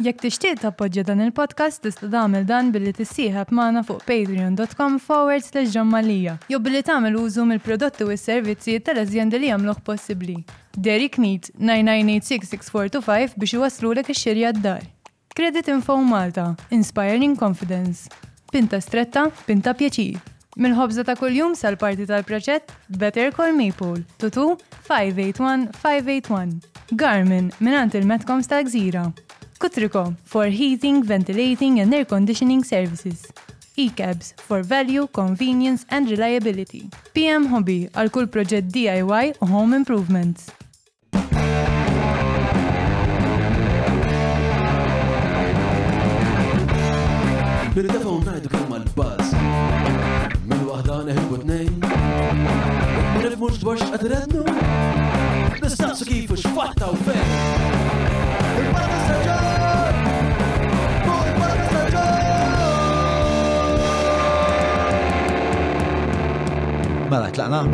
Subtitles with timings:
[0.00, 5.74] Jekk tixtieq tappoġġja dan il-podcast tista' tagħmel dan billi tissieħab magħna fuq patreon.com forward slash
[5.74, 10.38] ġammalija jew billi tagħmel użu mill-prodotti u s-servizzi tal-azjendi li jagħmluh possibbli.
[10.72, 14.86] Derek Meat 9986645 biex iwaslulek ix-xirja d-dar.
[15.36, 18.08] Credit Info Malta, Inspiring Confidence.
[18.52, 20.16] Pinta stretta, pinta pjaċir.
[20.60, 24.56] mil ħobza ta' kuljum sal-parti tal proċett Better Call Maple, tutu
[24.88, 26.60] 581-581.
[26.96, 29.06] Garmin, minant il-Metcoms ta' gżira
[29.62, 33.26] Kutriko for heating, ventilating and air conditioning services.
[33.76, 36.90] E-cabs for value, convenience and reliability.
[37.14, 40.50] PM Hobby għal kull proġett DIY u home improvements.
[47.78, 49.30] Nirridafaw najdu kemm għal-baz.
[50.42, 51.78] Minn waħda neħibu t-nejn.
[53.14, 54.42] Nirrifmux dwarx għadrednu.
[55.62, 58.21] Nistaqsu kifu xfatta u fejn.
[67.12, 67.66] Mela, tlaqna.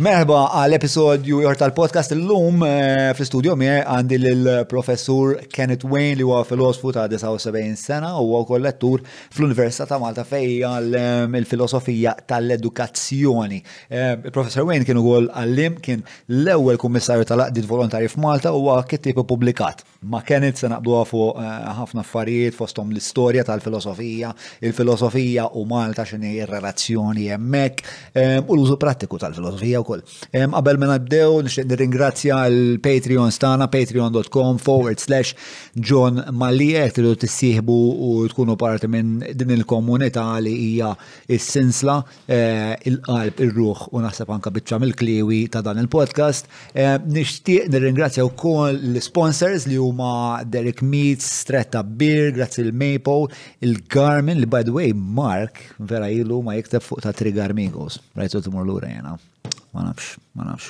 [0.00, 6.38] Merba għal episodju jor tal-podcast l-lum eh, fl-studio mi għandi l-professur Kenneth Wayne li huwa
[6.48, 13.60] filosofu ta' 79 sena u għu kollettur fl-Università ta' Malta fej għal-filosofija ehm, tal-edukazzjoni.
[13.92, 16.00] Eh, Il-professor Wayne kien ukoll għallim kien
[16.32, 21.66] l-ewwel kummissarju tal-aqdiet volontari f'Malta u għu kittib publikat ma kienet se naqduha fuq eh,
[21.76, 24.30] ħafna affarijiet fosthom l-istorja tal-filosofija,
[24.64, 27.82] il-filosofija u Malta x'inhi ir-relazzjoni hemmhekk
[28.16, 30.00] eh, u l-użu prattiku tal-filosofija wkoll.
[30.32, 35.34] Eh, qabel ma nabdew nixtieq nirringrazzja l-Patreon stana patreon.com forward slash
[35.74, 40.94] John Malie tridu tissieħbu u tkunu parti minn din il-komunità li hija
[41.36, 41.98] is-sinsla
[42.88, 46.48] il-qalb, ir-ruħ u naħseb anka biċċa mill-kliwi ta' dan il-podcast.
[47.12, 54.62] Nixtieq nirringrazzja wkoll l-sponsors li huma Derek Meets, Stretta Beer, grazzi il-Maple, il-Garmin, li by
[54.62, 58.00] the way, Mark, vera ilu ma jikteb fuq ta' Trigar Migos.
[58.16, 59.12] Rajtu timur l-ura jena.
[59.74, 60.66] Ma nafx, ma nafx.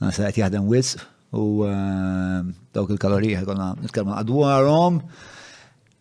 [0.00, 0.88] Nasa għet jahdem wiz
[1.36, 2.40] u eh,
[2.74, 4.96] dawk il-kalorija għonna nitkellmu għadwarom.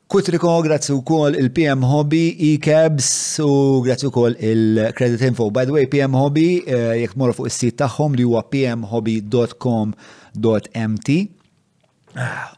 [0.09, 3.11] Kutriko, grazzi u kol il-PM Hobby, e-cabs
[3.45, 3.51] u
[3.85, 5.51] grazzi u kol il-Credit Info.
[5.53, 11.09] By the way, PM Hobby, eh, jek morru fuq il-sit taħħom li huwa pmhobby.com.mt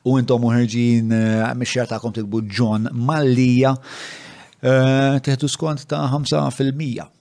[0.08, 7.18] U intom uħerġin eh, mixjar ta'kom tikbu John Mallija eh, teħdu skont ta' 5%.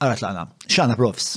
[0.00, 1.34] Għara tlaqna, xana profs.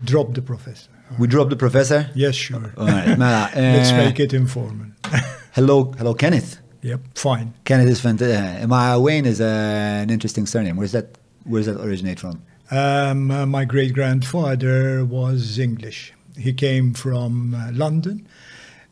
[0.00, 0.90] Drop the professor.
[1.18, 2.08] We drop the professor?
[2.14, 2.72] Yes, sure.
[2.78, 3.50] All right, mela.
[3.54, 4.86] Let's eh, make it informal.
[5.52, 6.60] hello, hello, Kenneth.
[6.82, 7.52] Yep, fine.
[7.64, 8.66] Kenneth is fantastic.
[8.68, 10.76] My Wayne is an interesting surname.
[10.76, 11.16] Where's that?
[11.44, 12.42] Where's that originate from?
[12.70, 16.12] Um, uh, my great grandfather was English.
[16.36, 18.26] He came from uh, London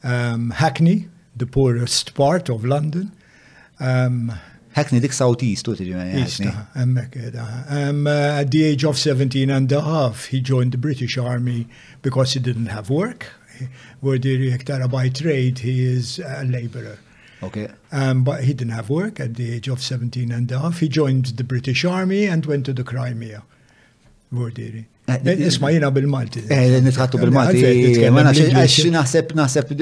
[0.05, 3.13] um, Hackney, the poorest part of London.
[3.81, 4.33] Um,
[4.75, 6.49] Hackney dik southeast u uh, tiġi
[6.81, 11.67] um, uh, At the age of 17 and a half, he joined the British Army
[12.01, 13.33] because he didn't have work.
[14.01, 16.99] Where the by trade, he is a laborer.
[17.43, 17.69] Okay.
[17.93, 20.79] Um, but he didn't have work at the age of 17 and a half.
[20.81, 23.43] He joined the British Army and went to the Crimea.
[24.33, 24.87] Vordiri.
[25.09, 26.41] Eh, isma jina bil-Malti.
[26.51, 28.03] Eh, Nitħattu eh, bil-Malti.
[28.07, 29.73] Għax naħseb naħseb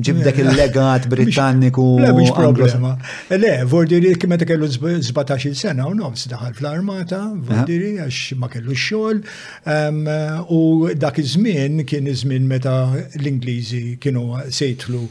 [0.00, 1.84] ġibdek il-legat Britanniku.
[2.00, 2.94] Le, biex problema.
[3.36, 7.18] Le, Vordiri kimeta kellu 17 sena u nofs daħal fl-armata,
[7.50, 9.20] Vordiri għax ma kellu xol.
[9.20, 10.62] U
[11.04, 12.78] dak iż-żmien kien iż-żmien meta
[13.20, 15.02] l-Ingliżi kienu sejtlu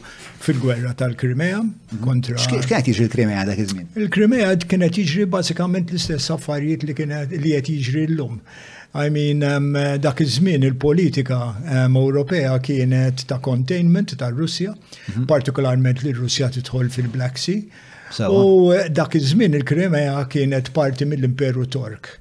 [0.42, 2.02] fil-gwerra tal-Krimea mhm.
[2.02, 2.34] kontra.
[2.48, 3.86] X'kienet jiġri l-Krimea dak iż-żmien?
[3.94, 8.40] Il-Krimea kienet jiġri basikament l-istess affarijiet li kienet li qed jiġri llum.
[8.42, 11.54] lum I mean, um, dak iż-żmien il-politika
[11.86, 14.78] um, Ewropea kienet ta' containment ta' Russja, mm
[15.16, 15.26] -hmm.
[15.26, 17.62] partikolarment li Russja tidħol fil-Black Sea.
[18.10, 22.18] So, u dak iż-żmien il-Krimea kienet parti mill-Imperu Tork.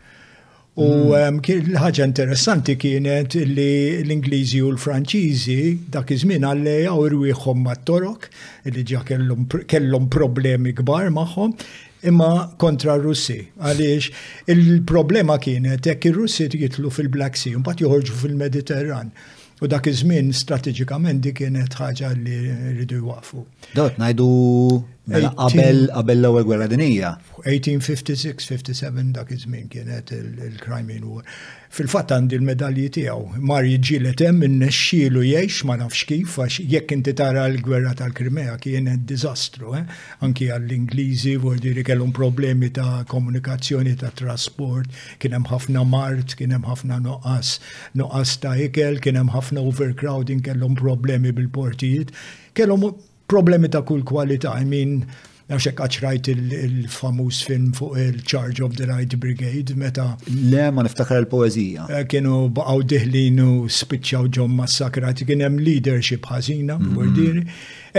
[0.75, 2.03] U l-ħagġa mm.
[2.03, 8.29] um, interessanti kienet li l-Ingliżi u l-Franċiżi dak iż-żmien għallejaw irwieħhom mat-torok
[8.65, 9.01] li ġa
[9.67, 11.57] kellhom problemi kbar magħhom,
[12.07, 13.39] imma kontra Russi.
[13.59, 14.11] Għaliex
[14.53, 19.11] il-problema kienet jekk ir-Russi jitlu fil-Black Sea, mbagħad joħorġu fil-Mediterran.
[19.59, 22.37] U dak iż-żmien strateġikament di kienet ħaġa li
[22.79, 23.41] rridu jwaqfu.
[23.75, 24.27] Dot ngħidu
[25.09, 27.09] Mela qabel qabel l-ewwel gwerra dinija.
[27.45, 31.23] 1856-57 dak iż-żmien kienet il-Crimean War.
[31.73, 33.39] Fil-fatt għandi l-medalji tiegħu.
[33.51, 39.05] Mar jiġġielet hemm innexxielu jgħix ma nafx kif għax jekk inti tara l-gwerra tal-Krimea kienet
[39.09, 39.87] diżastru, eh?
[40.25, 46.53] anki għall-Ingliżi vuol diri kellhom problemi ta' komunikazzjoni ta' trasport, kien hemm ħafna mart, kien
[46.53, 47.55] hemm ħafna noqas,
[48.01, 52.13] noqas ta' ikel, kien hemm ħafna overcrowding, kellhom problemi bil-portijiet,
[52.57, 52.91] kellhom
[53.29, 54.93] problemi ta' kull kwalità, I mean,
[55.49, 60.09] għaxek għaxrajt il-famus film fuq il-Charge of the Right Brigade, meta.
[60.29, 61.81] Le, ma niftakar il-poezija.
[61.89, 63.47] Eh, kienu baqaw diħlin u
[63.79, 67.41] spiċċaw ġom massakrati, kien hemm leadership ħażina, bordiri.
[67.41, 67.49] Mhm.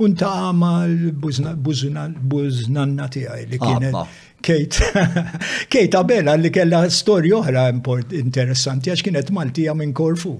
[0.00, 3.94] un ta' ma l-buznanna tiegħi li kienet
[4.42, 4.70] Kate,
[5.70, 7.66] Kate Abela li kella storja oħra
[8.20, 10.36] interessanti għax kienet Maltija minn Korfu.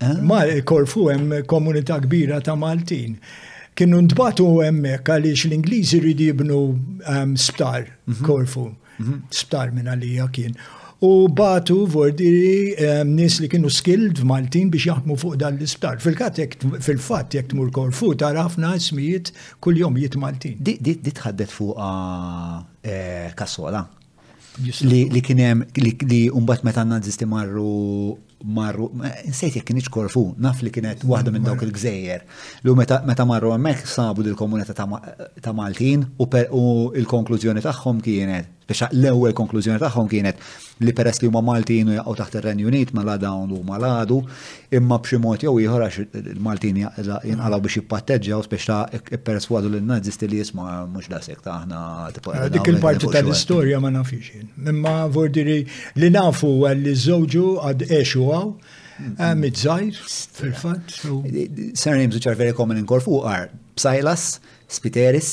[0.00, 0.14] Ah.
[0.24, 3.18] Ma Korfu hemm komunità kbira ta' Maltin.
[3.76, 6.60] Kienu ntbatu hemmhekk għaliex l-Ingliżi rridu jibnu
[7.10, 7.88] ehm, sptar
[8.24, 8.70] Korfu.
[8.72, 9.04] Mhm.
[9.04, 9.20] Mhm.
[9.34, 10.56] Sptar minn għalija kien.
[11.04, 15.98] U batu vordiri ehm, nis li kienu skilled f'Maltin biex jaħmu fuq dan l-isptar.
[16.00, 16.40] Fil-kat
[16.80, 20.56] fil-fat jek tmur Korfu tarafna ħafna smijiet kull jom jit Maltin.
[20.64, 20.96] Dit
[21.26, 21.76] ħaddet fuq
[22.84, 23.86] Eh, kasola,
[24.84, 25.62] Li kienem,
[26.12, 28.12] li umbat meta nazisti marru
[28.56, 28.90] marru,
[29.30, 32.26] nsejt jek kienieċ korfu, naf li kienet waħda minn dawk il-gżejjer.
[32.68, 36.28] Lu meta marru għamek sabu dil komunita ta' Maltin u
[37.00, 40.38] il-konklużjoni tagħhom kienet Speċa l-ewwel konklużjoni tagħhom kienet
[40.80, 44.16] li peress li huma Maltin u jaqgħu taħt ir-Renju Unit mela dawn u maladu,
[44.74, 45.96] imma b'xi mod jew ieħor għax
[46.32, 48.76] il-Maltin jinqalgħu biex jippatteġġaw speċa
[49.18, 51.78] ipperswadu lil nazisti li jisma' mhux dasek ta' aħna
[52.14, 54.26] eh, Dik il-parti tal-istorja ma nafix
[54.72, 55.58] Imma vordiri
[56.00, 56.50] li nafu
[56.80, 58.50] li żewġu għad għexu għaw, eh,
[59.10, 59.34] hmm.
[59.44, 59.94] mid-żajr,
[60.40, 60.84] fil-fatt.
[61.04, 64.38] Surnames which are very common in Korfu, are Psylas,
[64.70, 65.30] Spiteris,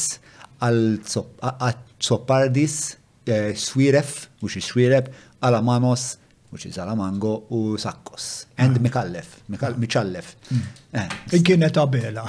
[0.62, 5.08] Al-Tsopardis, Swiref, which is Swiref,
[5.44, 6.18] Alamanos,
[6.50, 8.46] which is Alamango, u Sakkos.
[8.58, 8.80] And ah.
[8.80, 9.72] Mikallef, ah.
[9.78, 10.36] Michallef.
[10.50, 10.58] Hmm.
[10.94, 11.10] Eh.
[11.32, 12.28] E kienet abela.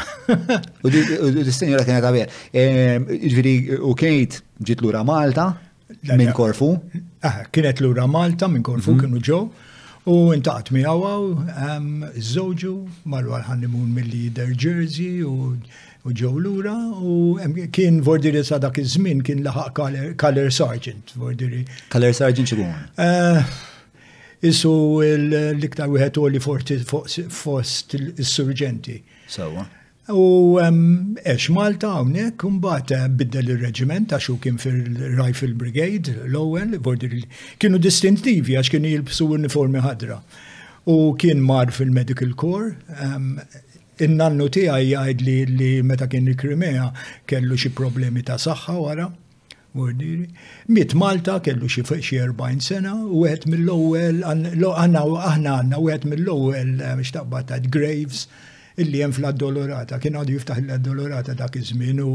[0.84, 2.28] U d-istinjura kienet abela.
[2.54, 5.56] Ehm, ġviri, u kienet ġit lura Malta,
[6.14, 6.76] minn Korfu.
[7.22, 9.02] Ah, kienet lura Malta, minn Korfu, mhm.
[9.02, 9.40] kienu ġo.
[10.06, 11.26] U intaqt mi għawaw,
[11.72, 15.56] ehm, zoġu, marwa l-ħannimun mill-lider Jersey u
[16.04, 17.38] U ġew lura u
[17.70, 19.76] kien vordiri sa dak iż-żmien kien laħaq
[20.18, 21.62] Color Sergeant vordiri.
[21.94, 22.72] Color Sergeant xikun?
[23.04, 23.52] Eh,
[24.50, 24.72] isu
[25.12, 26.42] l-iktar wieħed u eh, li
[27.30, 28.96] fost is surġenti
[29.30, 29.62] Sawa.
[30.10, 36.74] U eċ Malta għawnek, kumbat biddel il-reġiment, għax u kien fil-Rifle Brigade, l-ewel,
[37.62, 40.18] kienu distintivi għax kienu jilbsu uniformi ħadra.
[40.90, 42.74] U kien mar fil-Medical Corps,
[44.00, 46.84] In-nannu tiegħi jgħid li, li meta kien il-Krimea
[47.28, 49.08] kellu xi problemi ta' saħħa wara.
[49.74, 50.26] Mordiri.
[50.68, 56.74] Mit Malta kellu xi 40 sena u għet mill u aħna għandna u għet mill-ewwel
[56.92, 58.26] mx eh, ta' Graves
[58.76, 60.00] illi hemm fl-addolorata.
[60.00, 62.10] Kien għadu jiftaħ l-addolorata dak iż-żmien u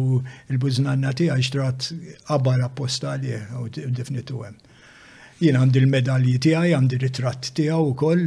[0.50, 1.91] l buznanna tiegħi xtrat
[2.30, 4.62] qabar apposta eh, u definitu hemm.
[5.39, 8.24] Jien għandi l-medalji tiegħi, għandi ritratt tiegħu wkoll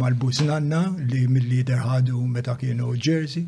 [0.00, 0.80] mal busnanna
[1.12, 3.46] li mill-lider ħadu meta kienu Jersey.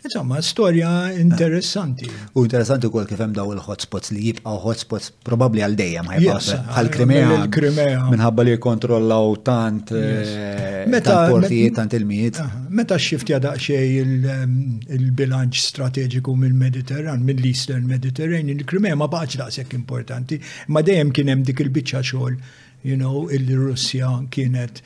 [0.00, 2.08] Insomma, storja interessanti.
[2.38, 8.04] U interessanti u kif hemm daw il-hotspots li jibqgħu hotspots probabbli għal dejjem ħajbqa bħal-Krimea.
[8.12, 12.38] Minħabba li kontrollaw tant eh, portijiet tant il-miet.
[12.78, 14.54] Meta xiftja daqsxejn um,
[14.86, 21.66] il-bilanċ strateġiku mill-Mediterran, mill-Eastern Mediterranean, il-Krimea ma baqgħetx daqshekk importanti, ma dejjem kien hemm dik
[21.66, 22.38] il-biċċa xogħol
[22.86, 24.78] you know, il-Russja kienet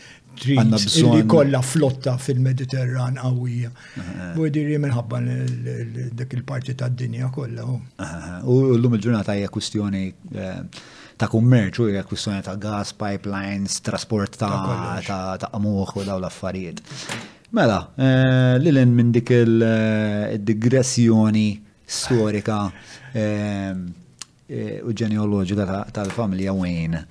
[0.45, 3.71] li kolla flotta fil-Mediterran għawija.
[3.71, 4.39] Eh.
[4.41, 5.19] U diri minħabba
[6.17, 7.63] dak il-parti ta' dinja kolla.
[7.63, 7.81] Eh.
[8.45, 10.65] U l-lum il-ġurnata hija kwistjoni eh,
[11.17, 16.81] ta' kummerċu, hija kwistjoni ta' gas, pipelines, trasport ta' amuħ u daw l-affarijiet.
[17.53, 17.91] Mela,
[18.57, 21.47] l-len minn dik il-digressjoni
[21.85, 22.63] storika
[24.81, 27.05] u ġeneologika tal-familja Wayne.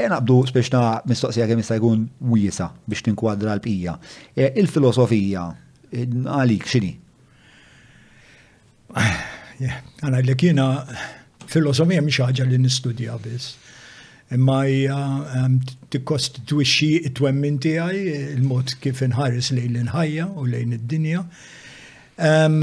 [0.00, 0.78] E, naqbdu biex speċna
[1.10, 2.00] mistoqsija kemm jista' jkun
[2.32, 3.92] wiesa biex tinkwadra l-bqija.
[4.32, 5.42] E, il-filosofija
[6.36, 6.94] għalik x'inhi?
[9.60, 10.64] Għana li kiena
[11.50, 13.46] filosofija mhix ħaġa li nistudja biss.
[14.32, 14.96] Imma hija
[15.40, 15.52] ehm,
[15.92, 18.02] tikkostitwixxi t twemmin tiegħi
[18.36, 21.20] il-mod kif inħares lejn l-inħajja u lejn id-dinja.
[22.30, 22.56] Ehm,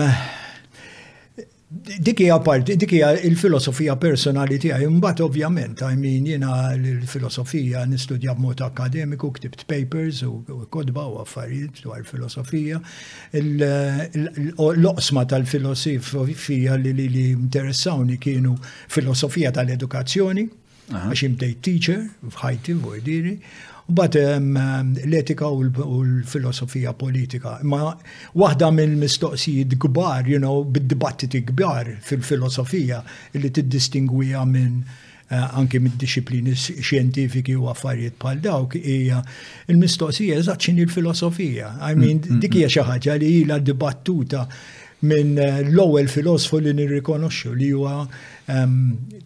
[1.99, 4.87] dik hija dikija dik hija il-filosofija personali tiegħi.
[4.87, 11.81] Imbagħad ovvjament, I mean, jiena l-filosofija nistudja b'mod akademiku, ktibt papers u kodba u affarijiet
[11.83, 12.79] dwar filosofija.
[13.35, 18.55] L-oqsma tal-filosofija li li interessawni kienu
[18.89, 20.47] filosofija tal-edukazzjoni,
[20.87, 23.39] għaxim imdejt teacher f'ħajti vojdiri,
[23.87, 27.53] Bat l-etika u l-filosofija politika.
[27.63, 27.93] Ma
[28.35, 32.99] waħda mill-mistoqsijiet kbar, you know, bid-dibattiti kbar fil-filosofija
[33.39, 39.21] li t-distingwija minn eh, anki mid-disciplini xjentifiki u affarijiet bħal dawk hija
[39.71, 41.71] il-mistoqsija eżatt x'inhi l-filosofija.
[41.79, 42.75] I mean, mm, mm, dik hija mm.
[42.75, 44.43] xi ħaġa li ilha dibattuta
[45.05, 48.07] minn eh, l-ewwel filosofu li nirrikonoxxu li huwa
[48.49, 48.77] ehm,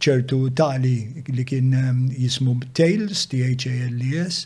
[0.03, 0.95] ċertu tali
[1.31, 4.45] li kien ehm, jismu Tales, t h a l e s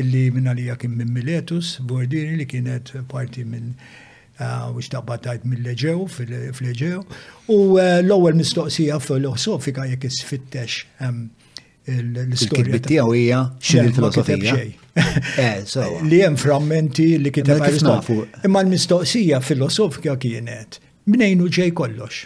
[0.00, 3.74] illi minna li kien minn Miletus, Bordini li kienet parti minn
[4.40, 7.00] eh, u xtaqbatajt mill-leġew, fil-leġew,
[7.52, 11.26] u eh, l-ewwel mistoqsija filosofika jekk isfittex ehm,
[11.86, 12.64] l-istorja.
[12.64, 14.54] Il-kitbit tiegħu hija x'inhi l-filosofija.
[15.12, 15.64] Eh,
[16.06, 17.64] li hemm frammenti li kiteb
[18.46, 20.76] Imma l-mistoqsija filosofika kienet
[21.10, 22.20] Minnejn u ġej kollox.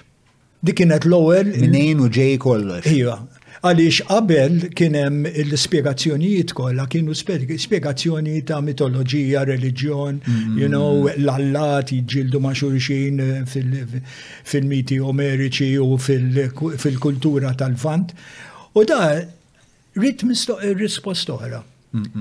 [0.60, 1.48] Dik kienet l-ewwel.
[1.62, 2.84] Minnejn u ġej kollox.
[2.92, 3.14] Iva.
[3.64, 10.20] Għaliex qabel kien hemm l-ispjegazzjonijiet kollha kienu spjegazzjoni ta' mitoloġija, reliġjon,
[10.60, 10.68] you mm.
[10.74, 13.24] know, l-allat jiġġieldu ma' xulxin
[14.44, 15.96] fil-miti omeriċi u
[16.76, 18.12] fil-kultura tal-fant.
[18.76, 19.00] U da
[19.98, 20.22] Rrit
[20.78, 21.62] risposta oħra.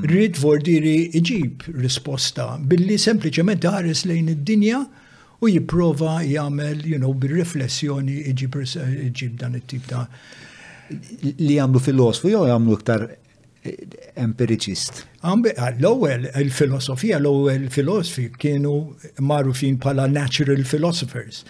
[0.06, 4.78] Rrit vordiri iġib risposta billi sempliciment ħares lejn id-dinja
[5.44, 10.06] u jipprova jagħmel you know, bir-riflessjoni iġib dan it-tip ta'
[11.44, 13.76] li għandu filosofu jew għamlu iktar eh,
[14.24, 15.04] empiriċist.
[15.28, 18.74] L-ewwel il-filosofija, l-ewwel filosofi kienu
[19.20, 21.44] magħrufin bħala natural philosophers.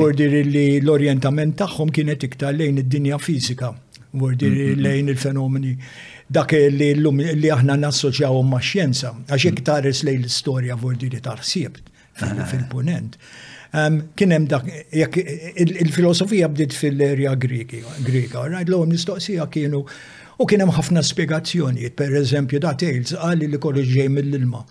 [0.00, 3.74] Vordir li l-orjentament tagħhom kienet iktar lejn id-dinja fiżika.
[4.12, 4.74] -hmm.
[4.76, 5.76] lejn il-fenomeni
[6.28, 11.76] dak li l-lum li aħna nassoċjaw ma' xjenza, għax iktar lejn l-istorja li tarsib
[12.20, 12.44] ah, ah, ah.
[12.46, 13.16] fil-ponent.
[13.70, 14.66] Kien hemm dak,
[15.56, 19.84] il-filosofija bdiet fil-erja Greka, right, l mistoqsija kienu,
[20.40, 24.64] u kien hemm ħafna spjegazzjonijiet, per eżempju, da Tails qal li kollu ġej mill-ilma.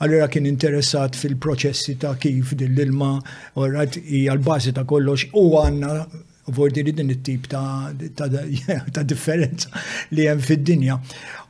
[0.00, 3.16] Allora kien interessat fil-proċessi ta' kif din l-ilma,
[3.56, 6.04] u rajt hija l-bażi ta' kollox, u għandna
[6.50, 7.46] vordi bordi li din it-tip
[8.96, 9.68] ta' differenza
[10.14, 10.98] li hemm fid-dinja.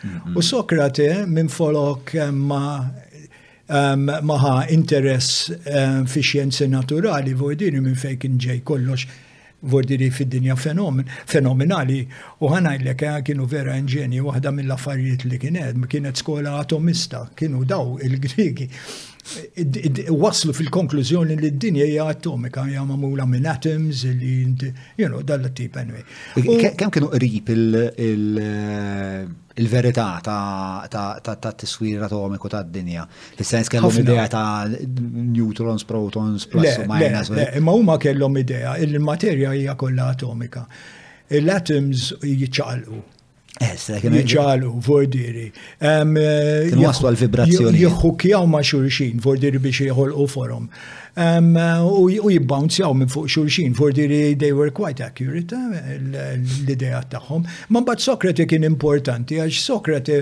[0.05, 0.37] Mhm.
[0.37, 2.75] U Sokrate minn folok ehm, ma'
[3.69, 5.49] ehm, maħa interess
[6.11, 9.09] fi xjenzi naturali, vojdini minn fejn kien ġej kollox
[9.61, 12.03] vordiri fid-dinja fenomen, fenomenali.
[12.41, 17.97] U ħanajlek eh, kienu vera inġeni, waħda mill-affarijiet li kienet, kienet skola atomista, kienu daw
[18.01, 18.69] il griegi
[20.11, 24.33] waslu fil-konklużjoni li d-dinja hija atomika hija magħmula minn atoms li
[24.99, 26.03] you know dal-tip anyway.
[26.77, 27.53] Kemm kienu qrib
[29.61, 33.05] il-verità ta' tiswir atomiku ta' d-dinja?
[33.37, 37.33] Fis-sens kellhom idea ta' neutrons, protons, plus u minus.
[37.37, 40.67] Ma huma kellhom idea il-materja hija kollha atomika.
[41.31, 43.03] L-atoms jiċċaqalqu.
[43.61, 43.75] Eh,
[44.25, 45.51] ġalu, vordiri.
[45.53, 46.05] Eh,
[46.73, 47.83] Kienu waslu għal-vibrazzjoni.
[48.23, 50.71] kjaw ma xurxin, vordiri biex eh, u forum.
[51.93, 57.45] U jibbounzjaw minn fuq xurxin, vordiri they were quite accurate, l-ideja taħħom.
[57.69, 60.17] Man bat Sokrate kien importanti, għax Sokrate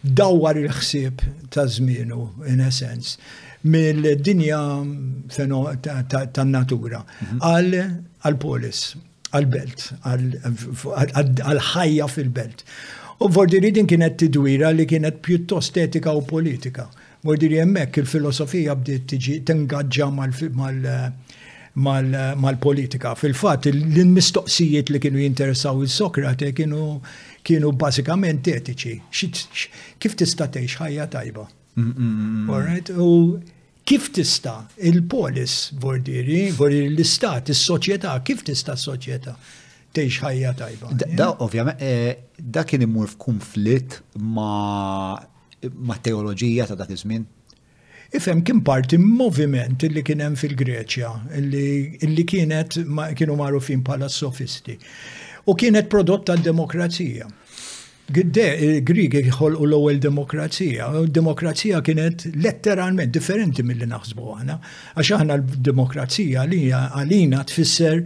[0.00, 1.18] dawar il-ħsib
[1.50, 3.18] ta' zminu, in essence,
[3.64, 4.60] mill-dinja
[6.30, 7.42] tan-natura mhm.
[7.42, 8.84] għal-polis
[9.34, 9.86] għal-belt,
[10.94, 12.62] għal-ħajja fil-belt.
[13.24, 16.86] U Vordi ridin kienet tidwira li kienet pjuttost etika u politika.
[17.24, 20.08] Vordi ridin mekk il-filosofija bdiet tiġi tingaġġa
[21.78, 23.14] mal-politika.
[23.18, 26.88] Fil-fat, l-mistoqsijiet li kienu jinteressaw il-Sokrate kienu
[27.44, 28.98] kienu basikament etiċi.
[30.00, 31.48] Kif tista' tgħix ħajja tajba?
[31.74, 33.10] Mm, mm, mm, u
[33.84, 39.34] Kif tista il-polis, vordiri bordiri l-istat, is-soċjetà, kif tista s-soċieta
[39.94, 40.92] teħx ħajja tajba?
[41.18, 45.12] Da, ovvjament, eh, da kien imur f'konflitt ma,
[45.68, 47.26] ma teologija ta' dak iż-żmien.
[48.16, 51.12] Ifem kien parti moviment li kien hemm fil-Greċja,
[51.52, 52.80] li kienet
[53.18, 54.78] kienu magħrufin bħala sofisti.
[55.44, 57.28] U kienet prodott tad-demokrazija
[58.12, 60.90] il Grigi u l-ewwel demokrazija.
[61.08, 64.56] Demokrazija kienet letteralment differenti mill-li naħsbu għana.
[64.94, 68.02] Għax aħna l-demokrazija li għalina tfisser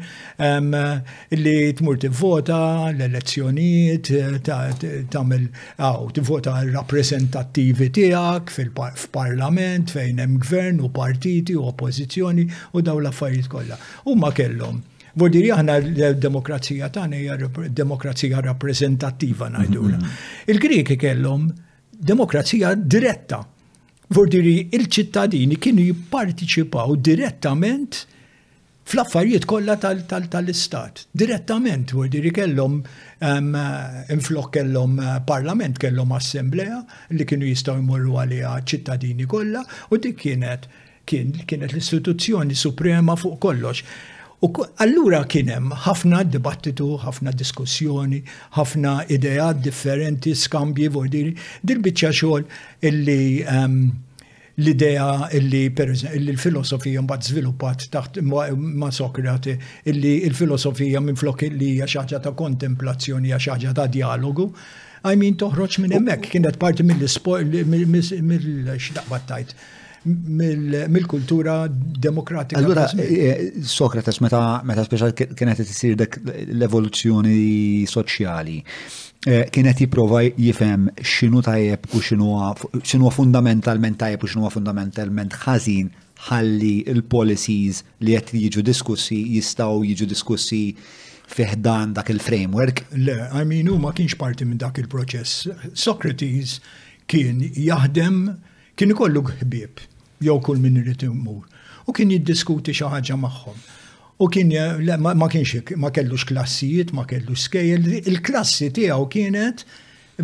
[1.35, 2.61] li tmur tivvota
[2.93, 4.13] l-elezzjonijiet,
[4.47, 5.49] tagħmel
[5.83, 13.51] għaw tivvota rappresentativi tiegħek fil-parlament fejn hemm gvern u partiti u oppożizzjoni u dawn l-affarijiet
[13.51, 13.81] kollha.
[14.07, 14.79] Huma kellhom
[15.27, 17.39] diri aħna l-demokrazija tagħna hija
[17.81, 19.97] demokrazija rappreżentattiva ngħidula.
[19.97, 20.11] Mhm.
[20.47, 21.49] Il-Griki kellhom
[21.91, 23.43] demokrazija diretta.
[24.09, 28.05] Bordiri il-ċittadini kienu jipparticipaw direttament
[28.89, 31.03] fl-affarijiet kollha tal-istat.
[31.13, 32.79] Direttament, bordiri kellhom
[34.15, 34.95] inflok kellhom
[35.29, 36.81] parlament, kellhom assemblea
[37.13, 40.69] li kienu jistgħu jmorru għaliha ċittadini kollha u dik kienet
[41.09, 43.81] kienet l-istituzzjoni suprema fuq kollox.
[44.39, 44.49] U
[44.85, 48.21] allura kienem ħafna dibattitu, ħafna diskussjoni,
[48.55, 51.33] ħafna idejat differenti, skambji, vordiri,
[51.67, 52.45] dil-bicċa xogħol
[52.91, 53.81] illi um,
[54.63, 59.57] l-idea illi l-filosofija mbagħad żviluppat taħt ma' Sokrati
[59.91, 64.47] illi l-filosofija minn flok illi jaxaġa ta' kontemplazzjoni jaxaġa xaġa ta' dialogu.
[65.03, 69.51] I mean toħroġ minn hemmhekk kienet parti mill-sport mill-x'daqbad
[70.05, 71.67] mill-kultura
[72.01, 72.61] demokratika.
[72.61, 78.59] Allora, Sokrates, eh, eh, meta speċal kienet t-sir dak l-evoluzzjoni soċjali,
[79.27, 82.01] eh, kienet jiprova jifem xinu tajjeb u
[82.81, 85.91] xinu fundamentalment tajjeb u xinu fundamentalment ħażin
[86.31, 90.75] ħalli il-policies li qed jiġu diskussi jistaw jiġu diskussi
[91.29, 92.85] fiħdan dak il-framework?
[92.97, 95.51] Le, I mean, ma kienx parti minn dak il-proċess.
[95.75, 96.61] Socrates
[97.11, 98.31] kien jaħdem
[98.79, 99.81] kien ikollu ħbieb
[100.25, 101.47] jew kull min irid imur
[101.91, 103.57] u kien jiddiskuti xi ħaġa magħhom.
[104.23, 109.65] U kien eh, ma kienx ma kellux klassijiet, ma kellux skejl il-klassi tiegħu kienet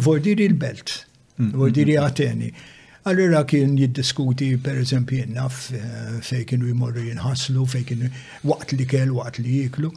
[0.05, 0.95] vordiri l-belt,
[1.37, 2.07] mm, mm, vordiri mm.
[2.07, 2.51] Ateni.
[3.11, 8.11] Allora kien jiddiskuti per eżempju naf eh, fej kienu jmorru jinħaslu, fej kienu
[8.51, 9.91] waqt li kell, waqt li jiklu.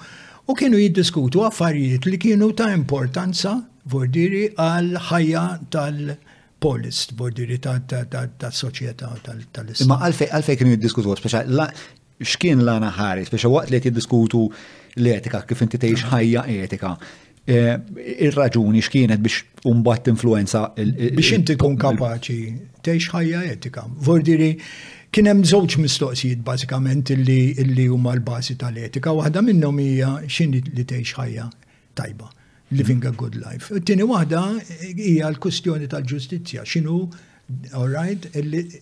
[0.47, 3.57] U kienu jiddiskutu affarijiet li kienu ta' importanza
[3.91, 6.17] vordiri għal ħajja tal-
[6.63, 9.85] polis bordiri ta' soċjetà tal-istat.
[9.89, 11.45] Ma għalfej kienu jiddiskutu, speċa
[12.25, 14.45] xkien l-għana ħari, speċa waqt li jiddiskutu
[14.97, 16.95] l-etika, kif inti tgħix ħajja etika.
[17.47, 17.77] Eh,
[18.25, 22.49] il raġuni x'kienet biex umbat influenza biex inti kun kapaċi
[22.83, 23.85] tgħix ħajja etika.
[24.09, 24.49] Vordiri
[25.15, 31.21] kien hemm żewġ mistoqsijiet bażikament illi huma l-bażi tal-etika, waħda minnhom hija x'inhi li tgħix
[31.21, 31.47] ħajja
[32.01, 32.33] tajba
[32.71, 33.69] living a good life.
[33.87, 34.41] Tini waħda
[34.93, 37.05] hija l-kustjoni tal-ġustizzja, xinu,
[37.79, 38.27] all right,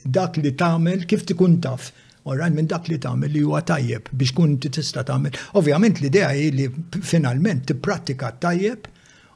[0.10, 1.92] dak li tagħmel kif tikun taf
[2.26, 5.38] right, minn dak li tagħmel li huwa tajjeb biex kun tista' tagħmel.
[5.62, 6.66] Ovvjament l-idea hi li
[7.04, 8.88] finalment tipprattika tajjeb,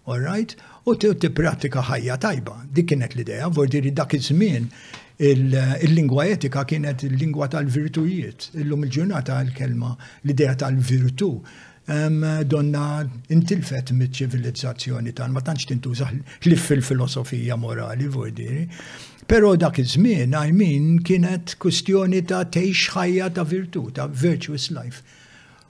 [0.10, 0.56] all right,
[0.90, 2.56] u tipprattika ħajja tajba.
[2.74, 4.66] Dik kienet l-idea, vordiri dak iż-żmien
[5.30, 8.50] il-lingwa etika kienet il-lingwa tal-virtujiet.
[8.66, 9.94] Illum il-ġurnata l-kelma
[10.26, 11.30] l-idea tal-virtu
[12.46, 16.10] donna intilfet mit-ċivilizzazzjoni tan, ma tantx tintuża
[16.46, 18.68] li fil-filosofija morali, diri.
[19.28, 25.04] Pero dak iż-żmien, I mean, kienet kustjoni ta' tgħix ħajja ta' virtu, ta' virtuous life.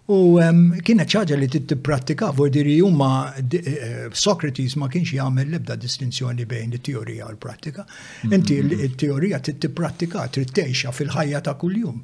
[0.10, 6.46] U um, kienet ċaġa li t-pratika, diri, juma eh, Socrates ma kienx jagħmel l-ebda distinzjoni
[6.46, 7.84] bejn it-teorija u l-prattika.
[7.84, 8.34] Mm-hmm.
[8.34, 8.56] Inti
[8.90, 12.02] il-teorija t-pratika, t prattika t fil ħajja ta' kuljum.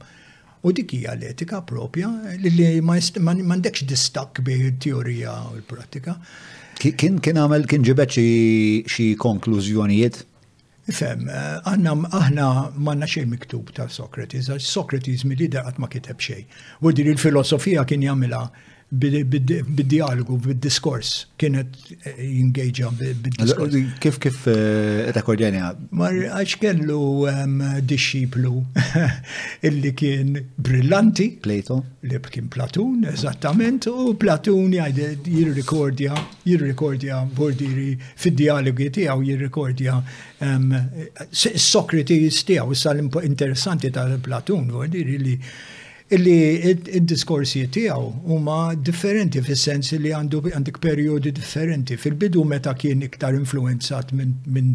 [0.66, 2.08] U dik hija l-etika propja
[2.42, 2.54] li
[2.88, 6.16] m'għandekx distak bi teorija u l-prattika.
[6.82, 8.18] Kien kien għamel kien ġibet
[8.94, 10.24] xi konklużjonijiet?
[10.90, 12.48] Fem, eh, aħna aħna
[12.88, 16.50] manna xejn miktub ta' Sokrates, għax Sokrates mill-lider qatt ma kiteb xejn.
[16.82, 18.44] U dir il-filosofija kien jagħmilha
[18.94, 21.68] bid-dialogu, bid-diskors, kienet
[22.20, 23.74] jingeġa eh, bid-diskors.
[24.00, 25.80] Kif kif eh, għad?
[25.90, 27.00] Mar għax kellu
[27.82, 28.62] disċiplu
[29.68, 31.32] illi kien brillanti.
[31.42, 31.82] Plato.
[32.06, 36.14] Li kien Platun, eżattament, u Platun jirrekordja,
[36.46, 39.98] jirrekordja bordiri fid-dialogi tijaw, jirrekordja
[40.46, 45.36] eh, Sokrates tijaw, sal interessanti tal-Platun, bordiri li
[46.14, 48.58] illi id-diskorsi tiegħu huma
[48.90, 51.98] differenti fis-sens li għandu għandek perjodi differenti.
[51.98, 54.70] Fil-bidu meta kien iktar influenzat minn min,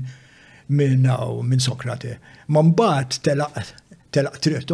[0.68, 1.06] min,
[1.52, 2.16] min Sokrate.
[2.48, 4.66] Ma mbagħad telaq triq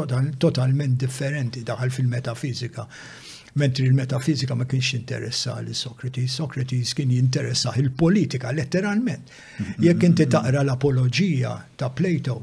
[0.47, 2.89] totalment differenti daħal fil-metafizika.
[3.61, 9.29] Mentri il-metafizika ma kienx interessa li Sokrati, Sokrati kien jinteressa il-politika letteralment.
[9.31, 9.85] Mm-hmm.
[9.91, 12.43] Jekk inti taqra l-apologija ta' Plato,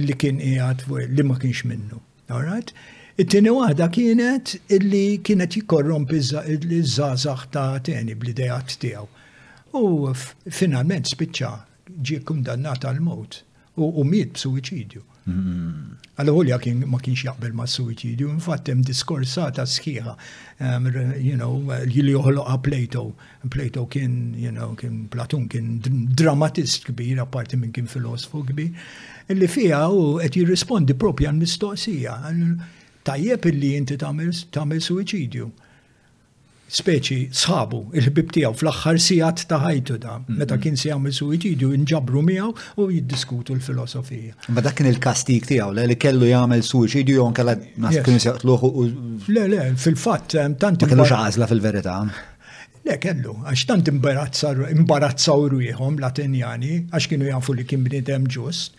[0.00, 0.84] illi kien jgħat
[1.14, 2.00] li ma kienx minnu.
[2.32, 2.72] Alright?
[3.20, 9.06] It-tieni waħda kienet illi kienet jikorrompi iż-żazax ta' teni bl-idejat tiegħu.
[9.74, 10.14] U
[10.54, 11.52] finalment spiċċa
[11.94, 13.30] ġie kundannata għal-mod
[13.74, 15.02] u miet b'suicidju.
[15.24, 16.02] Mm-hmm.
[16.20, 20.12] Għal-ħolja ma kienx jaqbel ma' suicidju, infatt hemm diskorsata sħiħa,
[20.60, 20.86] um,
[21.18, 21.56] you know,
[21.90, 23.06] li joħloqa Plato.
[23.50, 28.84] Plato kien, you know, kien Platun kien dramatist kbir, apparti minn kien filosofu kbir,
[29.32, 32.16] illi fija u qed jirrispondi propja l-mistoqsija.
[33.04, 35.50] Tajjeb illi inti tagħmel suicidju
[36.66, 42.22] speċi sħabu il-ħbib tiegħu fl-aħħar sigħat ta' ħajtu da, meta kien se jagħmel suwiċidju inġabru
[42.22, 44.34] miegħu u jiddiskutu l-filosofija.
[44.48, 47.44] Ma dak kien il-kastik tiegħu li kellu jagħmel suwiċidju jew anke
[47.76, 48.86] nas kienu u.
[49.28, 50.80] Le, le, fil-fatt tant.
[50.80, 51.98] Ma kellux għażla fil-verità.
[52.84, 58.74] Le, kellu, għax tant imbarazzaw rujħom latinjani, għax kienu jafu li kien bnidem ġust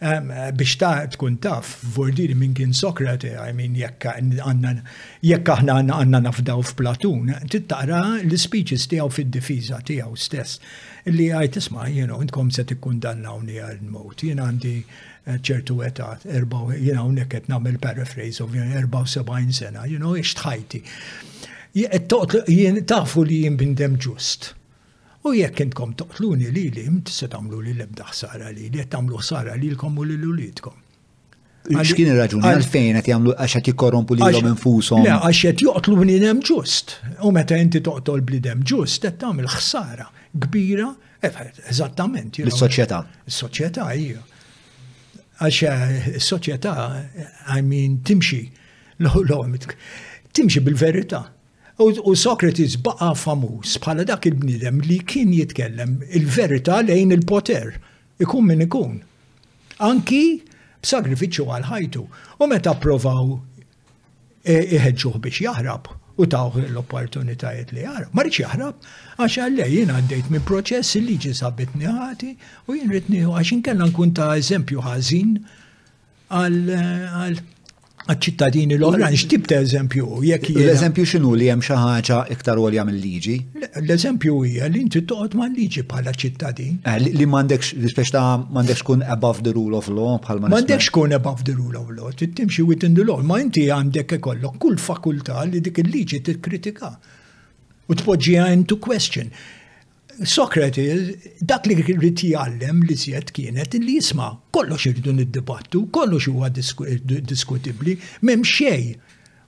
[0.00, 7.28] biex ta' tkun taf, vordiri minn kien Sokrate, I mean, jekk aħna għanna nafdaw f'Platun,
[7.52, 10.58] tittara l-speeches tijaw fil-difiza tijaw stess.
[11.06, 16.14] Li għaj tisma, you know, intkom se tikkun dannawni għal-mot, jien għandi eh, ċertu età,
[16.24, 20.80] erbaw, you know, nekket namel paraphrase, ovvijament, erbaw sebajn sena, you know, iċtħajti.
[21.76, 24.54] Jien tafu li jien bindem ġust.
[25.22, 29.18] U jekk intkom toqtluni li li, mt se tamlu li l-ebda ħsara li li, tamlu
[29.20, 30.78] ħsara li l-kom u li l-ulitkom.
[31.68, 35.02] X'kien ir-raġuni għalfejn qed jagħmlu għax qed jikkorrompu lilhom infushom.
[35.04, 36.94] Le għax qed joqtlu bniedem ġust.
[37.28, 40.06] U meta inti toqtol bniedem ġust qed tagħmel ħsara
[40.46, 40.88] kbira
[41.28, 42.40] eżattament.
[42.46, 43.02] Lis-soċjetà.
[43.28, 44.22] Is-soċjetà hija.
[45.40, 48.40] Għax is-soċjetà eh, I timxi
[49.04, 49.60] l-ħolom
[50.32, 51.20] timxi bil-verità.
[51.88, 57.70] U Socrates baqa famuż bħala dak il-bnidem li kien jitkellem il-verità lejn il-poter,
[58.20, 58.98] ikun min ikun.
[59.88, 60.42] Anki
[60.84, 62.02] b'sagrifiċċju għal ħajtu.
[62.40, 63.32] U meta provaw
[64.44, 65.88] e, iħedġuħ biex jahrab
[66.20, 68.10] u tawħ l-opportunitajiet li jaħrab.
[68.12, 68.76] Ma rridx jaħrab,
[69.16, 72.34] għax għallej jien għaddejt minn proċess li ġi sabitni ħati
[72.68, 75.32] u jien ritni għax inkella nkun ta' eżempju ħażin
[76.28, 77.40] għal
[78.10, 80.06] għal-ċittadini l-oħrajn, x'tib ta' eżempju?
[80.24, 83.34] L-eżempju x'inhu li hemm xi ħaġa iktar għolja mill-liġi?
[83.82, 86.78] L-eżempju hija li inti toqgħod mal-liġi bħala ċittadin.
[86.82, 90.50] Eh, li m'għandekx l-ispex ta' kun above the rule of law bħalma.
[90.52, 94.58] M'għandekx kun above the rule of law, timxi within the law, ma inti għandek ikollok
[94.58, 96.94] kull fakultà li dik il-liġi tikkritika.
[97.90, 99.30] U għajn into question.
[100.20, 100.84] Sokrati,
[101.40, 106.50] dak li rrit jgħallem li sjed kienet li jisma, kollox irridu nid kollu kollox huwa
[107.30, 108.92] diskutibli, mem xej,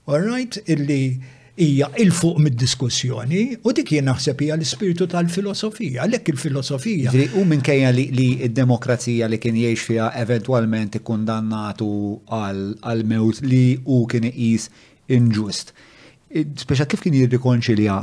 [0.09, 1.19] all right, illi
[1.61, 7.13] hija il-fuq mid-diskussjoni u dik jien naħseb hija l-ispiritu tal-filosofija, Lekk il-filosofija.
[7.37, 8.07] U kejja li
[8.47, 11.93] d-demokrazija li kien jgħix fiha eventwalment ikkundannatu
[12.41, 14.71] għal-mewt li u kien iqis
[15.13, 15.77] inġust
[16.33, 17.97] speċa kif kien jirrikonċilja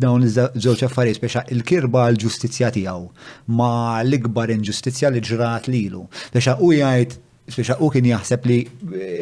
[0.00, 3.70] dawn iż-żewġ affarijiet speċa il-kirba l-ġustizzja tiegħu ma
[4.04, 6.04] l-ikbar inġustizzja li ġrat lilu.
[6.30, 7.18] Speċa u jgħid
[7.52, 8.58] speċa u kien jaħseb li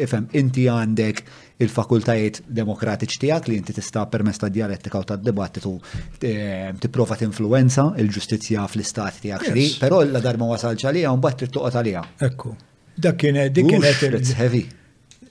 [0.05, 1.23] ifhem inti għandek
[1.61, 5.73] il-fakultajiet demokratiċi tiegħek li inti tista' permezz ta' dialettika u tad dibattitu
[6.21, 11.57] eh, tipprova tinfluwenza il-ġustizzja fl-istat tiegħek xi, però la darba wasal għalija u mbagħad trid
[11.57, 12.03] toqgħod għalija.
[12.29, 12.53] Ekku.
[13.01, 14.77] Dak kienet dik kienet.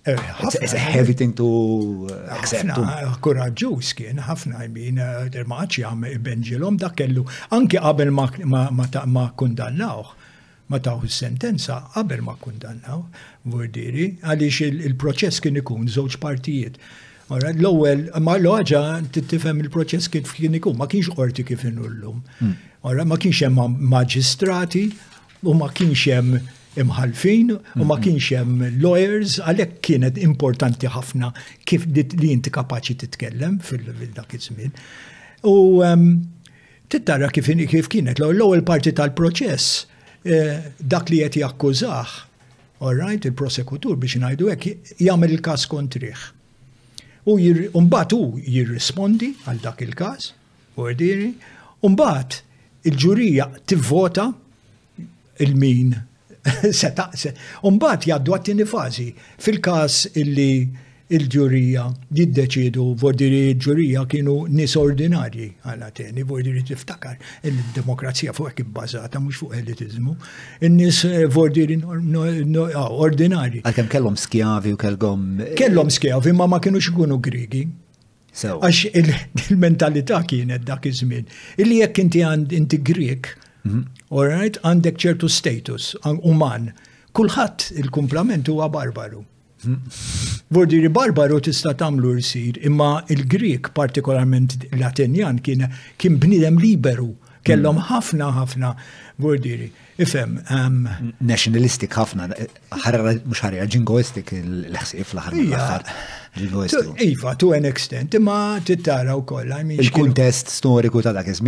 [0.07, 2.69] It's a heavy thing to accept.
[3.25, 4.65] Koraġġuż kien ħafna
[5.33, 10.09] der maċi għam benġilom dak kellu anke qabel ma kundannawh
[10.71, 13.03] ma taħu sentenza qabel ma kundannaw
[13.45, 16.79] vordiri għaliex il-proċess kien ikun żewġ partijiet.
[17.31, 21.65] L-ewwel ma l-oġa tittifhem il-proċess kif kien ikun ma kienx qorti kif
[22.83, 23.09] Ora hmm.
[23.11, 24.87] Ma kienx hemm maġistrati
[25.45, 26.41] u ma kienx hemm
[26.79, 31.33] imħalfin u ma kienx hemm lawyers għalhekk kienet importanti ħafna
[31.67, 34.75] kif li inti kapaċi titkellem fil-dak iż-żmien.
[35.51, 36.09] U ehm,
[36.93, 37.49] tittara kif
[37.91, 39.87] kienet l-ewwel parti tal-proċess
[40.25, 42.11] eh, dak li qed jakkużah
[42.81, 46.21] right, il-prosekutur biex ngħidu hekk jagħmel il-każ kontriħ.
[47.31, 50.31] U mbagħad hu jirrispondi għal dak il-każ,
[50.81, 51.35] ordiri,
[51.85, 52.39] u mbagħad
[52.89, 54.31] il-ġurija tivvota
[55.45, 55.93] il-min
[56.83, 57.09] seta,
[57.69, 59.09] umbat jaddu għattini fazi.
[59.43, 60.77] Fil-kas illi
[61.11, 67.17] il-ġurija jiddeċidu, vordiri ġurija kienu nis ordinari għala teni, vordiri tiftakar,
[67.51, 70.15] il-demokrazija fuq ekki bazata mux fuq elitizmu,
[70.63, 73.65] il-nis eh, vordiri ah, ordinari.
[73.75, 75.27] kem kellom skjavi u kellom.
[75.45, 77.67] Eh, kellom skjavi, ma ma kienu xikunu grigi.
[78.47, 81.25] Għax il-mentalità kienet dak iż-żmien.
[81.65, 83.33] Illi jekk inti għand inti Grek,
[83.65, 83.89] Mhm.
[84.11, 86.71] right, għandek ċertu status, uman.
[87.17, 89.25] Kulħadd il-kumplament huwa barbaru.
[89.65, 90.49] Mhm.
[90.51, 95.67] Vordiri barbaru tista' tagħmlu jsir, imma il-Grik partikolarment l-Atenjan kien
[95.99, 97.15] kien bniedem liberu
[97.47, 98.75] Kellhom ħafna ħafna
[99.21, 99.71] gurdiri.
[100.01, 100.39] Ifem.
[100.49, 100.87] Ehm,
[101.29, 102.27] Nationalistic ħafna,
[102.87, 105.93] ħarra mhux ġingoistik l-ħsif l aħħar
[107.05, 109.53] Iva, to an extent, imma tittara wkoll.
[109.77, 111.43] Il-kuntest storiku ta' dak iż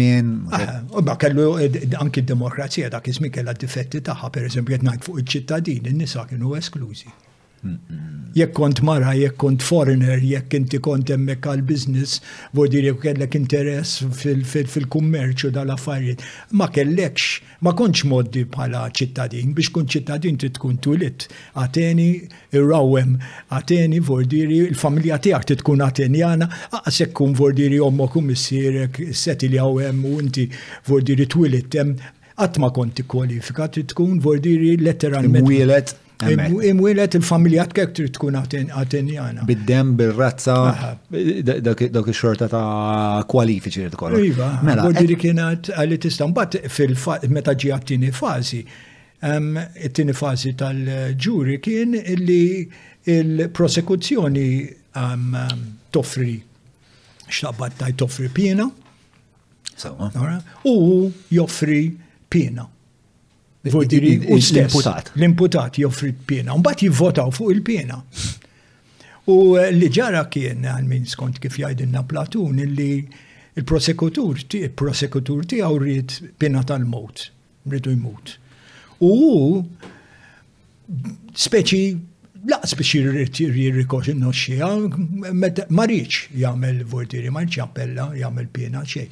[0.93, 5.93] U ba kellu anki d-demokrazija dak iż-żmien kellha difetti tagħha, per qed ngħid fuq iċ-ċittadini,
[5.95, 7.09] n-nisa kienu esklużi.
[8.35, 12.17] Jekk kont mara, jekk kont foreigner, jekk inti kont emmek għal business,
[12.57, 16.25] vordir jekk kellek interess fil-kummerċu dal-affarijiet.
[16.59, 17.27] Ma kellekx,
[17.63, 21.29] ma kontx moddi bħala ċittadin, biex kun ċittadin trid tkun tulit.
[21.61, 22.09] Ateni
[22.57, 23.15] irrawem,
[23.53, 29.61] ateni vordiri, il-familja tiegħek trid tkun atenjana, għasek kun vordiri ommok u missierek seti li
[29.61, 30.49] għawem u inti
[30.91, 31.99] vordiri twilit hemm
[32.41, 35.47] għatma konti kwalifika, tkun vordiri letteralment.
[35.47, 35.99] Wielet
[36.63, 39.45] Imwilet il-familja kek trid tkun għatinjana.
[39.49, 40.55] Bid-dem, bil-razza,
[41.11, 44.21] dak il-xorta ta' kwalifiċi li tkollha.
[44.31, 44.85] Iva, mela.
[44.91, 48.63] Għodiri kienet għalli tista' mbagħad fil-meta ġi għattini fażi.
[49.89, 52.41] It-tieni fażi tal-ġuri kien li
[53.17, 54.51] il-prosekuzzjoni
[55.95, 56.33] toffri
[57.33, 58.69] xtabbat taj toffri pina.
[60.71, 60.77] U
[61.35, 61.83] joffri
[62.31, 62.69] pina.
[63.65, 65.13] L-imputat.
[65.15, 66.57] L-imputat joffri pjena.
[66.59, 67.99] Mbagħad jivvotaw fuq il-pjena.
[69.31, 72.93] U eh, li ġara kien għal-min skont kif jajdinna Platun li
[73.55, 77.29] il-prosekutur il-prosekutur tiegħu rrid pjena tal-mot,
[77.71, 78.35] Rritu jmut.
[78.99, 79.63] U
[81.39, 81.83] speċi
[82.51, 84.69] laqs biex jirrikox il-noxxija,
[85.79, 89.07] marriċ jgħamil vortiri, marriċ jappella, jgħamil pjena xej.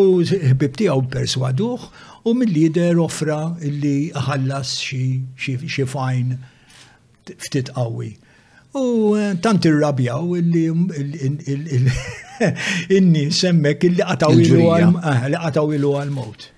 [0.00, 0.20] U
[0.60, 1.86] bibti għaw perswaduħ
[2.28, 6.36] u mill-lider offra illi ħallas xie fajn
[7.46, 8.10] ftit qawwi.
[8.74, 8.84] U
[9.16, 10.66] eh, tant irrabjaw illi
[12.98, 16.40] inni semmek illi għataw ilu għal-mot.
[16.42, 16.50] Eh,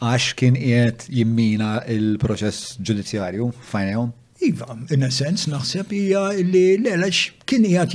[0.00, 4.14] Għax kien qiegħed jimmina il-proċess ġudizzjarju fajnejhom?
[4.42, 7.92] Iva, in a sens, naħseb hija li l-għalax kien jgħat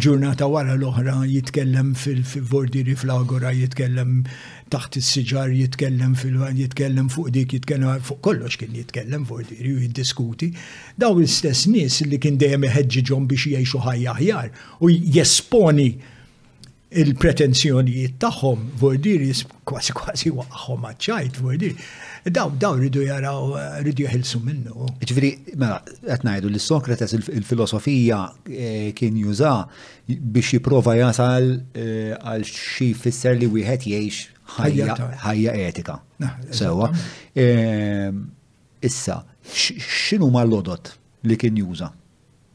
[0.00, 4.22] ġurnata wara l-oħra jitkellem fil-vordiri fl-agora, jitkellem
[4.70, 10.52] taħt is-siġar, jitkellem fil jitkellem fuq dik, jitkellem fuq kollox kien jitkellem vordiri u jiddiskuti.
[10.96, 15.90] Daw l-istess nies li kien dejjem iħeġġiġhom biex jgħixu ħajja aħjar u jesponi
[16.90, 18.62] il-pretenzjonijiet tagħhom
[19.02, 21.76] jis kważi kważi waqgħhom maċċajt vordiri.
[22.26, 24.88] Daw daw ridu jaraw ridu jahilsu minnu.
[25.04, 28.18] Ġifieri mela qed ngħidu li Sokrates il-filosofija
[28.50, 29.52] eh, kien juża
[30.08, 36.00] biex jipprova jasal eh, għal xi fisser li wieħed jgħix ħajja etika.
[36.50, 36.90] Sewwa.
[37.38, 38.10] Eh,
[38.82, 40.90] issa, xinu ma l-lodot
[41.30, 41.92] li kien juża?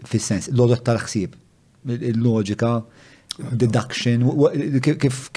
[0.06, 1.32] Fis-sens, l-lodot tal-ħsieb,
[1.96, 2.95] il-loġika, il
[3.40, 4.28] deduction,
[4.84, 5.32] kif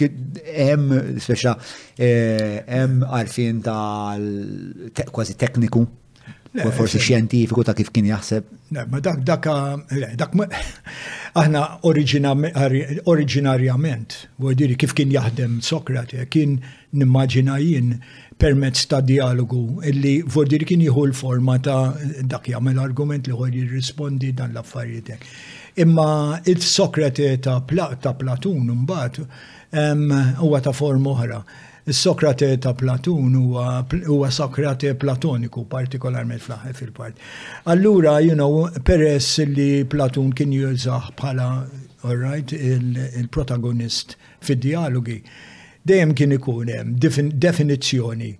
[0.45, 0.91] hemm
[1.23, 1.53] speċa
[2.01, 4.29] hemm eh, għarfien tal
[4.95, 5.87] kważi tekniku
[6.75, 8.43] forsi xjentifiku ta' kif kien jaħseb.
[8.75, 9.45] Ma dak dak
[10.19, 10.33] dak
[11.39, 11.61] aħna
[13.13, 14.11] oriġinarjament,
[14.59, 16.51] diri kif kien jaħdem Sokrate, eh, kien
[16.95, 17.87] nimmaġina jien
[18.39, 20.15] permezz ta' dialogu illi
[20.49, 21.83] diri kien jieħu l-forma ta'
[22.25, 25.23] dak jagħmel argument li ħor jirrispondi dan l-affarijiet.
[25.79, 29.19] Imma il-Sokrate ta' Platun mbagħad
[30.43, 31.37] huwa ta' form oħra.
[31.95, 33.37] Sokrate ta' Platun
[34.09, 37.23] huwa Sokrate platoniku partikolarment fl-aħħar fil-part.
[37.71, 41.49] Allura, you know, peress li Platun kien jużah bħala
[42.11, 45.21] right, il-protagonist fid-dialogi,
[45.87, 46.99] dejjem kien ikun hemm
[47.47, 48.35] definizzjoni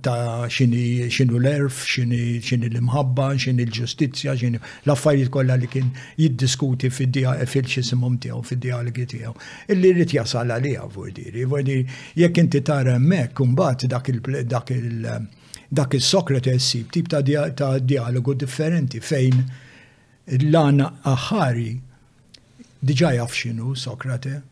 [0.00, 7.34] ta' xini xinu l-erf, xini l-imħabba, xini l-ġustizja, xini l-affarijiet kollha li kien jiddiskuti fid-dija
[7.46, 9.34] fil-xisimum tiegħu fid-dialogi tiegħu.
[9.74, 11.86] Illi rrid jasal għalija vordiri, vordiri
[12.18, 15.28] jekk inti tara hemmhekk imbagħad dak il- dak il-
[15.70, 19.38] dak il-Sokrates sib tip ta' dialogu differenti fejn
[20.26, 21.70] l-għana aħari
[22.82, 24.42] diġa jaf xinu Sokrate,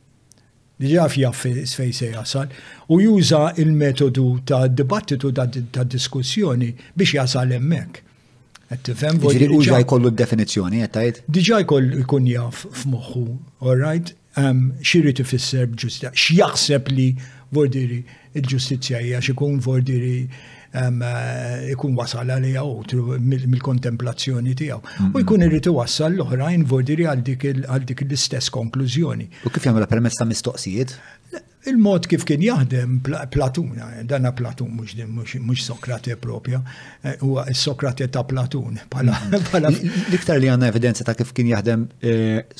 [0.81, 1.45] diġa fjaf
[1.77, 2.49] fej se jasal,
[2.91, 8.03] u juża il-metodu ta' dibattitu ta' diskussjoni biex jasal emmek.
[8.73, 11.19] Għattifem, Ġiri uġa jkollu d-definizjoni, għattajt?
[11.31, 13.25] Diġa jkoll jkun jaf f'moħħu,
[13.63, 14.15] all right?
[14.35, 17.09] Xiri tifisser b'ġustizja, x'jaħseb li
[17.55, 18.01] vordiri
[18.35, 20.25] il-ġustizja hija xikun vordiri
[20.75, 22.47] Eh, ikun wasal għal
[22.99, 24.79] u mill-kontemplazzjoni tiegħu.
[24.81, 25.21] U mm.
[25.23, 29.29] jkun irritu wasal l-oħrajn vordiri għal dik l-istess konklużjoni.
[29.47, 30.97] U kif jagħmel permezz ta' mistoqsijiet?
[31.65, 32.99] il-mod kif kien jaħdem
[33.33, 36.59] Platuna, eh, dana Platun mux, mux Sokrate propja,
[37.03, 38.77] eh, u Sokrate ta' Platun.
[38.91, 39.33] Mm.
[39.71, 41.87] L-iktar li għanna evidenza ta' kif kien jaħdem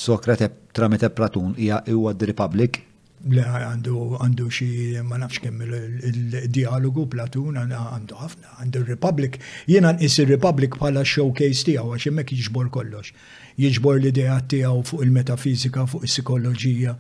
[0.07, 2.81] Sokrate tramite Platun hija huwa The Republic
[3.27, 11.05] għandu xi ma nafx kemm il-dialogu Platun għandu ħafna, għandu republic Jiena nqis il-Republic bħala
[11.05, 13.13] showcase tiegħu għax hemmhekk jiġbor kollox.
[13.57, 16.95] Jiġbor l-idea tiegħu fuq il-metafizika, fuq is-psikoloġija,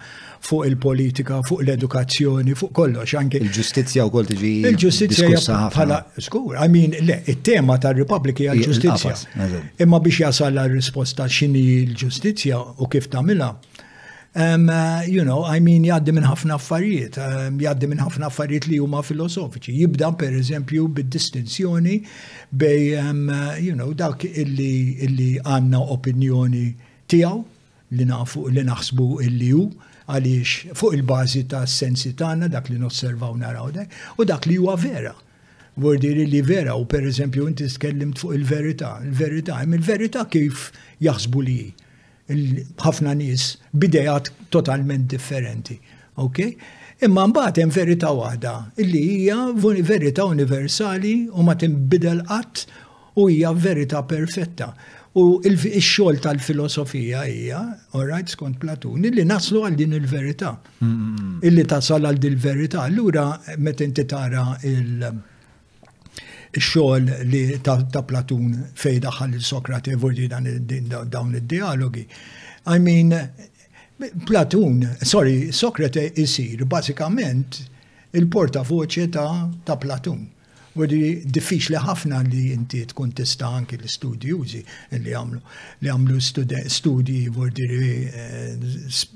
[0.47, 3.41] fuq il-politika, fuq l-edukazzjoni, fuq kollox anke.
[3.43, 4.53] Il-ġustizzja wkoll tiġi.
[4.71, 9.45] Il-ġustizzja bħala skur, I mean, le, it-tema tar-Republic hija l-ġustizzja.
[9.83, 13.51] Imma biex jasal la risposta x'inhi l-ġustizzja u kif tagħmilha
[14.37, 18.65] Um, uh, you know, I mean, jaddi minn ħafna affarijiet, um, jaddi minn ħafna affarijiet
[18.67, 19.75] li huma filosofiċi.
[19.79, 22.01] Jibda, per eżempju, bid-distinzjoni
[22.51, 26.65] bej, um, uh, you know, dak illi, illi għanna opinjoni
[27.07, 27.45] tijaw,
[27.95, 29.69] li nafu, li naħsbu illi ju,
[30.11, 34.75] għaliex fuq il-bazi ta' sensi tagħna dak li nosservaw naraw dak, u dak li huwa
[34.77, 35.15] vera
[35.79, 38.97] vordiri li vera u per eżempju inti tkellimt fuq il-verità.
[39.07, 40.73] Il-verità, im il-verità kif
[41.07, 41.59] jaħsbu li
[42.29, 45.79] ħafna nies bidejat totalment differenti.
[46.17, 46.41] Ok?
[47.05, 49.37] Imma mbagħad hemm verità waħda illi hija
[49.83, 52.67] verità universali u ma tinbidel qatt
[53.17, 54.75] u hija verità perfetta.
[55.15, 57.59] U il-xogħol tal-filosofija hija,
[57.95, 60.57] right, skont Platun, illi naslu għal din il-verità.
[60.83, 62.83] Illi tasal għal din il-verità.
[62.89, 65.07] Allura meta inti tara il-
[66.61, 69.97] xogħol li ta' Platun fej daħal il-Sokrati
[70.29, 70.67] dan
[71.11, 72.07] dawn id-dialogi.
[72.67, 73.13] I mean,
[74.27, 77.63] Platun, sorry, Sokrate isir basikament
[78.13, 80.34] il-portavoċi ta' Platun.
[80.75, 84.63] U di diffiċli ħafna li inti tkun tista' anki l-studjużi
[85.05, 85.39] li għamlu
[85.87, 88.67] li għamlu studji vordiri eh,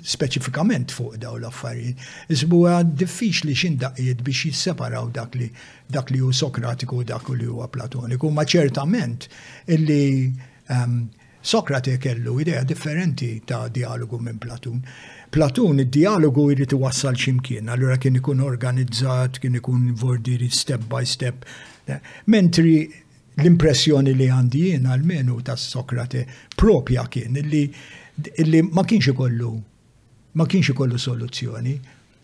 [0.07, 1.99] speċifikament fuq daw l-affarijiet.
[2.31, 5.51] Isbuha diffiċli x'indaqqiet biex jisseparaw dak li
[5.90, 9.27] dak li hu Sokratiku u dak li huwa Platoniku, ma ċertament
[9.73, 10.31] illi
[10.68, 11.09] ehm,
[11.49, 14.83] Sokrate kellu idea differenti ta' dialogu minn Platun.
[15.29, 21.45] Platun id-dialogu jrid iwassal x'imkien, allura kien ikun organizzat, kien ikun vordiri step by step.
[22.33, 22.79] Mentri
[23.38, 26.25] l-impressjoni li għandi jien għalmenu ta' Sokrate
[26.57, 27.67] propja kien illi,
[28.73, 29.51] ma kienx ikollu
[30.38, 31.77] ma kienx ikollu soluzzjoni.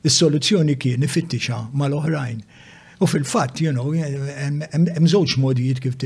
[0.04, 2.40] Is-soluzzjoni kien ifittixa mal-oħrajn.
[3.04, 5.98] U fil-fatt, you know, hemm żewġ modijiet kif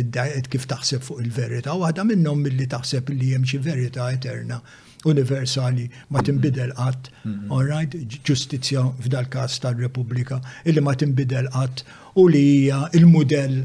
[0.50, 4.62] kif taħseb fuq il-verità, waħda minnhom milli taħseb li hemm xi verità eterna
[5.06, 7.52] universali ma timbidel qatt, mhm.
[7.52, 7.90] all right,
[8.24, 11.84] ġustizzja f'dal-każ tar-Repubblika illi ma timbidel qatt
[12.18, 13.60] u li hija il-mudell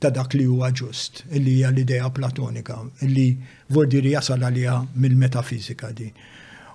[0.00, 3.30] ta' dak li huwa ġust, illi hija l-idea platonika, illi
[3.72, 6.10] vordiri jasal għalija mill-metafizika di.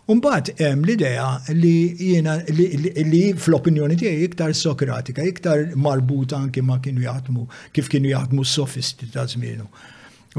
[0.10, 7.04] Umbat hemm l-idea li jiena li fl-opinjoni tiegħi iktar sokratika, iktar marbuta anke ma kienu
[7.06, 7.46] jaħdmu
[7.78, 9.68] kif kienu jaħdmu s-sofisti ta' żmienu.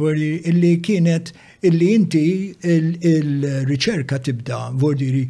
[0.00, 1.30] Illi kienet
[1.66, 5.24] illi inti il-riċerka tibda, vordiri,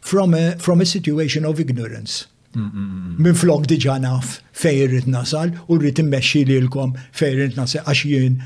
[0.00, 2.26] from a, from a situation of ignorance.
[2.54, 7.56] Mm, mm, mm, Minn flok diġa naf fejrit nasal u rrit immexxi lilkom fej fejrit
[7.58, 8.38] nasal għax jien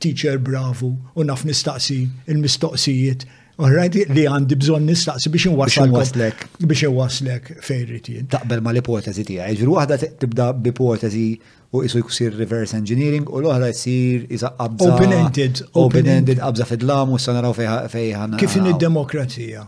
[0.00, 3.26] teacher bravu u naf nistaqsi il-mistoqsijiet
[3.60, 6.46] Alright, li għandi bżon nistaqsi biex nwaslek.
[6.64, 7.50] Biex nwaslek
[8.08, 8.24] jien.
[8.32, 9.50] Taqbel ma l-ipotezi tija.
[9.60, 11.26] Ġru għahda tibda b'ipotezi
[11.72, 14.90] u jisu jkusir reverse engineering u l-oħra jisir jisa qabza.
[14.94, 15.60] Open-ended.
[15.78, 17.54] Open-ended, qabza fidlam u sanaraw
[17.92, 18.34] fejħan.
[18.40, 19.62] Kif in id-demokrazija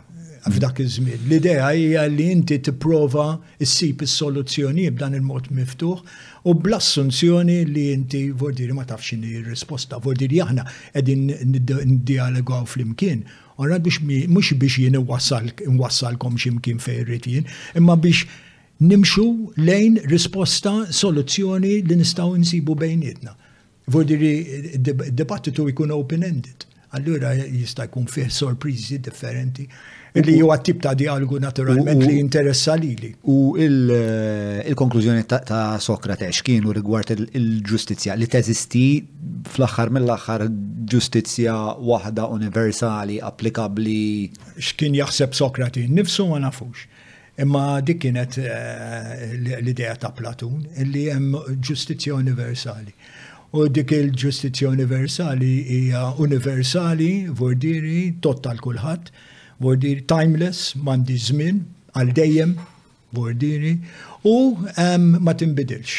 [0.51, 1.21] f'dak iż-żmien.
[1.29, 3.29] L-idea hija li inti tipprova
[3.63, 9.15] ssib is-soluzzjoni b'dan il-mod miftuħ u bl-assunzjoni li inti vordiri ma tafx
[9.47, 13.23] risposta vordiri aħna qegħdin niddialogaw flimkien.
[13.63, 17.47] Ora biex mhux biex jien xi x'imkien fejn jien
[17.79, 18.27] imma biex
[18.83, 19.29] nimxu
[19.61, 23.37] lejn risposta soluzzjoni li nistaw nsibu bejnietna.
[23.95, 24.33] Vordiri
[25.19, 26.67] dibattitu jkun open-ended.
[26.97, 29.65] Allura jista' jkun fih sorpriżi differenti
[30.19, 33.13] illi huwa tip ta' dialogu naturalment li interessa lili.
[33.33, 38.85] U il-konklużjoni ta' Sokrates kienu rigward il-ġustizzja li teżisti
[39.55, 40.47] fl-aħħar mill-aħħar
[40.93, 41.57] ġustizzja
[41.91, 44.01] waħda universali applikabbli.
[44.61, 46.85] X'kien jaħseb Sokrati, nifsu ma nafux.
[47.39, 52.93] Imma dik kienet eh, l-idea ta' Platun, li hemm ġustizzja universali.
[53.57, 59.09] U dik il-ġustizzja universali hija universali, vordiri, tot tal kulħadd,
[59.65, 61.63] vordiri timeless, m'għandi żmien,
[61.97, 62.55] għal dejjem,
[63.17, 63.75] vordiri,
[64.29, 64.37] u
[65.21, 65.97] ma tinbidilx.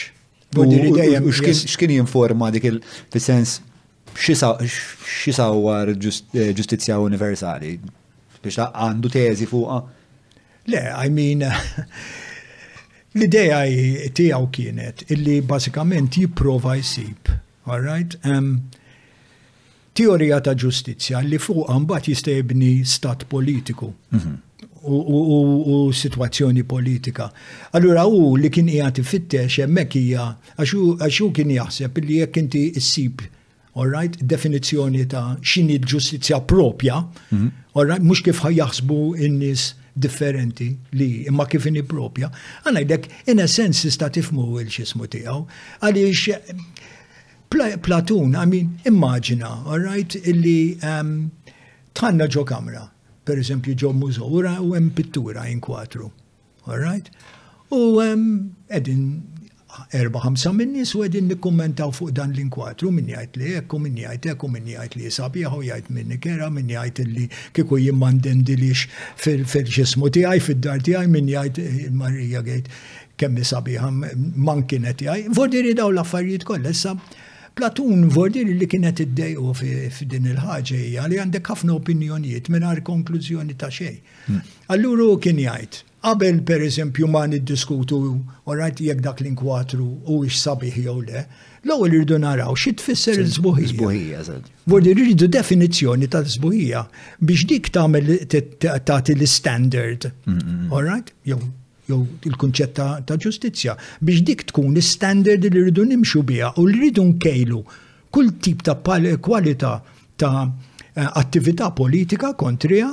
[0.58, 1.30] Vordiri dejjem.
[1.34, 3.58] X'kien jinforma dik il-sens
[4.14, 7.76] x'isawwar eh, ġustizzja universali?
[8.44, 9.82] Biex għandu teżi fuqha
[10.68, 11.44] Le, I mean,
[13.18, 13.60] l-ideja
[14.18, 17.28] tiegħu kienet illi basikament jipprova jisib,
[17.68, 18.16] all right?
[18.26, 18.70] Um,
[19.94, 24.40] teorija ta' ġustizzja li fuq mbagħad jistajbni stat politiku mm -hmm.
[24.88, 25.38] u, u, u,
[25.76, 27.28] u sitwazzjoni politika.
[27.74, 30.26] Allura u li kien jgħati ifittex hemmhekk hija
[30.58, 32.66] għax hu kien jaħseb li jekk inti
[33.76, 34.16] all right?
[34.24, 37.52] definizzjoni ta' xini ġustizja propja, mm -hmm.
[37.76, 42.32] right, mux kif ħajjaħsbu in-nis differenti li imma kif inni propja.
[42.66, 45.46] jdek in sens tista' tifmu il-xismu tijaw,
[45.82, 46.42] għaliex
[47.86, 51.30] Platun, I mean, immaġina, all right, illi um,
[51.94, 52.88] tħanna ġo kamra,
[53.30, 56.08] per eżempju ġo mużura u hemm pittura in kwatru,
[56.66, 57.12] all right?
[57.70, 59.06] U um, edin
[59.92, 64.28] erba ħamsa minni su għedin nikkommentaw fuq dan l-inkwatru minni għajt li ekku, minni għajt
[64.34, 67.28] ekku, minni għajt li sabiħu, għajt minni kera, minni għajt li
[67.58, 68.86] kiku jimmandendilix
[69.24, 72.72] fil-ġismu tijaj, fil-dar tijaj, minni għajt eh, Marija għajt
[73.24, 73.92] kemmi sabiħa
[74.42, 75.28] man kienet jgħaj.
[75.38, 76.98] Vordiri daw l-affarijiet kollha
[77.54, 79.52] Platun vordiri li kienet id-dejqu
[79.94, 84.00] f'din il-ħaġa hija li għandek ħafna opinjonijiet mingħajr konklużjoni ta' xejn.
[84.32, 84.42] Hmm.
[84.74, 87.98] Allura kien jgħid qabel per eżempju ma niddiskutu
[88.52, 91.22] orajt jekk dak l-inkwatru u ix sabiħ jew le,
[91.64, 93.70] l-ewwel rridu naraw xi tfisser l-żbuħija.
[93.72, 94.24] Żbuħija,
[94.72, 96.84] Wordi rridu definizzjoni ta' żbuħija
[97.24, 98.12] biex dik tagħmel
[98.84, 100.10] tagħti l-standard.
[100.76, 101.14] Alright?
[101.30, 101.40] Jew
[101.88, 102.76] jew il-kunċett
[103.08, 107.64] ta' ġustizzja biex dik tkun l-standard li rridu nimxu biha u li rridu nkejlu
[108.14, 109.74] kull tip ta' kwalità
[110.18, 112.92] ta' eh, attività politika kontrija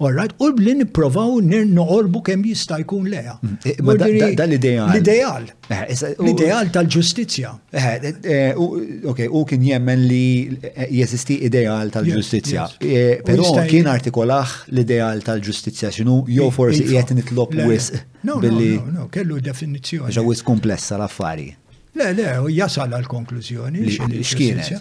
[0.00, 3.34] Alright, u niprovaw nipprovaw noqorbu kemm jista' jkun leja.
[3.42, 4.88] Mm, eh, dan l-ideal.
[4.94, 5.44] L-ideal.
[5.68, 7.50] Eh, eh, l-ideal tal-ġustizzja.
[9.12, 10.56] Ok, u kien jemmen li
[11.00, 12.64] jeżisti ideal tal-ġustizzja.
[13.28, 17.92] Però kien artikolax l-ideal tal-ġustizzja xinu jew forsi qiegħed nitlob wis.
[18.24, 20.16] No, no, kellu definizzjoni.
[20.16, 21.50] Ġa wis komplessa l-affari.
[22.00, 23.84] Le, le, jasal għal konklużjoni.
[24.24, 24.78] X'kienet?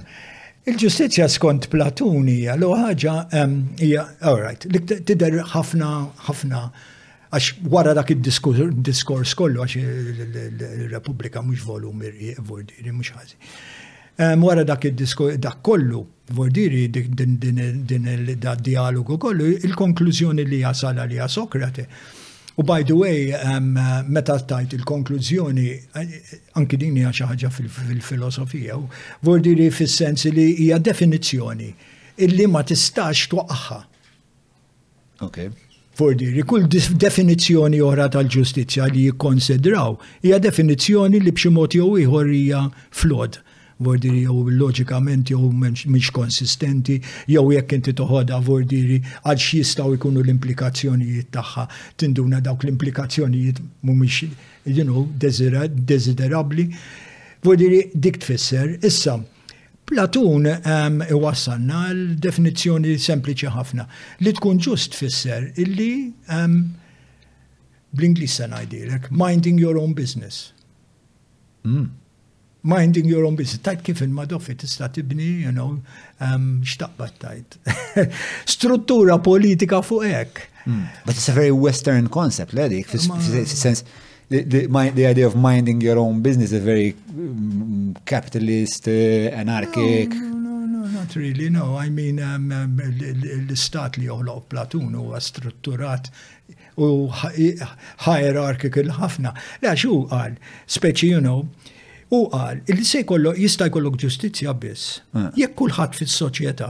[0.67, 3.13] Il-ġustizja skont Platuni hija l ħaġa
[3.79, 5.87] hija alright, li tidher ħafna
[6.27, 6.63] ħafna
[7.31, 12.03] għax wara dak id-diskors kollu għax il-Repubblika mhux volum
[12.43, 13.37] vordiri mhux ħażi.
[14.43, 16.03] Wara dak id-diskors dak kollu
[16.35, 21.87] vordiri din il-dialogu kollu il-konklużjoni li jasal għalija Sokrate.
[21.87, 22.18] Sokrate
[22.59, 23.73] U by the way, um,
[24.15, 25.67] meta tajt il-konklużjoni,
[26.59, 28.75] anki din hija xi ħaġa fil-filosofija,
[29.23, 31.69] vol diri fis-sens li hija definizzjoni
[32.27, 33.77] illi ma tistax twaqqaħħa.
[35.23, 35.39] Ok.
[35.99, 39.95] For diri, kull definizzjoni oħra tal-ġustizzja li jikkonsidraw
[40.27, 42.65] hija definizzjoni li b'xi mod jew ieħor hija
[43.03, 43.39] flod
[43.79, 46.97] vordiri jew logikament jew mhix konsistenti
[47.31, 51.65] jew jekk inti toħodha vordiri għal jistgħu jkunu l-implikazzjonijiet tagħha.
[51.99, 54.23] Tinduna dawk l-implikazzjonijiet mhumiex
[54.65, 55.05] you know,
[55.93, 56.67] desiderabbli.
[57.43, 59.19] Vordiri dik tfisser issa
[59.89, 63.87] Platun um, iwassalna l-definizzjoni sempliċi ħafna
[64.21, 70.51] li tkun ġust fisser illi um, ehm, bl inglisa najdilek, minding your own business.
[71.65, 71.87] Mm
[72.63, 73.61] minding your own business.
[73.61, 75.81] Tajt kif il-madoffi tista tibni, you know,
[76.19, 77.57] um, xtaqbat tajt.
[78.45, 80.45] Struttura politika fuq ek.
[80.65, 80.87] Mm.
[81.05, 83.83] But it's a very Western concept, le dik, sense
[84.29, 90.09] the, the, the idea of minding your own business is very um, capitalist, uh, anarchic.
[90.11, 91.77] No, no, no, not really, no.
[91.77, 96.11] I mean, um, um, l-istat li joħloq Platun huwa strutturat
[96.77, 99.33] u hierarchical ħafna.
[99.63, 100.37] Le, xu għal,
[100.77, 101.47] speċi, you know,
[102.09, 105.01] U għal, il se jkollok jista' jkollok ġustizzja biss.
[105.13, 105.29] Ah.
[105.37, 106.69] Jekk kulħadd fis-soċjetà,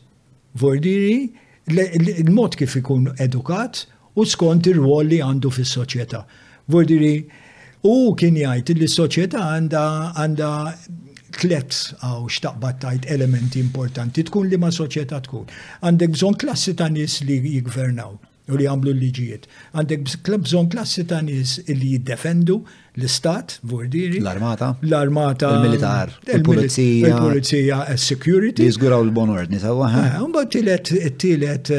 [0.60, 1.30] vordiri
[1.70, 3.82] il-mod kif ikun edukat
[4.16, 6.24] u skont ir-rwol li għandu fis-soċjetà.
[6.72, 7.14] Vordiri
[7.90, 9.84] u kien jgħid li s-soċjetà għandha
[10.24, 10.54] għandha
[11.40, 15.46] tlet għaw xtaqbad tajt elementi importanti tkun li ma soċjetà tkun.
[15.84, 18.16] Għandek bżon klassi ta' nis li jigvernaw
[18.52, 19.48] u li għamlu l-liġijiet.
[19.74, 22.58] Għandek bżon klassi ta' nis li jiddefendu
[23.00, 24.20] l-istat, vordiri.
[24.20, 24.74] L-armata.
[24.84, 25.54] L-armata.
[25.56, 26.10] Il-militar.
[26.36, 27.14] Il-polizija.
[27.14, 28.66] Il-polizija, eh, security.
[28.68, 29.88] Jizguraw l-bon ordni sawa.
[30.26, 30.44] Mbagħad eh?
[30.44, 31.72] eh, tielet tielet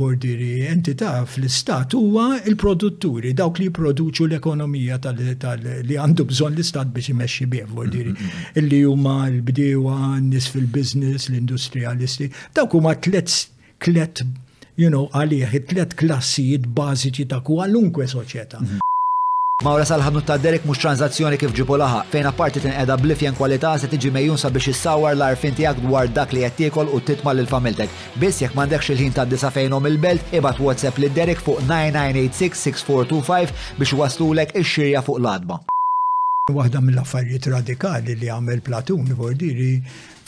[0.00, 7.14] vordiri entita' fl-istat huwa il-produtturi, dawk li jipproduċu l-ekonomija tal li għandu bżon l-istat biex
[7.14, 8.12] imexxi bih vordiri.
[8.12, 12.30] Mm, mm, mm, illi huma l bdewa n-nis fil-biznis, l-industrialisti.
[12.54, 13.32] Dawk huma tlet
[13.82, 14.22] tlet
[14.82, 18.58] you know, għalih it-tlet klassijiet bażiċi ta' kwalunkwe soċjetà.
[19.66, 23.72] Mawra salħadnu ta' Derek mux tranzazzjoni kif ġipu laħa, fejn apparti tin tinqeda blifjen kwalità
[23.82, 27.90] se tiġi mejjun sabiex issawar l-arfin tiegħek dwar dak li qed u titma' l familtek.
[28.22, 33.90] Biss jek m'għandekx il-ħin ta' disa fejnom il-belt, ibad WhatsApp lil Derek fuq 9986-6425 biex
[33.98, 35.58] waslulek ix-xirja fuq l-adba.
[36.54, 39.74] Waħda mill-affarijiet radikali li għamel Platun, vordiri,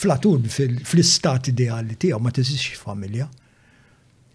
[0.03, 3.27] flatun fl-istat ideali tiegħu ma tiżix familja.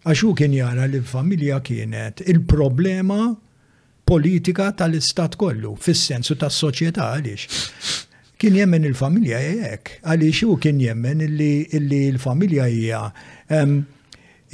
[0.06, 3.16] Għaxu kien jara li l-familja kienet il-problema
[4.06, 7.64] politika tal-istat kollu, fis-sensu tas-soċjetà għaliex
[8.38, 11.52] kien jemmen il-familja jek, għalix u kien jemmen illi
[12.12, 13.02] il-familja hija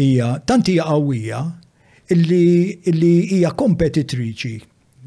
[0.00, 1.42] hija tant hija qawwija
[2.16, 4.54] illi hija kompetitriċi,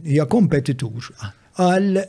[0.06, 1.08] hija kompetitur
[1.56, 2.06] għal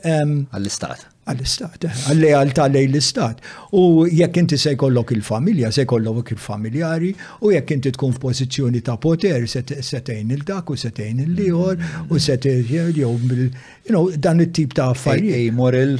[0.67, 3.41] istat għall-istat, eh, għall-lealtà lejn l-istat.
[3.75, 7.11] U jekk inti se jkollok il-familja, se jkollok il-familjari,
[7.45, 12.19] u jekk inti tkun f'pożizzjoni ta' poter, se tejn il-dak u se tejn il-liħor, u
[12.23, 15.53] se tejn dan it-tip ta' affarijiet.
[15.53, 15.97] moral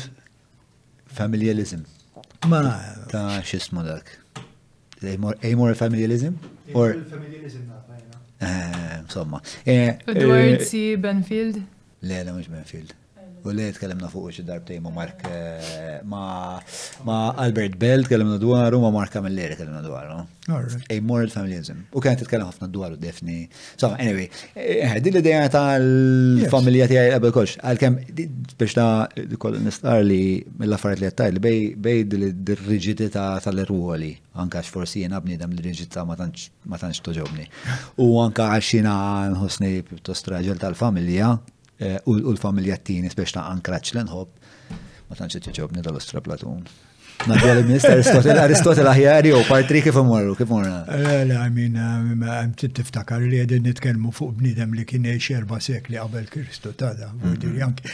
[1.18, 1.82] familialism.
[2.48, 2.62] Ma.
[3.12, 4.08] Ta' xismu dak.
[5.04, 5.18] Ej,
[5.54, 6.34] Amoral familialism?
[6.74, 7.70] Or familialism
[8.42, 9.42] eh, Insomma.
[9.66, 10.94] Edward C.
[10.94, 11.62] Eh, Benfield?
[12.02, 12.94] Le, le, mux Benfield.
[13.46, 16.00] U li tkellimna fuq xi darbtej ma' Mark eh,
[17.06, 20.26] ma' Albert Bell tkellimna dwaru ma' Mark Camilleri tkellimna dwaru.
[20.90, 21.82] A moral familism.
[21.92, 23.48] U kienet titkellem ħafna dwaru defni.
[23.78, 27.98] So anyway, eh, eh, din l-idea tal-familja tiegħi qabel kollox, għalkemm
[28.64, 30.22] biex ta' nistar li
[30.62, 37.04] mill-affarijiet li għattaj li bej l-riġidità tal-irwoli, anka x'forsi jiena bniedem li riġidità ma tantx
[37.06, 37.46] toġobni.
[38.04, 41.36] U anka għaxina jiena nħossni pjuttost raġel tal-familja,
[41.80, 44.30] Eh, u l-familja t-tini biex ta' ankraċ l-nħob,
[45.10, 46.64] ma tanċi ġobni dal-ostra Platun.
[47.30, 50.72] Nadja li minn Aristotela, Aristotela ħjari u partri kif morru, kif eh, morru.
[50.88, 51.78] Le, le, għamin,
[52.34, 57.12] għam tiftakar li għedin nitkelmu fuq bnidem li kien eċi erba sekli għabel Kristu tada,
[57.12, 57.22] mhm.
[57.28, 57.94] vurdiri anki.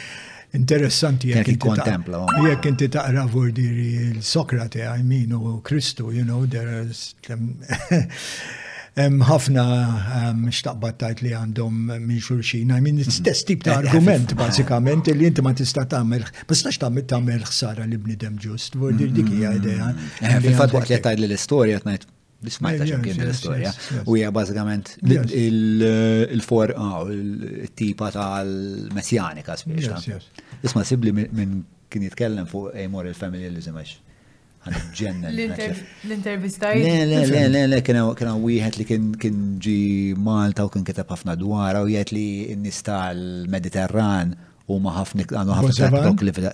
[0.55, 2.23] Interessanti jek inti kontempla.
[2.47, 3.87] Jek inti taqra vordiri
[4.19, 7.15] l-Sokrate, I mean, u Kristu, you know, there is
[8.95, 9.63] ħafna
[10.53, 15.15] xtaqbad tajt li għandhom minn xulxin, I mean, stess tip ta' argument, eh, bazzikament, eh.
[15.17, 19.55] li jinti ma tista' tagħmel, bas nax tagħmel tagħmel ħsara li bnidem ġust, dik hija
[19.57, 19.89] idea.
[20.19, 22.07] fil eh, waqt li tajt li l-istorja tnajt
[22.43, 23.69] Bismajta ċempjon l-istoria.
[24.03, 24.89] U hija bażikament
[25.31, 30.27] il-for ah, il-tipa tal-messjanika spiex.
[30.61, 33.95] Isma sibli minn kien jitkellem fuq Amor il-Family Elizimax.
[34.65, 36.75] L-intervistaj?
[36.79, 38.03] Le, le, le, le, le, kena
[38.39, 39.11] wieħed li kien
[39.59, 39.77] ġi
[40.15, 42.23] Malta u kien kiteb ħafna dwar, u jgħet li
[42.55, 44.31] n-nis tal-Mediterran
[44.71, 46.51] u ma ħafna għandu ħafna dak li fida.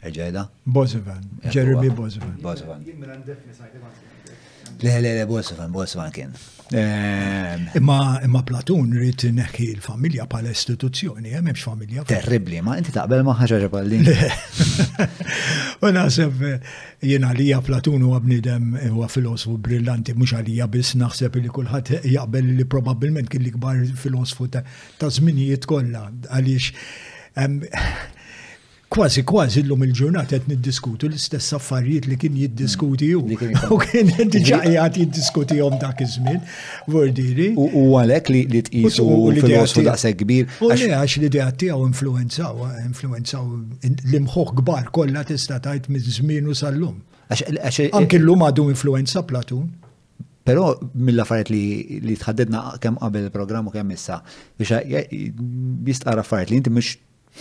[0.00, 0.42] Eġeda?
[0.64, 2.38] Bozovan, Jeremy Bozovan.
[2.40, 2.80] Bozovan.
[4.80, 6.32] Le, le, le, Bozovan, Bozovan kien.
[6.72, 12.04] Eh, imma imma Platun rrit neħki l-familja l istituzzjoni, hemm hemmx familja.
[12.06, 13.98] Terribli, ma inti taqbel ma ħaġa ġaballi.
[15.82, 16.44] U naħseb
[17.10, 22.54] jiena għalija Platun u bniedem huwa filosofu brillanti mhux għalija biss naħseb li kulħadd jaqbel
[22.60, 24.62] li probabbilment kien l-ikbar filosofu ta'
[25.10, 26.70] żminijiet kollha Għalix,
[28.90, 33.20] kważi kważi l-lum il-ġurnata qed niddiskutu l-istess affarijiet li kien jiddiskuti ju.
[33.70, 36.40] U kien diġaqjat jiddiskuti jom dak iż-żmien,
[36.90, 37.50] vordiri.
[37.56, 39.04] U għalhekk li tqisu
[39.36, 40.48] filosofu daqshekk kbir.
[40.58, 43.44] U li għax l-idea tiegħu influenzaw, influenzaw
[43.86, 46.96] l-imħoħ kbar kollha tista' tajt miż-żmien u sal-lum.
[47.30, 49.68] Anki l-lum għadu influenza Platun.
[50.48, 54.18] Pero mill-affarijiet li, li tħaddidna kemm qabel il programmu u kemm issa,
[54.58, 54.82] biex
[55.12, 56.96] jistqara affarijiet li inti mhux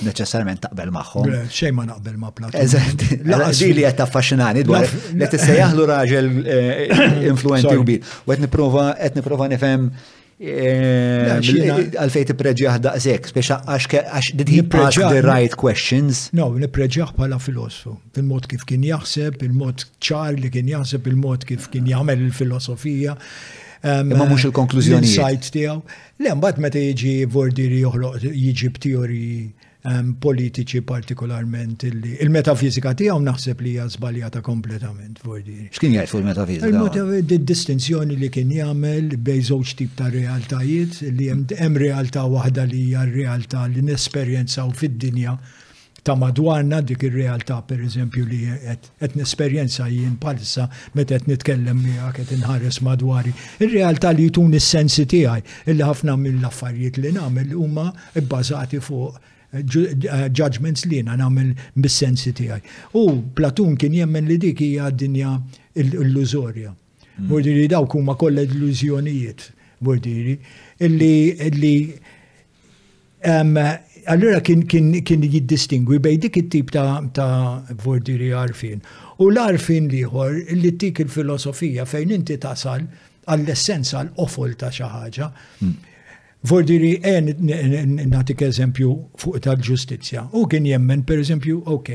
[0.05, 1.33] neċessarment taqbel magħhom.
[1.51, 2.55] Xejn ma naqbel ma' plat.
[2.59, 4.85] Eżatt, laqdi li qed taffaxxinani dwar
[5.15, 8.03] li jaħlu raġel eh, influenti u bil.
[8.25, 9.89] U qed nipprova qed nipprova nifhem
[10.39, 16.27] eh, għalfej tippreġjaħ daqshekk, speċa għax did he ask the right questions?
[16.37, 21.67] No, nippreġjaħ bħala filosofu, fil-mod kif kien jaħseb, il-mod ċar li kien jaħseb, il-mod kif
[21.73, 23.17] kien jagħmel il-filosofija.
[23.83, 25.07] Ma mhux il-konklużjoni.
[25.51, 25.79] tiegħu.
[26.23, 29.39] Le mbagħad meta jiġi vordiri joħloq jiġi teoriji
[30.19, 37.05] politiċi partikolarment illi il-metafizika tiegħu naħseb li hija żbaljata kompletament fuq X'kien jgħid fuq il-metafizika?
[37.31, 43.05] Il-distinzjoni li kien jagħmel bej żewġ tip ta' realtajiet li hemm realtà waħda li hija
[43.07, 45.37] r-realtà li nesperjenzaw fid-dinja
[46.03, 48.41] ta' madwarna dik ir-realtà per eżempju li
[48.99, 50.67] qed nesperjenza jien palissa
[50.99, 53.31] meta qed nitkellem miegħek qed inħares madwari.
[53.63, 57.87] Ir-realtà li tun is-sensi tiegħi illi ħafna mill-affarijiet li nagħmel huma
[58.19, 59.65] bbażati fuq Eh,
[60.29, 62.57] judgments li jena namel bis-sensi tiegħi.
[63.01, 63.01] U
[63.33, 65.31] Platun kien jemmen li dik hija dinja
[65.81, 66.69] illużorja.
[67.25, 67.71] Mordiri mm.
[67.73, 69.47] daw kuma kollha illużjonijiet,
[69.81, 70.35] mordiri,
[70.85, 71.09] illi
[71.47, 71.73] illi
[73.25, 74.61] allura kien
[75.33, 78.85] jiddistingwi bej dik it-tip ta' ta' burdiri għarfin.
[79.17, 82.85] U l arfin liħor li tik il-filosofija fejn inti tasal
[83.27, 85.33] għall-essenza għall-ofol ta' xi ħaġa.
[85.65, 85.75] Mm.
[86.43, 90.29] Vordiri, en, eh, natik eżempju fuq tal-ġustizja.
[90.33, 91.89] U kien jemmen, per eżempju, ok,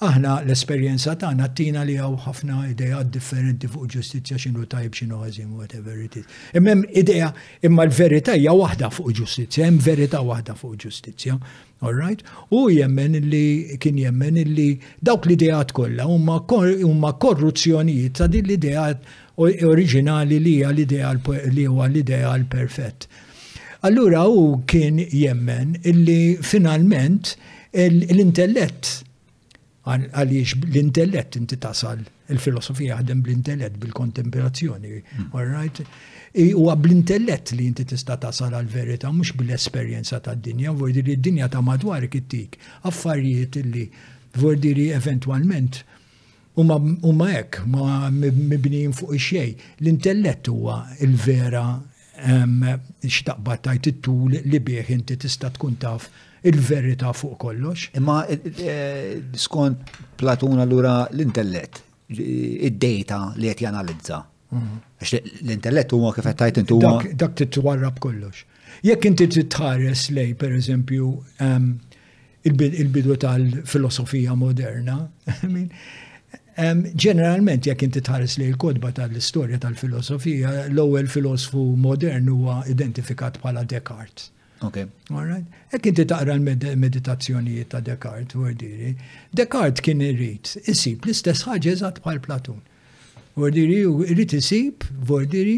[0.00, 5.50] aħna l-esperienza tagħna tina li għaw ħafna ideja differenti fuq ġustizja xinu tajb xinu għazim,
[5.52, 6.24] whatever it is.
[6.56, 11.36] Immem ideja, imma l-verita hija waħda fuq ġustizja, hemm verita waħda fuq ġustizja.
[11.82, 12.22] All right?
[12.50, 14.70] U jemmen li kien jemmen li
[15.02, 18.98] dawk l-idejat kollha huma korruzzjonijiet ta' din l-idejat
[19.36, 23.06] oriġinali li hija l-idea li l-idea perfett.
[23.82, 27.32] Allura u kien jemmen illi finalment
[27.84, 28.90] l-intellett
[29.90, 35.26] għaliex l-intellett inti tasal il-filosofija għadem bl-intellett bil-kontemplazzjoni, mm.
[35.34, 35.82] all right?
[36.54, 41.50] Huwa bl-intellett li inti tista' tasal għal verità mhux esperienza esperjenza tad-dinja, vordi li d-dinja
[41.50, 43.88] ta' madwar kittik affarijiet illi
[44.38, 45.82] vordi li eventwalment
[46.54, 49.58] huma hekk ma mibnijin fuq ix-xejn.
[49.82, 51.66] L-intellett huwa il-vera
[52.22, 56.08] xtaqbad tajt it-tul li bieħ inti tista' tkun taf
[56.42, 57.88] il-verità fuq kollox.
[57.98, 64.20] Imma eh, eh, skont Platun allura l-intellett, id-data li qed janalizza.
[64.52, 64.78] Mhm.
[65.46, 68.44] L-intellett huwa kif qed tajt intu Dak titwarrab kollox.
[68.82, 71.08] Jekk inti titħares lej, pereżempju,
[72.48, 75.04] il-bidu tal-filosofija moderna,
[76.56, 84.28] Ġeneralment, jekk inti tħares li l-kodba tal-istorja tal-filosofija, l-ewwel filosofu modern huwa identifikat bħala Descartes.
[84.62, 84.76] Ok.
[85.10, 85.46] All right.
[85.72, 88.92] Jek inti taqra l-meditazzjonijiet ta' Descartes, wordiri.
[89.34, 92.60] Descartes kien irrit, isib l-istess ħaġa eżatt bħal Platun.
[93.36, 93.80] Wordiri,
[94.12, 95.56] irrit isib, wordiri,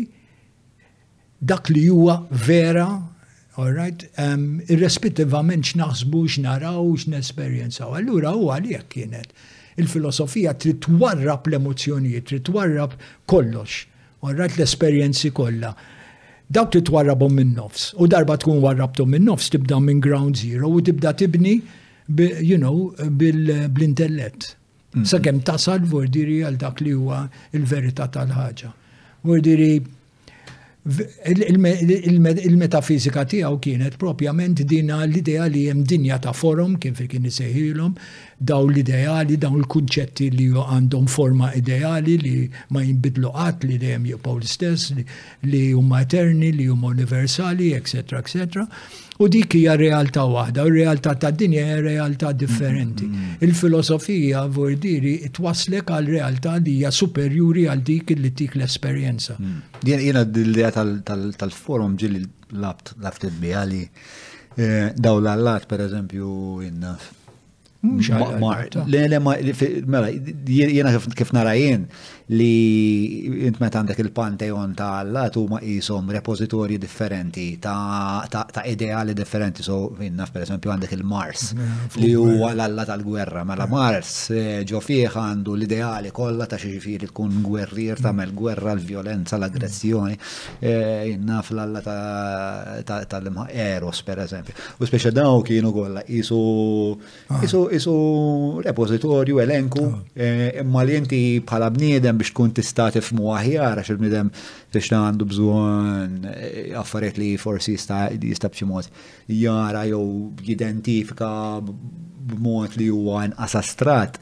[1.40, 3.10] dak li huwa vera
[3.56, 4.00] All right?
[4.18, 7.92] Um, irrespettivament x'naħsbu, x'naraw, x'nesperjenzaw.
[8.00, 9.28] Allura huwa għalhekk kienet.
[9.76, 12.92] Il-filosofija trid twarrab l emozjonijiet trid twarrab
[13.30, 13.84] kollox,
[14.22, 15.72] warrat l-esperjenzi kollha.
[16.48, 17.88] Dawk trid twarrabhom minn nofs.
[17.98, 21.56] U darba tkun warrabtom minn nofs tibda minn ground zero u tibda tibni
[22.44, 24.52] you know, bl-intellett.
[24.94, 25.10] Mm-hmm.
[25.10, 27.24] Sakemm tasal vordiri għal dak li huwa
[27.56, 28.70] il-verità tal-ħaġa.
[29.26, 29.70] Vordiri
[30.84, 37.94] il-metafizika tiegħu kienet propjament dina l-idea li hemm dinja ta' forum kif kien isejħilhom
[38.40, 42.34] daw l-ideali, daw l-kunċetti li għandhom forma ideali li
[42.74, 44.94] ma jinbidlu għat li dejjem jibqgħu l-istess,
[45.50, 48.18] li huma eterni, li huma universali, etc.
[48.22, 48.66] etc.
[49.22, 53.06] U dik hija realtà waħda, u realtà tad dinja hija realtà differenti.
[53.06, 53.42] Mm-hmm.
[53.46, 59.36] Il-filosofija vordiri twaslek għal realtà li hija superjuri għal dik li tik l-esperjenza.
[59.38, 59.60] Mm.
[59.86, 63.84] Jiena d-idea tal-forum ġili l laft bi għali
[64.58, 66.32] eh, daw l-allat per eżempju
[66.66, 67.12] jinnaf
[67.84, 69.18] Mux għal.
[69.92, 70.08] Mela,
[70.48, 71.84] jena kif narajjen,
[72.32, 79.62] li int meta għandek il-panteon ta' Alla huma qishom repozitorji differenti ta', ta, ideali differenti.
[79.64, 84.84] So naf per eżempju għandek il-Mars mm, li huwa l-Alla tal-gwerra, mela Mars ġo eh,
[84.86, 88.04] fih għandu l-ideali kollha ta' xiġifieri tkun gwerrier mm.
[88.06, 90.16] tagħmel gwerra, l-vjolenza, l-aggressjoni.
[90.60, 91.82] Eh, naf fl alla
[92.84, 94.54] tal-imħa Eros per eżempju.
[94.80, 96.40] U speċa daw kienu kollha qisu
[97.44, 98.58] isu ah.
[98.68, 99.98] repożitorju elenku ah.
[100.14, 100.92] eh, imma li
[101.44, 104.30] bħala bniedem bnidem biex tkun tista' tifmu aħjar għax il-bnidem
[104.72, 108.88] biex għandu bżon eh, affarijiet li forsi jista' b'xi mod
[109.28, 111.60] jara jew jidentifika
[112.24, 114.14] b'mod li huwa inqas astrat.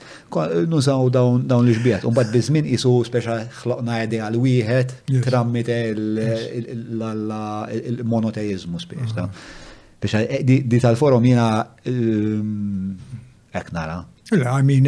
[0.66, 2.03] Nużaw dawn l-ġbiet.
[2.09, 5.70] Umbagħad biżmin isu speċa ħloqna idea l wieħed trammit
[7.90, 9.28] il-monoteizmu speċa.
[10.03, 11.47] Biex eh, di tal-forum jiena
[11.86, 12.99] ehm,
[13.55, 14.01] hekk nara.
[14.32, 14.86] I mean,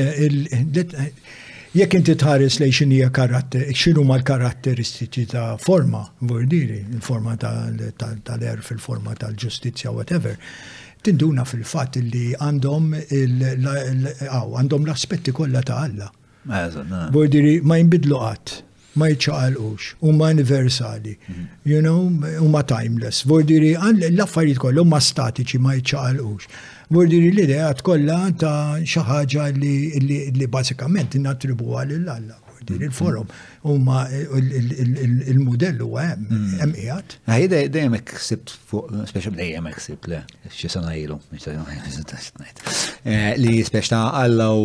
[1.74, 9.16] jekk inti tħares lej xinija karatter, xinu ma l-karatteristiċi ta' forma, vordiri, il-forma tal-er fil-forma
[9.18, 10.36] tal-ġustizja, whatever,
[11.04, 12.94] tinduna fil-fat li għandhom
[14.28, 16.12] għandhom l-aspetti kollha ta' Alla.
[17.12, 18.54] Vordiri ma jimbidlu għat,
[19.00, 21.16] ma jċaqalqux, huma universali,
[21.66, 22.04] you know,
[22.38, 23.24] huma timeless.
[23.26, 23.72] Vordiri
[24.12, 26.48] l-affarijiet kollha huma statiċi ma jċaqalqux.
[26.92, 32.36] Murdiri l-idea tkolla ta' xaħġa li basikament nattribu għal l-alla.
[32.64, 33.28] il l-forum.
[33.68, 36.22] Umma il-modell u għem,
[36.64, 37.16] għem iħat.
[37.28, 38.48] Għaj dejjem eksibt
[39.10, 40.20] speċa dejjem eksibt le,
[40.54, 41.46] xisana ilu, eh,
[43.36, 44.58] li speċa ta' għalla u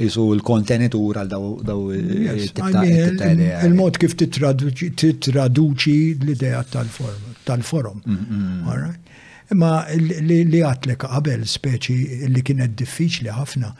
[0.00, 1.30] jisu l-kontenitur għal
[1.72, 8.00] daw il-mod kif titraduċi l-idea tal-forum.
[8.00, 8.68] Mm-hmm.
[8.68, 9.00] All right?
[9.54, 11.94] Imma li għatlek qabel speċi
[12.34, 13.70] li kienet diffiċli ħafna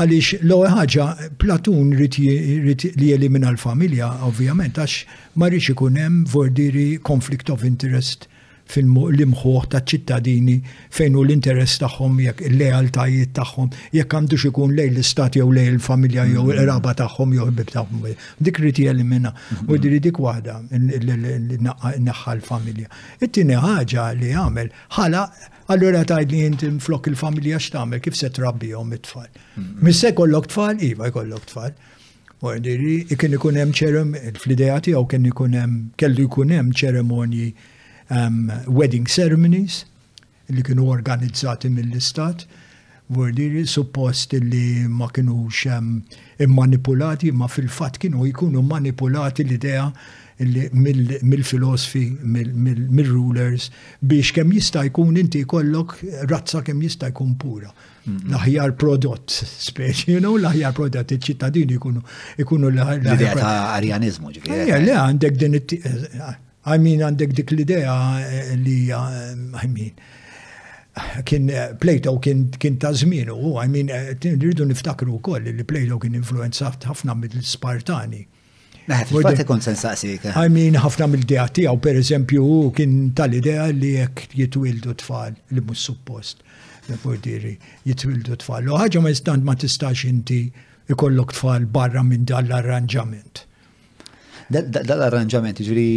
[0.00, 1.06] għalix l ħaġa
[1.42, 5.02] Platun rrit li jelimina l-familja, ovvjament, għax
[5.34, 8.28] ma rridx ikun hemm vordiri conflict of interest
[8.70, 10.54] fil-imħuħ ta' ċittadini
[10.94, 16.26] fejn u l-interess tagħhom jekk il-lealtajiet tagħhom jekk għandux ikun lej l-istat jew lej il-familja
[16.30, 16.56] jew mm-hmm.
[16.62, 18.08] il-raba tagħhom jew il-bib tagħhom.
[18.48, 19.32] Dik riti jelimina.
[19.32, 19.82] u mm-hmm.
[19.86, 20.56] diri dik waħda
[22.08, 22.88] naħħa l-familja.
[23.26, 25.26] It-tieni ħaġa li għamel ħala
[25.70, 29.28] Allura tajd li jinti mflok il-familja x'tagħmel kif se trabbihom it-tfal.
[29.28, 29.84] Mm-hmm.
[29.86, 31.76] Misse kollok tfal, iva jkollok tfal.
[32.40, 37.50] Għandiri, kien ikun hemm ċerem, fl-ideja tiegħu kien ikun hemm kellu jkun hemm ċeremonji
[38.10, 39.84] Um, wedding ceremonies
[40.50, 42.40] li kienu organizzati mill-istat
[43.14, 45.92] vordiri suppost li ma kienux um,
[46.42, 49.84] immanipulati ma fil-fat kienu jkunu manipulati l-idea
[50.42, 53.68] mill-filosofi, mill-rulers,
[54.00, 55.94] biex kem jista' jkun inti kollok
[56.32, 57.68] razza kem jista' jkun pura.
[58.08, 59.30] L-aħjar prodott,
[59.68, 63.12] speċi, you know, l ħjar prodott, il-ċittadini jkunu l-aħjar.
[63.12, 64.80] L-idea ta' arjanizmu, ġifiri.
[64.86, 66.32] Le, għandek din eh,
[66.68, 69.30] I mean, għandek dik l-idea eh, li, eh,
[69.64, 69.94] I mean,
[71.24, 76.18] kien eh, Plato kien kien ta' żmienu, I mean, rridu niftakru wkoll li Plato kien
[76.18, 78.26] influenzat ħafna mill-Spartani.
[78.90, 79.78] Fil-fatt ikun sen
[80.34, 85.84] I mean, ħafna mill-dea tiegħu pereżempju hu kien tal-idea li jekk jitwildu tfal li mhux
[85.90, 86.42] suppost.
[87.00, 87.52] Fordiri,
[87.86, 88.66] jitwildu tfal.
[88.66, 90.48] U ħaġa ma jistand ma tistax inti
[90.90, 93.44] ikollok tfal barra minn dal-arranġament.
[94.50, 95.90] Dal-arranġament, ġiri,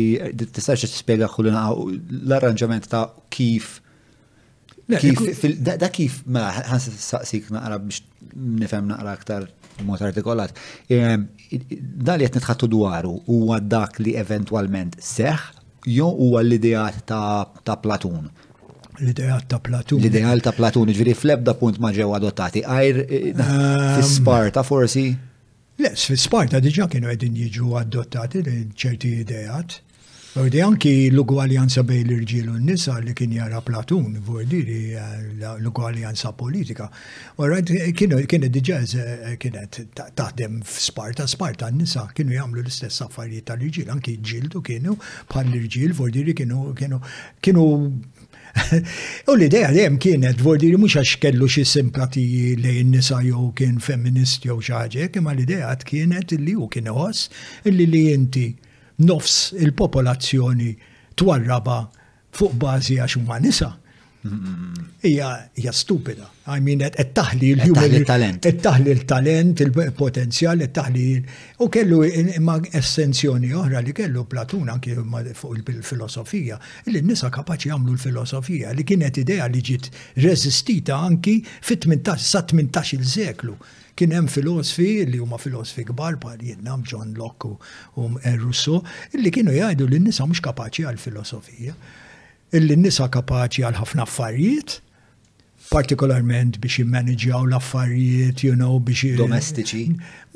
[0.46, 3.80] t-istax t-spiega xullina l-arranġament ta' kif.
[4.86, 6.46] Da kif, ma,
[6.78, 8.04] s saqsik naqra biex
[8.60, 9.48] nifem naqra aktar
[9.88, 10.54] mod artikolat.
[10.88, 13.40] Dal jett nitħattu dwaru u
[13.74, 15.48] dak li eventualment seħ,
[15.98, 18.30] jo u l-idejat ta' Platun.
[19.02, 19.98] L-ideal ta' Platun.
[19.98, 22.62] L-ideal ta' Platun, ġviri fl-ebda punt maġew adottati.
[22.70, 25.08] Ajr, eh, Sparta forsi?
[25.78, 28.44] fi sparta diġa kienu għedin jiġu adottati
[28.78, 29.80] ċerti idejat.
[30.34, 34.70] Vordi anki l-ugwaljanza bej l-irġiel u n-nisa li kien jara Platun, vordi eh,
[35.38, 36.88] li l-ugwaljanza politika.
[37.38, 38.18] Orrajt, kienu
[38.50, 44.62] diġa eh, kienet taħdem f'Sparta, Sparta n-nisa kienu jagħmlu l-istess affarijiet tal irġil anki ġildu
[44.66, 44.98] kienu
[45.30, 47.02] bħal l-irġiel, vordi kienu
[49.30, 53.80] U l-idea dejjem kienet vuol diri mhux għax kellu xi simpatiji lejn nisa jew kien
[53.82, 58.46] feminist jew xaġe, ħaġa, imma l-idea kienet li hu kien iħoss li li inti
[59.08, 60.72] nofs il-popolazzjoni
[61.22, 61.80] twarraba
[62.34, 63.72] fuq bażi għax huma nisa
[65.04, 66.30] Ija, ija stupida.
[66.48, 68.46] I mean, et taħli l-human talent.
[68.48, 71.06] Et taħli l-talent, il-potenzjal, et taħli.
[71.64, 77.96] U kellu imma essenzjoni oħra li kellu Platun anki fuq il-filosofija, illi n-nisa kapaċi għamlu
[77.98, 79.90] l-filosofija, li kienet idea li ġiet
[80.24, 83.58] rezistita anki fit-18 sa 18 il-seklu.
[84.00, 88.80] Kien hemm filosofi li huma filosofi kbar bħal jinnam John Locke u e, Rousseau,
[89.22, 91.76] li kienu jgħidu li n-nisa mhux kapaċi għal-filosofija
[92.58, 94.76] illi nisa kapaċi għal ħafna affarijiet,
[95.74, 99.16] partikolarment biex jimmanagġaw l-affarijiet, you know, biex.
[99.18, 99.82] Domestiċi.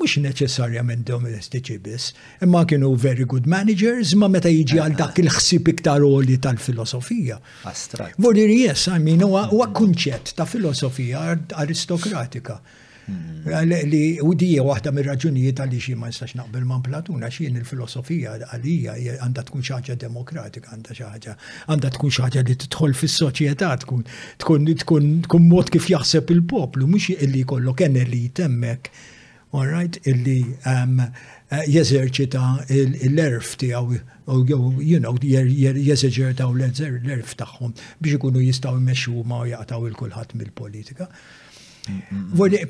[0.00, 2.16] Mux neċessarjament domestiċi biss,
[2.46, 7.38] imma kienu very good managers, ma meta jiġi għal dak il-ħsib iktar oli tal-filosofija.
[7.70, 8.10] Astra.
[8.18, 11.28] Vorri, yes, I huwa kunċett ta' filosofija
[11.64, 12.58] aristokratika.
[13.08, 13.84] Mm-hmm.
[13.88, 18.96] Li u dija waħda mir-raġunijiet għaliex xie ma nistax naqbel ma' Platuna xie il-filosofija għalija
[19.24, 21.34] għandha tkun xi demokratika, għandha xi ħaġa
[21.72, 24.04] għandha tkun xi li tidħol fis-soċjetà tkun
[24.44, 28.90] tkun tkun mod kif jaħseb il-poplu mhux illi jkollok elit hemmhekk.
[29.56, 33.96] All right, illi um, eh, jeżerċita l-erf tiegħu
[34.84, 37.72] you know, jeżerċita l-erf tagħhom
[38.04, 41.08] biex ikunu jistgħu jmexxu ma jaqtaw il-kulħadd mill-politika.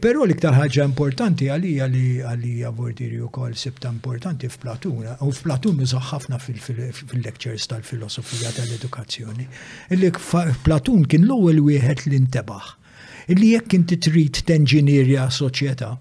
[0.03, 5.81] Però l-iktar ħaġa importanti għalija li għalija vordiri u kol sibta importanti f'Platun, u f'Platun
[5.83, 9.47] ħafna fil-lectures tal-filosofija tal-edukazzjoni.
[9.97, 10.13] Illi
[10.65, 12.71] Platun kien l-ewwel wieħed li ntebaħ.
[13.35, 15.97] Illi jekk inti trid tenġinierja soċjetà,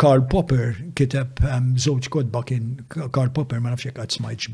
[0.00, 1.40] Karl Popper kiteb
[1.76, 4.46] żewġ kodba kien Karl Popper ma nafx jekk qatt smajt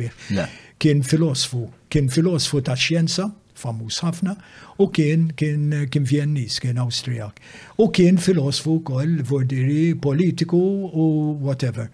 [0.82, 4.34] Kien filosfu, kien filosfu tax-xjenza, famuż ħafna,
[4.82, 7.38] u kien kien kien Viennis, kien Awstrijak.
[7.78, 10.58] U kien filosofu wkoll vordiri politiku
[10.90, 11.06] u
[11.42, 11.88] whatever.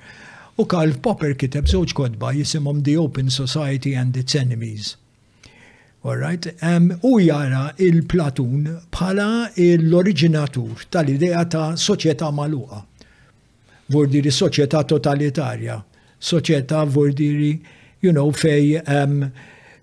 [0.59, 4.97] U Karl Popper kiteb żewġ kodba jisimhom The Open Society and its Enemies.
[6.03, 12.87] Alright, um, u jara il-Platun bħala l-originatur tal-idea ta' soċjetà maluqa.
[13.93, 15.77] Vordiri soċjetà totalitarja,
[16.25, 17.53] soċjetà vordiri,
[18.01, 19.19] you know, fej um,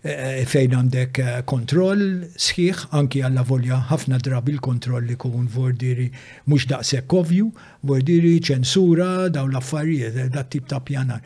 [0.06, 2.04] Eh, fejn għandek eh, kontroll
[2.38, 6.06] sħiħ, anki għalla volja ħafna drabi l-kontroll li kun vordiri
[6.52, 7.48] mux daqsek ovju,
[7.82, 11.22] vordiri ċensura daw l-affarijiet, eh, da tip ta' pjanar.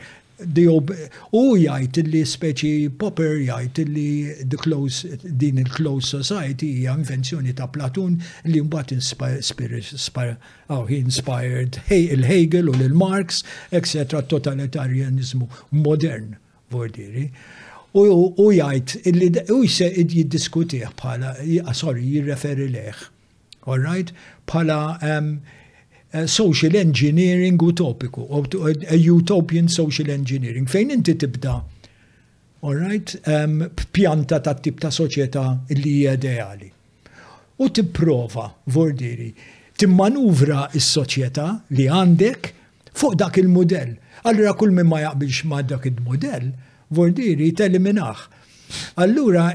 [0.58, 8.16] U jgħid li speċi Popper jgħid li din il-close society hija invenzjoni ta' Platun
[8.48, 9.92] li mbagħad inspired
[10.88, 14.24] inspired il-Hegel u l-Marx, etc.
[14.32, 15.46] totalitarianizmu
[15.84, 16.34] modern,
[16.72, 17.28] vordiri
[17.92, 21.32] u jgħid illi u jse jiddiskutih bħala,
[21.64, 23.02] ah, sorry, jirreferi leħ.
[23.66, 24.12] All right?
[24.46, 25.32] Bħala um,
[26.26, 28.24] social engineering utopiku,
[28.88, 31.62] a utopian social engineering, fejn inti tibda
[32.62, 33.62] all right, um,
[33.92, 35.40] pjanta ta' tip ta' soċjetà
[35.74, 36.68] li hija ideali.
[37.58, 39.32] U tipprova, vordiri,
[39.76, 42.52] timmanuvra is-soċjetà li għandek
[42.94, 43.96] fuq dak il-modell.
[44.22, 46.52] Allura kull min ma jaqbilx ma' dak il-modell,
[46.92, 48.22] Vordiri teliminaħ.
[49.04, 49.46] Allura,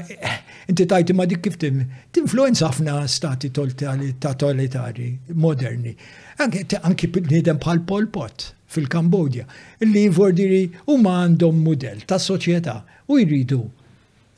[0.70, 1.80] inti tajti ma dik kif tim,
[2.14, 5.08] tinfluenza ħafna stati totalitari,
[5.46, 5.92] moderni.
[6.42, 9.46] Anki nidem bħal Pol Pot fil-Kambodja,
[9.82, 12.74] illi vordiri huma għandhom model ta' soċjetà
[13.08, 13.62] u jridu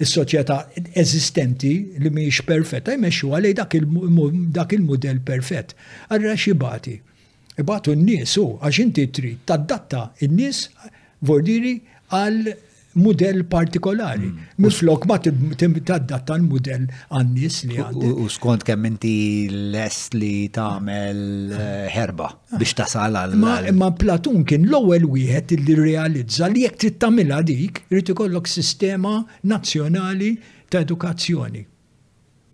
[0.00, 0.54] il soċjetà
[0.96, 1.70] eżistenti
[2.00, 3.74] li mhijiex perfetta jmexxu għalej dak
[4.72, 5.74] il-model perfett.
[6.08, 6.94] Arra xibati.
[7.60, 10.62] Ibatu n-nies u għax inti trid tadatta n-nies
[11.28, 11.74] vordiri
[12.16, 12.48] għal
[12.94, 14.26] model partikolari.
[14.26, 14.38] Mm.
[14.64, 18.12] Miflok ma taddatta l-model għannis li għandu.
[18.24, 19.14] U skont kemm inti
[19.72, 21.22] lest li tagħmel
[21.54, 23.36] eh, herba biex tasal għal.
[23.38, 29.18] Ma Platun kien l-ewwel wieħed li realizza li jekk trid tagħmilha dik, irid ikollok sistema
[29.46, 30.34] nazzjonali
[30.70, 31.66] ta' edukazzjoni.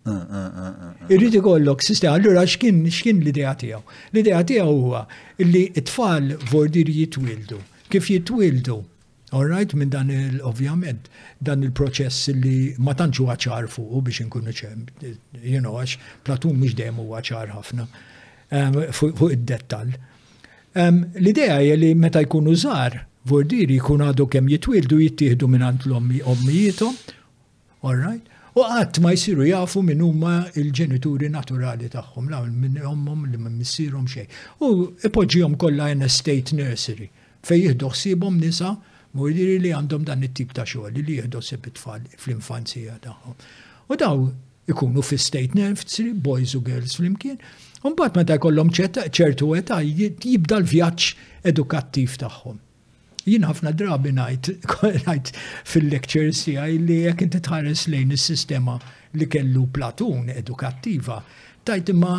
[0.07, 3.81] Ah, ah, ah, Irrid ikollok sistema, allura x'kien x'kien l-idea tiegħu?
[4.13, 5.01] L-idea tiegħu huwa
[5.43, 7.59] li t tfal vordir jitwildu.
[7.91, 8.85] Kif jitwildu?
[9.33, 11.09] Alright, minn dan il ovjament
[11.43, 14.85] dan il-proċess li ma tantxu għacħar fuq biex nkunu ċem,
[15.43, 19.91] you know, għax Platun mux demu għacħar ħafna um, fuq id-dettal.
[20.79, 23.01] Um, l-idea hija li meta jkunu żar,
[23.51, 26.23] diri jkun għadu kemm jitwildu jittieħdu minn għant l-ommi
[27.83, 28.23] all right,
[28.55, 33.49] u għat ma jisiru jafu minn huma il-ġenituri naturali tagħhom, la minn ommum li ma
[33.51, 34.29] missirhom xejn.
[34.63, 37.11] U ipoġġihom kollha in estate nursery
[37.43, 38.77] fejn jieħdu ħsiebhom nisa'
[39.17, 43.37] U jidiri li għandhom dan it-tip ta' xogħol li jieħdu sepp it fl-infanzija tagħhom.
[43.89, 44.25] U daw
[44.73, 47.39] ikunu fi state nefsi, boys u girls fl-imkien,
[47.87, 51.11] un bat ma ta' kollom ċertu għeta jibda l-vjaċ
[51.51, 52.59] edukattiv tagħhom.
[53.27, 55.31] Jien ħafna drabi ngħid
[55.67, 58.77] fil-lectures tiegħi li jekk inti tħares lejn is-sistema
[59.17, 61.17] li kellu platun edukattiva,
[61.67, 62.13] tajt imma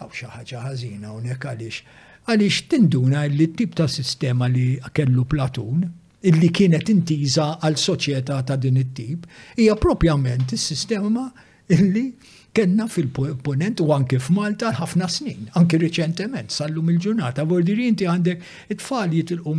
[0.00, 5.84] għaw xi ħaġa ħażina hawnhekk għaliex għaliex tinduna li t-tip ta' sistema li kellu Platun,
[6.26, 11.28] illi kienet intiża għal soċjetà ta' din it-tip, hija propjament is-sistema
[11.76, 12.08] illi
[12.56, 18.42] kenna fil-ponent u anke f'Malta ħafna snin, anke riċentement, sallu il-ġurnata, vordiri inti għandek
[18.74, 19.54] it-tfal jitilqu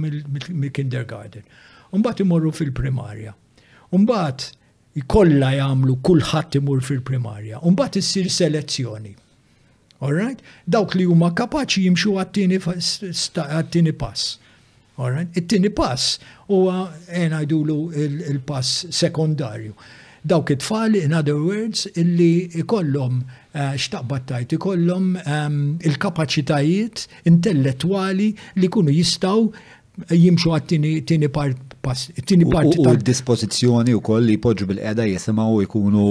[0.51, 1.45] mill-kindergarten.
[1.95, 3.31] Umbat imorru fil-primarja.
[3.95, 4.49] Umbat
[5.07, 7.61] kollha jagħmlu kulħadd imur fil-primarja.
[7.69, 9.13] Umbat issir selezzjoni.
[10.01, 10.41] Alright?
[10.69, 14.33] Dawk li huma kapaċi jimxu għat-tieni pass.
[14.97, 15.31] Alright?
[15.37, 16.19] It-tieni pass
[16.49, 17.77] huwa ngħidulu
[18.29, 19.73] il-pass sekundarju.
[20.27, 23.21] Dawk it-tfal, in other words, illi ikollhom
[23.55, 28.29] eh, xtaqbattajt, ikollhom ehm, il-kapaċitajiet intellettwali
[28.59, 29.45] li kunu jistaw
[30.13, 35.59] jimxu għattini tieni part pass, it-tini parti tal dispożizzjoni u koll li poġġu bil-qeda jisimaw
[35.65, 36.05] jkunu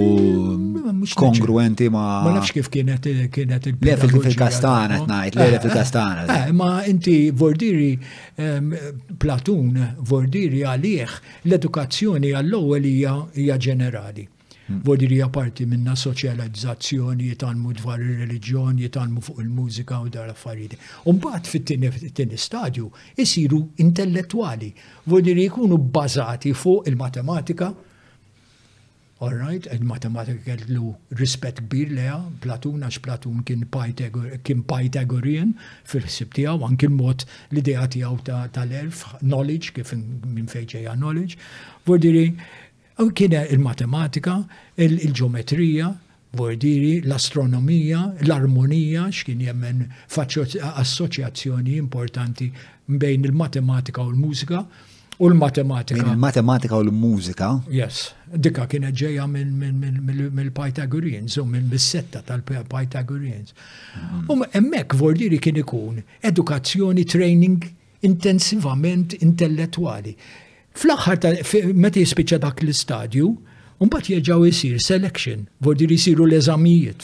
[1.19, 2.05] kongruenti ma.
[2.25, 6.39] Ma nafx kif kienet kienet il Le kastana tnajt, le fil-kastana.
[6.53, 7.99] Ma inti Vordiri
[9.19, 14.27] Platun, Vordiri għalih, l-edukazzjoni għall-ewwel hija ġenerali.
[14.69, 14.81] Mm.
[14.83, 20.75] Vodiri parti minna soċjalizzazzjoni, jitanmu e dwar il-reliġjoni, jitanmu e fuq il-mużika u dar affarijiet.
[21.07, 24.73] Umbat fit-tini stadju jisiru intellettuali,
[25.07, 27.73] vodiri jkunu bazati fuq il-matematika,
[29.19, 33.63] All right, il-matematika kellu rispett kbir leha, Platun għax Platun kien
[34.69, 35.55] Pythagorean
[35.89, 38.19] fil-ħsib tiegħu anki l-mod l-idea tiegħu
[38.53, 41.35] tal-elf knowledge kif minn fejn knowledge.
[41.89, 42.27] Vodiri
[42.99, 44.45] U kien il-matematika,
[44.81, 45.97] il-ġometrija,
[46.37, 49.77] Vordiri, l-astronomija, l-armonija, x'kien jemmen
[50.17, 52.47] assoċjazzjoni importanti
[52.99, 54.59] bejn il-matematika u l-mużika.
[55.23, 56.03] U l-matematika.
[56.11, 57.47] Il-matematika u l-mużika.
[57.73, 57.95] Yes,
[58.33, 63.51] Dikka kienet ġeja mill-Pythagoreans u mill bissetta tal-Pythagoreans.
[63.55, 64.23] Mm-hmm.
[64.27, 65.95] U um, emmek vordiri kien ikun
[66.27, 67.59] edukazzjoni training
[68.11, 70.13] intensivament intellettuali.
[70.77, 71.37] Fl-axħar,
[71.73, 73.31] meta jispiċċa dak l-istadju,
[73.77, 77.03] Unbat jieġaw jisir selection, vordi li jisiru l-eżamijiet.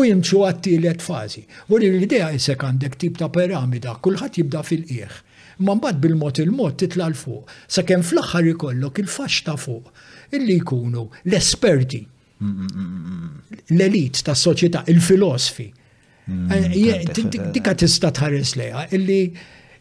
[0.00, 1.42] U jimxu għattilet fazi.
[1.68, 5.18] Vordi l-idea jisek għandek tip ta' piramida, kullħat jibda fil-qieħ.
[5.68, 9.90] Man bad bil-mot il-mot titla l-fuq, sa' kem fl-axħar jikollok il-fax ta' fuq,
[10.40, 12.00] illi jkunu l-esperti,
[13.74, 15.68] l-elit ta' soċieta, il-filosofi.
[16.38, 19.20] Mm, eh, dika tista tħares leja, illi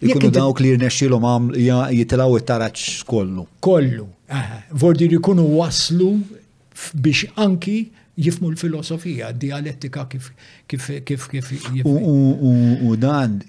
[0.10, 3.46] Ikunu dawk li jirnexxilhom għam jitilgħu it taraġġ kollu.
[3.66, 4.08] Kollu.
[4.82, 6.12] Vordi jkunu waslu
[7.06, 7.78] biex anki
[8.26, 10.30] jifmu l-filosofija, dialettika kif
[10.72, 11.52] kif kif kif.
[11.88, 13.40] U dan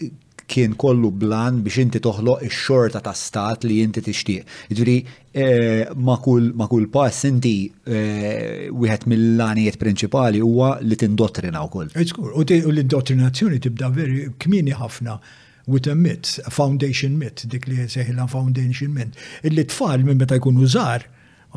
[0.53, 4.53] kien kollu blan biex inti toħloq ix-xorta ta' stat li inti tixtieq.
[4.71, 4.97] Ġifieri
[5.35, 11.91] eh, ma' kull pass inti eh, wieħed mill-għanijiet prinċipali huwa li tindottrina wkoll.
[11.97, 15.19] u l-indottrinazzjoni tibda veri kmieni ħafna
[15.67, 19.17] with a mit, a foundation mit, dik li seħila foundation mit.
[19.43, 21.05] Illi tfal minn meta jkunu użar,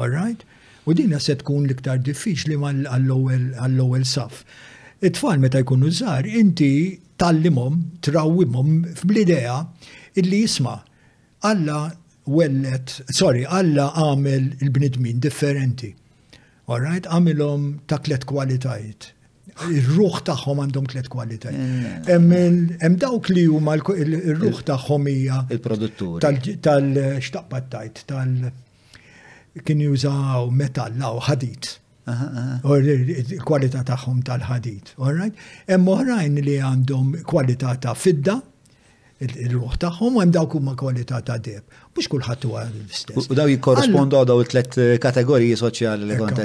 [0.02, 0.42] all right?
[0.90, 4.40] U dina se tkun liktar diffiċli għall-ewwel saf.
[5.06, 6.72] It-tfal meta jkunu użar, inti
[7.22, 9.64] tallimhom, trawwimhom fl-idea
[10.20, 10.80] illi jisma'
[11.42, 11.94] Alla
[12.28, 15.94] wellet, sorry, Alla għamel il-bnidmin differenti.
[16.68, 19.14] All right, għamilhom taklet kwalitajt
[19.68, 21.50] il-ruħ tagħhom għandhom tliet kwalità.
[21.52, 22.16] Eh, eh.
[22.16, 28.36] Hemm dawk li huma ir ruħ tagħhom hija il-produttur tal-xtaqbattajt tal
[29.66, 31.76] kien jużaw metall u ħadit.
[32.10, 34.96] Il-kwalità tagħhom tal-ħadit.
[35.00, 35.44] All right?
[35.70, 38.40] Hemm oħrajn li għandhom kwalità ta' fidda,
[39.20, 41.64] il-ruħ tagħhom u hemm kumma huma ta' deb.
[41.96, 43.28] Mhux kulħadd huwa l-istess.
[43.30, 46.40] U daw jikorrespondu għal daw tliet eh, kategoriji soċjali li kont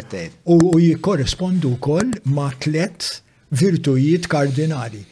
[0.46, 3.10] U jikorrespondu wkoll ma' tliet
[3.54, 5.04] virtujiet kardinali.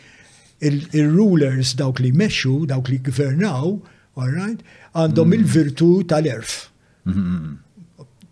[0.63, 3.77] Il-rulers dawk li meċu, dawk li gvernaw,
[4.17, 4.61] right,
[4.95, 5.37] għandhom mm.
[5.39, 6.67] il-virtu tal-erf.
[7.05, 7.59] Mm-hmm.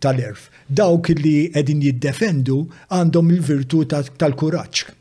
[0.02, 0.44] Tal-erf.
[0.70, 2.60] Dawk li qegħdin jiddefendu
[2.94, 4.96] għandhom il-virtu tal-kuraġġ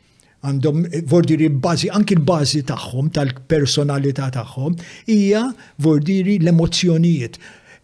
[0.47, 4.77] għandhom vordiri bazi, anki l-bazi tagħhom, tal-personalità tagħhom,
[5.11, 5.47] hija
[5.85, 7.39] vordiri l emozjonijiet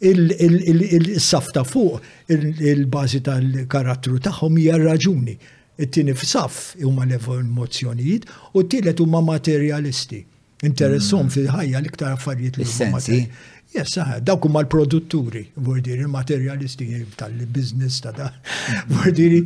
[0.05, 5.35] Il-safta fuq, il-bazi tal-karattru tagħhom hija raġuni.
[5.81, 10.19] It-tieni f'saf huma l-emozzjonijiet u t-tielet huma materjalisti.
[10.67, 11.33] Interessom mm.
[11.35, 13.01] fil-ħajja l-iktar affarijiet li huma
[13.75, 16.85] Yes, dawk huma l-produtturi, vordiri il-materjalisti
[17.19, 18.29] tal-biznis ta' da.
[18.29, 18.99] Mm.
[18.99, 19.41] Vordiri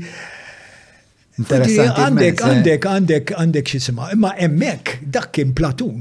[1.40, 2.02] Interessanti.
[2.06, 4.04] Għandek, għandek, għandek, għandek xisima.
[4.16, 6.00] Imma emmek, dak kien Platun,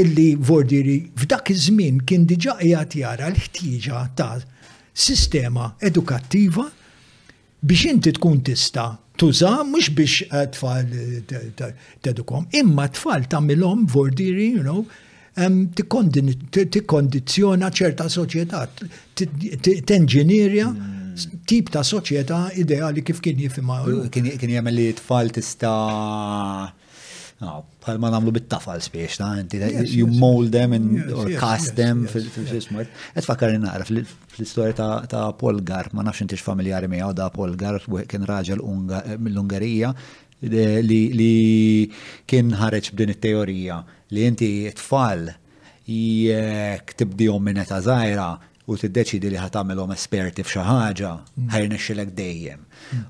[0.00, 4.32] illi vordiri f'dak iż-żmien kien diġa jgħat jara l-ħtieġa ta'
[5.06, 6.64] sistema edukattiva
[7.64, 8.88] biex inti tkun tista'
[9.20, 10.14] tuża mhux biex
[10.56, 10.88] tfal
[12.02, 14.80] tedukom, imma tfal tagħmilhom vordiri, you know,
[16.74, 18.60] tikkondizjona ċerta soċjetà,
[19.62, 20.68] tenġinierja
[21.48, 23.80] tip ta' soċjetà ideali kif kien jifima.
[24.12, 27.60] Kien jagħmel li tfal tista' ah,
[28.00, 29.60] ma namlu bit-tafal spiex, ta' inti
[29.94, 30.74] you mold them
[31.14, 32.90] or cast them fil-smart.
[33.14, 38.62] Et fakkar naqra fil-istoria ta' Polgar, ma nafx intix familjari miegħu da' Polgar, kien raġel
[38.64, 39.94] mill-Ungarija
[40.44, 41.34] li
[42.28, 43.78] kien ħareġ b'din it-teorija
[44.14, 45.30] li inti tfal
[45.88, 48.32] jek tibdihom minn ta' zaħira
[48.66, 51.52] u t-deċidi li ħatamilhom esperti f'xi ħaġa, mm.
[51.52, 52.62] ħajnexxilek dejjem.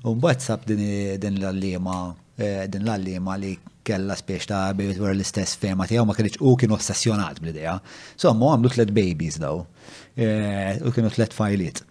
[0.09, 1.93] U mbagħad sab din l-allima
[2.35, 3.53] e, din l-allima li
[3.85, 7.77] kella spiex ta' babies wara l-istess fema tiegħu ma kienx u kien ossessjonat bl-idea.
[8.19, 9.63] So ma għamlu tlet babies daw.
[10.15, 10.27] E,
[10.83, 11.85] u kienu tlet fajliet.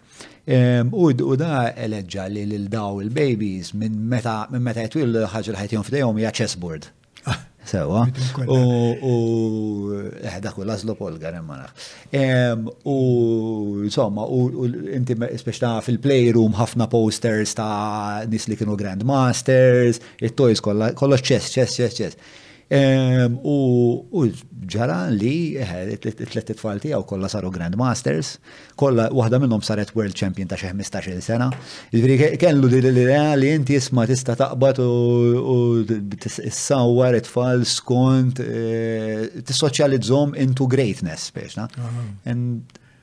[0.45, 0.59] E,
[1.01, 6.91] u da eleġġa li l-daw il-babies minn meta jtwil ħaġa li ħajtihom f'dejhom hija chessboard.
[7.65, 8.05] Sewa.
[8.47, 9.91] U
[10.21, 18.23] eh, dak u Laszlo Polgar Ehm U insomma, u inti speċta fil-playroom ħafna posters ta'
[18.29, 22.43] nis li kienu Grandmasters, it-toys kollox ċess, ċess, ċess, ċess.
[22.67, 24.23] U
[24.65, 28.39] ġara li eh, tlet tfal tiegħu kollha saru Grand Masters,
[28.79, 31.51] kollha waħda minnhom saret World Champion ta' 15-il sena.
[31.93, 33.03] Jiġri kellu l li
[33.41, 35.85] li inti jisma tista' taqbad u
[36.25, 41.59] t-sawar it-tfal skont eh, tissoċjalizzhom into greatness biex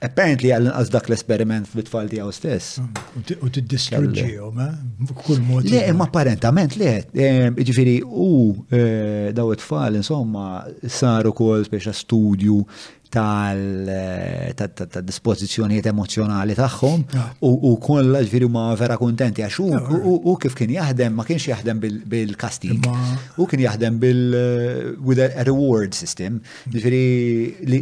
[0.07, 2.67] apparently għal inqas dak l-esperiment fit-tfal tiegħu stess.
[2.83, 2.85] U
[3.55, 4.53] tiddistruġġiju, eh?
[4.57, 4.67] ma?
[5.25, 5.61] Kull mod.
[5.71, 8.09] Le, ma apparentament le, eh, ġifieri u
[8.69, 10.45] eh, daw it-tfal insomma
[10.89, 12.57] saru kol speċa studju
[13.13, 17.27] tal-dispozizjoniet emozjonali tagħhom ah.
[17.45, 17.47] u
[17.77, 19.77] kollha ġifieri ma vera kuntenti għax ah.
[20.09, 21.77] u kif kien jaħdem ma kienx jaħdem
[22.09, 22.79] bil-kastig.
[23.37, 24.21] U kien jaħdem bil
[25.45, 26.33] reward system,
[26.73, 27.17] ġifieri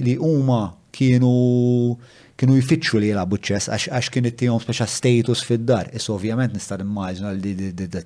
[0.02, 0.62] li huma
[0.94, 1.96] kienu
[2.40, 5.90] kienu jfittxu li jilabu ċess għax kien it-tijom speċa status fid-dar.
[5.96, 7.52] Is ovvjament nista' immaġna li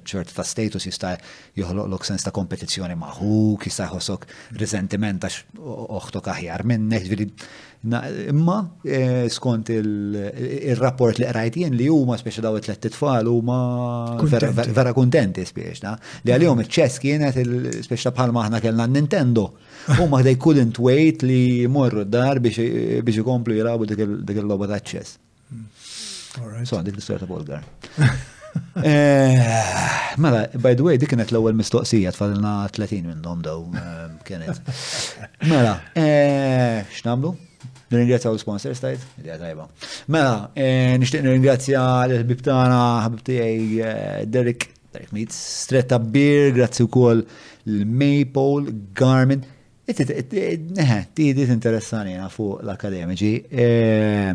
[0.03, 4.27] ċert ta' status jista' joħloq joħloqlok sens ta' kompetizzjoni maħuk, jista' jħossok
[4.63, 5.61] riżentiment għax
[6.01, 7.31] oħtok aħjar minnek.
[8.35, 13.59] Imma e, skont il-rapport li qrajt jien li huma speċi daw it tfal huma
[14.27, 17.39] vera kuntenti spiex li għalihom iċ-ċess kienet
[17.87, 19.51] speċi bħal maħna kellna Nintendo.
[19.99, 25.19] U ma they couldn't wait li morru dar biex ikomplu jirabu dik il-loba ta' ċess.
[25.53, 26.63] Mm.
[26.67, 28.23] So, dik l-istoria ta' Bolgar.
[28.85, 29.37] Eh,
[30.23, 34.61] mela, by the way, dik kienet l-ewwel mistoqsija tfalna 30 minnhom daw eh, kienet.
[35.51, 37.33] Mela, eh, x'namlu?
[37.91, 39.67] Nirringrazzja l sponsors tajt, idea tajba.
[40.15, 40.37] Mela,
[41.03, 42.79] nixtieq nirringrazzja l-ħbib tagħna,
[43.09, 47.25] ħbib tiegħi Derek Derek Meets, Stretta Beer, grazzi wkoll
[47.67, 49.43] l-Maple, Garmin,
[49.85, 53.33] Neħe, tidit eh, interessani fuq l-akademiċi.
[53.53, 54.31] Eh,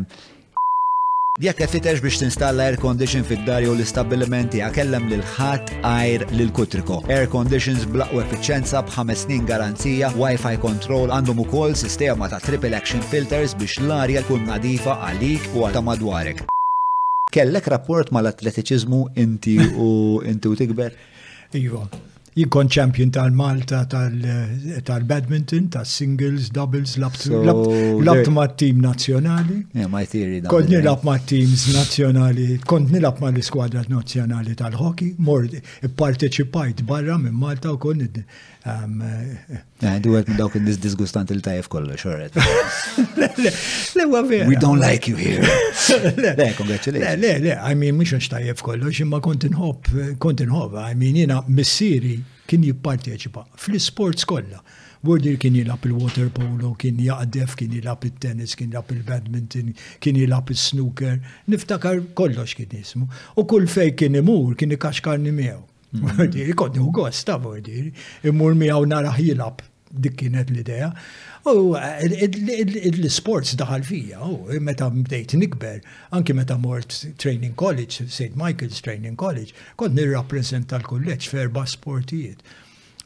[1.42, 5.72] jekk qed titex biex tinstalla air condition fid-dar jew l istabbilimenti għakellem kellem lil ħadd
[5.90, 7.00] ajr lil kutriko.
[7.10, 13.02] Air conditions blaqwa effiċenza b'ħames snin garanzija, Wi-Fi control għandhom ukoll sistema ta' triple action
[13.10, 16.44] filters biex l-arja tkun nadifa għalik u għal ta' madwarek.
[17.34, 19.90] Kellek rapport mal-atletiċiżmu inti u
[20.30, 20.94] inti u tikber?
[21.58, 21.82] Iva,
[22.36, 23.84] jikon champion tal-Malta,
[24.84, 27.26] tal-badminton, tal-singles, doubles, labt
[28.30, 29.66] ma' tim nazjonali.
[29.88, 35.44] Ma' theory Kont nilab ma' teams nazjonali, kont nilab ma' l-iskwadra nazjonali tal-hockey, mor
[35.98, 38.22] parteċipajt barra minn Malta u kont
[38.68, 42.36] Um, uh, Għandu għet dawk il-disgustant il-tajf kollu, xorret.
[43.96, 44.42] Le, għavir.
[44.50, 45.40] We don't like you here.
[45.90, 47.22] Le, congratulations.
[47.24, 49.88] Le, le, I mean, mux għax tajf kollu, ximma kontinħob,
[50.24, 52.18] kontinħob, I mean, jina missiri
[52.50, 54.60] kien jipparteċipa fl-sports kollha.
[55.08, 59.70] Wordir kien jilab il-water polo, kien jaqdef, kien jilab il-tennis, kien jilab il-badminton,
[60.04, 61.14] kien jilab il-snooker,
[61.48, 63.08] niftakar kollox kien jismu.
[63.40, 65.69] U kull fej kien imur, kien ikaxkarni miegħu.
[65.92, 66.52] Mordir, mm.
[66.56, 67.90] kodni u gosta, mordir.
[68.26, 70.92] Immur mi għaw nara jilab, dik kienet l-idea.
[71.50, 75.80] U l-sports daħal fija, u meta bdejt nikber,
[76.14, 78.36] anki meta mort Training College, St.
[78.36, 82.42] Michael's Training College, kont rapprezenta l-kolleġ ferba sportijiet.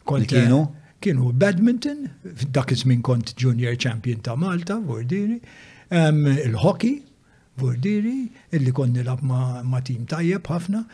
[0.05, 0.61] Kienu?
[0.61, 2.09] Eh, kienu badminton,
[2.53, 5.41] dak iż kont junior champion ta' Malta, vordiri,
[5.91, 7.01] il-hockey,
[7.57, 10.85] vordiri, illi kont nilab ma' tim tajjeb ħafna,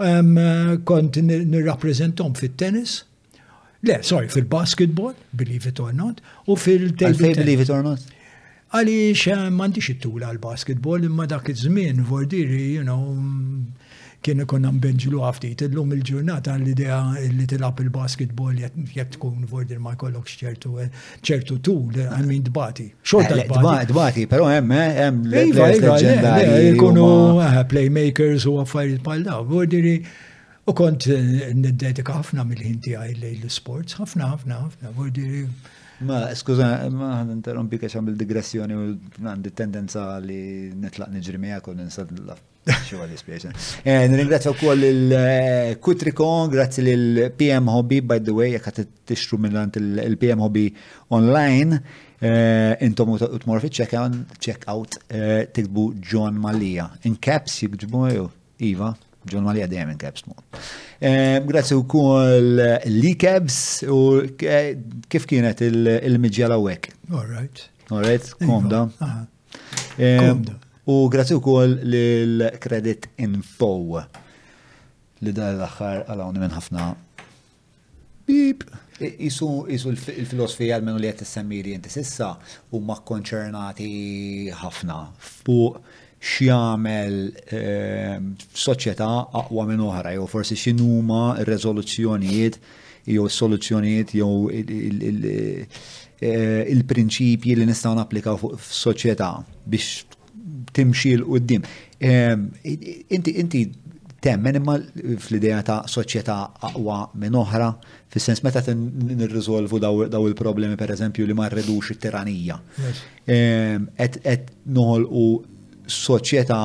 [0.00, 3.06] Eh, kont nirrapprezentom fit-tennis.
[3.82, 8.04] Le, sorry, fil-basketball, believe it or not, u fil Għalfej, believe it or not?
[8.76, 13.12] Għalix, eh, m'għandix xittu għal-basketball, imma dak iż-żmien, vordiri, you know,
[14.20, 15.62] ikun konna mbenġlu għaftit.
[15.64, 16.98] Illum il-ġurnata l-idea
[17.32, 20.74] li tilab il-basketball jek tkun vordir ma jkollokx ċertu
[21.24, 22.90] ċertu tul, għamin dbati.
[23.02, 23.92] Xorta eh, dbati.
[23.92, 26.72] Dbati, pero hemm eh, hemm legendari.
[26.74, 29.44] Iva, iva, eh, playmakers u affarijiet bħal daw.
[29.48, 29.96] Vordiri
[30.68, 34.94] u kont neddedika ħafna mill-ħin tiegħi lejn l-sports, ħafna ħafna ħafna.
[35.00, 35.46] Vordiri
[36.00, 36.64] Ma, skuza,
[36.96, 38.84] ma għan interrompi kax bil digressjoni u
[39.20, 41.74] għandi tendenza li netlaq nġri miegħek u
[42.30, 43.50] laf Xua dispieċa.
[43.88, 48.68] Eh, Ringrazzja u koll il-Kutrikon, eh, grazzi l-PM Hobby, by the way, jek
[49.06, 50.66] t-ixtru minn l pm Hobby
[51.08, 51.80] online,
[52.18, 54.12] eh, intom u t-mor fi check-out,
[55.52, 56.90] tiktbu John Malija.
[57.04, 58.04] In caps jikġbu
[58.60, 58.92] Iva,
[59.24, 60.24] John Malija dejjem in caps
[61.48, 64.22] Grazzi u koll l-Cabs u
[65.08, 66.68] kif kienet il-mġjala u
[67.14, 67.68] All right.
[67.90, 68.88] All right, komda.
[68.92, 69.14] Iva.
[69.24, 69.24] Ah.
[69.96, 70.52] Komda.
[70.90, 73.70] U grazzi wkoll lill-Credit Info
[75.20, 76.84] li da l-aħħar għalawni minn ħafna
[78.26, 78.58] bip.
[79.00, 82.28] Isu, il-filosofija għal-menu li għet t-semmiri jinti sissa
[82.74, 83.88] u ma konċernati
[84.60, 85.74] ħafna fuq
[86.32, 87.14] xjamel
[87.56, 88.24] ehm,
[88.64, 89.08] soċjetà
[89.40, 92.54] aqwa minn oħra, jew forsi x'inhuma r-reżoluzzjonijiet
[93.14, 99.30] jew soluzzjonijiet jew eh, il-prinċipji li nistgħu napplikaw fuq soċjetà
[99.64, 99.86] biex
[100.74, 101.62] timxi l-qoddim.
[102.00, 102.46] Ehm,
[103.08, 103.62] inti, inti
[104.20, 104.74] temmen imma
[105.24, 106.36] fl-ideja ta' soċjetà
[106.70, 107.70] aqwa minn oħra,
[108.12, 112.58] fis-sens meta nirriżolvu daw il-problemi per eżempju li ma rredux it-tiranija.
[113.26, 115.24] Ehm, et noħolqu
[115.90, 116.60] soċjetà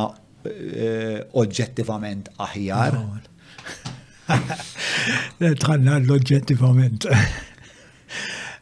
[0.45, 2.99] eh, oġġettivament aħjar.
[5.63, 7.09] Tħanna l-oġġettivament.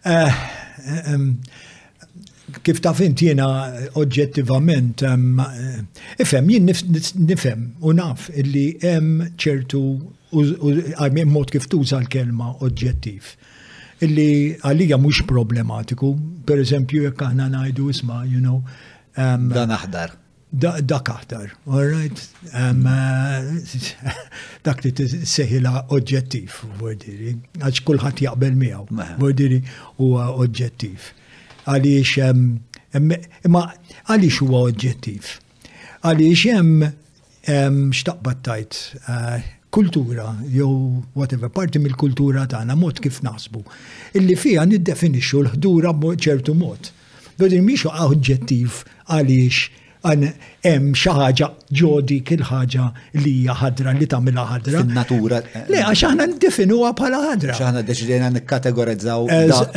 [0.04, 1.30] Eh, ehm,
[2.64, 3.48] kif taf jena
[4.00, 5.04] oġġettivament,
[6.24, 6.70] ifem, jien
[7.28, 9.82] nifem u naf illi hemm ċertu,
[10.96, 13.34] għajmien mod kif tuża l-kelma oġġettiv
[14.04, 16.10] illi għalija mux problematiku,
[16.48, 18.58] per eżempju, jekk aħna najdu isma, you know.
[19.16, 20.18] Um, dan aħdar.
[20.84, 22.26] Dak aħdar, all right?
[22.52, 22.84] Um,
[24.68, 24.92] dak li
[25.24, 29.62] seħila oġġettiv, vordiri, għax kullħat jaqbel miegħu, vordiri,
[30.04, 31.12] huwa oġġettiv
[31.66, 32.34] għaliex
[33.00, 33.64] imma
[34.10, 35.32] għaliex huwa oġġettiv.
[36.04, 40.70] Għaliex hemm xtaqbad tajt eh, kultura jew
[41.18, 43.62] whatever parti mill-kultura tagħna mod kif naħsbu.
[44.20, 46.92] Illi fija niddefinixxu l-ħdura b'ċertu mod.
[47.40, 48.82] Dodin mhix oġġettiv
[49.16, 50.24] għaliex għan
[50.68, 51.48] hemm xi ħaġa
[51.80, 52.88] ġodi kil ħaġa
[53.24, 54.82] li hija ħadra li tagħmilha ħadra.
[54.92, 55.40] Natura.
[55.56, 57.56] Eh, Le għax aħna ndefinuha bħala ħadra.
[57.60, 59.30] X'aħna deċidejna nikkategorizzaw.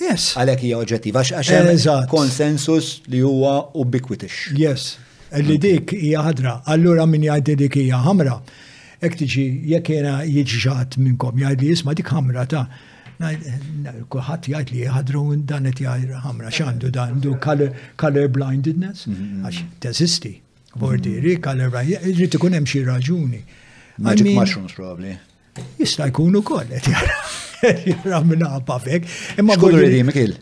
[0.00, 0.30] Yes.
[0.40, 4.40] Għalhekk hija oġġettiva għax konsensus li huwa ubiquitix.
[4.58, 4.86] Yes.
[5.42, 8.38] Li dik hija ħadra, allura min jgħid dik hija ħamra.
[9.02, 9.44] Ek tiġi
[9.74, 12.64] jekk jiena jiġġat minnkom jgħaddi jisma' dik ħamra ta'
[13.20, 13.36] Eh,
[14.10, 19.42] Kuħat jgħid li jħadru dan qed jgħid ħamra xandu dan du color blindedness mhm, mhm.
[19.44, 20.32] għax teżisti.
[20.80, 21.42] Bordiri, mhm.
[21.44, 23.42] color blindedness, irid ikun hemm xi raġuni.
[24.06, 25.18] Magic mushrooms probably.
[25.76, 26.88] Jista' jkun ukoll qed
[27.92, 29.12] jara minn ħabba fek.
[29.42, 29.58] Imma.
[29.60, 30.34] Xkunu Mikil?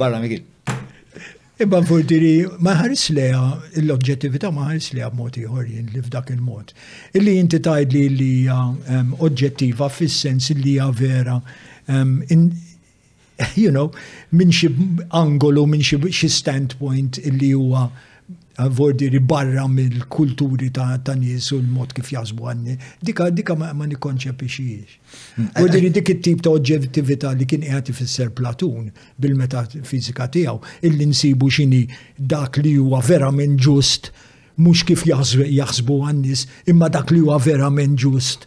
[0.00, 0.53] Barra, Mikil.
[1.62, 3.40] Imma diri, maħaris leja,
[3.78, 6.72] l-oġġettivita maħaris leja b'mod ieħor jien li f'dak il-mod.
[7.14, 11.36] Illi inti tajd li li oġġettiva fis-sens li hija vera
[13.54, 13.90] you know,
[14.30, 14.68] minn xi
[15.14, 17.86] angolu, minn xi standpoint illi huwa
[18.70, 22.76] vordiri barra mill-kulturi ta' tanis nies u l-mod kif jazbu għanni.
[23.02, 24.98] Dika, dika ma, ma nikonċepi xiex.
[25.38, 25.48] Mm.
[25.58, 31.82] Vordiri dik it-tip ta' oġġettività li kien qiegħed fisser Platun bil-metafizika tiegħu, illi nsibu xini
[32.18, 34.12] dak li huwa verament ġust
[34.56, 38.46] mhux kif jaħsbu għan-nies, imma dak li huwa verament ġust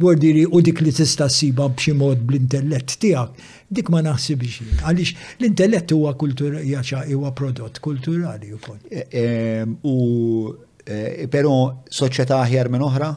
[0.00, 5.92] bordiri u dik li tista' siba b'xi mod bl-intellett tiegħek, dik ma naħsibx għaliex l-intellett
[5.96, 8.78] huwa kultura huwa prodott kulturali wkoll.
[8.90, 10.50] E, e, u
[10.86, 11.54] e, però
[11.90, 13.08] soċjetà aħjar minn oħra?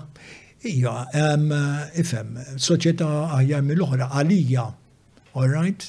[0.72, 0.95] Ija,
[1.98, 4.66] ifem, soċjetà aħjar minn oħra għalija,
[5.36, 5.86] all right?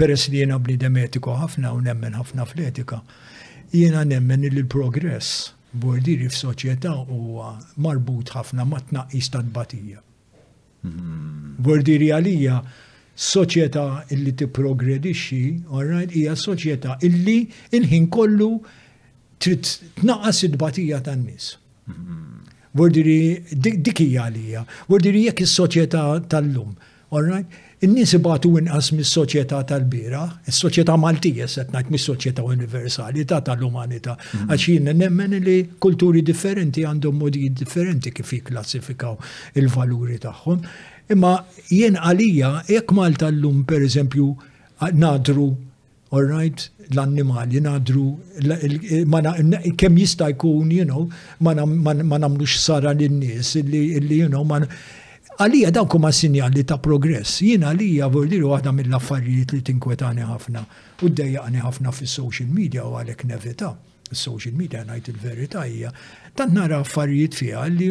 [0.00, 3.00] Peress li jena bnidem demetiku ħafna u nemmen ħafna fl-etika,
[3.76, 10.00] jena nemmen il-progress Bordiri f'soċjetà huwa marbut ħafna ma tnaqqis tad-batija.
[10.82, 11.54] Hmm.
[11.62, 12.56] Bordiri għalija
[13.20, 13.84] soċjetà
[14.16, 15.40] illi tipprogredixxi,
[15.70, 17.36] alright, hija soċjetà illi
[17.76, 18.50] il-ħin kollu
[19.40, 19.70] trid
[20.02, 21.52] tnaqqas id-batija tan-nies.
[21.86, 22.40] Hmm.
[22.74, 24.64] Bordiri dik hija għalija.
[24.90, 26.02] Bordiri jekk is-soċjetà
[26.32, 26.74] tal-lum,
[27.14, 27.46] alright,
[27.80, 34.50] In-nies ibatu inqas mis-soċjetà tal-bira, is-soċjetà Maltija se ngħid mis-soċjetà universali ta' tal-umanità, mhm.
[34.52, 35.54] għax jien nemmen li
[35.86, 39.16] kulturi differenti għandhom modi differenti kif jikklassifikaw
[39.62, 40.60] il-valuri tagħhom.
[41.16, 41.32] Imma
[41.72, 44.28] jien għalija jekk Malta llum pereżempju
[45.00, 45.48] nadru
[46.10, 48.16] all right, l-annimali nadru,
[49.78, 51.04] kem jista jkun, you know,
[51.38, 53.84] ma namlux sara l nies li,
[54.18, 54.42] you know,
[55.40, 57.38] għalija dawk huma sinjali ta' progress.
[57.40, 60.62] Jien għalija vordiru waħda mill-affarijiet li tinkwetani ħafna
[61.00, 63.70] u ddejjaqni ħafna fis-social media u għalhekk nevita.
[64.12, 65.92] social media ngħid il-verità hija
[66.34, 67.86] tant nara affarijiet fiha li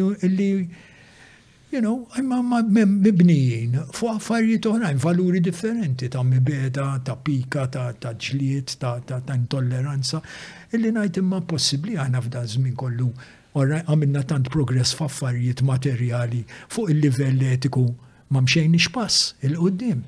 [1.72, 8.76] you know, imma mibnijin fuq affarijiet oħrajn, valuri differenti ta' mibeda, ta' pika, ta' ġliet,
[8.78, 10.20] ta', ta, ta intolleranza,
[10.72, 13.08] illi najt imma possibli għana f'dan żmien kollu
[13.58, 17.86] għamilna tant progress f'affarijiet materjali fuq il-livell etiku
[18.30, 20.04] ma mxejn pass il-qoddim.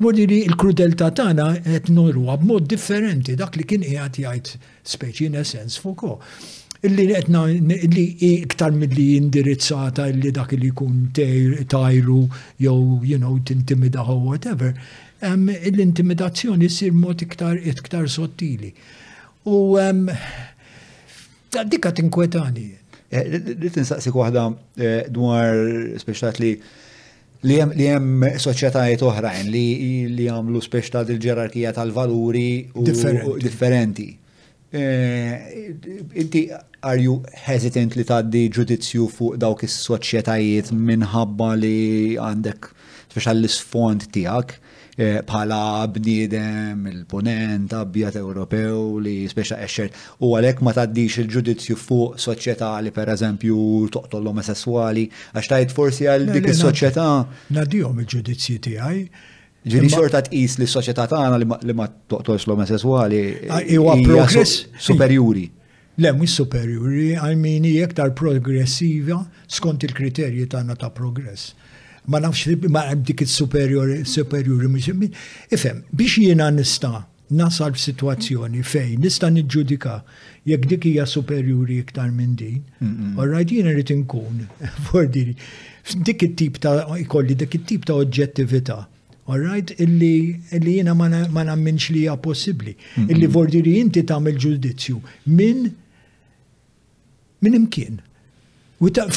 [0.00, 4.60] Modiri il-krudelta tana qed norruha b'mod differenti dak li kien qiegħed jgħid
[4.92, 6.06] speċi in essence fuq
[6.88, 8.06] illi etna illi
[8.38, 12.22] iktar mill-li indirizzata illi dak li kun tajru
[12.56, 14.72] jew you know tintimida or whatever
[15.20, 18.72] l-intimidazzjoni sir mod iktar iktar sottili
[19.44, 19.74] u
[21.50, 22.68] Dikka tinkwetani.
[23.10, 24.42] Li tinsaqsi waħda
[25.10, 25.64] dwar
[25.98, 26.50] speċtat li
[27.48, 29.64] li jem, li uħrajn eh, oħrajn li,
[30.14, 32.44] li jamlu speċtat il-ġerarkija tal-valuri
[33.40, 34.06] differenti.
[34.70, 35.48] Eh,
[36.22, 36.42] inti,
[36.86, 37.16] are you
[37.48, 41.76] hesitant li taddi ġudizzju fuq dawk is soċjetajiet minħabba li
[42.20, 42.70] għandek
[43.10, 44.54] speċa l-sfond tijak?
[45.00, 49.94] Eh, bħala bniedem, il-ponent, abjat Ewropew li speċa esċer.
[50.28, 53.60] U għalek ma taddix il-ġudizzju fuq soċjetà li per eżempju
[53.96, 57.06] toqtol sessuali, għax tajt forsi għal dik il-soċjetà.
[57.56, 59.00] Nadijom il-ġudizzji tiegħi.
[59.72, 63.22] Ġini xorta tqis li soċieta soċjetà tagħna li ma toqtolx l-omosessuali.
[63.78, 65.46] Iwa ah, progress superjuri.
[66.00, 71.54] Le, mhux superjuri, għal min aktar progressiva skont il-kriterji tagħna ta' progress
[72.08, 74.88] ma nafx li ma dik il-superiori, superiori mux
[75.48, 80.00] Ifem, biex jiena nista nasal situazzjoni fej, nista nġudika
[80.48, 82.64] jekk dik hija superjuri iktar minn din,
[83.18, 84.46] u jiena rrid inkun
[84.88, 85.36] for diri.
[85.94, 88.86] Dik il tip ta' ikolli dik it-tip ta' oġġettività.
[89.30, 91.08] Alright, illi, illi jena ma
[91.44, 92.74] namminx li hija possibbli.
[93.08, 94.98] Illi vordiri inti tagħmel ġudizzju
[95.36, 95.70] minn
[97.40, 98.00] minn imkien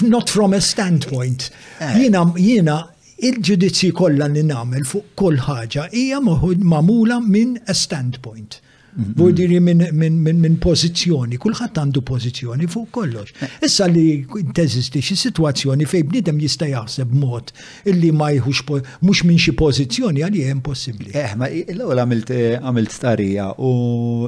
[0.01, 1.49] not from a standpoint.
[1.79, 1.93] Eh.
[1.99, 2.75] Jina, jina,
[3.23, 8.59] il-ġudizzi kollha li nagħmel fuq kull ħaġa hija mamula minn a standpoint.
[8.93, 10.17] Bordiri mhm.
[10.37, 13.33] minn pozizjoni, kullħat għandu pozizjoni fuq kollox.
[13.65, 17.49] Issa li teżisti xi situazzjoni fej bnidem jista' jaħseb mod
[17.89, 21.09] illi ma jħux mhux minn xi pożizzjoni għalli hija impossibbli.
[21.17, 23.71] Eh, ma l-ewwel għamilt starija u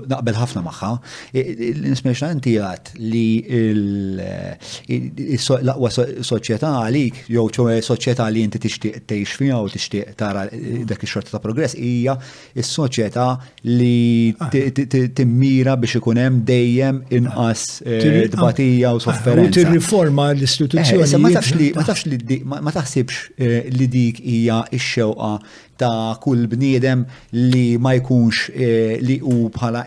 [0.09, 0.91] naqbel ħafna magħha.
[1.85, 2.55] Nismex inti
[3.05, 3.29] li
[5.59, 7.45] l-aqwa soċjetà għalik jew
[7.85, 12.17] soċjetà li inti tixtieq tgħix fiha u tixtieq tara eh, dak ix-xorta ta' progress hija
[12.57, 13.29] s-soċjetà
[13.77, 14.51] li ah
[15.17, 19.49] timmira biex ikun hemm dejjem inqas eh, dbatija u ah, ah, sofferenza.
[19.49, 21.05] U tirriforma l-istituzzjoni.
[21.05, 25.33] Eh, ma ma taħsibx eh, li dik hija x-xewqa
[25.77, 27.03] ta' kull bniedem
[27.35, 29.83] li ma jkunx eh, li u bħala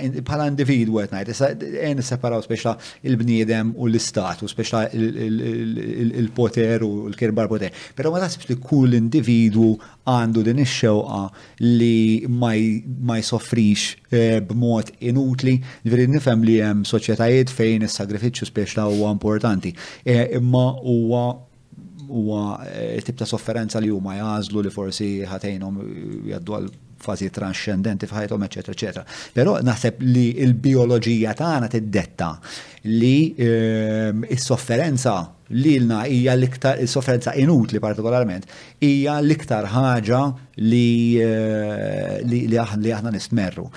[0.51, 1.65] individu għet eh, najt.
[1.89, 2.75] Għen separaw speċla
[3.09, 7.73] il-bniedem u l-istat u speċla il-poter u l-kirbar poter.
[7.97, 9.73] Pero ma tasibx li kull individu
[10.09, 11.23] għandu din ix-xewqa
[11.65, 15.59] li ma jsofrix eh, b'mod inutli.
[15.89, 19.73] Ġveri nifhem li hemm soċjetajiet fejn is-sagrifiċċju speċla huwa importanti.
[20.09, 21.27] Imma huwa
[22.09, 25.89] huwa eh, tip ta' sofferenza li huma jażlu li forsi ħatejnhom eh,
[26.35, 29.05] jaddu għal fazi transcendenti f'ħajthom, eċetera, eċetera.
[29.37, 32.33] Però naħseb li l-bioloġija tagħna tiddetta
[32.91, 35.13] li ehm, s-sofferenza
[35.63, 38.51] lilna hija l-iktar is-sofferenza inutli partikolarment
[38.85, 40.25] hija l-iktar ħaġa
[40.65, 43.69] li eh, li aħna nismerru.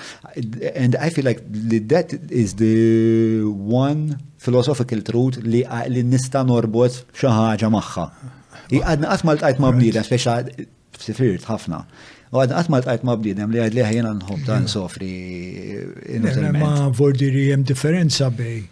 [0.76, 1.46] And I feel like
[1.94, 3.44] that is the
[3.78, 5.62] one philosophical truth li,
[5.96, 8.06] li nista norbot xi ħaġa magħha.
[8.82, 10.38] Għadna qatt ma ma' bniedem, speċa
[10.98, 11.84] f'sifirt ħafna.
[12.32, 15.12] U għadna qatt ma ma' bniedem li għad li ħajjena nħobb dan sofri
[16.08, 16.64] inutilment.
[16.64, 18.64] Ma' vordiri hemm differenza bej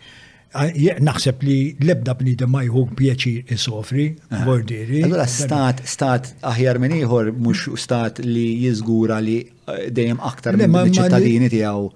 [0.50, 1.56] naħseb li
[1.86, 4.06] lebda bnidem ma jħu pjaċir isofri,
[4.48, 5.04] vordiri.
[5.06, 10.90] Allora, stat, stat aħjar minn ieħor mhux stat li jiżgura li eh, dejjem aktar minn
[10.98, 11.92] ċittadini tiegħu.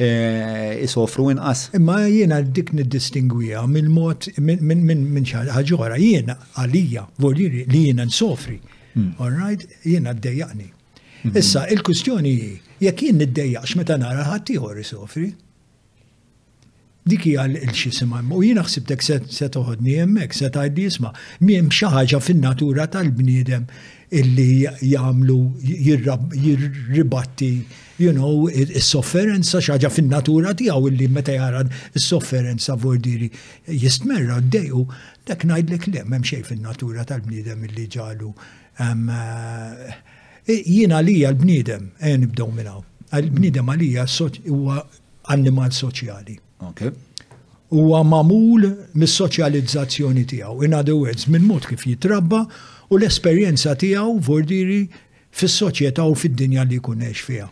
[0.00, 1.68] Eh, isofru inqas.
[1.78, 5.98] Imma jiena dik niddistingwija mill-mod minn oħra.
[5.98, 8.56] jiena għalija voliri li jiena nsofri.
[8.94, 9.12] Hmm.
[9.18, 10.70] All right, jiena ddejjaqni.
[11.36, 11.72] Issa, hmm.
[11.76, 12.54] il-kustjoni hi,
[12.86, 15.26] jekk jien niddejjaqx meta nara ħadd ieħor isofri.
[17.10, 21.12] Dik hija l-xisima, u jiena ħsib dak se toħodni hemmhekk, se tgħidli jisma.
[21.44, 23.66] miem xi ħaġa fin-natura tal-bniedem
[24.16, 24.48] illi
[24.96, 33.28] jagħmlu jirribatti jir you know, is-sofferenza xaġa fin-natura tiegħu illi meta jara il sofferenza vordiri
[33.82, 34.80] jistmerra d-dejju,
[35.28, 38.30] dak ngħidlek le m'hemm xejn fin-natura tal-bniedem illi ġalu.
[38.80, 39.92] Eh,
[40.62, 42.80] jiena lija l-bniedem, ejja eh, nibdew minnaw.
[43.20, 44.06] L-bniedem għalija
[44.48, 44.80] huwa
[45.36, 46.40] annimal soċjali.
[46.70, 46.92] Okay
[47.70, 48.64] huwa mamul
[48.98, 50.64] mis-soċjalizzazzjoni tiegħu.
[50.66, 52.40] In other words, minn mod kif jitrabba
[52.90, 54.80] u l-esperjenza tiegħu vordiri
[55.38, 57.46] fis-soċjetà u fid-dinja li jkun fiha.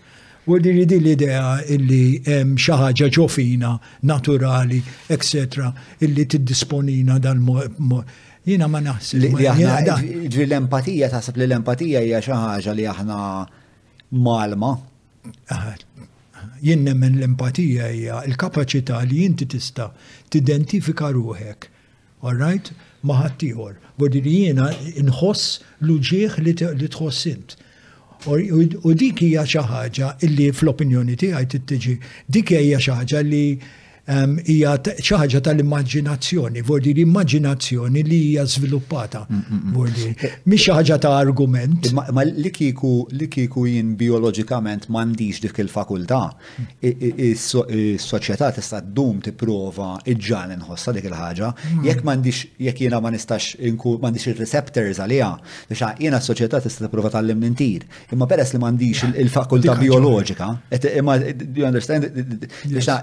[0.48, 3.74] U li ridi l-idea illi hemm xi ħaġa ġofina,
[4.08, 4.78] naturali,
[5.12, 5.66] etc.
[6.00, 7.36] illi tiddisponina dal
[8.48, 9.36] jina ma naħseb.
[9.36, 9.98] Li aħna
[10.46, 13.18] l-empatija taħseb li l-empatija hija xi ħaġa li aħna
[14.24, 14.72] malma.
[15.52, 15.74] Ah,
[16.64, 19.90] jien nemmen l-empatija hija l-kapaċità li inti tista'
[20.32, 21.68] tidentifika ruħek.
[22.24, 22.72] All right?
[23.04, 23.76] Ma ħaddieħor.
[24.00, 27.58] Bodi li jiena inħoss l-uġieħ li tħossint.
[28.26, 31.92] U dik hija xi ħaġa illi fl-opinjoni tiegħi tittiġi
[32.36, 33.42] dik hija xi ħaġa li
[34.46, 34.72] hija
[35.02, 39.24] xi ħaġa tal-immaġinazzjoni, vordi l-immaġinazzjoni li hija żviluppata.
[39.28, 39.72] Mm, mm, mm.
[39.74, 40.14] Vordi,
[40.48, 41.90] mhix xi ħaġa ta' argument.
[41.92, 46.22] Ma li kieku li kieku jien bioloġikament m'għandix dik il-fakultà,
[46.88, 51.52] is-soċjetà tista' ddum tipprova iġġal inħossa dik il-ħaġa,
[51.84, 55.30] jekk m'għandix jekk jiena ma nistax m'għandix il-receptors għaliha,
[55.68, 57.84] biex jiena s-soċjetà tista' tipprova tgħallem nintir.
[58.16, 60.50] Imma peress li m'għandix il-fakultà bioloġika,
[61.58, 62.48] you understand,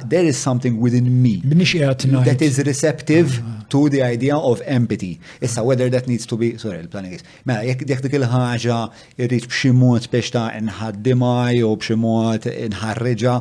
[0.10, 1.42] there is something with within me.
[1.46, 3.66] That is receptive ah, ah.
[3.70, 5.20] to the idea of empathy.
[5.42, 7.22] Issa, whether that needs to be, sorry, il is.
[7.46, 8.80] Mela, jek dik dik il-ħagġa
[9.24, 13.36] irrit bximot biex ta' nħaddima jew bximot nħarreġa,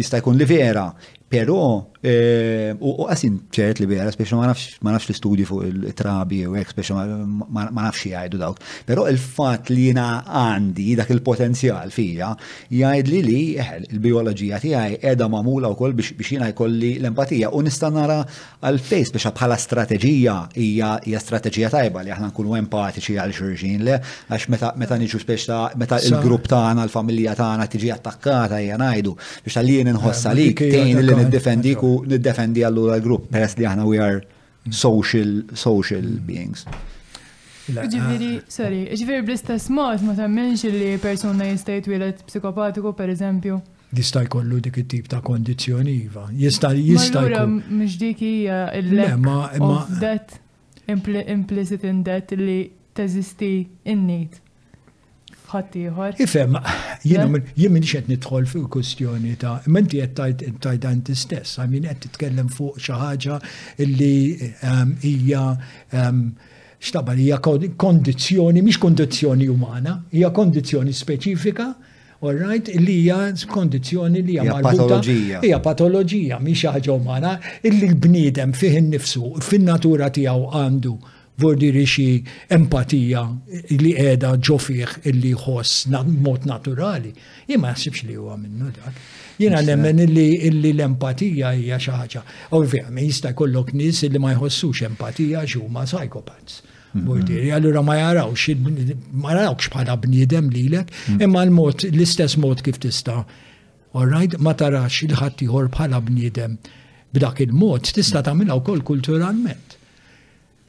[0.00, 0.88] jista' jkun li vera,
[1.28, 1.60] pero
[2.04, 6.74] Eh, u għasin ċert li bieħra, speċa ma nafx l studi fuq il-trabi u għek,
[6.76, 6.96] speċa
[7.48, 8.60] ma nafx jgħajdu dawk.
[8.86, 12.32] Pero il-fat li jina għandi dak il-potenzjal fija,
[12.68, 17.64] jgħajd li li eh, il-biologija għaj edha mamula u koll biex jina jkolli l-empatija u
[17.64, 18.20] nistanara
[18.60, 23.96] għal-fej, speċa bħala strategija hija strategija tajba li aħna nkunu empatiċi għal xurġin le,
[24.28, 29.94] għax meta niġu speċa meta il-grupp tagħna, l-familja tagħna tiġi attakkata jgħajdu, ngħidu biex tal-jien
[29.94, 34.22] inħossa li eh, li niddefendik kieku niddefendi allura l-grupp peress li aħna we are
[34.70, 36.24] social, social mm.
[36.26, 36.66] beings.
[37.66, 38.50] Ġifiri, ah.
[38.50, 43.58] sorry, ġifiri bl-istess mod ma temmenx li persuna jistajt wielet psikopatiku per eżempju.
[43.96, 46.26] Jista' jkollu dik it-tip ta' kondizzjoni iva.
[46.34, 47.60] Jista' jista' jkollu.
[47.70, 50.34] Mhux dik hija l-lack
[51.34, 52.58] implicit in debt li
[52.96, 53.52] teżisti
[53.92, 54.40] in-need
[55.50, 56.18] ħattijħor.
[56.22, 56.58] Ifem,
[57.04, 62.02] jien minn xed nidħol fuq kustjoni ta' menti qed tajt anti stess, I mean qed
[62.06, 63.38] titkellem fuq xi ħaġa
[63.86, 65.42] illi ehm, hija
[65.94, 66.22] ehm,
[66.82, 67.40] x'tabar hija
[67.78, 71.74] kondizzjoni, mhix kondizzjoni umana, hija kondizzjoni speċifika
[72.24, 73.16] All right, li hija
[73.52, 75.42] kondizzjoni li hija patoloġija.
[75.44, 80.94] Hija patoloġija, mhix ħaġa umana, illi l-bniedem fih innifsu, fin-natura tiegħu għandu
[81.38, 82.06] vordiri xi
[82.56, 83.22] empatija
[83.76, 85.86] li qiegħda ġofiħ illi jħoss
[86.24, 87.12] mod naturali.
[87.48, 89.00] Jien ma li huwa minnu dak.
[89.40, 90.28] Jiena nemmen illi
[90.72, 92.22] l-empatija hija xi ħaġa.
[92.58, 96.62] Ovvjament jista' jkollok nies illi ma jħossux empatija huma psychopaths.
[96.96, 97.56] Bordiri, mm-hmm.
[97.58, 98.54] allura ma jarawx,
[99.12, 101.24] ma jarawx bħala bniedem lilek, mm-hmm.
[101.26, 103.24] imma l-mod, l-istess mod kif tista'
[103.96, 104.12] All
[104.44, 106.56] ma tarax il-ħadd ieħor bħala bniedem
[107.16, 109.75] b'dak il-mod tista' tagħmilha wkoll kulturalment.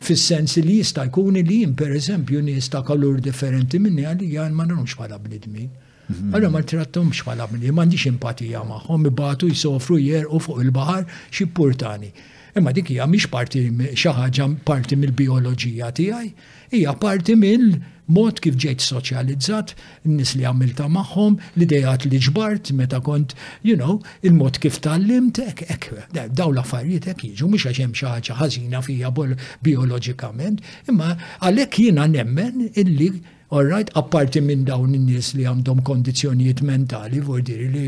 [0.03, 4.97] Fis-sens li jista' jkun li jien pereżempju nies ta' kalur differenti minni għalija ma nagħmlux
[4.99, 5.69] bħala bnedmin.
[6.09, 6.33] Mhm.
[6.35, 12.11] Allora ma trattomx bħala bnedmin, m'għandix empatija magħhom, ibatu jsofru jerqu fuq il-baħar xi purtani.
[12.57, 13.65] Imma dik hija mhix parti
[13.97, 16.31] xi ħaġa parti mill-bioloġija tiegħi,
[16.77, 17.67] hija parti mill
[18.11, 19.73] mod kif ġejt soċjalizzat,
[20.07, 23.35] n-nis li għamilta maħħom, l-idejat li ġbart, meta kont,
[23.67, 28.81] you know, il-mod kif tal-limt, ek, ek, daw l-affarijiet ek jiġu, mux għaxem xaħġa ħazina
[28.85, 31.11] fija biologikament, imma
[31.43, 33.11] għalek jina nemmen illi
[33.51, 37.85] right, apparti minn dawn in-nies li għandhom kondizjonijiet mentali, vuol diri li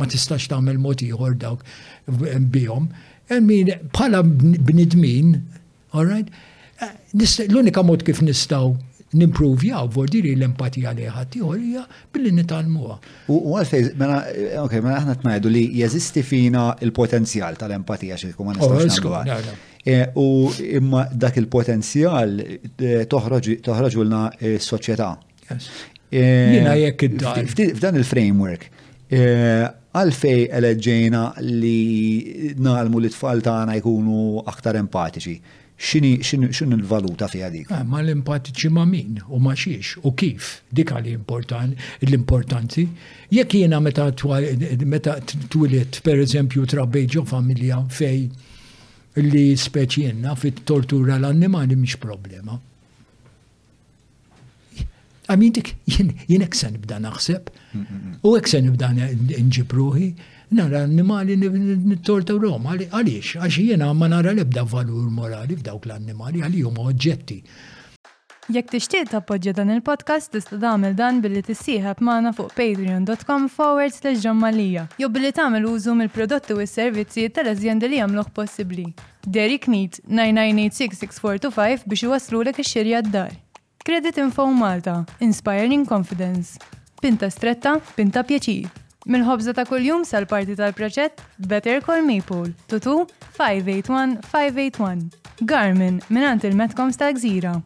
[0.00, 1.64] ma tistax tagħmel mod ieħor dawk
[2.52, 2.88] bihom.
[3.32, 4.20] E min bħala
[4.66, 5.38] bnidmin,
[5.96, 6.28] all right?
[6.82, 6.90] Eh,
[7.48, 8.74] l-unika mod kif nistgħu
[9.14, 12.96] nimprovjaw vordiri l-empatija li ħattijorija billi nitalmuha.
[13.32, 14.20] U għalfej, mela,
[14.64, 19.38] ok, mela ħna t li jeżisti fina il-potenzjal tal-empatija xirku ma oh, nistax
[19.84, 25.12] eh, U imma dak il-potenzjal eh, toħroġu l-na eh, soċjetà.
[26.14, 27.42] Jina jekk id-dar.
[27.50, 28.68] F'dan il-framework,
[29.94, 35.36] għalfej eleġġejna li nalmu li tfal tagħna jkunu aktar empatiċi
[35.88, 37.68] xini xini l valuta fija dik.
[37.70, 41.74] Eh, ma l-empatiċi ma min u ma xiex u kif dik importan,
[42.08, 42.86] l-importanti.
[43.36, 48.30] Jekk jiena meta t twilet per eżempju trabbeġo familja fej
[49.24, 52.58] li speċjenna fit-tortura l-annimali mhix problema.
[55.28, 58.16] Għamintik, dik jien eksen bda naħseb mm, mm, mm.
[58.28, 60.08] u eksen bda nġibruħi
[60.54, 66.62] nara annimali nittorta rom, għaliex, għax jiena ma nara lebda valur morali f'dawk l-annimali għalli
[66.66, 67.38] huma oġġetti.
[68.54, 74.20] Jekk tixtieq tappoġġja dan il-podcast tista' tagħmel dan billi tissieħab magħna fuq patreon.com forward slash
[74.24, 78.86] ġammalija jew billi tagħmel użu mill-prodotti u s-servizzi tal-eżjendi li jagħmluh possibbli.
[79.24, 83.32] Derek Neat 9986645 biex iwaslulek ix-xirja d-dar.
[83.84, 86.56] Credit Info Malta, Inspiring Confidence.
[87.00, 88.83] Pinta stretta, pinta pjaċir.
[89.04, 93.04] Mill-ħobza ta' kuljum sal-parti tal-proġett Better Call Maple, tutu
[93.36, 95.12] 581-581.
[95.44, 97.56] Garmin, minant il metcom sta' gżira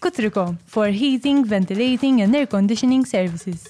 [0.00, 3.68] Kutriko, for heating, ventilating and air conditioning services.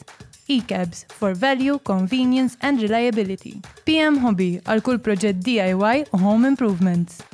[0.49, 3.61] E-cabs, for value, convenience and reliability.
[3.87, 7.25] PM Hobby, għal kull proġett DIY u home improvements.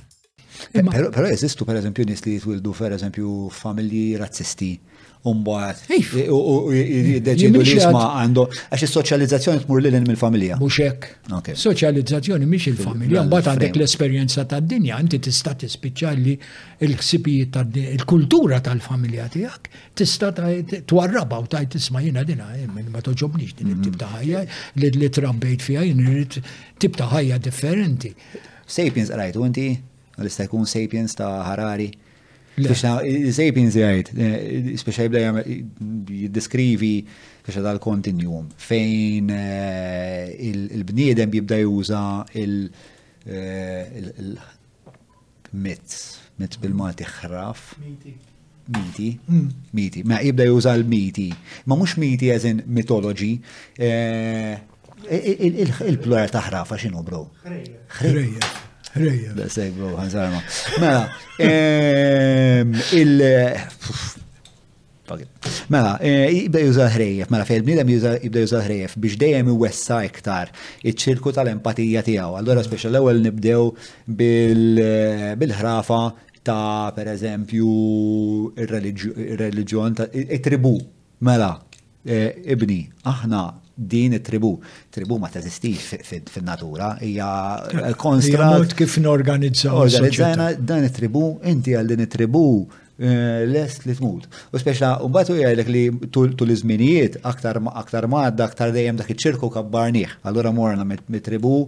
[0.72, 4.70] Pero jesistu per eżempju nis li jitwildu per eżempju familji razzisti
[5.22, 5.32] U
[6.72, 8.42] jiddeċidu li jisma għandu,
[8.74, 10.56] għax il-soċjalizzazzjoni tmur li l mill-familja.
[10.58, 11.06] Muxek.
[11.60, 16.34] Soċjalizzazzjoni miex il-familja, umbat għandek l-esperienza ta' dinja, inti tista' tispiċċa li
[16.88, 17.62] l-ħsibijiet ta'
[17.92, 19.70] il-kultura tal-familja tiegħek
[20.02, 20.32] tista'
[20.90, 24.18] twarraba u tajt tisma' jiena dina, eh, ma toġobniex din it-tip ta' mm.
[24.18, 26.40] ħajja li trabbejt fiha jien irid
[26.82, 28.10] tip ta' ħajja differenti.
[28.66, 29.68] Sapiens qrajtu inti,
[30.18, 31.92] l-istajkun Sapiens ta' Harari.
[32.52, 32.84] Biex
[33.32, 35.44] Zejbin zjajt, speċaj eh, bda
[36.12, 36.90] jiddiskrivi
[37.48, 42.02] biex dal-kontinjum fejn eh, il-bniedem jibda juża
[42.42, 42.66] il-mitz,
[45.54, 47.62] eh, mitz bil-malti ħraf.
[48.72, 49.46] Miti, mm.
[49.74, 51.30] miti, ma jibda juża l-miti,
[51.66, 53.32] ma mux miti għazin mitologi,
[53.82, 57.24] il-plural taħrafa xinu bro?
[57.96, 58.52] Ħrejja.
[58.92, 60.40] Da għazarma.
[60.80, 61.04] Mela,
[61.40, 63.22] ehm, il.
[65.72, 70.52] Mela, jibda eh, juża ħrejjef, mela fejn bniedem jibda juża ħrejjef biex dejjem iwessa iktar
[70.84, 72.36] iċ-ċirku tal-empatija tiegħu.
[72.38, 73.64] Allora speċi l-ewwel nibdew
[74.08, 76.00] eh, bil-ħrafa
[76.46, 77.72] ta' pereżempju
[78.58, 80.76] eżempju ir-reliġjon, it-tribu.
[81.28, 81.52] Mela,
[82.06, 83.44] eh, ibni, aħna
[83.74, 84.60] din it-tribu.
[84.90, 85.94] Tribu ma teżistix
[86.30, 87.62] fin-natura, hija
[87.96, 88.74] konstrat.
[88.74, 89.74] kif norganizzaw.
[89.86, 92.44] Organizzajna dan it-tribu, inti għal din it-tribu
[92.98, 94.26] eh, lest li tmut.
[94.52, 99.50] U speċa, u batu jgħajlek li tul iżminijiet aktar aktar madda, aktar dejjem dak iċ-ċirku
[99.56, 100.20] kabbarniħ.
[100.28, 101.66] Allura morna mit-tribu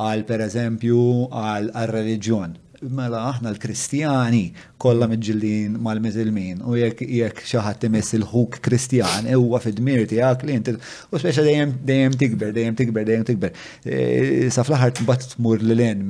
[0.00, 2.58] għal per eżempju għal reliġjon
[2.90, 4.42] mela aħna l-Kristjani
[4.82, 10.56] kollha miġġillin mal-Miżilmin u jekk jekk xi ħadd imiss il-ħuk Kristjan huwa fid-dmir tiegħek li
[10.58, 13.54] inti u speċa dejjem dejjem tikber, dejjem tikber, dejjem tikber.
[13.86, 13.98] E,
[14.50, 16.06] sa fl-aħħar tbagħad tmur lil len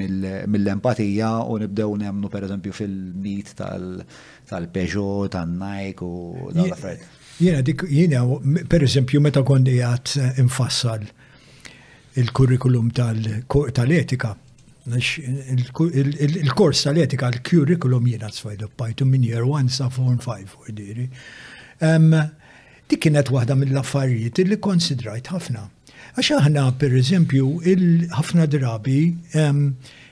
[0.53, 7.19] mill-empatija u nibdew nemmnu pereżempju fil-mit tal-Peugeot, tan-Nike u dawn l-affarijiet.
[7.43, 8.21] Jiena dik jiena
[8.71, 11.05] pereżempju meta kondi qiegħed infassal
[12.21, 14.31] il-kurrikulum tal-etika.
[14.35, 14.39] Tal
[14.91, 21.07] il-kors tal-etika, l-curriculum jiena t-sfajdu b'pajtu minn year 1 sa' form 5, u diri.
[22.89, 25.61] Dik kienet waħda mill-affarijiet li konsidrajt ħafna.
[26.19, 27.47] Għax aħna, per eżempju,
[28.17, 29.01] ħafna drabi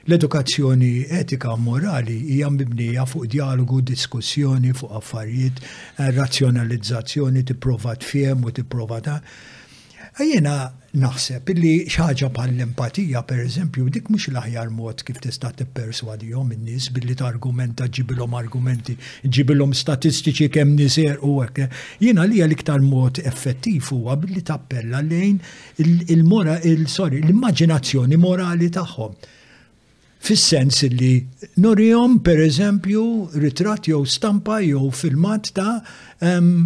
[0.07, 5.59] l-edukazzjoni etika morali hija mibnija fuq dialogu, diskussjoni, fuq affarijiet,
[5.99, 9.23] eh, razzjonalizzazzjoni, tipprova tfiem u tipprova provat.
[10.19, 16.51] Jena naħseb illi xaġa bħal l-empatija, per eżempju, dik mux l-aħjar mod kif tista' tipperswadihom
[16.51, 21.69] n nies billi targumenta ġibilom argumenti, ġibilom statistiċi kemm niser u hekk.
[22.03, 25.39] Jiena li l-iktar mod effettiv huwa billi tappella lejn
[26.11, 29.15] il-mora, il-sorry, l-immaġinazzjoni morali tagħhom.
[30.21, 31.13] Fis-sens li
[31.55, 33.07] norijom per eżempju
[33.41, 35.79] ritratt jew stampa jew filmat ta'
[36.19, 36.65] ehm,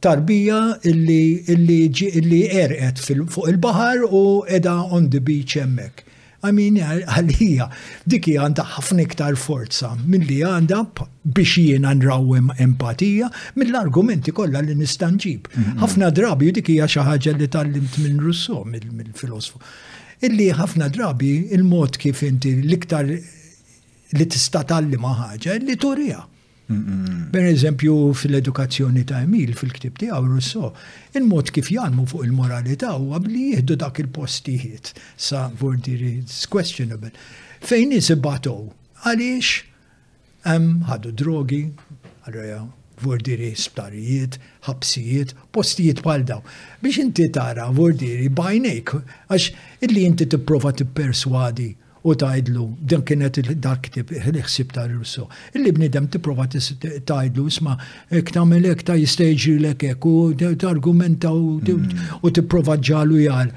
[0.00, 1.78] tarbija illi, illi,
[2.12, 3.00] illi erqet
[3.32, 6.04] fuq il-bahar u edha on the beach emmek.
[6.46, 6.76] Għamin,
[7.10, 7.64] għalija,
[8.06, 10.84] dikki għanda ħafna iktar forza mill-li għanda
[11.34, 13.26] biex jien nrawem empatija
[13.58, 15.50] mill-argumenti kollha li nistanġib.
[15.50, 15.80] Mhm.
[15.82, 19.58] ħafna drabi diki hija xi ħaġa li tallimt minn Russo, mill-filosofu.
[20.30, 23.06] Illi ħafna drabi il-mod kif inti l-iktar
[24.12, 26.22] li tista' tallima ħaġa li turija.
[26.68, 30.68] Per eżempju fil-edukazzjoni ta' Emil, fil-ktib tiegħu Russo,
[31.16, 37.08] il-mod kif jgħalmu fuq il-moralità huwa bli jieħdu dak il-postijiet sa' vordiri it's questionable.
[37.64, 38.66] Fejn nisibatow?
[39.00, 41.62] Għaliex hemm ħadu drogi,
[42.28, 42.60] għarreja,
[43.00, 44.36] vordiri sptarijiet,
[44.68, 46.44] ħabsijiet, postijiet bħal daw.
[46.84, 48.92] Biex inti tara vordiri bajnejk,
[49.32, 49.48] għax
[49.88, 55.28] illi inti tipprova tipperswadi u tajdlu, din kienet dak tip il-ħsib ta' Russo.
[55.56, 57.74] Illi bnidem tipprova tajdlu, isma,
[58.12, 62.22] ktamil ek ta' jistejġi l ek u t-argumenta mm.
[62.22, 63.50] u tipprova ġalu jar.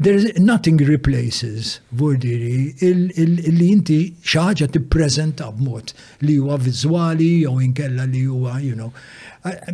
[0.00, 5.92] There's nothing replaces, vurdiri, illi inti xaħġa t-prezenta b'mod
[6.24, 8.90] li huwa vizuali jew inkella li huwa, you know,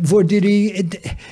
[0.01, 0.87] Vordiri,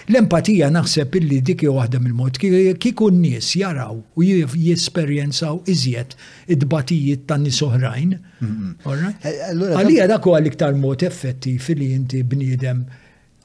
[0.10, 6.16] l-empatija naħseb illi dikki waħda mill-mod, n nies jaraw u jisperjenzaw iżjed
[6.56, 8.16] id-batijiet tan nis oħrajn.
[8.40, 9.14] Mhm.
[9.22, 12.84] Eh, Għalija dak u l-iktar mod effetti li jinti bniedem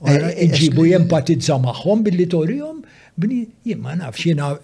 [0.05, 2.81] eh, eh, iġibu jempatizza magħhom billi torihom,
[3.17, 4.55] bni jien ma nafx jiena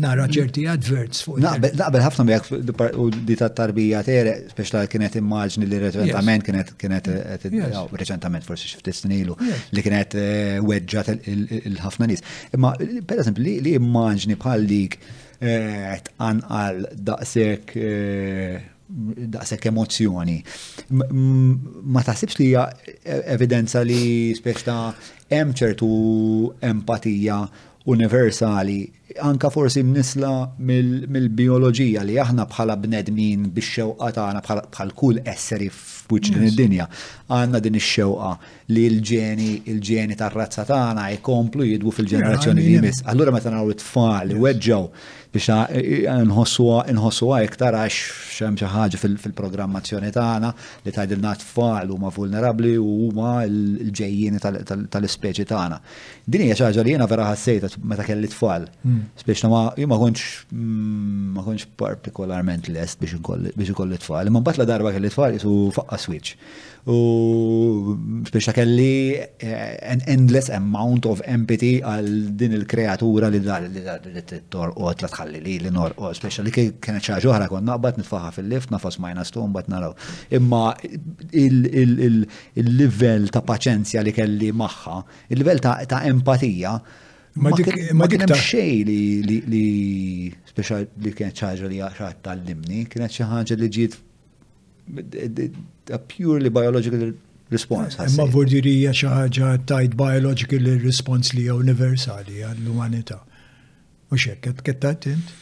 [0.00, 1.40] nara ċerti adverts fuq.
[1.42, 7.10] Naqbel ħafna bjek u di ta' tarbija tere, speċla kienet immaġni li reċentament kienet kienet
[7.12, 7.52] mm.
[7.52, 9.36] eh, eh, oh, reċentament forsi xiftit snilu
[9.76, 12.24] li kienet eh, wedġat il-ħafna nies.
[12.56, 12.74] Imma
[13.08, 14.96] per eżempju li immaġni bħal dik
[16.08, 17.76] tqanqal daqshekk
[19.32, 20.38] daqsek emozjoni.
[20.92, 24.76] Ma taħsibx li hija e-, evidenza li speċta
[25.32, 25.88] hemm ċertu
[26.68, 27.38] empatija
[27.86, 28.90] universali
[29.22, 30.32] anka forsi mnisla
[30.68, 36.86] mill-bioloġija li aħna bħala bnedmin bix-xewqa tagħna bħal kull esseri f'wiċ din id-dinja.
[37.28, 38.30] Għandna din ix-xewqa
[38.72, 43.04] li l-ġeni il-ġeni tar-razza tagħna jkomplu jidwu fil-ġenerazzjoni li jmiss.
[43.12, 44.86] Allura meta naraw it-tfal li weġġew
[45.32, 46.06] biex
[46.92, 47.98] nħossuha iktar għax
[48.36, 50.50] xem xi ħaġa fil-programmazzjoni tagħna
[50.84, 55.78] li tgħidilna tfal huma vulnerabbli u huma l-ġejjieni tal-ispeċi tagħna.
[56.26, 58.68] Din hija xi ħaġa li jiena vera ħassejta meta kelli tfal.
[58.84, 59.08] Mm.
[59.32, 63.18] Biex ma ma kontx mm, ma kontx partikolarment lest biex
[63.68, 64.28] ikolli tfal.
[64.28, 66.36] Imma mbagħad la darba kelli tfal jisu faqqa switch
[66.86, 67.94] u
[68.32, 75.04] biex kelli eh, an endless amount of empathy għal din il-kreatura li dar li t-torqot,
[75.06, 78.98] la tħalli li li norqot, biex li kienet ċaġu ħra kon naqbat nitfaħa fil-lift, nafas
[78.98, 79.94] majna stum, bat naraw.
[80.38, 80.74] Imma
[81.30, 84.98] il-level ta' paċenzja li kelli maħħa,
[85.36, 86.74] il-level ta' empatija,
[87.42, 89.66] ma dik ta' xej li li
[90.50, 94.02] speċa li kienet ċaġa li għaxat tal-limni, kienet ċaħġa li ġiet
[95.90, 97.12] a purely biological
[97.50, 97.96] response.
[98.00, 103.18] Imma vordirija xi ħaġa tajt biological response li hija universali għall-umanità.
[104.12, 105.32] U xekk qed kettat int?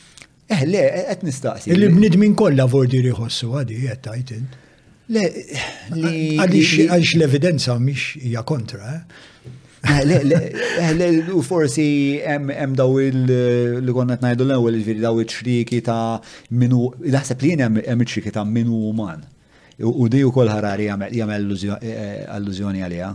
[0.51, 1.71] Eh le, qed nistaqsi.
[1.75, 4.59] Il-bnidmin kollha vordjuri ħossu għadi qed tajt int.
[5.15, 5.25] Le,
[5.91, 9.29] għaliex l-evidenza mhix hija kontra, eh?
[9.83, 13.13] Eh, eh, u forsi hemm daw eh,
[13.81, 16.21] li konna ngħidu l-ewwel ġifieri daw iċ-xriki ta'
[16.53, 19.25] minu naħseb li jien hemm iċ ta' minu uman.
[19.81, 21.55] U di u kol ħarari jagħmel
[22.37, 23.09] alluzjoni għaliha.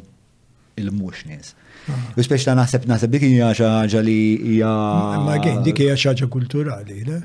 [0.83, 1.55] il-mhux nies.
[2.15, 4.17] U speċi ta' naħseb naħseb dik hija xaġa li
[4.55, 4.73] hija.
[5.27, 7.21] Ma gejn dik hija xaġa kulturali, le?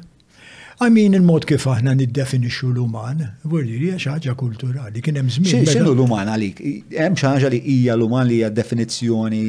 [0.94, 3.22] mean, il-mod kif aħna niddefinixxu l-uman,
[3.52, 5.64] vurdi li xaġa kulturali, kien hemm żmien.
[5.66, 6.62] X'inhu l-uman għalik?
[6.94, 9.42] Hemm xaġa li hija l-uman li hija definizzjoni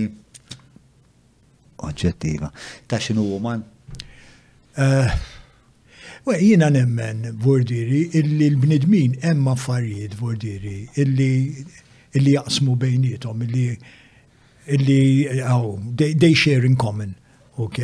[1.88, 2.48] oġġettiva.
[2.88, 3.64] Ta' xinu uman?
[4.78, 5.28] Eh,
[6.44, 13.70] Jina nemmen, vurdiri, illi l-bnidmin hemm affarijiet, Vordiri illi jaqsmu bejnietom, illi
[14.68, 17.14] illi għaw, oh, they share in common,
[17.62, 17.80] ok?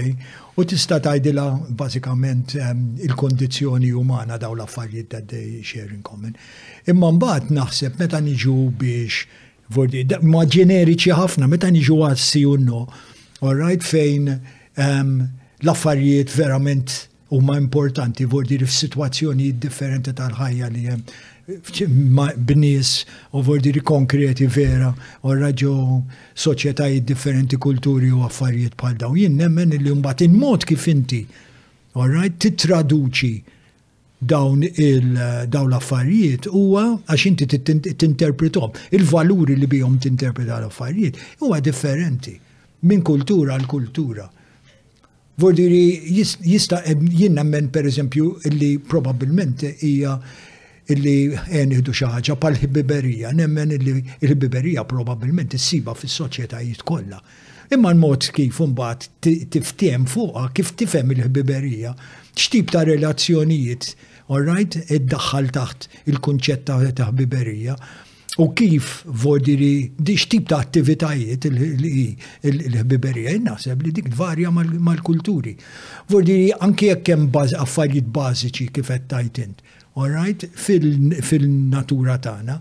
[0.61, 1.47] U tista tajdila
[1.78, 6.36] basikament ehm, il-kondizjoni umana daw l-affarijiet that they share in common.
[6.90, 9.24] Imma mbagħad naħseb meta niġu biex
[9.74, 12.85] vordi, ma ġeneriċi ħafna, meta niġu għassi no,
[13.43, 15.16] all right, fejn ehm,
[15.65, 17.01] l-affarijiet verament
[17.35, 21.09] huma importanti vordi f-situazzjoni differenti tal-ħajja li hemm
[21.46, 26.02] b'nies u vordiri konkreti vera u raġu
[26.34, 29.12] soċjetajiet differenti kulturi u affarijiet bħal daw.
[29.14, 31.26] Jien nemmen li mbagħad mod kif inti
[31.94, 33.42] right, titraduċi
[34.24, 37.46] dawn il-dawn l-affarijiet huwa għax inti
[37.92, 38.72] tinterpretom.
[38.96, 42.38] Il-valuri li bihom tinterpreta l-affarijiet huwa differenti
[42.88, 44.24] minn kultura għal kultura.
[45.36, 50.16] Vordiri jista' jien nemmen per eżempju li probabbilment hija
[50.93, 57.20] illi għen xi ħaġa pal ħibiberija nemmen illi l-ħibbiberija probabbilment issiba fis-soċjetajiet kollha.
[57.73, 59.09] Imma l-mod kif mbagħad
[59.56, 61.94] tiftiem fuqha kif tifhem il ħbiberija
[62.35, 63.94] x'tip ta' relazzjonijiet,
[64.28, 67.77] all right, iddaħħal taħt il-kunċett ta' ħbiberija.
[68.43, 75.55] U kif vodiri di xtib ta' attivitajiet il-ħbiberija, naħseb li dik varja mal-kulturi.
[76.11, 79.62] Vodiri anki jekk hemm affarijiet bażiċi kif qed tajtint
[80.02, 82.56] right, fil-natura tagħna.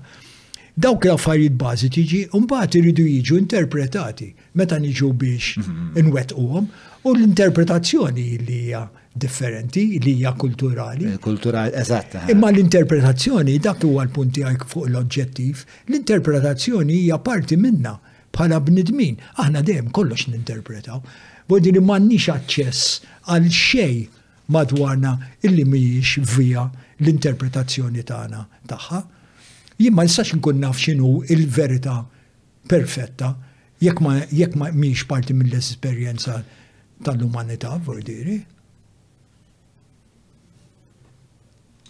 [0.74, 5.98] Dawk l-affarijiet tiġi ġi, mbagħad iridu jiġu interpretati meta niġu biex mhm.
[6.02, 6.70] inwettquhom
[7.06, 8.82] u l-interpretazzjoni li hija
[9.14, 11.12] differenti li hija kulturali.
[11.14, 12.16] Eh, kulturali, eżatt.
[12.34, 17.94] Imma l-interpretazzjoni, dak huwa l-punti għajk fuq l-oġġettiv, l-interpretazzjoni hija parti minna
[18.34, 19.20] bħala bnidmin.
[19.46, 21.04] Aħna dejjem kollox ninterpretaw.
[21.50, 22.98] Bodi li m'għandniex aċċess
[23.30, 24.00] għal xej
[24.56, 26.66] madwarna illi mhijiex via
[27.02, 29.02] l-interpretazzjoni tagħna tagħha.
[29.82, 31.98] Jien ma nistax nkun naf x'inhu il-verità
[32.70, 33.34] perfetta
[33.84, 36.42] jekk ma jekk ma miex parti mill-esperjenza
[37.04, 37.74] tal-umanità,
[38.06, 38.38] diri.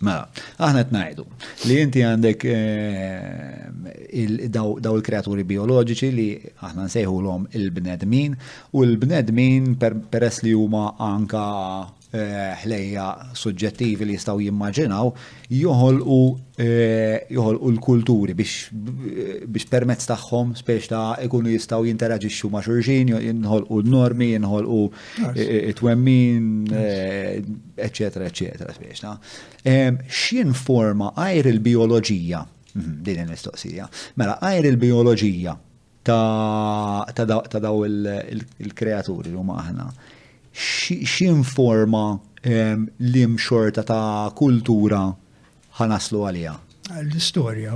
[0.03, 1.25] Ma, mela, aħna t-najdu
[1.67, 8.35] li inti għandek eh, daw il-kreaturi bioloġiċi li aħna nsejħu l-om il-bnedmin
[8.73, 11.45] u l-bnedmin peress li huma anka
[12.13, 13.03] Eh, ħlejja
[13.33, 15.07] suġġettivi li jistaw jimmaġinaw
[15.49, 16.17] joħolqu
[16.61, 23.89] eh, u l-kulturi biex permezz tagħhom spiex ta' ikunu jistaw jinteraġixxu ma' xurġin, jinħolqu l
[23.95, 24.83] normi jinħolqu
[25.31, 26.45] eh, it-twemmin,
[27.87, 29.15] eċetera, eċetera spiex ta'
[30.21, 32.43] xin forma għajr il-bioloġija
[32.75, 33.89] mhm, din il-mistoqsija.
[34.21, 35.57] Mela, għajr il-bioloġija
[36.05, 39.93] ta' daw il-kreaturi l-huma aħna
[40.89, 45.11] informa l xorta ta' kultura
[45.79, 46.53] ħanaslu għalija?
[47.01, 47.75] L-istorja.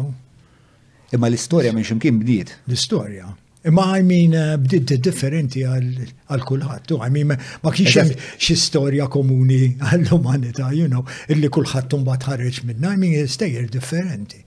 [1.16, 2.52] Imma l-istorja minn ximkien bdiet.
[2.68, 3.30] L-istorja.
[3.68, 6.94] Imma għajmin eh, bdiet differenti għal kulħadd.
[7.00, 13.04] Għajmin ma kienx hemm xi storja komuni għall-umanità, you know, illi kulħadd mbagħad ħareġ minn
[13.04, 14.44] I stejjer differenti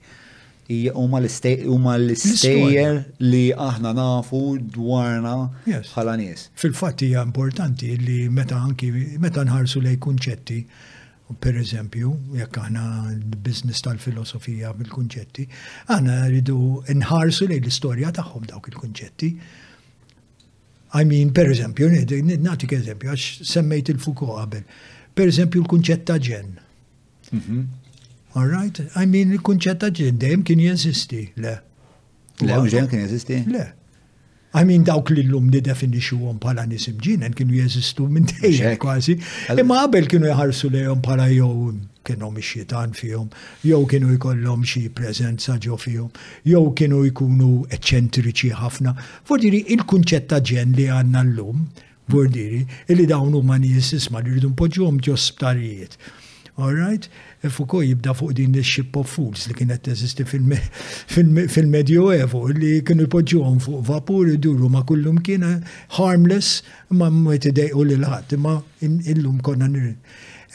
[0.93, 4.41] huma l-istejjer li aħna nafu
[4.73, 5.33] dwarna
[5.67, 6.49] bħala nies.
[6.59, 8.89] Fil-fatt hija importanti li meta anki
[9.19, 10.59] meta nħarsu lej kunċetti,
[11.39, 12.81] per eżempju, jekk aħna
[13.39, 15.45] business tal-filosofija bil-kunċetti,
[15.95, 16.57] aħna rridu
[16.91, 19.29] nħarsu lej l-istorja tagħhom dawk il-kunċetti.
[20.91, 21.87] I mean, per eżempju,
[22.49, 24.65] natik eżempju, għax semmejt il-Foucault qabel.
[25.15, 26.57] Per eżempju, l-kunċett ta' ġen.
[27.31, 27.61] Mhm.
[28.35, 28.73] All right?
[28.95, 31.57] I mean, il kunċetta ta' dejjem kien jeżisti, le.
[32.41, 33.41] Le, dejjem kien jeżisti?
[33.51, 33.67] Le.
[34.53, 39.15] I mean, dawk li l-lum definixu għom pala nisim ġinen kienu jeżistu minn dejjem kważi.
[39.59, 41.69] Imma qabel kienu jħarsu għom pala jow
[42.07, 43.29] kienu miexietan fihom,
[43.67, 46.09] jew kienu jkollhom xi preżenza ġo fihom,
[46.47, 48.95] jew kienu jkunu eċċentriċi ħafna.
[49.27, 51.67] Fordiri il-kunċett ta' ġen li għandna llum,
[52.11, 55.97] burdiri, illi dawn huma nies isma' li rridu għom ġo sptarijiet.
[56.59, 57.07] All right?
[57.49, 63.59] Fuko jibda fuq din il-ship of fools li kienet teżisti fil evo li kienu għom
[63.59, 65.57] fuq vapur iduru ma kullum kiena
[65.97, 69.95] harmless ma mwet idejqu lil ħadd ma illum konna nir.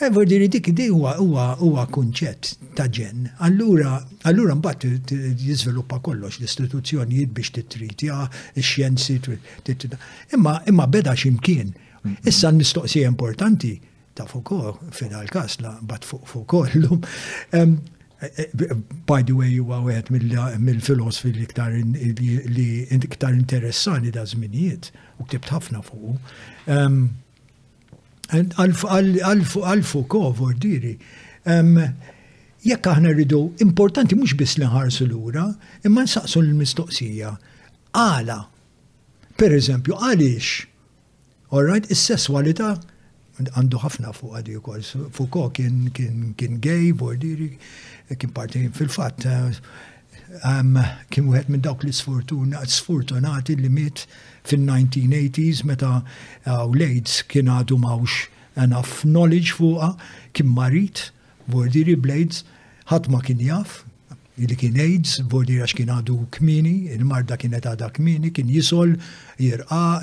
[0.01, 3.31] Evo diri dik idej huwa kunċett ta' ġen.
[3.43, 5.11] Allura allura mbagħad
[5.43, 9.19] jiżviluppa kollox l-istituzzjonijiet biex titritja, ix-xjenzi,
[10.37, 11.75] imma imma beda x'imkien.
[12.25, 13.75] Issa n-mistoqsija importanti
[14.17, 17.05] ta' Foucault, fina l kasla la' bat Foucault l-lum.
[17.53, 17.61] E,
[18.35, 18.47] e,
[19.07, 24.89] by the way, huwa għet mill-filosofi li iktar interessani da' zminijiet,
[25.21, 26.17] u ktibt ħafna fuq.
[28.37, 30.95] Għal Foucault, vordiri,
[32.67, 35.51] jekk aħna rridu, importanti mhux biss li ħarsu lura,
[35.85, 37.35] imma nsaqsu l-mistoqsija.
[38.01, 38.41] Għala,
[39.37, 40.53] per eżempju, għaliex,
[41.53, 42.75] all right, is sessualita
[43.43, 47.51] għandu ħafna fuq għadi u Fuko kien kien gay, bordiri,
[48.17, 49.27] kien parti fil-fat.
[51.13, 54.07] Kien wieħed minn dawk li sfortunati li miet
[54.49, 58.27] fil-1980s meta u uh, lejds kien għadu mawx
[58.57, 59.93] enough knowledge fuqa,
[60.33, 61.11] kien marit,
[61.51, 62.45] bordiri Blades,
[62.91, 63.83] ħadd ma kien jaf,
[64.45, 68.91] li kien AIDS, vodi għax kien għadu kmini, il-marda kienet għada kmini, kien jisol,
[69.41, 70.03] jirqa,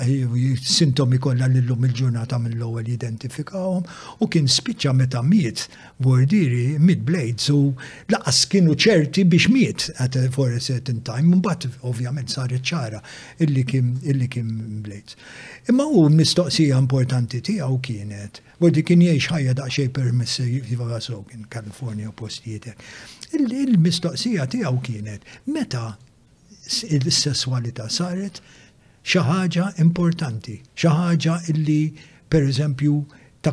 [0.58, 5.68] sintomi kollha l-lum il-ġurnata mill-ewwel jidentifikawhom, u kien spiċċa meta miet
[6.02, 7.60] wordiri mid blades u
[8.10, 12.98] laqas kienu ċerti biex miet at for a certain time, mbagħad ovvjament saret ċara
[13.46, 14.50] illi kien illi kien
[14.82, 15.14] blades.
[15.70, 21.42] Imma hu mistoqsija importanti tiegħu kienet, Wedi kien jgħix ħajja daqsxejn permessi jiva so kien
[21.50, 22.70] Kalifornija postijiet.
[23.38, 25.24] Il-mistoqsija tiegħu kienet
[25.54, 25.82] meta
[26.94, 28.38] il-sessualità saret
[29.02, 31.80] xi ħaġa importanti, xi ħaġa illi
[32.32, 32.94] pereżempju
[33.44, 33.52] ta'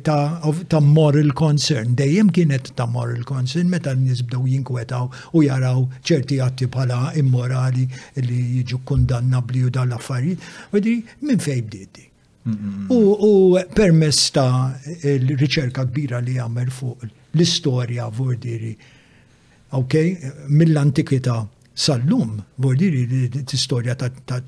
[0.00, 0.40] ta',
[0.72, 6.38] ta moral concern, dejjem kienet ta' moral concern meta n-nies bdew jinkwetaw u jaraw ċerti
[6.40, 7.84] atti bħala immorali
[8.24, 10.94] li jiġu kundannabli u dan l-affarijiet, u di
[11.26, 12.04] minn fejn bdieti.
[12.88, 14.72] U permess ta'
[15.02, 18.72] l-riċerka kbira li għamel fuq l-istorja vordiri
[19.76, 19.94] ok,
[20.48, 21.46] mill-antikità
[21.76, 23.92] sal-lum, vordiri t-istorja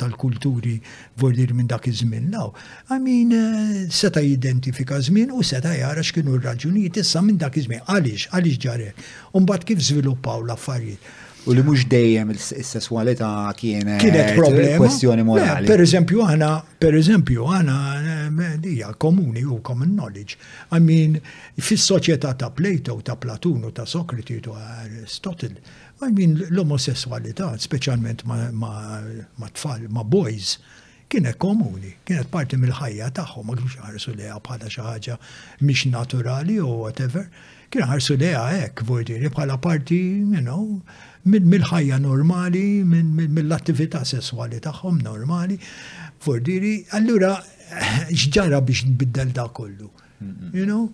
[0.00, 0.78] tal-kulturi
[1.20, 2.48] vordiri minn dak iż-żmien law.
[2.88, 7.84] Għamin eh, seta jidentifika żmien u seta jara x'kienu r-raġunijiet issa minn dak iż-żmien.
[7.84, 9.06] Għaliex, għaliex ġarek.
[9.36, 11.14] Umbagħad kif żviluppaw l-affarijiet.
[11.48, 13.26] U li mhux dejjem is-sesswalità
[13.56, 14.76] kienet kienet problema.
[14.82, 15.66] Kwestjoni morali.
[15.70, 16.48] Per eżempju għana,
[16.82, 20.36] per eżempju għana, eh, eh, dija, komuni u common knowledge.
[20.76, 21.18] I mean,
[21.58, 25.54] fis-soċjetà ta' Plato, ta' Platunu, ta' Sokriti, ta' Aristotle,
[26.02, 30.58] I mean, l-omosessualità, speċjalment ma' tfal, ma' boys,
[31.08, 35.18] kienet komuni, kienet parti mill-ħajja tagħhom, ma kienx ħarsu leha bħala xi ħaġa
[35.64, 37.28] mhix naturali u whatever,
[37.72, 40.82] kien ħarsu leha hekk, vojtiri bħala parti, you know,
[41.24, 45.58] mil ħajja normali, mill-attività sessuali tagħhom normali,
[46.20, 47.34] fordiri, allura
[48.10, 49.90] xġara biex nbiddel da kollu.
[50.52, 50.88] You know?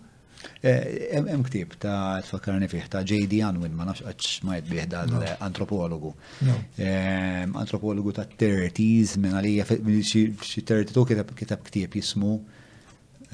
[0.60, 3.38] Eh, hemm ktib ta' tfakkarni fih ta' J.D.
[3.46, 6.10] Anwin ma nafx qatt smajt bih dal-antropologu.
[6.76, 9.64] Ehm, antropologu ta' 30s minn għalija
[10.04, 10.26] xi
[10.60, 12.40] 32 kitab kitab ktieb jismu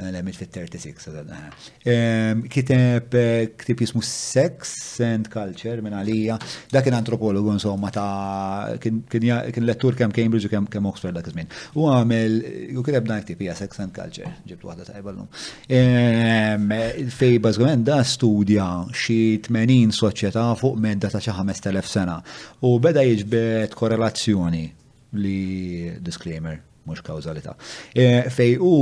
[0.00, 1.08] Eh, l-għamil fit-36.
[1.20, 1.66] Eh.
[1.90, 6.38] Ehm, kiteb eh, ktib jismu Sex and Culture minn għalija,
[6.72, 11.50] dak kien antropologu insomma ta' kien lettur kem Cambridge u kem Oxford dak iż-żmien.
[11.78, 12.38] U għamil,
[12.80, 15.10] u kiteb dan ktib hija Sex and Culture, ġibtu waħda ta' jibalnu.
[15.10, 15.28] lum
[15.68, 19.18] ehm, Fej bażgħament da studja xi
[19.50, 22.18] 80 soċieta fuq medda ta' xi 5000 sena
[22.66, 24.66] u beda jiġbed korrelazzjoni
[25.12, 27.54] li disclaimer mux kawzalita.
[27.94, 28.72] E, fej u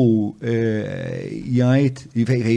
[0.43, 0.55] e,
[1.59, 2.01] jajt,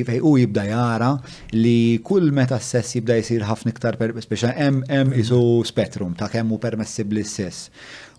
[0.05, 1.11] fej u jibda jara
[1.55, 4.81] li kull meta s-sess jibda jisir ħafna iktar, speċa M, M
[5.11, 5.17] mhm.
[5.23, 7.69] isu spektrum ta' kemmu permessibli s-sess.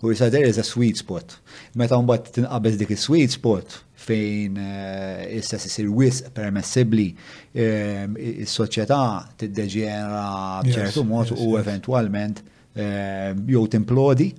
[0.03, 1.37] U jisa there is a sweet spot.
[1.79, 7.13] Meta unbat tinqabez dik sweet spot fejn e, s-sess jisir wis permessibli
[7.55, 9.01] s-soċieta
[9.39, 12.43] t-deġera bċertu mod u eventualment
[12.75, 14.31] Eh, jew timplodi,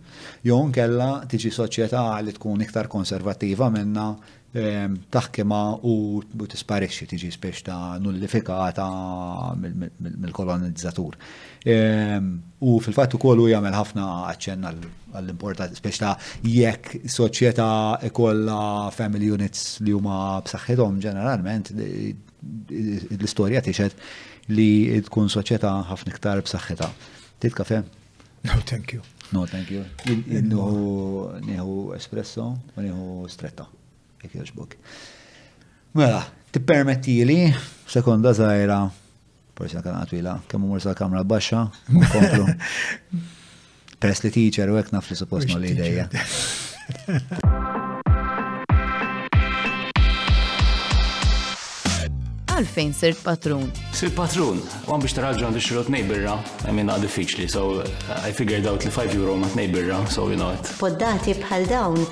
[0.42, 4.08] jew nkella tiġi soċjetà li tkun iktar konservattiva minna
[4.50, 8.88] eh, taħkima u tisparixxi tiġi spiex ta' nullifikata
[9.60, 11.14] mill-kolonizzatur.
[11.62, 12.16] Eh,
[12.58, 16.16] u fil-fatt ukoll u jagħmel ħafna aċċenn għall importat spiex ta'
[16.56, 17.68] jekk soċjetà
[18.10, 21.70] ikollha family units li huma b'saħħithom ġeneralment
[23.14, 23.94] l-istorja tixed
[24.58, 24.70] li
[25.06, 26.42] tkun soċieta ħafna iktar
[27.44, 27.78] Titka fe?
[28.52, 29.00] No, thank you.
[29.32, 29.84] No, thank you.
[30.08, 30.82] Innuħu
[31.46, 32.44] neħu espresso
[32.78, 33.66] u neħu stretta.
[34.24, 34.76] Ek jħuġbuk.
[35.98, 36.20] Mela,
[36.52, 37.38] ti permetti li,
[37.88, 38.80] sekonda zaħira,
[39.56, 42.48] porsi għakan għatwila, kemm mur sa' kamra baxa, mkomplu.
[44.04, 46.08] Peress li teacher u għek naf li suppost ma li ideja.
[52.54, 53.70] għalfejn sirt patrun.
[53.96, 56.36] Sirt patrun, għan biex tarraġu għandu xirot nejbirra,
[56.70, 57.82] I għad diffiċli, so
[58.22, 60.70] I figured out li 5 euro ma nejbirra so you know it.
[60.78, 62.06] Poddati bħal dawn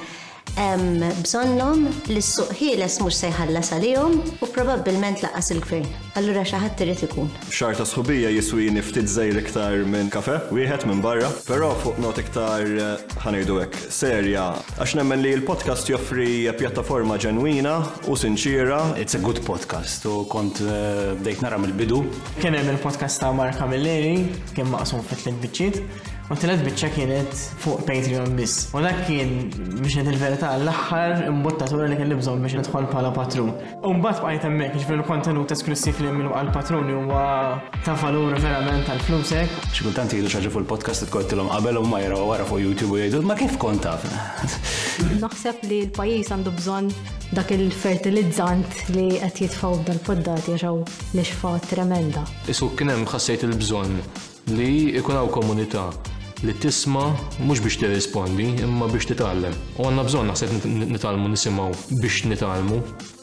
[1.23, 5.87] bżonnom li s-suq ħieles mux sejħallas għalihom u probabbilment laqas il-gvern.
[6.21, 7.31] Allura xaħat irid ikun.
[7.49, 12.21] Xar ta' sħubija jiswi niftit zejr iktar minn kafe, wieħed minn barra, però fuq not
[12.21, 17.79] iktar eh, ħanejdu hekk serja għax nemmen li l-podcast joffri pjattaforma ġenwina
[18.13, 18.99] u sinċira.
[19.01, 22.03] It's a good podcast u kont eh, bdejt nara mill-bidu.
[22.43, 27.83] Kien hemm il-podcast ta' Marka Milleri, kien maqsum fit-tliet biċċiet U t-tilet bieċa kienet fuq
[27.85, 28.63] Patreon biss.
[28.73, 29.51] U dak kien
[29.83, 33.51] biex il-verità l-axħar imbotta imbottatura li kien li bżon biex nidħol pala patrun.
[33.85, 37.25] Umbat bqajt hemmhekk ġifier il-kontenut esklusif li minnu għal-patrun huwa
[37.85, 42.01] ta' falur verament għal flusek Xi kultant jgħidu xaġi fuq il-podcast tkolltilhom qabel u ma
[42.01, 44.09] u għara fuq YouTube u jgħidu ma kif kont taf.
[45.27, 46.89] Naħseb li l pajis għandu bżon
[47.37, 50.81] dak il-fertilizzant li qed jitfaw dal-poddati għaxaw
[51.13, 52.25] li xfa tremenda.
[52.49, 54.01] Isu kienem xassajt il bżon
[54.57, 55.91] li ikun hawn komunità
[56.47, 57.05] li tisma
[57.47, 59.55] mhux biex tirrispondi imma biex titgħallem.
[59.79, 62.81] U għandna bżonn naħseb nitalmu nisimgħu biex nitalmu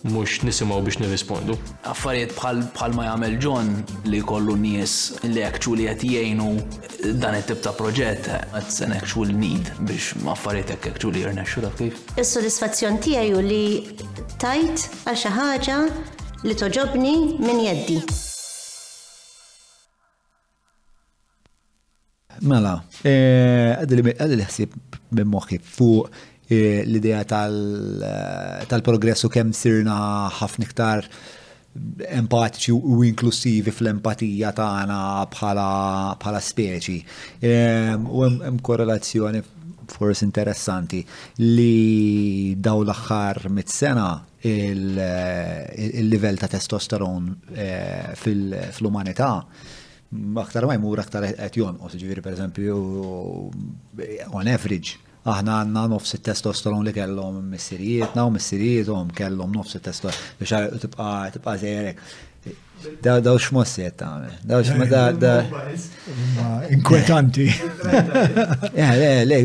[0.08, 1.58] mhux nisimgħu biex nirrispondu.
[1.92, 3.72] Affarijiet bħal ma jagħmel John
[4.08, 6.50] li jkollu nies li actually qed jgħinu
[7.20, 12.00] dan it-tip ta' proġett qed an actual need biex affarijiet hekk actually jirnexxu dak kif.
[12.16, 15.82] Is-sodisfazzjon tiegħi li tajt għal xi ħaġa
[16.48, 18.00] li toġobni minn jeddi.
[22.48, 24.70] Mela, eh, għadil ħsib
[25.18, 26.10] minn moħħi fuq
[26.48, 27.26] eh, l-idea eh,
[28.72, 29.98] tal-progressu kemm sirna
[30.40, 31.06] ħafna iktar
[32.20, 35.00] empatiċi u inklusivi fl-empatija tagħna
[35.32, 37.02] bħala speċi.
[37.46, 39.42] Ehm, u hemm korrelazzjoni
[39.90, 41.04] forsi interessanti
[41.44, 41.76] li
[42.62, 44.08] daw l-aħħar mit-sena
[44.40, 47.34] il-livell ta' testosteron
[48.22, 49.32] fil-umanità
[50.46, 52.78] aktar ma jmur aktar qed jonqos, ġifieri pereżempju
[54.34, 54.96] on average
[55.30, 61.58] aħna għanna nofs il-testosteron li kellom missirietna u missirietom kellom nofs il-testosteron biex tibqa' tibqa'
[61.66, 62.02] zejrek.
[63.04, 64.36] Daw daw xmossi qed tagħmel.
[64.48, 65.32] Daw da da.
[66.72, 67.48] Inkwetanti.
[68.70, 69.38] Eh, le, le,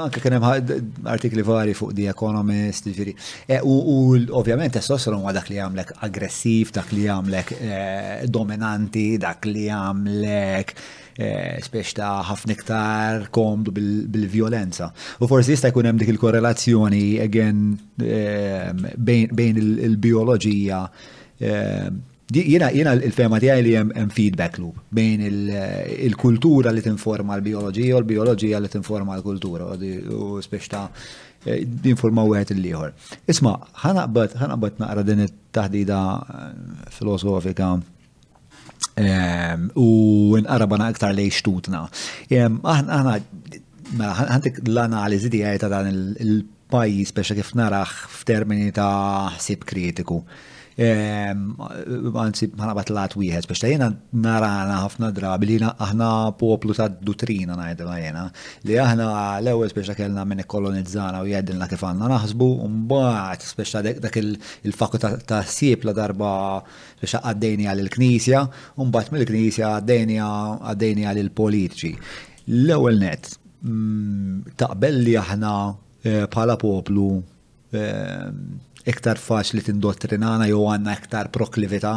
[0.00, 3.12] anke kien hemm artikli vari fuq The Economist, ġifieri.
[3.44, 9.44] Eh, u ovvjament testosteron huwa dak li jagħmlek aggressiv, dak li jagħmlek eh, dominanti, dak
[9.50, 14.88] li għamlek eh, spiex ta' ħafna iktar komdu bil-violenza.
[15.20, 17.74] U forsi jista' jkun hemm dik il-korrelazzjoni again
[19.04, 20.84] bejn il-bioloġija
[22.34, 25.22] jina, jena il-fema tijaj li jem feedback loop bejn
[26.06, 30.84] il-kultura li tinforma l-biologija u l-biologija li tinforma l-kultura u speċta
[31.38, 32.92] d-informa u għet eh, l-liħor.
[33.30, 33.52] Isma,
[33.84, 36.44] ħanaqbat, ħanaqbat naqra din it-tahdida eh,
[36.92, 37.68] filosofika
[38.98, 39.88] eh, u
[40.42, 41.84] nqarabana aktar li xtutna.
[42.34, 43.00] Aħna,
[43.94, 50.20] mela, ħantik l-analizi tijaj ta' dan il-pajis biex kif f f'termini ta' ħsib kritiku
[50.78, 57.56] għansi l lat wieħed biex ta' jena narana ħafna drabi li aħna poplu ta' dutrina
[57.58, 58.22] najdela jena
[58.62, 59.08] li aħna
[59.40, 64.20] l-ewel biex ta' kellna minn kolonizzana u jgħedilna kif għanna naħsbu mbagħad biex ta' dak
[64.22, 66.30] il fakku ta' sieb la darba
[67.02, 68.44] biex għaddejni għal il-knisja
[68.78, 71.92] u mbagħad mill-knisja għaddejni għal il-politiċi.
[72.54, 73.32] L-ewel net,
[73.66, 75.52] mm, taqbel li aħna
[76.06, 77.16] eh, bħala poplu
[77.74, 81.94] eh, iktar faċli tindottrinana jew għandna iktar proklività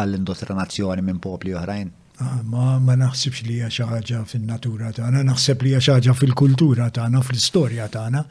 [0.00, 1.90] għall-indottrinazzjoni minn popli oħrajn?
[2.22, 6.16] Ah, ma, ma naħsibx li hija xi ħaġa fin-natura tagħna, naħseb li hija xi ħaġa
[6.18, 8.24] fil-kultura tagħna, fl-istorja tagħna.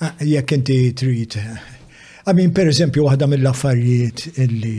[0.00, 1.36] Ah, jekk inti trid.
[2.26, 4.76] Għamin per eżempju waħda mill-affarijiet illi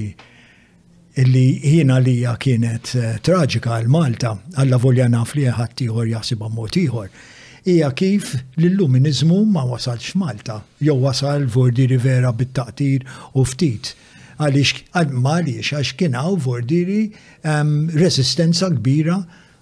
[1.22, 6.48] illi jiena li kienet eh, traġika għal Malta, għalla volja naf li ħadd ieħor jaħsibha
[6.56, 7.10] mod ieħor
[7.66, 13.04] hija kif l-illuminizmu ma wasalx Malta, jew wasal Vordi Rivera bit-taqtir
[13.38, 13.94] u ftit.
[14.42, 17.04] Għaliex, għaliex, għax kienaw Vordiri
[18.02, 19.20] resistenza kbira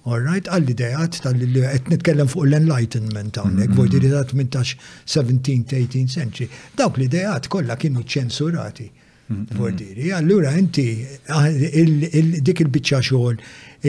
[0.09, 3.77] all right, għall-idejat tal-li għet nitkellem fuq l-enlightenment għonek, mm-hmm.
[3.77, 6.47] vojdi li ta' 18, 17, 18 century.
[6.80, 8.88] Dawk l-idejat kolla kienu ċensurati.
[9.30, 9.59] Mm-hmm.
[9.61, 10.88] Vordiri, allura inti
[11.30, 13.35] ah, dik il-bicċa xogħol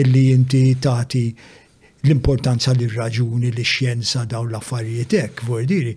[0.03, 1.23] illi inti tati
[2.03, 5.95] l-importanza li raġuni li xjenza dawn l-affarijiet hekk, diri,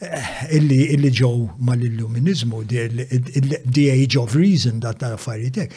[0.00, 2.62] eh, illi illi ġew mal-illuminizmu,
[3.72, 5.74] the age of reason dat l-affarijiet hekk.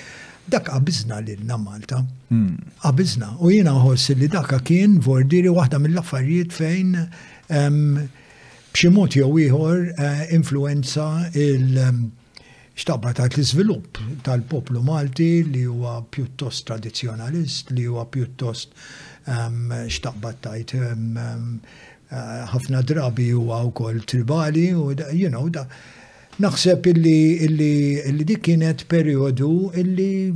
[0.47, 1.97] Dak qabizna lilna Malta.
[2.31, 3.33] Għabizna.
[3.33, 3.43] Hmm.
[3.43, 6.93] U jiena ħossi li dak kien vordiri waħda mill-affarijiet fejn
[8.71, 12.13] b'xi mod jew ieħor eh, influenza il-
[12.77, 18.69] xtabba ta' l izvilup tal-poplu Malti li huwa pjuttost tradizjonalist, li huwa pjuttost
[19.27, 21.21] x'taqbat tajt eh,
[22.53, 25.65] ħafna drabi huwa wkoll tribali u you know da
[26.39, 27.71] naħseb illi illi
[28.07, 30.31] illi dik kienet perjodu illi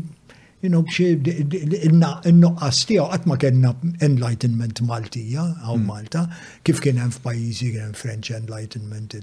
[0.62, 3.72] you know il-nuqqas tiegħu qatt ma kellna
[4.08, 5.88] enlightenment Maltija għaw hmm.
[5.88, 6.26] Malta
[6.68, 9.16] kif kien hemm f'pajjiżi kien hemm French enlightenment,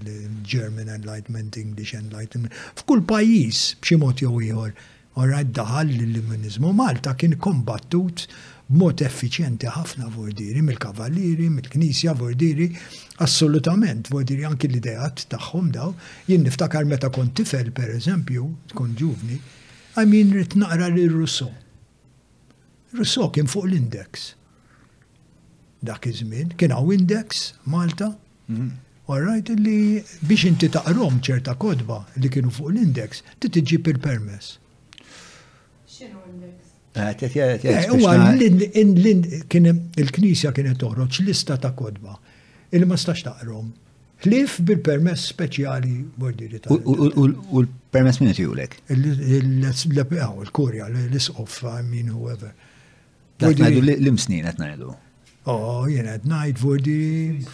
[0.42, 2.54] German enlightenment, English enlightenment.
[2.80, 4.72] F'kull pajjiż b'xi mod jew ieħor
[5.18, 8.26] Orra daħal l-Illuminizmu Malta kien kombattut
[8.68, 12.66] mod effiċjenti ħafna vordiri, mill-kavalliri, mill-knisja vordiri,
[13.24, 15.94] assolutament vordiri anki l-idejat tagħhom daw,
[16.28, 19.40] jien niftakar meta kont tifel per eżempju, tkun ġuvni,
[19.96, 21.48] għamin rrit naqra li Russo.
[22.98, 24.34] Russo kien fuq l-index.
[25.80, 28.12] Dak iż-żmien kien hawn index Malta.
[28.48, 28.70] Mhm.
[29.08, 34.58] All right, li biex inti taqrom ċerta kodba li kienu fuq l-index, titiġi il permess
[36.98, 37.26] Eh,
[37.70, 42.12] eh, Uwa, il-knisja kienet toħroċ lista ta' kodba,
[42.74, 43.66] il-ma stax taqrom.
[44.24, 46.76] Hlif bil-permess speċjali bordiri ta' U
[47.62, 48.72] l-permess minn jgħulek?
[48.96, 51.54] Il-kurja, oh, l-isqof,
[51.86, 52.50] mean whoever.
[53.38, 54.90] Għetnajdu l-imsnin għetnajdu.
[55.48, 57.46] Oh, jena għetnajt vordi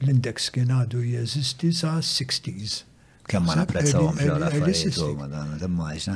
[0.00, 2.87] l-index kien għadu jeżisti sa' 60s
[3.28, 4.16] kemm ma napprezzawhom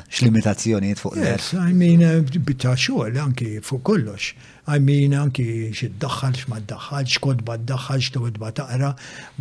[0.08, 4.32] X'limitazzjonijiet fuq Yes, I mean eh, bitta xogħol anki fuq kollox.
[4.76, 5.44] I mean anki
[5.74, 8.90] x'iddaħħal x'ma ddaħħal, x'kodba ddaħħal, x'todba taqra,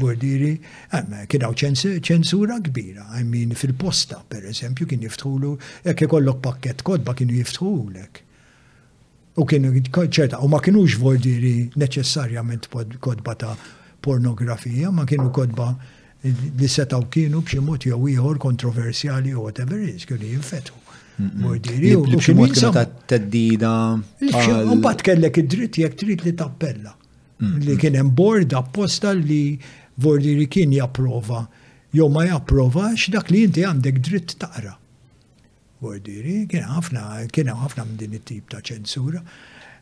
[0.02, 0.53] bordiri,
[1.34, 1.80] kien
[2.10, 3.06] ċensura kbira.
[3.19, 5.53] I mean fil-posta pereżempju kien jiftħulu
[5.88, 8.23] jekk ikollok pakkett kodba kienu jiftħulek.
[9.39, 13.56] U kienu ċerta, u ma kienux vordiri neċessarjament kodba ta'
[14.02, 15.72] pornografija, ma kienu kodba
[16.30, 20.77] li setaw kienu b'xi mod jew ieħor kontroversjali u whatever is kienu jinfetu.
[21.22, 23.72] Mordiri u kienu ta' teddida.
[24.85, 26.95] bat kellek id-dritt jekk trid li tappella.
[27.41, 29.57] Li kien hemm borda apposta li
[29.98, 31.48] vordiri kien japprova
[31.91, 34.76] jew ma japprovax dak li inti għandek dritt taqra.
[35.81, 39.23] Vordiri kien ħafna kien ħafna minn din it-tip ta' ċensura.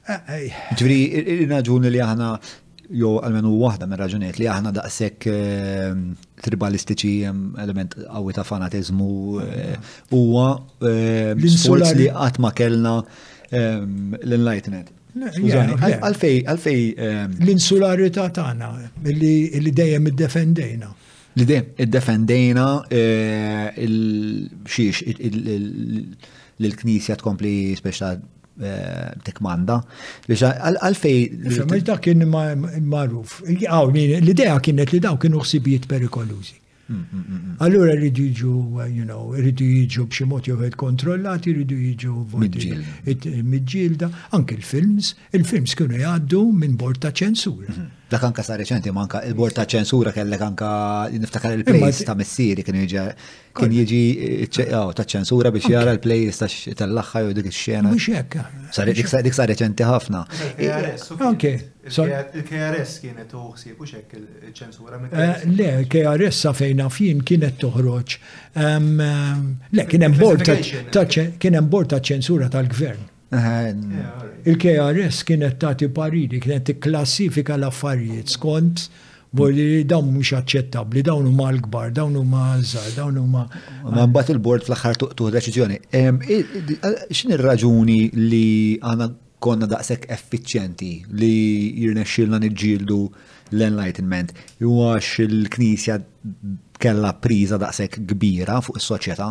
[0.09, 0.53] Eh, eh.
[0.79, 2.31] il raġuni li aħna
[2.89, 6.03] jew għalmenu waħda minn raġunijiet li aħna daqshekk ehm,
[6.45, 9.09] tribalistiċi ehm, element qawwi ta' fanatiżmu
[9.43, 10.47] eh, huwa
[10.81, 12.93] ehm, l li qatt ma kellna
[13.51, 14.91] l-enlightenment.
[15.17, 16.35] Għalfej.
[16.93, 18.67] L-insularità tagħna
[19.09, 20.89] li dejjem iddefendejna.
[21.39, 23.79] Li dejjem iddefendejna eh,
[24.69, 25.01] xiex
[26.59, 28.13] l-Knisja tkompli speċta
[28.59, 29.77] Eh, tikmanda.
[30.27, 31.19] Għalfej.
[31.63, 32.25] Mux dak kien
[32.91, 33.37] marruf.
[33.47, 36.57] L-idea kienet li daw kienu ħsibijiet perikolużi.
[36.89, 38.51] Mm, mm, mm, Allura rridu jiġu,
[38.83, 42.13] eh, you know, rridu jiġu b'xi mod jew kontrollati, rridu jiġu
[43.53, 44.09] mid-ġilda.
[44.31, 47.69] anke l-films, il-films kienu jgħaddu minn bord ta' ċensura.
[47.69, 47.89] Mm-hmm.
[48.09, 50.67] Dak anka sa' reċenti manka il-bord ta' ċensura kellek anka
[51.13, 53.03] niftakar il-plejs ta' missieri kien jiġi
[53.59, 53.99] kien jiġi
[54.79, 56.41] oh, ta' ċensura biex jara l-plejs
[56.79, 57.91] tal-laħħa jew dik ix-xena.
[57.91, 58.39] Mhux hekk.
[59.27, 60.23] Dik sa' reċenti ħafna.
[61.29, 61.53] Anke.
[61.91, 64.97] Il-KRS kienet uħsib mhux hekk il-ċensura
[65.53, 68.17] Le, KRS sa' fejna fin kienet toħroġ.
[68.57, 68.89] Eh,
[69.69, 70.09] le, kien
[71.53, 73.07] hemm bord ta' ċensura tal-gvern.
[73.31, 78.87] Il-KRS kienet tagħti pariri, kienet tikklassifika l-affarijiet skont
[79.29, 83.43] Bordi dawn mhux aċċettabbli, dawn huma l-kbar, dawn huma żgħar, dawn huma.
[83.93, 85.77] Ma mbagħad il-bord fl-aħħar tuħ deċiżjoni.
[85.99, 86.17] Ehm,
[87.13, 88.47] X'in ir-raġuni li
[88.81, 89.07] għandna
[89.45, 90.89] konna daqshekk effiċjenti
[91.19, 91.29] li
[91.83, 92.97] jirnexxilna niġġieldu
[93.53, 94.33] l-enlightenment
[94.65, 95.99] huwa il-Knisja
[96.81, 99.29] kella priża daqshekk kbira fuq is-soċjetà?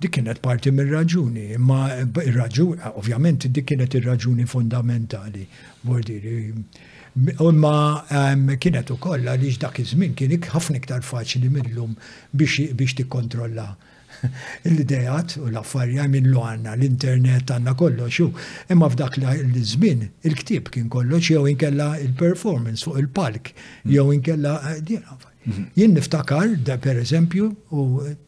[0.00, 1.80] dik kienet parti mir-raġuni, imma
[2.24, 5.44] ir-raġuni, ovvjament dik kienet ir-raġuni fundamentali,
[5.84, 6.38] bordiri.
[7.34, 7.74] Imma
[8.62, 11.92] kienet ukoll għaliex dak iż-żmien kien ħafna iktar faċli millum
[12.32, 13.66] biex tikkontrolla
[14.72, 18.30] l-idejat u l-affarja minn lu għanna, l-internet għanna kollo xu.
[18.72, 23.52] imma f'dak l-żmien il-ktib kien kollox jew inkella il-performance fuq il-palk
[23.92, 25.02] jew inkella eh,
[25.50, 25.66] Mhm.
[25.74, 27.80] Jien niftakar, da per eżempju, u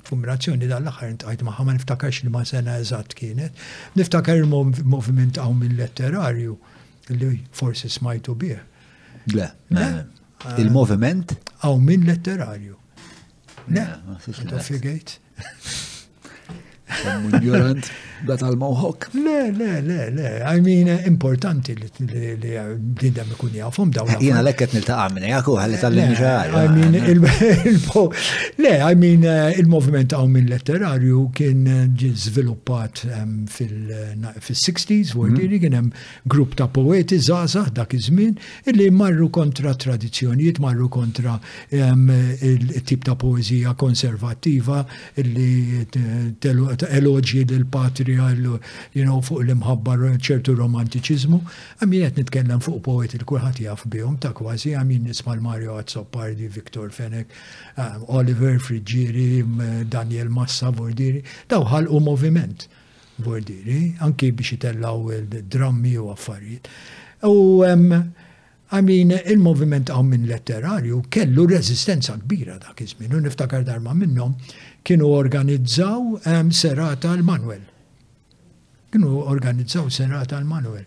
[0.08, 3.62] fumirazzjoni dal-axar intqajt maħħa ma niftakarx li ma sena eżatt kienet,
[4.00, 6.56] niftakar il-moviment għaw minn letterarju
[7.20, 7.30] li
[7.60, 8.58] forsi smajtu bih.
[9.36, 9.48] Le,
[10.64, 11.36] il-moviment?
[11.62, 12.74] Għaw minn letterarju
[13.70, 13.84] Le,
[14.24, 15.12] figħajt.
[17.34, 17.90] Ignorant
[18.26, 19.08] da tal-Mohawk.
[19.14, 20.44] Le, le, le, le.
[20.46, 24.06] I mean, importanti li dindem ikun jafum daw.
[24.06, 27.24] Eh, Jena lekket nil-taqa minna, jaku għalli tal-lim I mean,
[28.62, 35.64] le, I mean, eh, il-movement għaw minn letterarju kien eh, sviluppat ehm, fil-60s, għordiri, mhm.
[35.66, 35.90] kien hemm
[36.30, 38.38] grupp ta' poeti zaza dak iż-żmien
[38.70, 41.40] illi marru kontra tradizzjonijiet, marru kontra
[41.74, 42.06] ehm,
[42.46, 44.84] il-tip ta' poezija konservativa
[45.18, 45.82] illi
[46.96, 48.28] eloġi l-patria,
[48.92, 51.38] you know, fuq l-imħabbar ċertu romantiċizmu,
[51.82, 56.48] għamin għet nitkellem fuq poeti l kurħat jaf bihom ta' kważi, għamin nisma l-Mario Azzopardi,
[56.52, 57.32] Viktor Fenek,
[57.76, 59.40] uh, Oliver Friggiri,
[59.88, 62.68] Daniel Massa, Vordiri, daw ħal u moviment
[63.22, 66.68] Vordiri, anki biex jitellaw il-drammi u affarijiet.
[67.28, 67.62] U
[68.72, 73.12] Għamin, um, il-moviment għaw letterarju kellu rezistenza kbira dak iż-żmien.
[73.14, 74.32] U niftakar darma minnom
[74.84, 76.18] kienu organizzaw
[76.50, 77.60] serata l-Manuel.
[78.92, 80.84] Kienu organizzaw serata l-Manuel.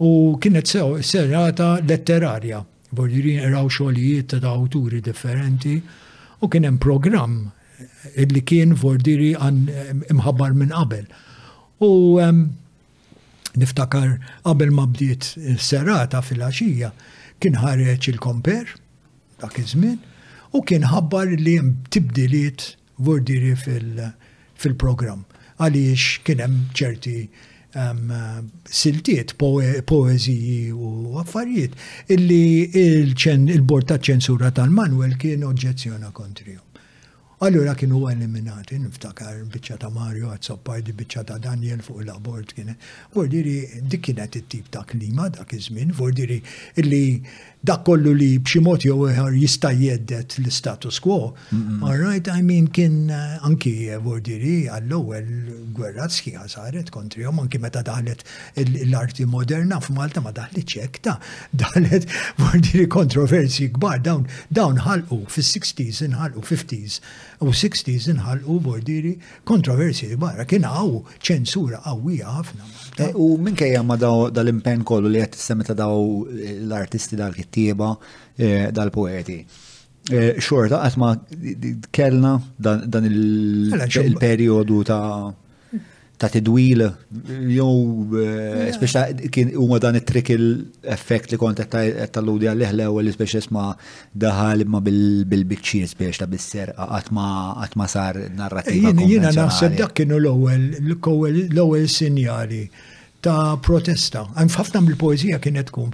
[0.00, 0.68] U kienet
[1.02, 2.62] serata letterarja,
[2.94, 5.76] vorjirin eraw xogħlijiet ta' awturi differenti,
[6.42, 9.58] u kien hemm programm eh, illi kien vordiri għan
[10.14, 11.06] imħabbar minn qabel.
[11.82, 12.18] U
[13.58, 16.92] niftakar qabel ma bdiet eh, serata fil-axija
[17.42, 18.70] kien ħareċ il-komper
[19.42, 19.98] dak iż-żmien
[20.58, 22.72] u kien ħabbar li hemm tibdiliet
[23.04, 23.54] vordiri
[24.58, 25.22] fil-program.
[25.58, 27.16] Għaliex kienem ċerti
[28.78, 31.74] siltiet, poeziji u affarijiet
[32.14, 36.62] illi il-bord ta' ċensura tal-Manuel kien oġġezzjona kontriju.
[37.40, 42.48] Allura kien huwa eliminati, niftakar biċċa ta' Mario għad soppajdi biċċa ta' Daniel fuq il-abort
[42.56, 42.72] kien.
[43.14, 46.40] Vordiri dik kienet it-tip ta' klima dak iż-żmien, vordiri
[46.82, 47.00] illi
[47.70, 51.28] dak kollu li b'xi mod jew ieħor jista' jeddet l-status quo.
[51.86, 55.30] All right, I mean kien eh, anki eh, vordiri għall-ewwel
[55.78, 58.26] gwerra sħiħa saret kontrihom anki meta daħlet
[58.88, 61.14] l-arti moderna f'Malta ma daħlet ċekta,
[61.62, 62.10] daħlet
[62.42, 66.98] vordiri kontroversi kbar dawn dawn ħalqu fis-60s inħalqu 50s
[67.44, 69.12] u 60s inħalqu bordiri
[69.46, 72.70] kontroversi li barra kien għaw ċensura qawwija ħafna.
[73.06, 77.92] E, u minkejja ma dal-impen kollu li qed daw eh, l-artisti dal-kittieba
[78.36, 79.38] eh, dal-poeti
[80.10, 81.12] eh, xorta għatma
[81.94, 85.04] kellna dan mela, il-periodu ta'
[86.18, 86.80] ta' tidwil,
[87.54, 87.74] jow,
[88.18, 89.02] eh, speċa
[89.34, 93.68] kien u dan it-trik l-effekt li kont tal udi għal-leħle u li speċa ma
[94.24, 98.92] daħal imma bil-bicċin speċa ta' bisser, għatma sar narrativa.
[99.14, 102.64] Jina naħseb dak kienu l-ewel, l-ewel sinjali
[103.24, 104.20] ta' protesta.
[104.38, 105.90] Għan ħafna mill-poezija kienet tkun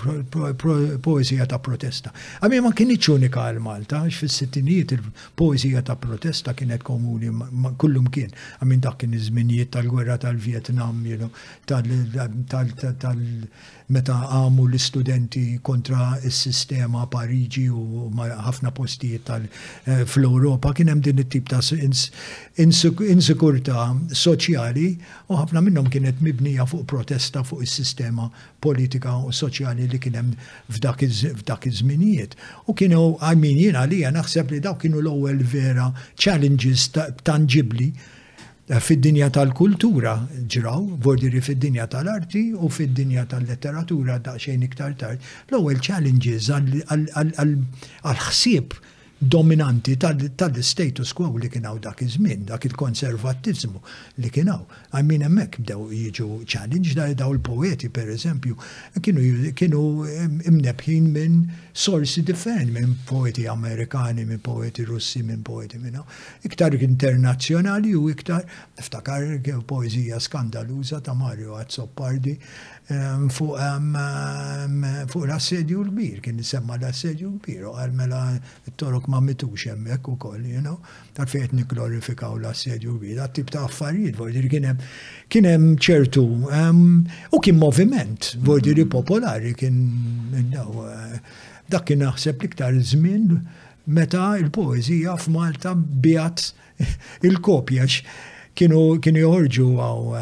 [1.04, 2.12] poezija ta' protesta.
[2.44, 7.32] Għamie ma kienieċ unika għal Malta, għax fil-sittinijiet il-poezija ta' protesta kienet komuni
[7.80, 8.34] kullum kien.
[8.60, 11.00] Għamie dak kien iż-żminijiet tal-gwerra tal-Vietnam,
[11.72, 13.24] tal-Vietnam
[13.92, 21.48] meta għamu l-istudenti kontra s-sistema Pariġi u ħafna postijiet tal-fl-Europa, eh, kien hemm din it-tip
[21.50, 21.60] ta'
[22.56, 24.88] insikurta soċjali
[25.28, 28.30] u ħafna minnhom kienet mibnija fuq protesta fuq is-sistema
[28.64, 30.34] politika u soċjali li kien hemm
[30.72, 32.34] f'dak iż-żminijiet.
[32.66, 36.88] U kienu għajmin jiena li naħseb li daw kienu l-ewwel vera challenges
[37.24, 38.12] tangibli ta
[38.70, 45.20] fid-dinja tal-kultura ġraw, vordiri fid-dinja tal-arti u fid-dinja tal-letteratura daqsxejn iktar tard.
[45.50, 48.68] L-ewwel challenges għal-ħsieb
[49.18, 53.80] dominanti tal-status quo li kienaw dak iż-żmien, dak il konservatizmu
[54.20, 54.64] li kienaw.
[54.94, 58.56] Għammin emmek bdew jiġu challenge daw il-poeti per eżempju,
[59.00, 59.84] kienu
[60.50, 65.98] imnebħin minn sorsi differenti minn poeti Amerikani, minn poeti Russi, minn poeti minn
[66.44, 68.44] iktar internazzjonali u iktar
[68.82, 69.24] ftakar
[69.66, 72.38] poezija skandaluża ta' Mario Azzopardi
[72.84, 80.44] fuq l-assedju l-bir, kien nisemma l-assedju l-bir, u għalmela t-torok ma mitux emmek u koll,
[80.46, 80.78] you know,
[81.16, 89.54] tal-fejt niklorifikaw l-assedju l-bir, għat-tip ta' affarijiet, vordir kienem ċertu, u kien moviment, vordir popolari,
[89.56, 89.90] kien,
[90.36, 90.56] eh,
[91.68, 93.42] dak kien naħseb liktar żmien
[93.86, 96.50] meta il-poezija f'Malta bijat
[97.24, 98.02] il-kopjax
[98.54, 100.20] kienu kienu għaw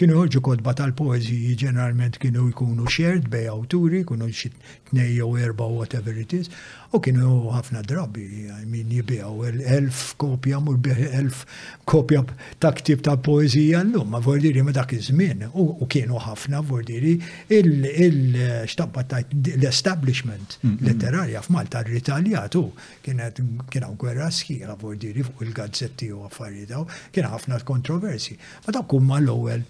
[0.00, 4.48] kienu joħġu kodba tal-poeziji ġeneralment kienu jkunu shared bej awturi, kienu xi
[4.88, 6.48] tnej jew erba whatever it is,
[6.92, 8.24] u kienu ħafna drabi,
[8.66, 9.44] min jibijaw
[9.76, 11.44] elf kopja, mur biħi elf
[11.88, 12.24] kopja
[12.62, 17.12] ta' ktib ta' poezija l-lum, ma' vordiri ma' dak iż-żmien, u kienu ħafna vordiri
[17.60, 20.88] il-xtabba ta' l-establishment mm, mm.
[20.88, 22.64] letterarja f'Malta rritaljatu,
[23.06, 23.38] kienet
[23.70, 26.82] kienaw gwerra sħiħa vordiri fuq il-gazzetti u għaffarietaw,
[27.14, 28.34] kien ħafna kontroversi.
[28.66, 29.66] Ma dak kumma l-ewel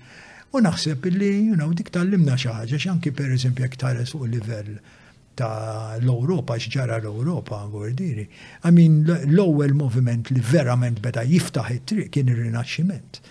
[0.50, 4.80] U naħseb li you know, dik tal-limna xaħġa, xanki per eżempju jek tal fuq il-livell
[5.40, 8.26] ta' l-Europa, xġara l-Europa, għordiri.
[8.68, 8.96] Għamin,
[9.32, 13.22] l-ewwel moviment li verament beda jiftaħ it-triq kien ir-Rinaxximent.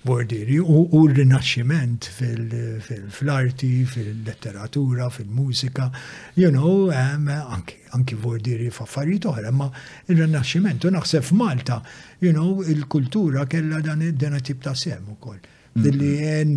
[0.00, 2.06] Bordiri, u l rinaxximent
[3.12, 5.90] fil-arti, fil-letteratura, fil-mużika,
[6.40, 9.68] you know, anki bordiri f'affarijiet oħra, ma
[10.08, 11.82] r-Rinaxximent, u naħseb f'Malta,
[12.24, 15.44] you know, il-kultura kella dan id-dena tip ta' sem ukoll
[15.76, 16.30] Dilli mm-hmm.
[16.34, 16.54] jen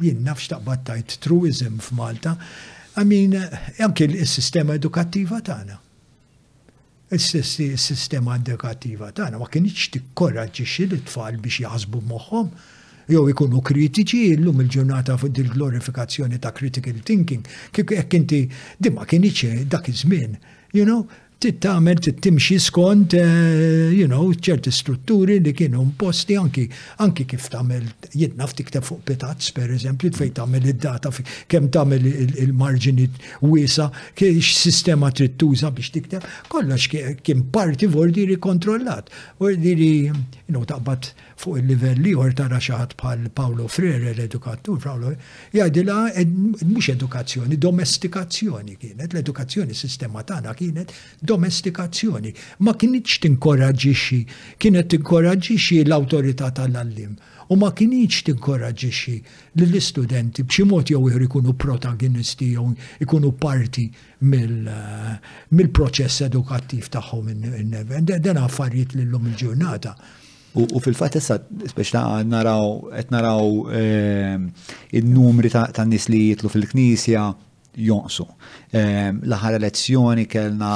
[0.05, 2.37] jien nafx taqbad tajt truizm f'Malta.
[2.97, 5.77] Għamin, eh, anke il-sistema edukattiva tagħna.
[7.11, 12.49] Il-sistema edukattiva tagħna ma kienx tikkoraġġixxi l-tfal biex jazbu moħħhom
[13.11, 18.41] jew ikunu kritiċi llum il-ġurnata fuq il glorifikazzjoni ta' critical thinking, kif hekk inti
[18.79, 20.37] dimma kien iċe dak iż-żmien.
[20.75, 21.07] You know,
[21.41, 26.67] tittamel, tittimxi skont, eh, you know, ċerti strutturi li kienu imposti anki,
[27.01, 31.09] anki kif tamel, jidna ftikteb fuq petazz, per eżempju, fej tamel id-data,
[31.49, 33.07] kem tamel il-marġini
[33.49, 33.87] wisa,
[34.21, 36.21] kiex sistema trittuża biex tikta,
[36.53, 36.85] kollox
[37.25, 39.09] kien parti vordiri kontrollat,
[39.41, 41.09] vordiri, you know, taqbat
[41.41, 45.13] fuq il-livell liħor tara xaħat bħal Paolo Freire, l-edukatur, Paolo,
[45.53, 45.97] jgħidila
[46.69, 50.93] mux edukazzjoni, domestikazzjoni kienet, l-edukazzjoni sistema tagħna kienet
[51.31, 52.33] domestikazzjoni.
[52.65, 54.21] Ma kienieċ tinkoraġixi,
[54.61, 57.17] kienet tinkoraġixi l-autorità tal-allim
[57.51, 59.15] u ma kienieċ tinkoraġixi
[59.59, 62.69] li l-istudenti b'xi mod jew ieħor ikunu protagonisti jew
[63.03, 63.89] ikunu parti
[64.29, 68.07] mill-proċess edukattiv tagħhom in-neven.
[68.21, 69.97] Dan affarijiet lillum il-ġurnata.
[70.53, 71.37] U fil-fat issa
[71.71, 73.45] speċta naraw qed naraw
[73.77, 74.49] ehm,
[74.99, 77.21] in-numri ta' nies li jitlu fil-Knisja
[77.85, 78.25] jonqsu.
[78.75, 80.71] Ehm, l-aħħar elezzjoni kellna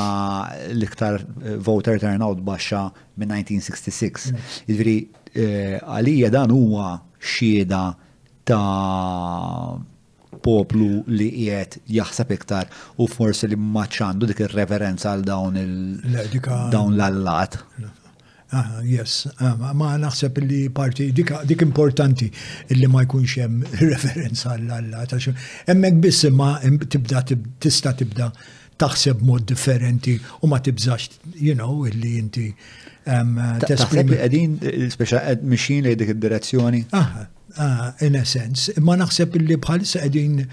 [0.69, 2.85] l-iktar eh, voter turnout baxxa
[3.19, 4.31] minn 1966.
[4.69, 4.95] Jiġri
[5.33, 7.83] eh, għalija dan huwa xieda
[8.47, 9.75] ta'
[10.45, 12.71] poplu li qiegħed jaħseb iktar
[13.01, 17.59] u forsi li maċċandu dik ir-reverenza għal dawn il-dawn l-allat.
[18.55, 19.25] Ah, yes,
[19.75, 22.27] ma naħseb li parti dik, dik importanti
[22.71, 25.33] illi ma jkunx hemm referenza għall-Alla ta' xi.
[25.67, 26.51] Hemmhekk biss imma
[26.83, 28.29] tibda tista' tibda
[28.81, 32.47] taħseb mod differenti u ma tibżax, you know, illi inti
[33.05, 34.53] Taħseb li qegħdin
[34.93, 36.79] speċa qed mixin li dik id-direzzjoni?
[36.97, 40.45] Ah, in a sense, imma naħseb illi bħalissa qegħdin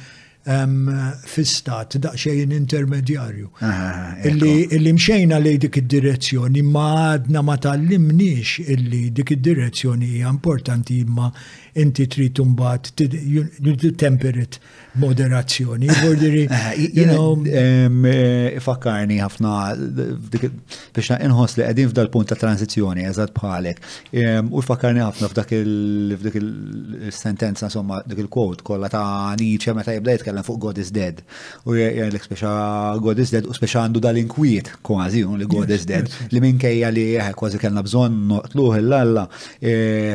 [0.45, 3.49] fil-stat, daqxejn intermedjarju.
[3.61, 10.07] Ah, ah, ah, illi mxejna li dik id-direzzjoni, ma għadna ma tal-limniex illi dik id-direzzjoni
[10.17, 11.31] hija importanti imma
[11.81, 14.59] inti trid mbagħad temperate
[15.03, 15.87] moderazzjoni.
[16.23, 19.53] Eh, eh, eh, fakkarni ħafna
[20.33, 23.79] biex inħoss li qegħdin f'dal punt ta' transizzjoni eżatt bħalek.
[24.53, 26.13] U fakkarni ħafna f'dak il
[26.43, 29.05] il-sentenza insomma dik il-quote kollha ta'
[29.41, 31.23] Nietzsche meta jibda jitkellem fuq God is dead.
[31.65, 32.53] U jgħidlek speċa
[33.03, 37.07] God is dead u speċa għandu dal-inkwiet kważi li God is dead li minkejja li
[37.39, 39.27] kważi kellna bżonn noqtluh il-alla,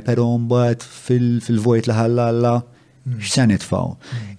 [0.05, 3.17] però mbagħad fil fil-vojt li ħallalla hmm.
[3.23, 3.89] x'se nitfgħu.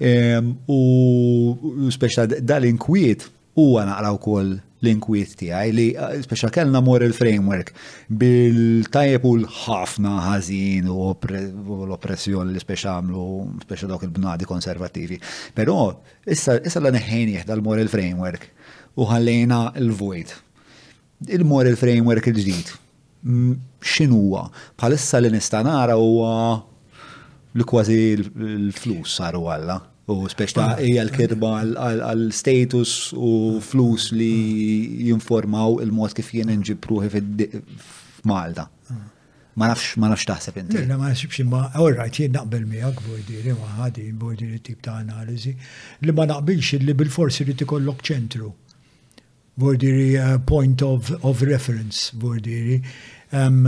[0.02, 0.52] Hmm.
[0.68, 3.28] U speċa dal-inkwiet
[3.58, 7.72] huwa naqra wkoll l-inkwiet tiegħi li eh, speċa kellna mor il-framework
[8.20, 13.24] bil-tajjeb u l-ħafna ħażin u l-oppressjoni li speċa għamlu
[13.64, 15.18] speċa dawk il-bnadi konservativi.
[15.56, 15.80] Però
[16.30, 18.52] issa la neħħin dal l-mor il-framework
[18.98, 20.36] u ħallejna l-vojt.
[21.34, 22.68] Il-mor il-framework il-ġdid.
[23.82, 24.44] X'inhuwa?
[24.78, 26.36] Bħalissa li nista' nara huwa
[27.56, 29.76] li kważi l-flus saru għalla.
[30.08, 33.32] U speċta hija l-kirba għal-status u
[33.64, 38.68] flus li jinformaw il-mod kif jien nġib ruħi f'Malta.
[39.58, 40.84] Ma nafx, ma nafx taħseb inti.
[40.86, 45.52] ma nafx imma, all right, jien naqbel miegħek bojdiri ma ħadi bojdiri tip ta' analiżi
[46.06, 48.52] li ma naqbilx li bil-forsi li tikollok ċentru.
[49.58, 52.78] Bordiri eh, point of, of reference, bordiri.
[53.34, 53.66] Um,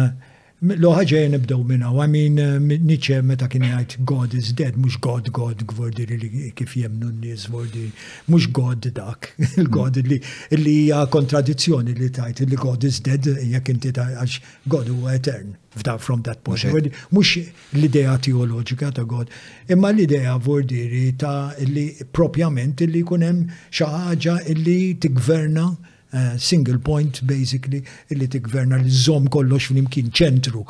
[0.61, 4.99] Loħa ġej nibdew minna, I mean, eh, Nietzsche meta kien jgħid God is dead, mhux
[5.01, 7.87] God God gvordi li kif jemnu n-nies vordi,
[8.29, 10.19] mhux God dak, il-God li
[10.61, 14.37] hija kontradizzjoni li tajt li God is dead jekk inti għax
[14.69, 15.57] God huwa etern
[15.97, 16.93] from that point.
[17.11, 17.39] Mhux
[17.79, 19.33] l-idea teoloġika ta' God,
[19.73, 25.71] imma l-idea vordiri ta' li propjament li jkun hemm xi ħaġa li tigverna
[26.13, 30.65] Eh, single point basically illi tikverna li żomm kollox flimkien ċentru.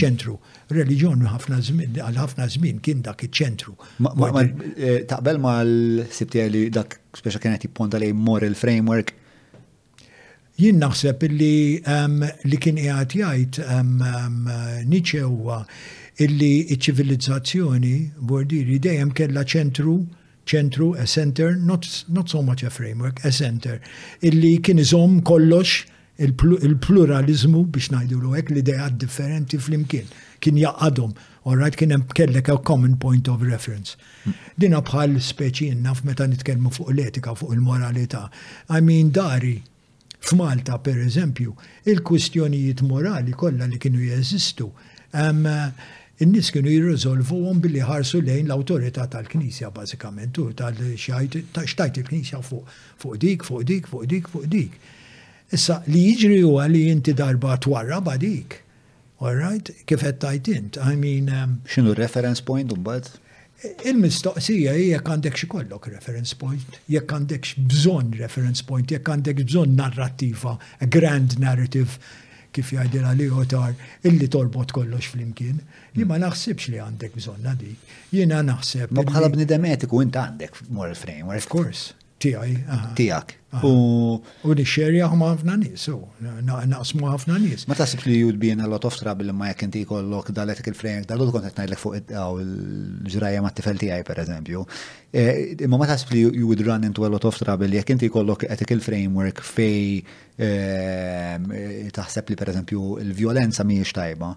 [0.00, 0.36] ċentru.
[0.78, 3.74] Reliġjon ħafna żmien għal ħafna żmien kien dak iċ-ċentru.
[4.76, 9.12] Eh, taqbel ma l-sibtija li dak speċa kienet jipponta lej moral framework.
[10.56, 15.64] Jien naħseb illi li kien qiegħed jgħid Nietzsche huwa
[16.16, 19.98] illi ċ-ċivilizzazzjoni bordiri dejjem kellha ċentru
[20.50, 23.80] ċentru, a center, not, not so much a framework, a center,
[24.26, 25.84] illi kien iżom kollox
[26.20, 30.08] il-pluralizmu biex najdu l hekk li dejad differenti fl-imkien,
[30.42, 31.14] kien jaqadhom,
[31.46, 33.96] all right, kien hemm kellek a common point of reference.
[34.58, 38.26] Dina bħal speċi innaf meta nitkellmu fuq l-etika, fuq il-moralità.
[38.68, 39.58] I mean, dari,
[40.20, 41.54] f'Malta per eżempju,
[41.88, 44.66] il-kwistjonijiet morali kollha li kienu jeżistu,
[46.20, 52.66] in-nies kienu jirriżolvuhom billi ħarsu lejn l autorita tal-Knisja bażikament u tal-xtajt il-Knisja fuq
[53.00, 54.76] fuq dik, fuq dik, fuq dik, fuq dik.
[55.56, 58.58] Issa li jiġri huwa li inti darba twarra badik.
[59.24, 59.72] All right?
[59.88, 60.78] Kif qed tajt int?
[60.84, 63.08] I mean Xinu um, X'inhu reference point bad?
[63.88, 69.40] Il-mistoqsija jek jekk għandek xi kollok reference point, jekk għandek bżonn reference point, jekk għandek
[69.48, 71.96] bżonn narrattiva, a grand narrative
[72.54, 75.60] kif jgħidilha li għotar illi torbot kollox flimkien.
[75.96, 77.72] Jien naħsibx li għandek bżonna di.
[78.14, 78.94] Jiena naħseb.
[78.94, 81.36] Ma bħala bnidemetiku etiku inti għandek moral frame.
[81.38, 81.92] Of course.
[82.20, 82.56] Tijaj.
[82.98, 83.36] Tiegħek.
[83.66, 84.20] U
[84.54, 85.96] nixxerja huma ħafna nies, u
[86.70, 87.64] naqsmu ħafna nies.
[87.66, 90.68] Ma tasib li jud be in a lot of trouble ma jekk inti jkollok daletek
[90.70, 91.94] il frame dal kont qed ngħidlek fuq
[92.44, 94.58] il-ġraja t tifel tiegħi pereżempju.
[95.66, 98.40] Imma ma tasib li you would run into a lot of trouble jekk inti jkollok
[98.54, 100.04] ethical framework fej
[100.40, 104.28] taħseb li pereżempju il-vjolenza mhijiex tajba.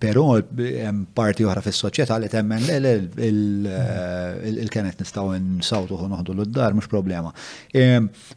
[0.00, 7.30] Però hemm parti oħra fis-soċjetà li temmen il-kenet nistgħu nsawtuħu noħdu l-dar mhux problema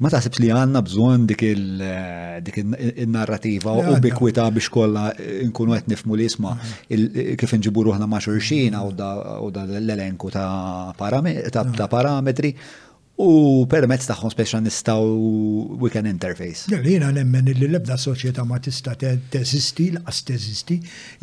[0.01, 5.03] ma taħsibx li għanna bżon dik il-narrativa u bikwita biex kolla
[5.49, 6.51] nkunu għet nifmu li isma
[6.87, 9.07] kif nġibu ruħna ma xurxina u da
[9.81, 12.51] l-elenku ta' parametri
[13.23, 13.25] u
[13.69, 15.01] permezz taħħon speċa nistaw
[15.77, 16.61] we can interface.
[16.73, 20.75] Jena nemmen li l-ebda soċieta ma tista teżisti, l-qas teżisti,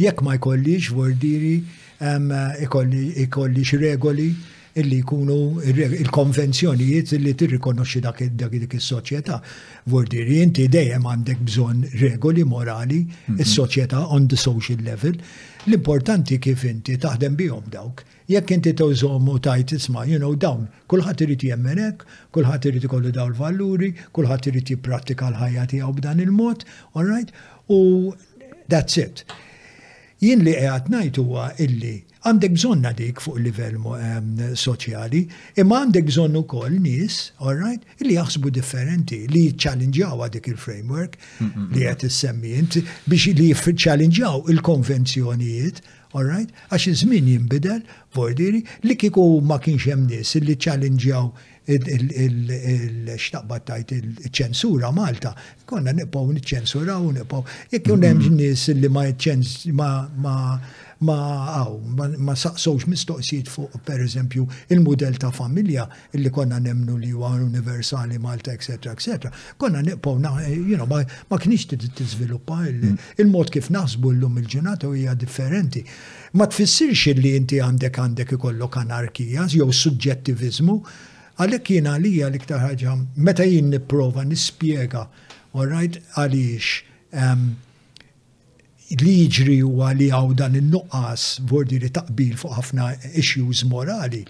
[0.04, 1.56] jekk ma jkollix vordiri
[2.00, 4.28] ikollix regoli
[4.78, 9.40] illi jkunu il-konvenzjonijiet illi tirrikonoxxi dak dik is-soċjetà.
[9.90, 13.38] Vordiri inti dejjem għandek bżonn regoli morali mhm.
[13.40, 15.12] il soċjetà on the social level.
[15.66, 18.04] L-importanti kif inti taħdem bihom dawk.
[18.30, 22.86] Jekk inti tawżhom u tajt isma' you know dawn, kulħadd irid jemmenek, kullħat kulħadd irid
[22.86, 26.64] ikollu dawn valuri kulħadd irid jipprattika l-ħajja tiegħu b'dan il-mod,
[26.94, 27.32] all right?
[27.68, 28.14] U
[28.70, 29.24] that's it.
[30.20, 31.92] Jien li għat ngħid huwa illi
[32.28, 33.78] għandek bżonna dik fuq livell
[34.60, 35.22] soċjali,
[35.62, 41.16] imma għandek bżonn ukoll nies, all right, li jaħsbu differenti, li ċallinġaw dik il-framework
[41.72, 43.48] li qed issemmi int biex li
[43.86, 45.80] ċallinġaw il-konvenzjonijiet,
[46.12, 47.80] all right, għax iż-żmien jinbidel,
[48.18, 48.60] vordiri,
[48.90, 51.32] li kieku ma kienx hemm nies li ċallinġaw
[51.76, 55.34] il-xtaqbat tajt il-ċensura Malta.
[55.66, 57.42] Konna nipaw n-ċensura u nipaw.
[57.70, 58.38] Jek jun hemm mm-hmm.
[58.38, 60.34] nies li ma ma
[61.00, 61.14] ma
[61.48, 61.76] għaw,
[62.20, 64.42] ma saqsowx mistoqsijiet fuq, per eżempju,
[64.74, 68.76] il-modell ta' familja illi konna nemnu li huwa universali Malta, etc.
[68.90, 69.30] etc.
[69.56, 70.18] Konna nipaw,
[70.50, 70.84] you know,
[71.30, 71.64] ma kienx
[71.96, 72.98] tiżviluppa mm.
[73.24, 75.80] il-mod kif naħsbu l-lum il-ġenata hija differenti.
[76.36, 80.76] Ma tfissirx li inti għandek għandek ikollok anarkija jew suġġettivizmu,
[81.40, 82.94] Għalhekk jiena għalija l-iktar ħaġa
[83.24, 85.06] meta jien nipprova nispjega
[85.56, 86.82] alright għaliex
[87.16, 87.46] um,
[89.00, 92.90] li jiġri u għali għaw dan il-nuqqas vordi li taqbil fuq ħafna
[93.22, 94.20] issues morali,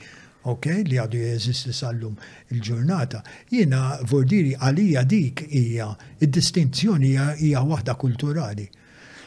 [0.53, 2.15] ok, li għadu jeżisti sallum
[2.55, 3.25] il-ġurnata.
[3.51, 5.91] Jena vordiri għalija dik hija
[6.23, 8.69] id-distinzjoni hija waħda kulturali.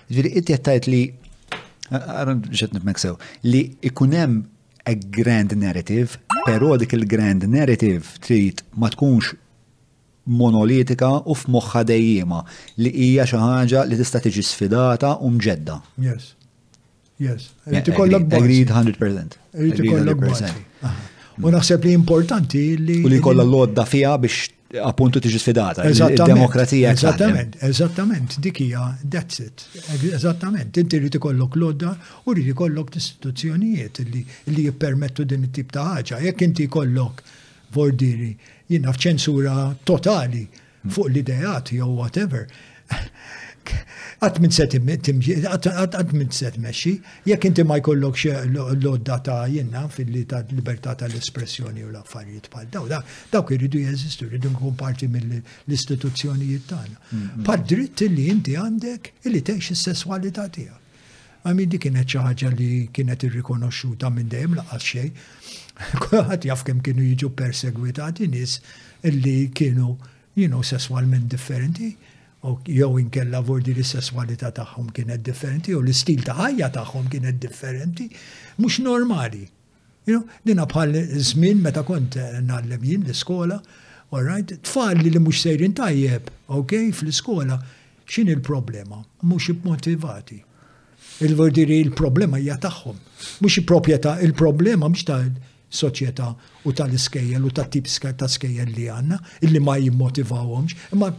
[0.07, 1.03] Ġviri, it li,
[1.91, 4.39] għarun ġetni sew, li ikunem
[4.85, 9.33] a grand narrative, pero dik il-grand narrative trid ma tkunx
[10.41, 12.41] monolitika u f'moħħa dejjima
[12.83, 15.77] li hija xi ħaġa li tista' tiġi sfidata u mġedda.
[16.07, 16.33] Yes.
[17.23, 17.49] Yes.
[17.71, 19.37] Irid ikollok Agreed 100%.
[19.59, 22.99] Irid ikollok U naħseb li importanti li.
[23.03, 24.47] U li kollha l-odda fiha biex
[24.81, 25.83] appuntu tiġi sfidata.
[25.89, 26.91] Il-demokratija.
[26.93, 29.63] Eżattament, eżattament, dikija, that's it.
[30.13, 31.93] Eżattament, inti rrid ikollok lodda
[32.25, 34.25] u rrid ikollok istituzzjonijiet li
[34.65, 36.21] jippermettu din it-tip ta' ħaġa.
[36.27, 37.21] Jekk inti jkollok
[37.73, 38.33] vordiri
[38.71, 40.47] jina f'ċensura totali
[40.89, 42.47] fuq l-idejat jew whatever,
[43.71, 46.93] Għat minn se għat minn set tmexxi,
[47.27, 52.67] jekk inti ma jkollok eh, l-odda ta' jenna fil-li ta' libertà tal-espressjoni u l-affarijiet pal
[52.71, 52.87] daw,
[53.31, 57.01] daw irridu jeżistu, rridu nkun parti mill-istituzzjonijiet tagħna.
[57.47, 60.79] Pa' dritt li inti għandek illi teħx is-sesswalità tiegħek.
[61.43, 65.11] Għamil di kienet xi li kienet irrikonoxxuta minn dejjem laqas xejn.
[66.29, 68.59] għat jaf kemm kienu jiġu persegwitati nies
[69.09, 69.97] illi kienu,
[70.39, 71.91] you know, sesswalment differenti
[72.67, 78.09] jew inkella vordi l sesswalità tagħhom kienet differenti, u l-istil ta' ħajja tagħhom kienet differenti,
[78.59, 79.45] mhux normali.
[80.05, 83.61] You know, dina bħal żmien meta kont nallem jien l-iskola,
[84.11, 87.61] all right, tfalli li mhux sejrin tajjeb, ok, fl-iskola,
[88.07, 88.99] xin il-problema?
[89.23, 90.41] Mhux motivati.
[91.23, 92.99] Il-vordiri il-problema hija tagħhom.
[93.39, 95.23] Mhux proprjetà il-problema mhux ta'
[95.73, 96.25] soċjetà
[96.67, 99.17] u tal-iskejjel u tat-tip ta' skejjel li għandna,
[99.47, 101.09] illi ma jimmotivawhomx, ma'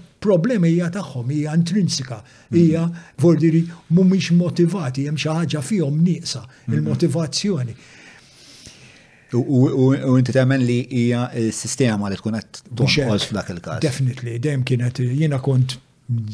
[0.66, 2.18] hija tagħhom hija intrinsika,
[2.52, 3.20] hija mm.
[3.20, 7.74] vordiri mhumiex motivati, hemm xi ħaġa fihom nieqsa il-motivazzjoni.
[9.34, 13.80] U inti temmen li hija s-sistema li tkun qed tonqos f'dak il-każ.
[13.82, 15.76] Definitely, dejjem kienet jiena kont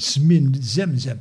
[0.04, 1.18] żmien żemżem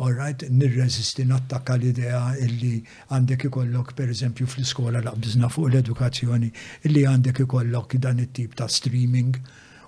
[0.00, 2.80] all right, nirreżisti nattakka l-idea illi
[3.12, 6.48] għandek ikollok per eżempju fl-iskola laqbżna fuq l-edukazzjoni
[6.88, 9.36] illi għandek ikollok dan it-tip ta' streaming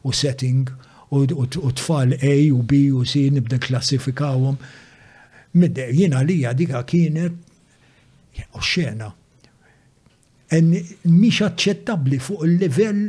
[0.05, 0.69] u setting
[1.13, 4.57] u tfal A u B u C nibda klassifikawhom.
[5.93, 7.33] Jiena li dika kienet
[8.65, 9.13] xena.
[11.05, 13.07] Mhix aċċettabbli fuq il-livell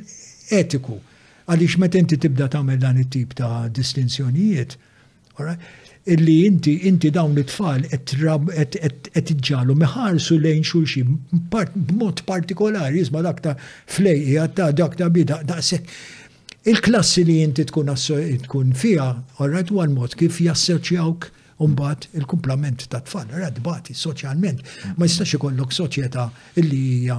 [0.56, 0.96] etiku.
[1.44, 4.78] Għaliex meta inti tibda tagħmel dan it-tip ta' distinzjonijiet,
[6.16, 11.18] illi inti inti dawn it-tfal qed iġġalu meħarsu lejn xulxin
[11.52, 15.42] b'mod partikolari, jisma' dak ta' flejqija e, ta' dak ta' bida,
[16.66, 17.90] Il-klassi li jinti tkun
[18.44, 19.08] tkun fija,
[19.38, 21.26] għarrajt u għal-mod kif jassoċjawk
[21.66, 24.62] umbat il-kumplament ta' tfal, radbati soċjalment.
[24.64, 24.94] Mm.
[24.98, 26.30] Ma jistax ikollok soċjetà
[26.64, 27.18] illi hija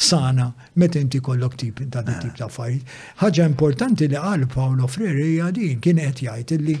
[0.00, 0.46] sana
[0.80, 2.88] meta inti kollok tip ta' tip ta' affarijiet.
[3.20, 6.72] Ħaġa importanti li għal Paolo Freire hija din kien qed jgħid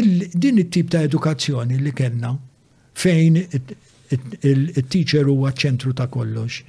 [0.00, 2.32] illi din it-tip ta' edukazzjoni li kellna
[2.98, 3.42] fejn
[4.42, 6.62] il-teacher huwa ċentru ta' kollox.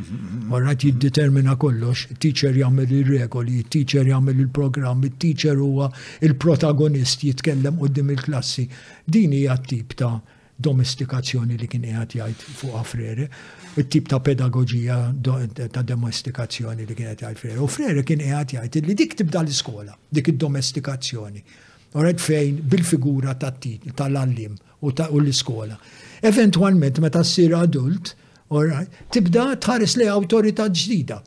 [0.53, 5.89] Orrat jiddetermina kollox, il-teacher jagħmel il-regoli, il-teacher jagħmel il-programm, il-teacher huwa
[6.25, 8.65] il-protagonist jitkellem qudiem il-klassi.
[9.05, 10.17] Din hija tip ta'
[10.55, 13.27] domestikazzjoni li kien qiegħed jgħid fuq Frere,
[13.75, 14.99] it-tip ta' pedagogija
[15.69, 17.59] ta' domestikazzjoni li kien qed jgħid Frere.
[17.61, 21.43] U Frere kien qiegħed jgħid li dik tibda l-iskola, dik id-domestikazzjoni.
[21.95, 25.75] Orret fejn bil-figura tal-allim u l-iskola.
[25.75, 28.15] Ta Eventwalment, meta ssir adult,
[29.13, 31.19] tibda tħares li awtorità ġdida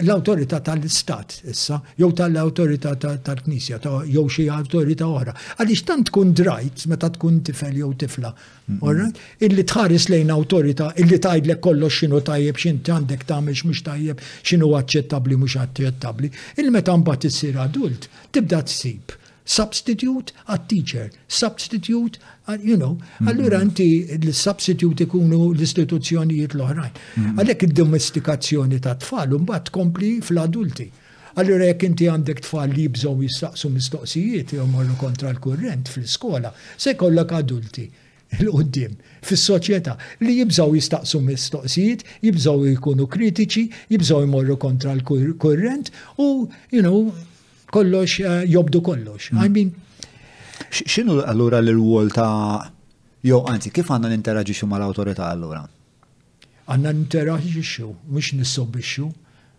[0.00, 3.76] l-autorità tal-istat issa, jew tal-autorità tal-knisja,
[4.08, 5.34] jew xi autorità oħra.
[5.60, 8.32] Għaliex tant tkun drajt meta tkun tifel jew tifla.
[9.46, 14.74] Illi tħares lejn autorità, illi tgħidlek kollox x'inhu tajjeb, x'inti għandek tagħmel mhux tajjeb, x'inhu
[14.80, 16.32] aċċettabbli mhux aċċettabbli.
[16.64, 23.58] Il meta mbagħad issir adult, tibda tsib substitute għat teacher, substitute a, you know, allura
[23.62, 24.28] anti mm-hmm.
[24.28, 26.92] l-substitute ikunu l-istituzzjonijiet l-oħrajn.
[26.92, 27.40] Mm-hmm.
[27.42, 30.88] Għalek id-domestikazzjoni ta' tfal, un bat kompli fl-adulti.
[31.40, 36.92] Allura jekk inti għandek tfal li bżow jistaqsu mistoqsijiet jew morru kontra l-kurrent fl-iskola, se
[37.00, 37.86] kollok adulti
[38.36, 38.94] l-qoddim
[39.26, 47.08] fis-soċjetà li jibżaw jistaqsu mistoqsijiet, jibżaw jkunu kritiċi, jibżaw jmorru kontra l-kurrent u, you know,
[47.72, 49.30] kollox eh, jobdu kollox.
[49.30, 49.38] Hmm.
[49.44, 49.70] I mean.
[50.92, 52.72] Xinu allura l wol ta'
[53.30, 55.62] jew anzi kif għandna ninteraġixxu mal-awtorità allura?
[56.76, 59.06] n ninteraġixxu, mhux nissobbixxu.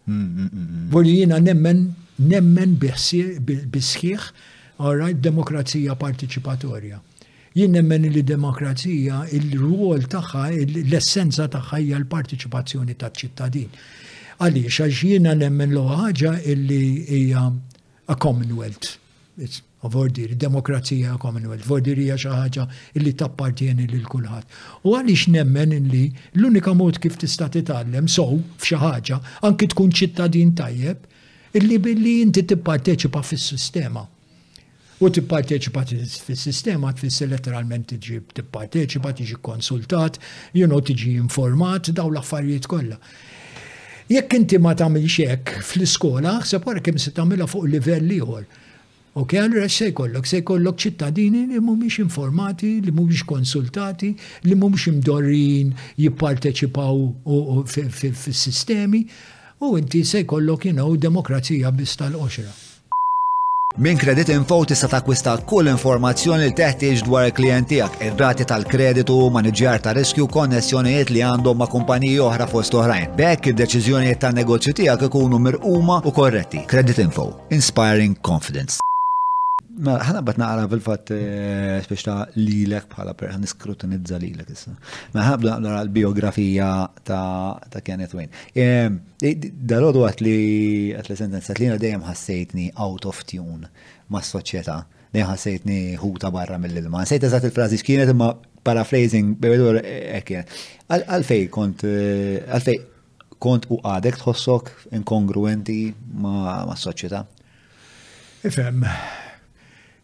[0.07, 1.79] Hmm, hmm, Vol jiena nemmen
[2.19, 4.21] nemmen bisħiħ
[4.83, 6.97] għarajt demokrazija partiċipatorja.
[7.57, 10.43] Jien nemmen li demokrazija il-rwol tagħha,
[10.89, 13.69] l-essenza tagħha hija l-partiċipazzjoni taċ-ċittadin.
[14.41, 16.81] Għaliex għax jiena nemmen l ħaġa illi
[17.19, 17.43] hija
[18.07, 18.97] a Commonwealth.
[19.37, 22.65] It's a vordir, demokrazija a Commonwealth, vordirija xaħġa
[22.99, 24.59] illi tappartieni lil kulħadd.
[24.85, 26.03] U għaliex nemmen illi
[26.37, 29.19] l-unika mod kif tista' titgħallem sow f'xi ħaġa
[29.49, 31.09] anki tkun ċittadin tajjeb,
[31.59, 34.05] illi billi inti tipparteċipa fis-sistema.
[35.03, 40.21] U tipparteċipa fil-sistema, tfisser letteralment tiġi tipparteċipa, tiġi konsultat,
[40.55, 43.01] you know, tiġi informat, daw l-affarijiet kollha.
[44.11, 48.41] Jekk inti ma tagħmel xek fl-iskola, ħseb wara kemm se tagħmilha fuq livell ieħor.
[49.21, 54.09] Ok, allura se jkollok, se jkollok ċittadini li mhumiex informati, li mhumiex konsultati,
[54.43, 55.71] li mhumiex imdorrin
[56.01, 56.99] jipparteċipaw
[58.25, 59.05] fis-sistemi,
[59.63, 62.51] u inti se jkollok you demokrazija biss tal-oxra.
[63.77, 67.33] Min Credit Info tista' takwista kull informazzjoni li teħtieġ dwar il
[67.71, 73.17] tiegħek, ir-rati tal-kreditu, maniġjar ta' riskju, konnessjonijiet li għandhom ma' kumpaniji oħra fost oħrajn.
[73.17, 76.61] Bekk id-deċiżjonijiet tan-negozju tiegħek ikunu mirquma u korretti.
[76.67, 77.27] Credit Info.
[77.49, 78.92] Inspiring Confidence.
[79.81, 84.51] Mela, ħana bat naqra fil-fat eh, speċta li lek bħala per ħan iskrutinizza li lek
[84.53, 84.73] issa.
[84.75, 84.83] Ma
[85.15, 86.67] mela, ħabda naqra l-biografija
[87.09, 88.29] ta' Kenneth Wayne.
[88.53, 90.35] Ehm, Dal-għodu għat li
[90.97, 93.65] għat li sentenza li dejjem ħassejtni out of tune
[94.13, 94.75] ma' s-soċieta.
[95.13, 97.01] Dejjem ħassejtni ħuta barra mill-ilma.
[97.09, 98.29] Sejt eżat il-frazi xkienet imma
[98.63, 100.45] paraphrasing bebedur ekkien.
[100.85, 102.77] Eh, għalfej kont, eh, għalfej
[103.41, 105.81] kont u għadek tħossok inkongruenti
[106.21, 107.25] ma' s-soċieta.
[108.43, 108.83] Ifem,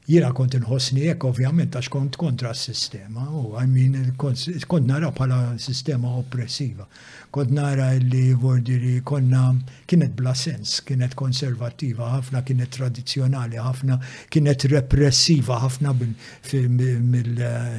[0.10, 6.14] Jiena kont inħossni hekk ovvjament għax kont kontra s-sistema u għajmin kont nara bħala sistema
[6.22, 6.88] oppressiva.
[7.36, 9.44] Kont nara li vordiri konna
[9.86, 14.00] kienet bla sens, kienet konservativa ħafna, kienet tradizjonali ħafna,
[14.34, 17.76] kienet repressiva ħafna mill eh,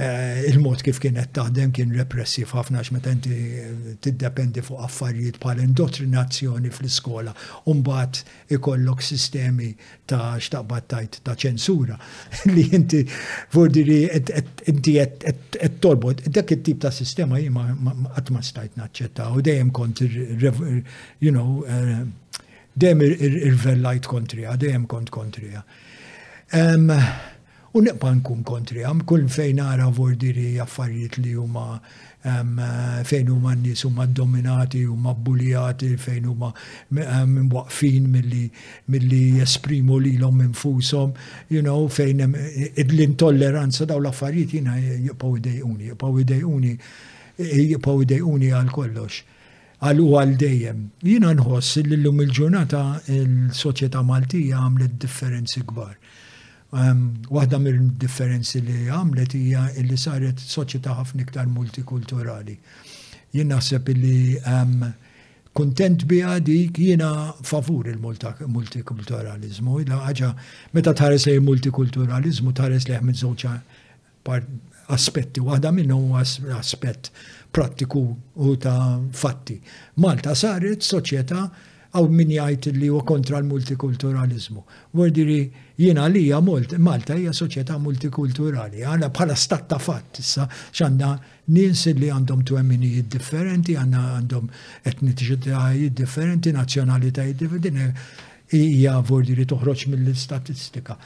[0.00, 5.34] Eh, il-mod kif kienet taħdem kien repressiv ħafna għax meta inti eh, tiddependi fuq affarijiet
[5.42, 7.34] bħal indottrinazzjoni fl-iskola
[7.68, 8.20] u mbagħad
[8.56, 9.68] ikollok sistemi
[10.08, 11.98] ta' xtaqbad tajt ta' ċensura
[12.54, 13.02] li inti
[13.52, 13.98] vordiri
[14.72, 17.58] inti qed tolbod dak it-tip ta' sistema jien
[18.16, 22.00] qatt ma stajt naċċetta u dejjem kont you know eh,
[22.80, 25.60] dejjem irvellajt kontrija, dejjem kont kontrija.
[27.74, 31.78] U neqba nkun kontri għam, kull fejn għara vordiri affarijiet li huma
[32.22, 36.50] fejn huma n-nies huma dominati huma bulijati, fejn huma
[37.54, 41.14] waqfin milli jesprimu lilhom infushom,
[41.48, 42.20] you know, fejn
[42.84, 44.76] l-intolleranza daw l-affarijiet jiena
[45.08, 45.52] jibgħu id
[45.88, 46.72] jibgħu idejquni,
[47.38, 49.22] id idejquni għal kollox
[49.82, 50.84] għal u għal dejjem.
[51.08, 52.84] Jiena nħoss l-lum il-ġurnata
[53.16, 55.96] il-soċjetà Maltija għamlet differenzi kbar
[56.72, 62.54] Waħda mill-differenzi li għamlet hija li saret soċjetà ħafna iktar multikulturali.
[63.36, 64.38] Jien naħseb li
[65.52, 67.12] kontent biha dik jiena
[67.44, 69.82] favur il-multikulturalizmu.
[69.84, 70.30] ħaġa
[70.72, 73.44] meta tħares li multikulturalizmu tħares li minn żewġ
[74.96, 75.44] aspetti.
[75.44, 77.12] Waħda minnu aspett
[77.52, 78.06] prattiku
[78.48, 79.58] u ta' fatti.
[80.00, 81.44] Malta saret soċjetà
[81.92, 84.62] għaw min jgħid li huwa kontra l-multikulturalizmu.
[84.96, 85.38] Vordiri,
[85.80, 91.12] jiena li hija Malta hija soċjetà multikulturali, għana bħala stat ta' fatt issa x'għandna
[91.58, 94.50] ninsi li għandhom twemminijiet differenti, għandna għandhom
[94.92, 98.06] etniċitajiet differenti, nazzjonalitajiet differenti,
[98.52, 100.96] hija vordiri toħroġ mill-istatistika.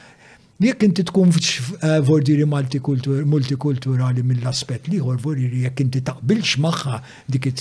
[0.59, 1.29] Jekk inti tkun
[2.07, 2.45] vordiri
[3.29, 6.97] multikulturali mill-aspet liħor vordiri jekk inti taqbilx maħħa
[7.29, 7.51] dik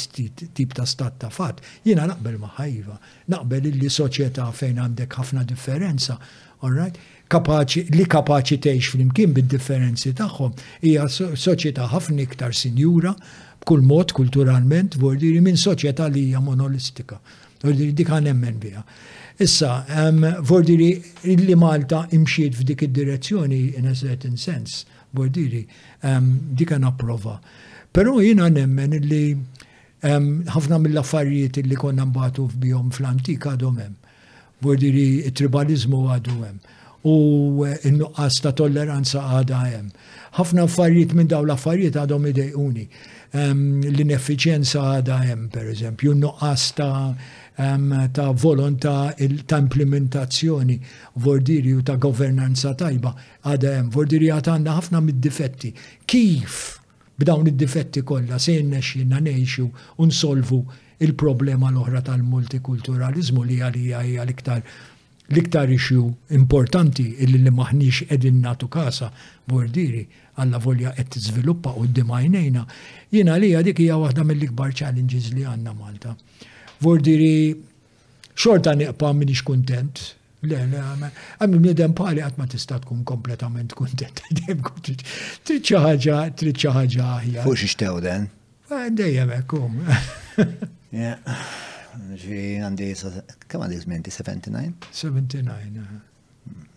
[0.57, 2.97] tip ta' stat ta' fat, jina naqbel maħħajva,
[3.37, 6.17] naqbel li soċieta fejn għandek ħafna differenza,
[6.65, 6.97] right?
[7.29, 10.55] kapaċi li kapaċi tgħix flimkien bid-differenzi tagħhom
[10.89, 11.05] hija
[11.37, 13.13] soċjetà ħafna iktar sinjura
[13.61, 17.21] b'kull mod kulturalment vordiri minn soċjetà li hija monolistika.
[17.61, 18.83] Vordiri dik ħanemmen biha.
[19.39, 19.85] Issa,
[20.41, 20.93] Vordiri
[21.25, 25.67] li Malta imxiet f'dik id-direzzjoni in a certain sense, Vordiri,
[26.55, 27.41] dika approva.
[27.93, 29.37] Pero jina nemmen li
[30.05, 33.97] ħafna mill-affarijiet li konna mbatu f'bjom fl-antik għadhom hemm.
[34.65, 36.61] Vordiri, tribalizmu għadu hemm.
[37.07, 39.91] U eh, n-nuqqas ta' tolleranza għada hemm.
[40.41, 42.89] ħafna affarijiet minn daw l-affarijiet għadhom idejquni.
[43.37, 47.13] L-ineffiċjenza għada hemm, per eżempju, n-nuqqas ta'
[47.57, 49.15] ta' volontà
[49.47, 50.81] ta' implementazzjoni
[51.15, 53.15] vordiri u ta' governanza tajba
[53.49, 55.73] għada hemm vordiri għad għandna ħafna mid-difetti.
[56.05, 56.81] Kif
[57.17, 58.81] b'dawn id-difetti kollha se jenna
[59.21, 60.59] neħxu u nsolvu
[61.01, 64.61] il-problema l-oħra tal-multikulturalizmu li għalija hija l-iktar
[65.33, 66.05] l-iktar ixju
[66.37, 69.09] importanti illi li maħniex edin natu kasa
[69.51, 70.05] Vordiri
[70.39, 72.63] għalla volja qed zviluppa u d-dimajnejna,
[73.11, 76.15] jina li dik hija waħda mill-ikbar challenges li għanna Malta
[76.85, 77.57] diri
[78.35, 80.13] xorta neqpa minix kontent.
[80.43, 80.81] Le, le,
[81.41, 84.21] għamim nidem pali għatma tista tkun kompletament kontent.
[85.45, 88.29] Trid xi ħaġa, trid xi den?
[88.71, 89.79] Eh, dejjem ekkum.
[92.21, 92.91] Ġi għandi,
[93.51, 94.75] kam għandi 79?
[94.93, 95.81] 79,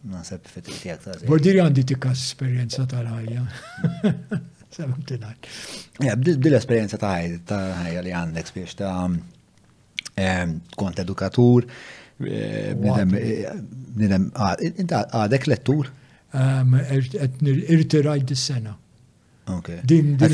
[0.09, 3.41] Nasab fit-tijak ta' Bordiri għandi tikka esperienza tal-ħajja.
[4.71, 5.35] 79.
[6.07, 8.93] Ja, bdil esperienza ta' ħajja li għandek biex ta'
[10.75, 11.63] kont edukatur,
[13.99, 15.89] nidem għadek lettur?
[17.45, 18.75] Irtirajt dis-sena.
[19.83, 20.29] Din din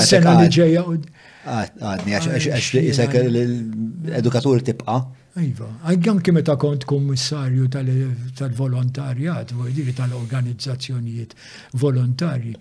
[0.00, 0.84] sena li ġeja.
[1.46, 4.96] Għadni, għax li jisek l-edukatur tibqa.
[5.38, 11.32] Iva, għagħan kim ta' kont kommissarju tal-volontarjat, vojdiri tal-organizzazzjonijiet
[11.80, 12.54] volontarji.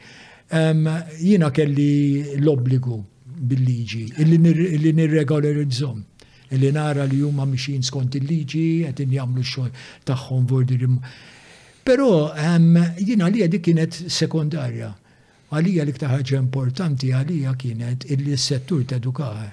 [0.49, 1.93] Jina kelli
[2.39, 2.97] l-obbligu
[3.49, 5.99] bil-liġi, illi nirregolarizzom
[6.57, 9.69] li nara li huma mixin skont il-liġi, għetin jagħmlu xogħol
[10.09, 10.95] tagħhom vordirim.
[11.85, 12.07] Però
[12.97, 14.89] jina li dik kienet sekundarja.
[15.49, 19.47] Għalija li ħaġa importanti għalija kienet illi s-settur tedukaħ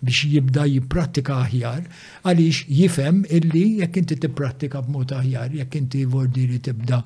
[0.00, 1.80] biex jibda jipprattika aħjar,
[2.24, 7.02] għaliex jifem illi jekk inti tipprattika b'mod aħjar, jekk inti vordiri tibda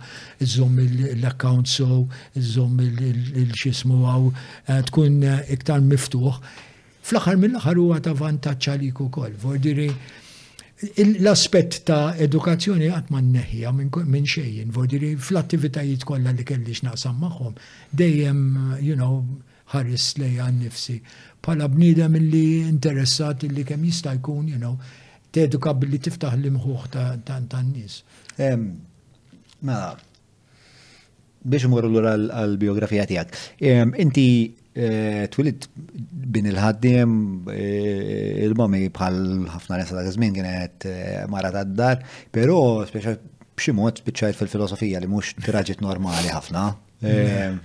[0.47, 2.05] zom l-account so,
[2.39, 6.39] zom il-xismu għaw, eh, tkun iktar miftuħ,
[7.05, 9.35] fl-aħħar mill-aħħar huwa ta' vantaġġ li ukoll.
[9.41, 9.89] Vordiri
[11.21, 14.71] l-aspett ta' edukazzjoni qatt ma nneħħija minn xejjen.
[14.73, 17.55] vordiri fl-attivitajiet kollha li kellix naqsam magħhom
[17.93, 18.41] dejjem,
[18.81, 19.21] you know,
[19.75, 20.97] ħares lejja nnifsi
[21.45, 24.79] bħala bniedem illi interessat li kemm jista' jkun, you know,
[25.33, 26.91] teduka billi tiftaħ l-imħuħ
[27.25, 28.01] ta' n-nies.
[29.65, 29.95] Mela,
[31.45, 33.35] biex mwurru l biografija tijak.
[34.01, 35.69] Inti Eh, Twilid
[36.35, 37.11] bin il-ħaddiem,
[37.55, 39.19] eh, il-mami bħal
[39.53, 42.01] ħafna nesa ta' żmien kienet eh, mara ta' dar,
[42.35, 42.57] però
[42.89, 43.13] speċa
[43.55, 46.65] b'xi mod spiċċajt fil-filosofija li mhux traġit normali ħafna.
[47.07, 47.61] Mm.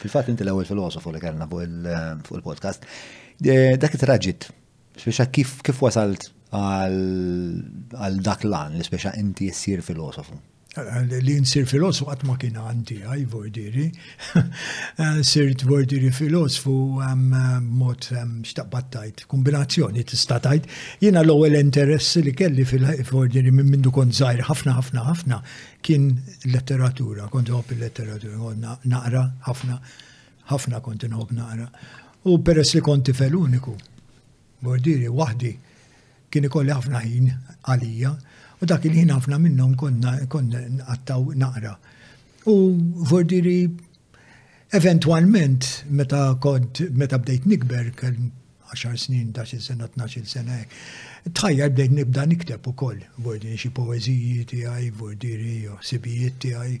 [0.00, 2.88] Fil-fatt inti l-ewwel filosofu li kellna fuq il-podcast.
[3.44, 4.48] Dak it-traġit,
[5.04, 10.40] speċa kif wasalt għal dak l-an li speċa inti jessir filosofu
[11.22, 13.86] li nsir filosofu għat ma kien għandi għaj vordiri,
[15.30, 16.74] sirt vordiri filosofu
[17.62, 18.08] mod
[18.46, 20.66] xtaqbattajt, kombinazzjoni tistatajt,
[21.02, 25.38] jina l ewwel interess li kelli fil-vordiri minn mindu kont zaħir ħafna ħafna ħafna
[25.84, 26.10] kien
[26.46, 29.78] letteratura, kont nħob il-letteratura, naqra ħafna,
[30.50, 31.70] ħafna kont nħob naqra.
[32.24, 33.74] U peress li konti fel uniku,
[34.64, 35.54] vordiri, wahdi,
[36.30, 37.34] kien ikolli ħafna ħin
[37.68, 38.14] għalija,
[38.64, 41.74] U dak il-ħin ħafna minnhom konna konna nqattaw naqra.
[42.48, 42.54] U
[43.10, 43.66] vordiri
[44.78, 45.66] eventualment
[45.98, 48.30] meta kod, meta bdejt nikber kien
[48.72, 50.56] 10 snin, 10 sena, 12 sena,
[51.28, 53.70] tħajjar bdejt nibda nikteb ukoll, vordiri xi
[54.48, 56.74] ti, għaj, vordiri sibijiet għaj.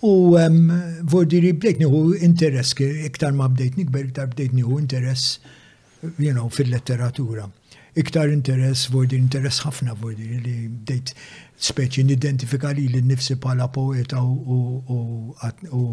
[0.00, 0.14] U
[1.12, 2.72] vordiri bdejt nieħu interess,
[3.04, 5.38] iktar ma bdejt nikber, iktar bdejt nieħu interess
[6.16, 7.44] you know, fil-letteratura
[7.98, 11.12] iktar interess vordi, interess ħafna vordi li bdejt
[11.68, 15.84] speċi nidentifika li l-nifsi bħala poeta u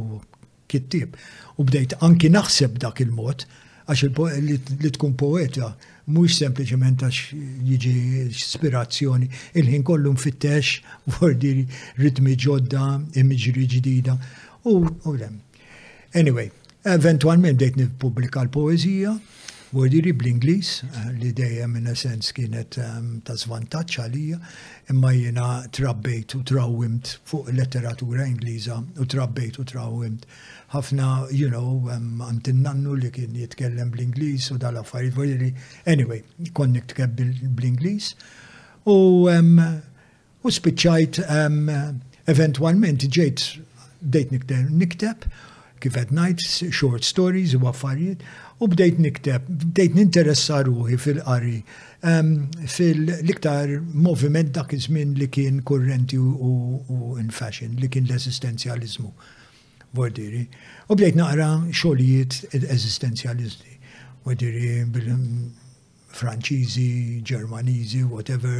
[0.71, 1.15] kittib.
[1.57, 3.45] U bdejt anki naħseb dak il-mod,
[3.85, 4.07] għax
[4.45, 5.71] li tkun poeta
[6.13, 7.95] mux sempliciment għax jiġi
[8.29, 10.81] ispirazzjoni, il-ħin kollu mfittex,
[11.17, 11.55] vordi
[12.03, 14.17] ritmi ġodda, imġri ġdida,
[14.69, 15.15] u u
[16.15, 16.47] Anyway,
[16.87, 19.17] eventualment dejt nipublika l-poezija,
[19.75, 24.37] wordiri bl-Inglis eh, li dejjem in sens kienet ehm, ta' zvantaġġ għalija
[24.93, 30.23] imma jiena trabbejt u trawwimt fuq letteratura Ingliża u trabbejt u trawwimt
[30.71, 35.51] ħafna, you know, ehm, għant nannu li kien jitkellem bl-Inglis u dal-affarijiet wordiri.
[35.91, 36.23] Anyway,
[36.55, 38.13] konnikt keb bl-Inglis
[38.87, 38.95] u
[39.33, 39.59] ehm,
[40.45, 41.19] u spiċċajt
[42.31, 43.45] eventualment ġejt
[44.05, 44.31] dejt
[44.71, 45.27] nikteb
[45.83, 46.39] kif najt,
[46.73, 48.23] short stories u affarijiet
[48.59, 51.57] u bdejt nikteb, bdejt ninteressa ruħi fil-qari,
[52.71, 53.67] fil-iktar
[54.05, 56.29] moviment dak iż-żmien li kien kurrenti u
[57.19, 59.09] in fashion, li kien l esistenzjalizmu
[59.95, 60.43] Bordiri.
[60.87, 63.73] U bdejt naqra xogħlijiet e-, eżistenzjalisti.
[64.25, 66.95] Bordiri bil-Franċiżi,
[67.27, 68.59] Ġermaniżi, whatever,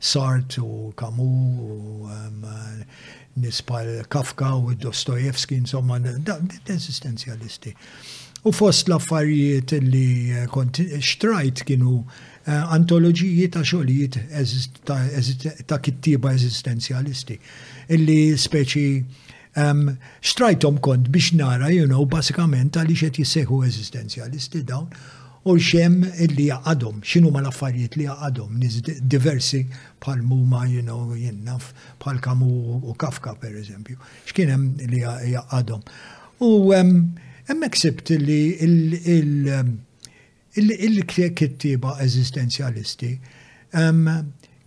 [0.00, 1.26] Sart u Kamu
[1.64, 2.06] u
[3.40, 3.80] nispa
[4.12, 6.34] Kafka u Dostojevski, insomma, da,
[6.68, 7.70] eżistenzjalisti.
[7.72, 7.78] Da,
[8.44, 12.00] U fost l-affarijiet li eh, kont xtrajt kienu
[12.42, 17.36] eh, antoloġiji ta' xogħlijiet ta' kittiba eżistenzjalisti.
[17.94, 18.86] Illi speċi
[19.54, 24.90] xtrajtom kont biex nara, you know, basikament għalli xet jisseħu eżistenzjalisti dawn,
[25.46, 29.62] u xem illi jaqadhom, xinu ma l-affarijiet li jaqadhom, niz diversi
[30.02, 31.70] bħal muma, you know, jennaf,
[32.02, 32.50] bħal kamu
[32.90, 35.04] u kafka per eżempju, xkienem li
[35.34, 35.84] jaqadhom.
[36.42, 36.96] U um,
[37.48, 38.56] Emma sibt li
[40.56, 43.12] il-kittiba um, eżistenzjalisti
[43.78, 44.04] um,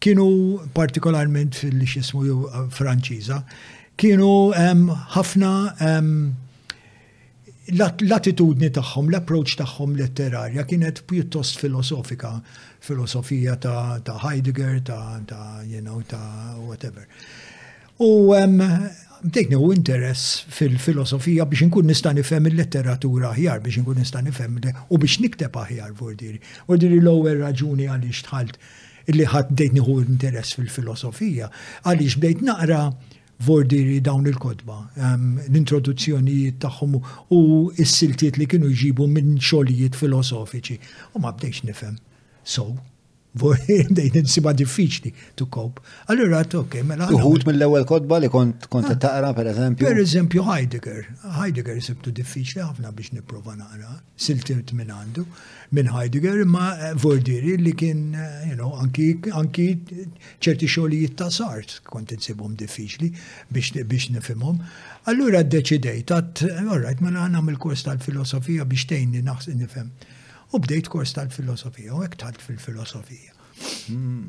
[0.04, 0.30] kienu
[0.76, 3.40] partikolarment fil-xismu uh, franċiza,
[4.02, 4.84] kienu um,
[5.16, 5.52] ħafna
[7.72, 12.34] l-attitudni tagħhom, l-approċ tagħhom letterarja kienet pjuttost filosofika,
[12.86, 17.08] filosofija ta', Heidegger, ta', ta, you know, ta' whatever.
[18.04, 18.34] U
[19.26, 24.60] dik u interess fil-filosofija biex nkun nista' nifhem il-letteratura aħjar, biex nkun nista' nifhem
[24.94, 26.40] u biex nikteb aħjar vordiri.
[26.68, 28.60] Vordiri l-ewwel raġuni għaliex tħalt
[29.14, 31.50] illi ħadd dejtni nieħu interess fil-filosofija,
[31.90, 32.82] għaliex bdejt naqra
[33.50, 34.78] vordiri dawn il-kodba,
[35.50, 36.98] l-introduzzjonijiet tagħhom
[37.34, 37.42] u
[37.86, 40.80] s-siltiet li kienu jġibu minn xogħlijiet filosofiċi.
[41.18, 41.98] U ma bdejx nifhem.
[42.45, 42.76] So,
[43.90, 45.82] dejn insiba diffiċli to cope.
[46.14, 47.08] Allura ok, mela.
[47.12, 48.96] Uħut mill-ewwel kotba li kont kont ah.
[49.06, 49.84] taqra pereżempju.
[49.88, 51.10] Pereżempju Heidegger.
[51.40, 53.98] Heidegger sibtu diffiċli ħafna biex nipprova naqra.
[54.16, 55.26] Siltimt minn għandu
[55.76, 59.68] minn Heidegger ma eh, Vordiri li kien eh, you know, anki
[60.40, 63.12] ċerti xogħlijiet ta' sart kont insibhom diffiċli
[63.52, 64.64] biex biex nifhimhom.
[65.12, 69.92] Allura ddeċidejt, eh, all right, mela il kurs tal-filosofija biex tgħinni naħs nifhem
[70.56, 73.32] u bdejt kors tal-filosofija, u hekk tal fil-filosofija.
[73.88, 74.27] Hmm.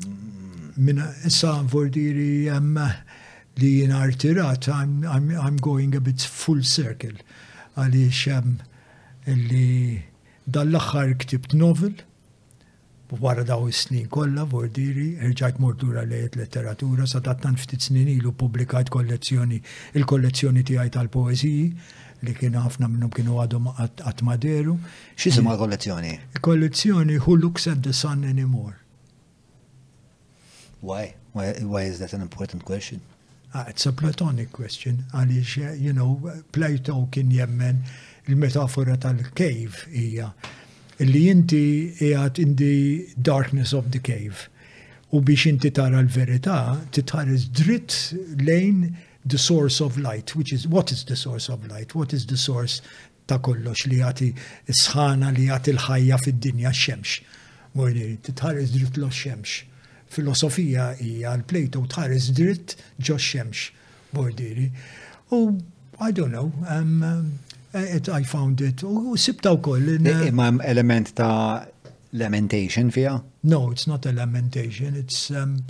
[0.75, 2.49] Minna issa vordiri
[3.59, 7.15] li jien artirat, I'm, going a bit full circle,
[7.75, 8.43] għaliex
[9.27, 10.01] li
[10.47, 11.95] dal-axar ktibt novel,
[13.23, 18.89] wara daw is-snin kollha diri, irġajt mordura lejt letteratura, sa tattan ftit snin ilu publikajt
[18.91, 19.61] kollezzjoni,
[19.95, 21.63] il-kollezzjoni tiegħi tal-poeżiji,
[22.27, 24.77] li kienu ħafna minnum kienu għadhom għat maderu.
[25.17, 26.13] Xisimu l-kollezzjoni?
[26.45, 28.75] Kollezzjoni Who Looks at the Sun Anymore.
[30.81, 31.15] Why?
[31.33, 33.01] Why, why is that an important question?
[33.53, 36.19] Ah, it's a Platonic question, Għalix, you know,
[36.51, 37.77] Plato kien jemmen
[38.27, 40.27] il-metafora tal-cave hija
[41.07, 41.61] li inti
[41.95, 44.49] jgħat in the darkness of the cave.
[45.15, 46.59] U biex inti tara l-verità,
[46.91, 47.95] titħares dritt
[48.43, 48.81] lejn
[49.29, 52.37] the source of light, which is what is the source of light, what is the
[52.37, 52.81] source
[53.27, 54.27] ta' kollox li jagħti
[54.71, 57.23] sħana li jagħti l-ħajja fid-dinja x-xemx.
[57.75, 59.63] Mojni, titħares dritt lo xemx.
[60.15, 63.73] Filosofija hija l-Plato tħares dritt ġo xemx,
[64.15, 64.69] bordiri.
[65.35, 65.41] U
[65.99, 67.33] I don't know, um,
[67.73, 68.83] it, I found it.
[68.85, 69.97] U sibta wkoll.
[69.97, 71.65] Uh, imma element ta'
[72.13, 73.17] lamentation fija?
[73.43, 75.65] No, it's not a lamentation, it's um,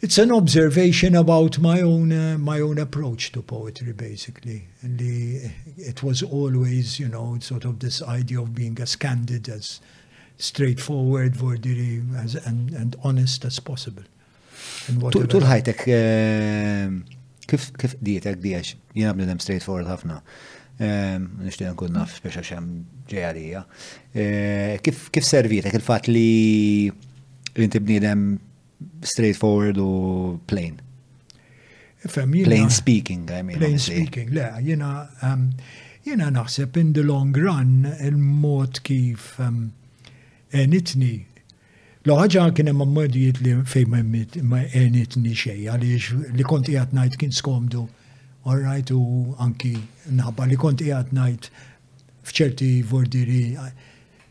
[0.00, 5.42] it's an observation about my own uh, my own approach to poetry basically and the,
[5.76, 9.80] it was always you know sort of this idea of being as candid as
[10.38, 14.04] straightforward wordy, as and, and honest as possible
[15.12, 16.96] tul ħajtek ehm,
[17.48, 20.16] kif kif dietek diex jiena bnedem straightforward ħafna
[20.80, 22.68] ehm, nishtiq nkun naf speċa xem
[23.12, 23.60] ġejarija
[24.16, 26.28] ehm, kif kif servitek il-fatt li
[27.60, 28.30] inti bniedem
[29.02, 30.80] straightforward u plain.
[32.08, 33.58] Fem, jina, plain speaking, I mean.
[33.58, 33.96] Plain obviously.
[33.96, 35.52] speaking, le, jina, um,
[36.04, 39.72] jina naħseb in the long run il-mod kif um,
[40.52, 41.26] enitni.
[42.08, 47.34] Loħħaġa kien hemm ammodijiet li fejn ma enitni xej, għaliex li konti qed ngħid kien
[47.36, 47.82] skomdu.
[48.48, 49.74] All right, u anki
[50.16, 51.50] naħba li konti qed ngħid
[52.30, 53.42] f'ċerti vordiri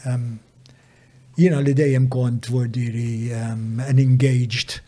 [1.36, 4.78] jina li dejjem kont vordiri an engaged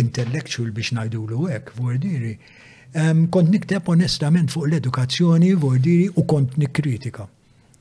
[0.00, 2.38] intellectual biex l hekk, vordiri.
[2.90, 7.28] Kont nikteb onestament fuq l-edukazzjoni, vordiri, u kont nikkritika.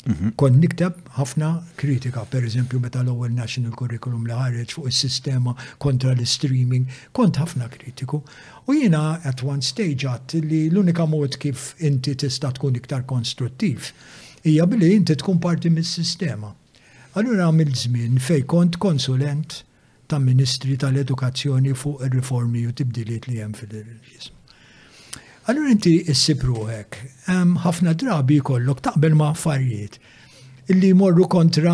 [0.06, 0.30] Mhm.
[0.38, 6.14] Kont nikteb ħafna kritika, per eżempju, meta l-ewwel National Curriculum li ħareġ fuq is-sistema kontra
[6.14, 8.22] l-streaming, kont ħafna kritiku.
[8.70, 13.90] U jiena at one stage għat li l-unika mod kif inti tista' tkun iktar konstruttiv
[14.46, 16.54] hija billi inti tkun parti mis-sistema.
[17.16, 19.64] Allura għamil żmien fej kont konsulent
[20.08, 24.38] ta' Ministri tal-Edukazzjoni fuq ir-riformi u tibdiliet li hemm fil reġism
[25.50, 26.98] Allura inti issib ruħek,
[27.64, 29.96] ħafna drabi jkollok taqbel ma' affarijiet
[30.70, 31.72] illi jmorru kontra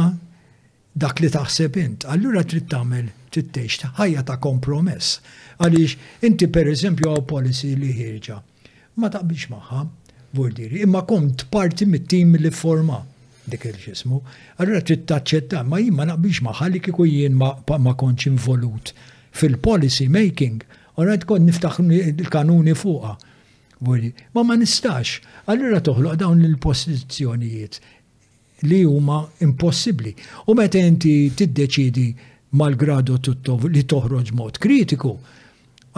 [1.03, 2.05] dak li taħseb int.
[2.13, 3.59] Allura trid tagħmel trid
[3.97, 5.09] ħajja ta' kompromess.
[5.59, 8.37] Għaliex inti pereżempju għaw policy li ħirġa.
[9.03, 9.81] Ma taqbix magħha,
[10.39, 13.01] vurdiri, imma kont parti mit-tim li forma
[13.43, 14.21] dik il-ġismu.
[14.61, 17.51] Allura trid taċċetta, ma jien ma naqbilx magħha li kiku jien ma
[18.05, 18.95] kontx involut
[19.35, 20.63] fil-policy making.
[20.95, 21.83] Orajt kont niftaħ
[22.21, 23.17] il-kanuni fuqha
[23.85, 25.19] Buri, ma ma nistax.
[25.51, 27.79] Allura toħloq dawn il pozizjonijiet
[28.69, 30.13] li huma impossibbli.
[30.49, 32.05] U meta inti tiddeċidi
[32.61, 33.19] mal-gradu
[33.75, 35.11] li toħroġ mod kritiku,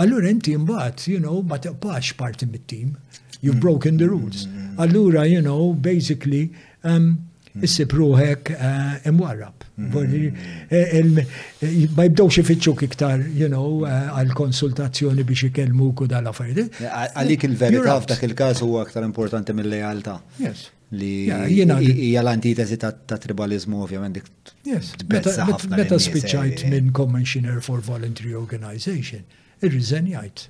[0.04, 2.98] allura inti mbagħad, you know, ma taqbax parti mit-tim.
[3.42, 3.64] You've mm.
[3.66, 4.48] broken the rules.
[4.48, 4.80] Mm.
[4.84, 6.50] Allura, you know, basically,
[6.84, 7.27] um,
[7.58, 7.66] Mhm.
[7.66, 9.66] issib ruħek eh, imwarrab.
[9.82, 10.70] Mhm.
[10.70, 16.82] Eh, ma jibdawx ifittxuk iktar, you know, eh, għal-konsultazzjoni biex ikelmuk u dal-affarijiet.
[16.88, 20.68] Għalik il-verità f'dak il-każ huwa aktar importanti mill lejalta Yes.
[20.90, 24.30] Li hija l-antitesi ta' tribalizmu ovvjament dik.
[24.64, 24.94] Yes.
[25.10, 25.34] Meta
[25.98, 29.26] spiċċajt minn Commissioner for Voluntary Organization,
[29.62, 30.46] irriżenjajt.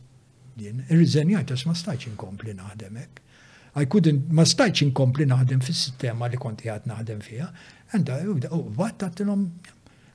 [0.59, 3.25] Jien, irriżenjajt għax ma stajċ inkompli naħdemek.
[3.77, 7.47] I couldn't, ma stajċ inkompli naħdem fis-sistema li konti għad naħdem fija.
[7.93, 9.43] Enda, u bat oh, tattilom,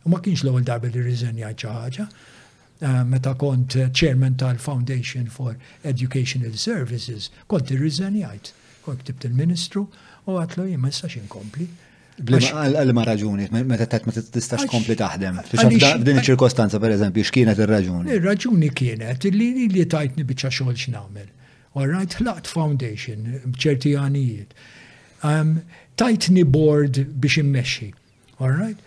[0.02, 1.28] u ma kienx l-ewwel darba li xi
[1.62, 2.06] ċaħġa.
[2.82, 5.54] Eh, meta kont chairman tal-Foundation for
[5.86, 8.50] Educational Services, kont irriżenjajt.
[8.82, 9.84] Kont tibt il-ministru
[10.26, 11.68] u għatlu jimma jistax inkompli.
[12.18, 15.38] Għal-ma raġuni, meta tajt ma tistax kompli taħdem.
[15.54, 18.10] F'din ċirkostanza, per eżempju, x'kienet ir-raġuni?
[18.18, 21.30] Ir-raġuni kienet li li tajtni biċċa xogħol x'namel.
[21.72, 24.50] Alright, laqt foundation bċerti għanijiet.
[25.24, 25.54] Um,
[25.96, 27.92] tajtni board biex immexxi.
[28.40, 28.82] Alright?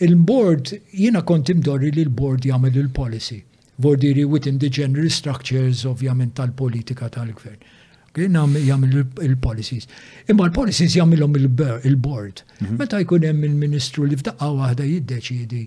[0.00, 3.42] Il-board, jina kont imdorri li l-board jagħmel il-policy.
[3.84, 7.60] Vordiri within the general structures ovvjament tal-politika tal-gvern.
[8.16, 8.96] Jagħmel
[9.26, 9.84] il-policies.
[10.32, 12.42] Imma l-policies jagħmilhom il-board.
[12.64, 12.80] Mhm.
[12.80, 15.66] Meta jkun hemm il-ministru li f'daqqa waħda jiddeċidi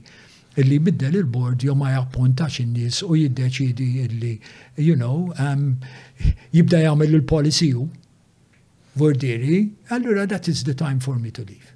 [0.61, 4.35] illi biddel il-board jew ma jappuntax in-nies u jiddeċidi illi,
[4.77, 5.77] you know, um,
[6.56, 7.88] jibda jagħmel l-policy hu.
[9.00, 9.61] Vordiri,
[9.95, 11.72] allura that is the time for me to leave.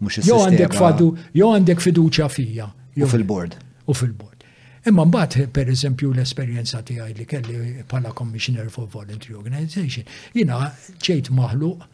[0.00, 2.70] Mux Jo għandek fadu, jo għandek fiduċa fija.
[3.04, 3.58] U fil-bord.
[3.88, 4.44] U fil-bord.
[4.86, 7.58] Imma mbagħad per eżempju l-esperjenza tiegħi li kelli
[7.90, 10.70] bħala Commissioner for Voluntary Organization, jiena
[11.02, 11.84] ċejt maħluq,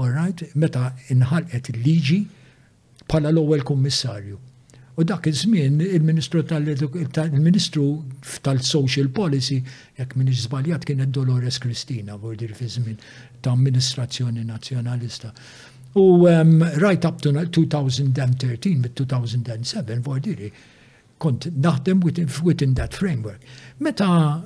[0.00, 2.20] all right, meta inħalqet il-liġi
[3.06, 4.38] bħala l-ewwel kummissarju
[5.00, 6.42] U dak iż-żmien il-Ministru
[7.12, 7.84] tal-Ministru
[8.44, 9.62] tal-Social Policy,
[9.98, 12.96] jekk minix żbaljat kienet Dolores Kristina, vordir fi żmien
[13.42, 15.32] ta' amministrazzjoni nazzjonalista.
[15.94, 20.50] U ehm, right up to 2013, mit 2007 vordiri,
[21.18, 22.02] kont naħdem
[22.44, 23.40] within that framework.
[23.80, 24.42] Meta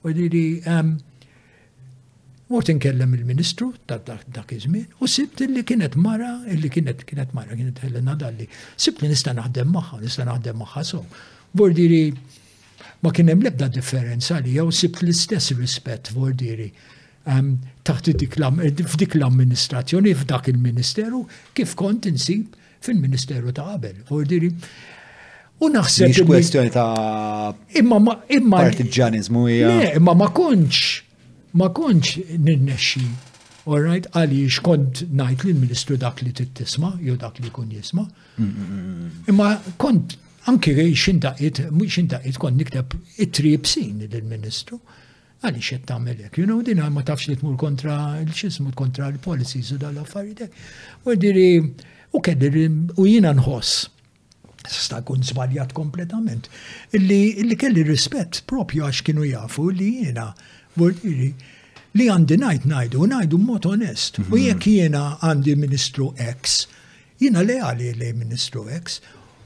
[0.03, 0.97] u um,
[2.49, 3.99] Mort inkellem il-ministru ta'
[4.35, 8.47] dak iż-żmien u sibt illi kienet mara, illi kienet kienet mara, kienet Helena Dalli.
[8.77, 11.03] Sibt li nista' naħdem magħha, nista' naħdem magħha so.
[11.59, 11.99] Vordiri
[13.05, 16.71] ma kien hemm l-ebda differenza li jew sibt l-istess rispett vordiri
[17.23, 21.21] taħt f'dik l-amministrazzjoni, f'dak il-ministeru,
[21.53, 22.55] kif kont insib
[22.85, 24.01] fil-ministeru ta' qabel.
[24.09, 24.49] Vordiri,
[25.59, 26.07] U naħseb.
[26.07, 29.71] Mhix kwestjoni ta' imma ma imma partiġanizmu hija.
[29.99, 31.03] Imma ma kontx
[31.53, 33.05] ma konċ nirnexxi,
[33.65, 38.05] all right, għaliex kont najt li l-ministru dak li tisma' jew dak li kun jisma.
[38.39, 40.17] Imma kont
[40.49, 44.79] anki xintaqit, mux xintaqit kont nikteb it-trib sin l-ministru.
[45.39, 46.41] Għaliex qed tagħmel hekk.
[46.41, 50.51] You know, dina ma tafx li t-mur kontra l-xismu kontra l-policies u dal-affarijiet.
[51.07, 51.61] U diri,
[52.11, 52.57] u keddir,
[52.99, 53.87] u jiena nħoss
[54.69, 56.49] sta kun zbaljat kompletament.
[56.93, 60.27] Illi kelli rispett propju għax kienu jafu li jiena
[60.77, 61.29] Vortiri,
[61.97, 64.19] li għandi najt najdu, najdu mod onest.
[64.21, 64.41] U mhm.
[64.45, 66.61] jekk jiena għandi ministru X,
[67.21, 68.99] jiena leali li ministru X,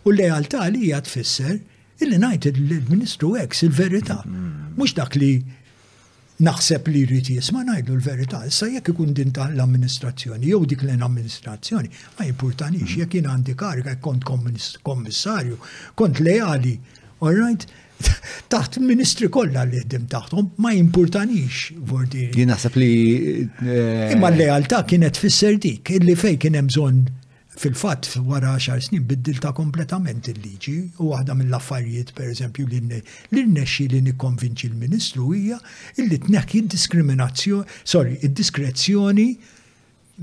[0.04, 1.60] u lealtà li jgħat tfisser
[2.04, 4.20] illi najt il-ministru X il-verità.
[4.26, 4.74] Mhm.
[4.78, 5.32] Mhux dak li
[6.44, 8.42] naħseb li jrid jisma ngħidu l-verità.
[8.50, 13.00] Issa jekk ikun din tal-amministrazzjoni jew dik l-amministrazzjoni, ma jimportanix, mhm.
[13.06, 15.62] jekk jien għandi kariga kont kommissarju,
[15.96, 16.76] kont leali,
[17.24, 17.66] all right?
[18.54, 22.28] taħt ministri kollha li ħdim taħtum, ma jimpurtanix vordi.
[22.38, 22.92] Jien li.
[23.66, 27.04] Eh, Imma l-lealtà kienet fisser dik, illi fej kien hemm bżonn
[27.64, 30.72] fil-fatt wara 10 snin biddilta kompletament il-liġi
[31.04, 32.80] u waħda mill-affarijiet pereżempju li
[33.44, 35.60] nnexxi li nikkonvinċi l-Ministru hija
[36.02, 39.28] illi tneħħi diskriminazzjoni, sorry, id-diskrezzjoni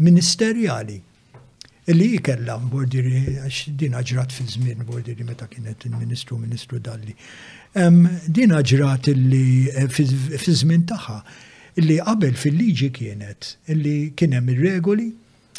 [0.06, 1.04] ministerjali
[1.90, 7.14] Illi jikella bordiri, għax din ġrat fi żmien bordiri meta kienet il-ministru, ministru dalli,
[7.70, 11.20] Dina ġrat illi eh, fi żmien tagħha
[11.78, 15.12] illi qabel fil-liġi kienet illi kien hemm ir-regoli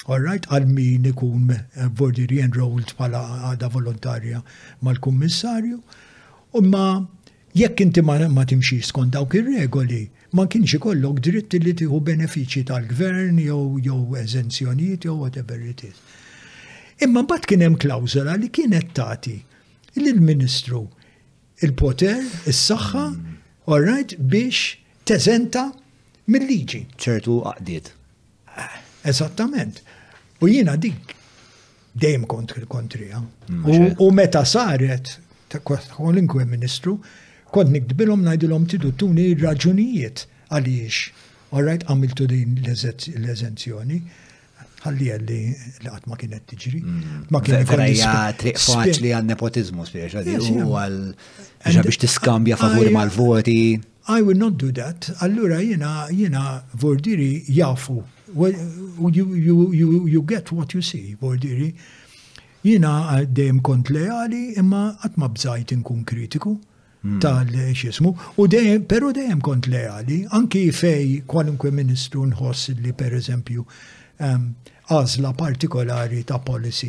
[0.10, 4.42] Alright, għal min ikun eh, vordiri enrolled pala għada volontarja
[4.84, 5.80] mal-kummissarju.
[6.68, 7.00] ma
[7.56, 10.04] jekk inti ma timxi skont dawk ir-regoli,
[10.36, 15.96] ma kienx ikollok dritt li tieħu benefiċċji tal-gvern jew jew eżenzjonijiet jew whatever it is.
[17.00, 19.38] Imma mbagħad kien hemm klawżola li kienet tagħti
[19.96, 20.88] lill-Ministru
[21.62, 22.18] il-poter,
[22.50, 23.04] is-saħħa,
[23.70, 24.76] all right, biex
[25.06, 25.66] teżenta
[26.32, 26.82] mill-liġi.
[26.98, 27.92] ċertu għaqdiet.
[29.08, 29.82] Eżattament.
[30.42, 31.14] U jiena dik
[31.98, 33.22] dejjem kontri kontrija.
[33.50, 35.16] Mm, u meta saret,
[35.50, 36.98] ta' kolinkwe ministru,
[37.52, 41.10] kont nikdbilom ngħidilhom tidu tuni raġunijiet għaliex.
[41.52, 44.02] All right, għamiltu din l-eżenzjoni
[44.86, 45.40] ħalli għalli
[45.84, 46.80] li għat ma kienet tiġri.
[46.82, 47.22] Mm.
[47.34, 53.60] Ma kienet Verja triq faċ għal nepotizmu spiex għadi u għal biex tiskambja favuri mal-voti.
[54.16, 55.10] I will not do that.
[55.22, 58.02] Allura jena jena vordiri jafu.
[58.36, 61.76] you, you, you, you get what you see, vordiri.
[62.66, 66.58] Jena uh, dejjem kont leali imma qatt ma bżajt inkun kritiku
[67.02, 67.18] hmm.
[67.22, 68.12] tal xismu.
[68.38, 74.52] U dejjem, pero dejjem kont leali, anki fej kwalunkwe ministru nħoss li per eżempju um,
[74.92, 76.88] għażla partikolari ta' policy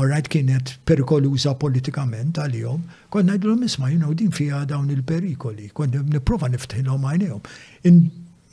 [0.00, 2.82] orrajt kienet perikoluża politikament għal-jom,
[3.14, 7.50] konna għidlom isma, jina din fija dawn il-perikoli, konna niprofa niftħilom għajnejom.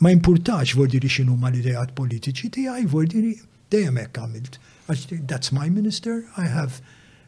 [0.03, 3.33] Ma importax vordiri xinu ma l-idejat politiċi għaj vordiri
[3.73, 4.57] dejem ekk għamilt.
[5.31, 6.79] That's my minister, I have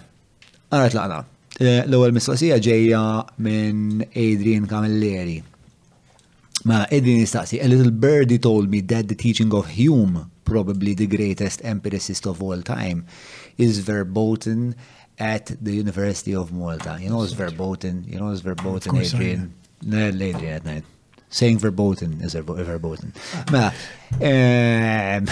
[0.70, 1.20] Għarat laqna.
[1.60, 3.02] Eh, l-ewwel mistoqsija ġejja
[3.42, 5.40] minn Adrian Camilleri.
[6.70, 11.08] Ma Adrian istaqsi, a little birdie told me that the teaching of Hume, probably the
[11.08, 13.04] greatest empiricist of all time,
[13.58, 14.76] is verboten
[15.18, 16.98] at the University of Malta.
[17.02, 19.52] You know it's verboten, you know it's verboten, Adrian.
[19.92, 20.84] Adrian
[21.30, 23.14] saying verboten is verboten.
[23.50, 25.28] um,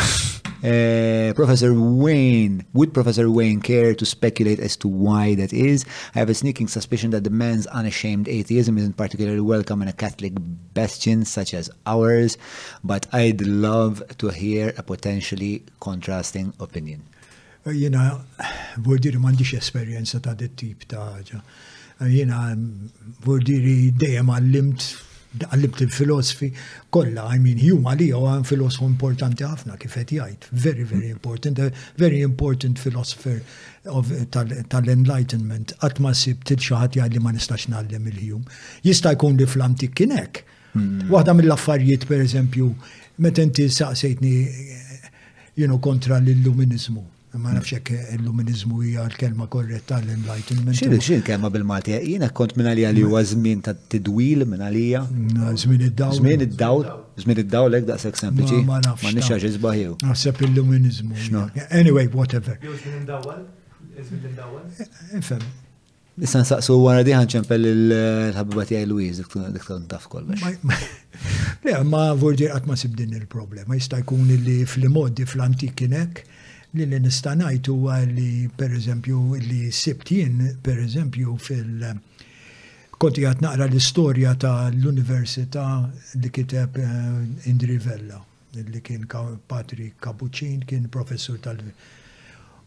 [0.64, 5.85] uh, Professor Wayne, would Professor Wayne care to speculate as to why that is?
[6.16, 9.93] I have a sneaking suspicion that the man's unashamed atheism isn't particularly welcome in a
[9.93, 10.34] Catholic
[10.74, 12.38] bastion such as ours,
[12.84, 17.03] but I'd love to hear a potentially contrasting opinion.
[17.66, 18.22] Uh, you know,
[18.77, 21.42] mandiċ esperienza ta' dit tip ta' ħaġa.
[22.08, 22.40] Jena,
[23.26, 24.85] Vordiri dejjem għallimt
[25.36, 26.48] għallibt il-filosofi
[26.94, 31.60] kolla, I mean, li għalli għan filosofu importanti ħafna kif qed jgħid, very, very important,
[32.00, 33.42] very important philosopher
[34.72, 38.44] tal-enlightenment, qatt ma sib til xi li ma nistax nallem il jum
[38.88, 39.98] Jista' jkun li flamti kinek.
[39.98, 40.44] kien hekk.
[40.74, 41.04] Hmm.
[41.12, 42.72] Waħda mill-affarijiet pereżempju,
[43.18, 44.34] meta inti saqsejtni
[45.58, 47.04] you know, kontra l-illuminizmu
[47.38, 50.74] Ma nafx hekk il-luminizmu hija l-kelma korretta l-enlightenment.
[50.80, 55.04] Xiri xin kelma bil-Malti, jiena kont minn għalija li huwa żmien ta' tidwil minn għalija.
[55.64, 56.16] Żmien id-dawl.
[56.18, 56.88] Żmien id-dawl,
[57.24, 58.64] żmien id-dawl hekk daqshekk sempliċi.
[58.68, 59.06] Ma nafx.
[59.06, 59.94] Ma nixax iżbaħ jew.
[60.04, 60.58] Naħseb il
[61.78, 62.58] Anyway, whatever.
[62.64, 63.16] Jew
[66.26, 69.22] Issa nsaqsu wara diħan ċempel il-ħabiba tiegħi Louise
[69.54, 70.82] dik taf kollox.
[71.62, 73.78] Le, ma vordi qatt ma sibdin il-problema.
[73.78, 76.24] Jista' jkun li fil-modi fl-antikinek
[76.74, 81.94] li li nistanajtu huwa li per eżempju li sibtien per eżempju fil-
[83.04, 88.24] konti għat naqra l-istoria ta' l-Università li kiteb uh, eh, Indrivella,
[88.58, 89.06] li kien
[89.48, 91.62] Patri Capucin, kien professur tal-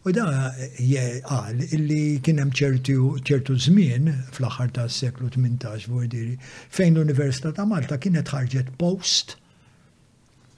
[0.01, 6.37] U da għal illi kien hemm ċertu żmien fl-aħħar tas-seklu 18 vordiri
[6.73, 9.35] fejn l-Università ta' Malta kienet ħarġet post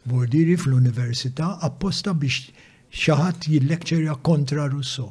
[0.07, 2.52] vordiri fl-Università apposta biex
[2.93, 5.09] xaħat jil-lekċerja kontra Russo.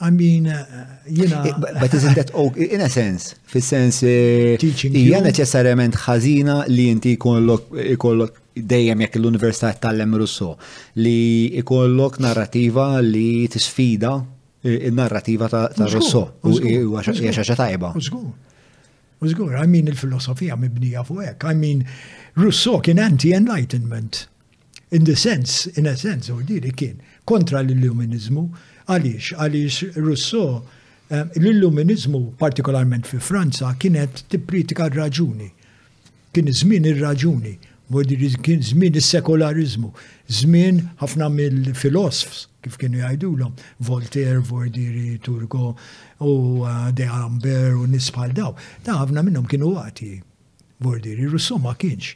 [0.00, 0.64] I mean, uh,
[1.04, 7.12] eh, But isn't that In a sense, fil sens eh, hija neċessarjament ħażina li inti
[7.18, 10.54] ikollok dejjem jekk l-Università tallem Russo
[11.04, 14.14] li ikollok narrativa li tisfida
[14.64, 17.92] il-narrativa eh, ta' Russo u għaxa tajba.
[19.20, 21.50] Użgur, I mean il-filosofija mibnija fuq hekk.
[21.52, 21.84] I mean,
[22.80, 24.29] kien anti-enlightenment
[24.90, 28.42] in the sense, in a sense, u diri kien kontra l-illuminizmu,
[28.90, 30.60] għaliex, għaliex Rousseau
[31.10, 35.50] eh, l-illuminizmu, partikolarment fi Franza, kienet tipritika raġuni.
[36.34, 37.54] Kien żmien ir-raġuni,
[38.46, 39.92] kien żmien is-sekolarizmu,
[40.42, 43.54] żmien ħafna mill-filosofs kif kienu jgħidulhom,
[43.86, 45.76] Voltaire, Vordiri, Turgo
[46.20, 46.34] u
[46.68, 48.56] eh, De Amber u Nispaldaw.
[48.86, 50.16] Da ħafna minnhom kienu għati.
[50.82, 52.14] Vordiri, Rousseau ma kienx.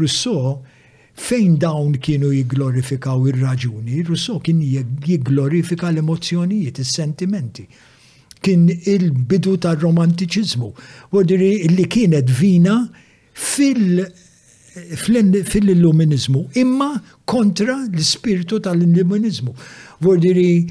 [0.00, 0.56] Rousseau
[1.16, 7.66] fejn dawn kienu jiglorifikaw ir-raġuni, Russo kien jiglorifika l-emozjonijiet, is-sentimenti.
[8.44, 10.68] Kien il-bidu tar-romantiċiżmu,
[11.12, 12.76] u li kienet vina
[13.34, 14.06] fil-
[15.52, 16.90] fil-illuminizmu, imma
[17.24, 19.54] kontra l-spiritu tal-illuminizmu.
[20.04, 20.68] Vordiri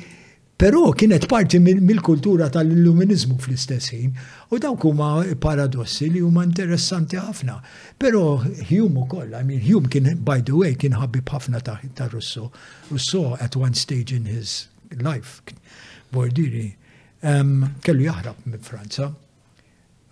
[0.57, 4.13] Però kienet parti mill-kultura tal-illuminizmu fl-istess ħin,
[4.55, 5.07] u dawk huma
[5.43, 7.57] paradossi li huma interessanti ħafna.
[7.99, 8.37] Però
[8.69, 12.53] Hume ukoll, I mean Hume kien by the way kien ħabib ħafna ta', ta Russo.
[12.87, 15.41] Russo at one stage in his life,
[16.15, 16.69] bordiri,
[17.21, 19.11] um, kellu jaħrab minn Franza.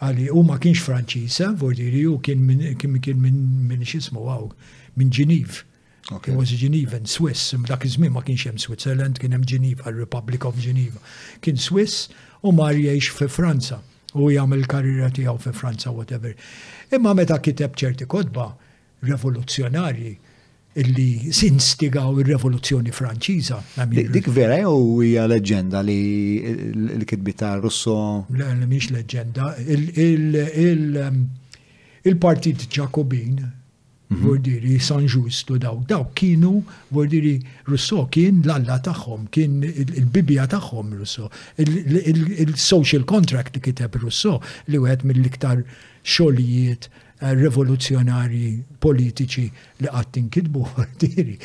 [0.04, 4.50] Għali u ma kienx Franċisa, bordiri u kien minn kien min, min, min, min,
[4.98, 5.64] minn Ġiniv
[6.12, 10.44] It was Geneva and Swiss, dak iż ma kienx hemm Switzerland, kien hemm Geneva, Republic
[10.46, 11.00] of Geneva.
[11.42, 12.10] Kien Swiss
[12.44, 13.78] u mar jgħix fi Franza
[14.20, 16.36] u jagħmel karriera tiegħu fi Franza whatever.
[16.92, 18.50] Imma meta kiteb ċerti kotba
[19.08, 20.12] revoluzzjonarji
[20.84, 23.62] illi sinstigaw ir-revoluzzjoni Franċiża.
[23.88, 26.00] Dik vera u hija leġenda li
[27.00, 27.98] l ta' Russo?
[28.36, 29.54] Le, mhix leġenda.
[30.04, 31.28] Um,
[32.04, 33.38] Il-Partit Ġakobin
[34.14, 34.22] Mhm.
[34.22, 37.34] vordiri San Ġustu daw, daw kienu vordiri
[37.68, 45.64] Russo kien l-alla tagħhom, kien il-bibja tagħhom Russo, il-social contract kiteb Russo li wieħed mill-iktar
[46.04, 46.88] xogħlijiet
[47.24, 48.50] eh, rivoluzjonari
[48.84, 49.46] politiċi
[49.84, 51.38] li għattin kidbu Vordiri.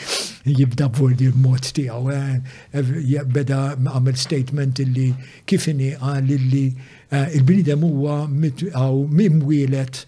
[0.51, 5.13] Jibda Vordir mod tijaw, eh, beda għamil statement illi
[5.47, 10.05] kifini għal illi eh, il-bnidem huwa għaw mimwilet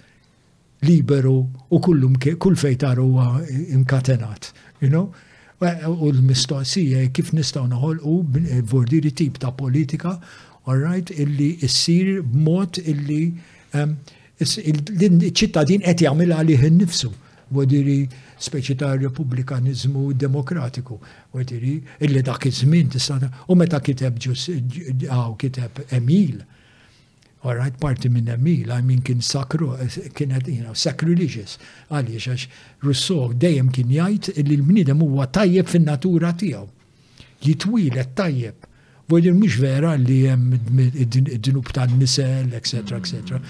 [0.83, 4.53] liberu u kullum kull fejtar huwa inkatenat.
[4.81, 5.09] You know?
[5.61, 5.65] U
[6.11, 10.19] l-mistoqsija kif nistaw naħolqu vordiri tip ta' politika,
[10.67, 13.33] all right, illi issir b'mod illi
[13.77, 17.11] il-ċittadin qed jagħmilha għalih innifsu.
[17.51, 17.99] Wadiri
[18.41, 20.95] speċi ta' republikanizmu demokratiku.
[21.35, 21.75] Wadiri
[22.07, 24.43] illi dak iż-żmien tista' u meta kiteb ġus
[25.43, 26.37] kiteb Emil
[27.43, 29.71] all right, parti minn emil, I mean kien sakru,
[30.17, 31.57] kienet, you know, sacrilegious,
[31.89, 32.43] għaliex għax
[32.85, 36.67] Rousseau dejjem kien jgħid li l-bniedem huwa tajjeb fin-natura tiegħu.
[37.47, 38.67] Jitwilet tajjeb.
[39.11, 42.99] Vodir mhux vera li hemm id-dinub tan-nisel, etc.
[43.01, 43.41] etc.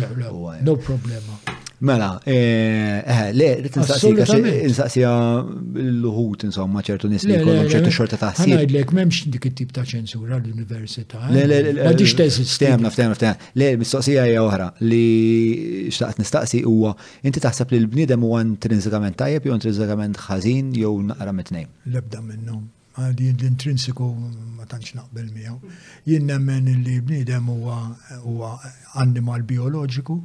[0.63, 1.37] No problema.
[1.83, 5.09] Mela, eh, eh, le, rrit nsaqsija
[5.83, 8.53] l-ħut, insomma, ċertu nisli li ċertu xorta ta' s-sir.
[8.55, 11.25] Għajdlek, memx dik it-tip ta' ċensura l-Università.
[11.27, 11.33] Eh?
[11.35, 12.53] Le, le, le, għadix teżist.
[12.55, 13.51] Stemna, stemna, stemna.
[13.59, 16.93] Le, mistoqsija hija oħra li xtaqt nistaqsi huwa
[17.27, 21.67] inti taħseb li l-bniedem huwa intrinsikament tajjeb jew intrinsikament ħażin jew naqra mitnejn.
[21.97, 22.63] Lebda minnhom.
[22.95, 24.07] Għadi l-intrinsiku
[24.63, 25.71] ma tantx naqbel miegħu.
[26.07, 27.79] Jien nemmen li bniedem huwa
[28.23, 28.51] huwa
[29.03, 30.17] animal bioloġiku,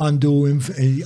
[0.00, 0.32] għandu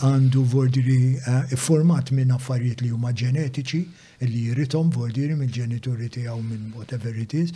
[0.07, 3.83] għandu vordiri eh, format minn affarijiet li huma ġenetiċi
[4.27, 7.51] li jiritom vordiri mill-ġenituri tiegħu minn whatever it is,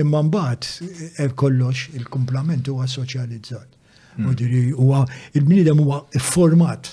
[0.00, 3.74] imma mbagħad eh, eh, kollox il-kumplament huwa soċjalizzat.
[4.16, 4.30] Hmm.
[4.30, 5.02] Vordiri huwa
[5.36, 6.92] il-bniedem huwa format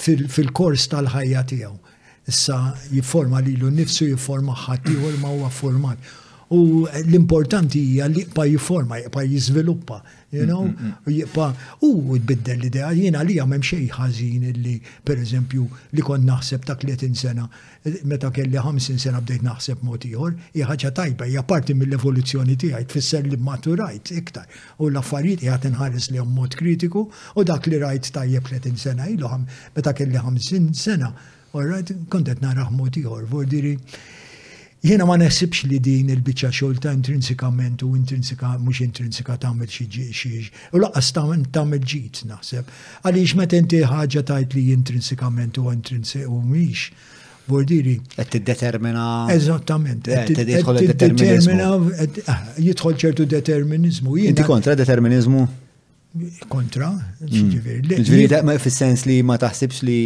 [0.00, 1.76] fil-kors tal-ħajja tiegħu
[2.30, 2.56] issa
[2.94, 6.10] jifforma li l nifsu jifforma ħaddieħor ma huwa format.
[6.50, 10.00] U l-importanti hija li jibqa' jiforma, jibqa' jiżviluppa,
[10.32, 11.12] you know, mm, mm, mm.
[11.16, 11.54] jibqa'
[11.86, 14.72] u tbiddel l-idea jiena li hemm xejn ħażin li
[15.06, 17.46] pereżempju li kont naħseb ta' 30 sena,
[18.10, 22.88] meta kelli 50 sena bdejt naħseb mod ieħor, hija ħaġa tajba, hija parti mill-evoluzzjoni tiegħi,
[22.90, 24.48] tfisser li maturajt iktar.
[24.82, 27.06] U l-affarijiet qiegħed inħares li hemm mod kritiku
[27.36, 29.30] u dak li rajt tajjeb 30 sena ilu
[29.76, 31.14] meta kelli 50 sena.
[31.54, 33.76] All right, kontet naraħ mod ieħor, diri
[34.80, 39.84] Jena ma naħsibx li din il-bicċa xogħol ta' intrinsikament u intrinsika mhux intrinsika tagħmel xi
[39.92, 40.48] xiex.
[40.72, 41.10] U laqqas
[41.52, 42.70] tagħmel ġit naħseb.
[43.04, 46.86] Għaliex meta inti ħaġa tajt li intrinsikament u intrinsik u mhix.
[47.50, 47.96] Bordiri.
[48.14, 49.04] Qed determina.
[49.34, 50.08] Eżattament.
[50.08, 51.60] Eh, tidħol determinizmu.
[52.30, 54.16] Ah, jidħol ċertu determinizmu.
[54.32, 55.44] Inti kontra determinizmu?
[56.50, 56.88] Kontra,
[57.20, 57.52] hmm.
[57.52, 58.58] ġifieri.
[58.62, 60.00] fis-sens li ma taħsibx li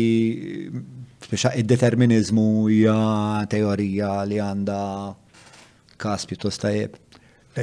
[1.34, 2.94] Biex id-determinizmu hija
[3.50, 4.82] teorija li għandha
[5.98, 6.92] kas pjuttost tajjeb.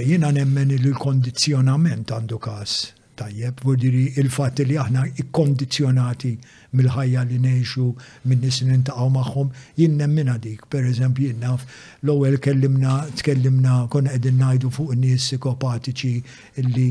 [0.08, 2.74] Jiena nemmen il-kondizjonament għandu kas
[3.22, 6.34] tajjeb, vurdiri il-fat li aħna ikkondizjonati
[6.76, 7.86] mill-ħajja li neħxu
[8.28, 11.64] minn nis nintaqaw maħħom, jien nemmina dik, per eżempju, jien naf,
[12.04, 16.14] l-ewel kellimna, tkellimna, kon edin najdu fuq nis psikopatiċi
[16.66, 16.90] illi,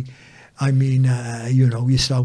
[0.65, 2.25] I mean, uh, you know, jistaw,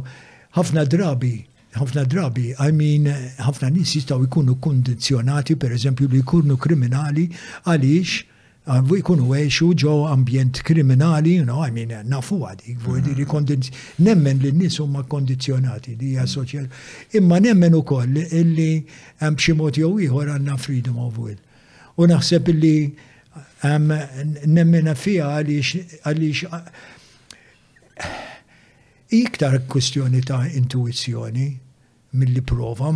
[0.56, 1.35] ħafna drabi
[1.79, 3.07] ħafna drabi, I mean,
[3.43, 7.25] ħafna nis jistaw jkunu kondizjonati, per eżempju, li jkunu kriminali
[7.65, 8.33] għaliex
[8.97, 13.25] jkunu għeċu ġo ambjent kriminali, you I mean, nafu għadi, għvodi mm.
[13.29, 16.65] kondizjonati, nemmen li nisum nis huma kondizjonati li hija
[17.19, 18.85] Imma nemmen u koll illi
[19.21, 21.37] hemm xi iħor għanna ieħor għandna freedom of will.
[21.97, 22.93] U naħseb illi
[23.65, 23.91] hemm
[24.47, 26.55] nemmena fija għaliex għaliex
[29.21, 31.45] iktar kustjoni ta' intuizjoni
[32.19, 32.90] mill-li prova.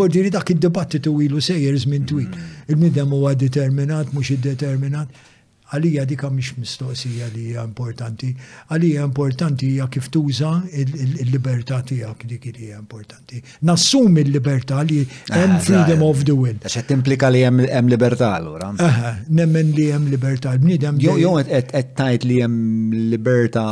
[0.00, 2.30] Vodi dak id-dibattitu ilu sejjer żmien twil.
[2.68, 5.08] Il-midem huwa determinat, mhux determinat.
[5.70, 8.30] Għalija dika mhix mistoqsija li hija importanti,
[8.74, 10.48] għalija importanti hija kif tuża
[10.84, 13.38] il-libertà tiegħek dik li hija importanti.
[13.70, 14.98] Nassum il-libertà li
[15.30, 16.58] hemm ah, freedom of the will.
[16.64, 18.72] Għax qed implika li hemm libertà allura.
[18.88, 20.56] Aha, nemmen li hemm libertà.
[20.64, 23.64] Bniedem jew qed tajt li hemm libertà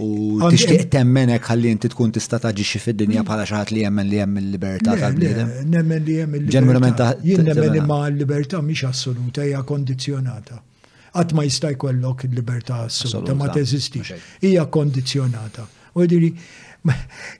[0.00, 0.10] u
[0.46, 4.42] tixtieq temmenek ħalli inti tkun tista' taġixxi fid-dinja bħala xi ħadd li hemm li hemm
[4.46, 5.52] il-libertà tal-bniedem.
[5.76, 7.12] Nemmen li hemm il-libertà.
[7.28, 10.62] Jien nemmen li ma' l-libertà mhix assoluta hija kondizzjonata.
[11.12, 14.14] Għat ma jista' jkollok il-libertà assoluta, ma teżistix.
[14.42, 15.66] Hija kondizjonata.
[15.94, 16.30] U diri,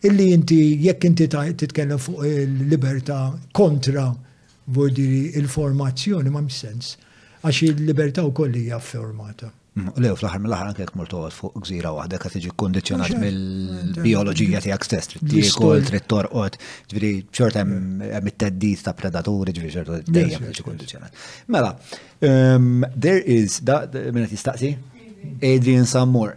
[0.08, 4.10] illi inti, jekk inti titkellem fuq il-libertà eh, kontra
[4.92, 6.94] diri il-formazzjoni ma' sens.
[7.42, 9.50] Għax il-libertà u kolli hija formata.
[9.72, 14.60] Mm, Lew, fl-ħar mill-ħar anke jek murtu għad fuq gżira wahda, ka tiġi kondizjonat mill-biologija
[14.60, 16.58] tijak stess, trid tiekol, trid torqod,
[16.90, 21.16] ġviri xorta hemm it-teddit ta' predaturi, ġviri xorta dejjem tiġi kondizjonat.
[21.56, 21.72] Mela,
[22.28, 24.74] um, there is, da, minna tistaqsi?
[25.40, 26.36] Adrian Sammur.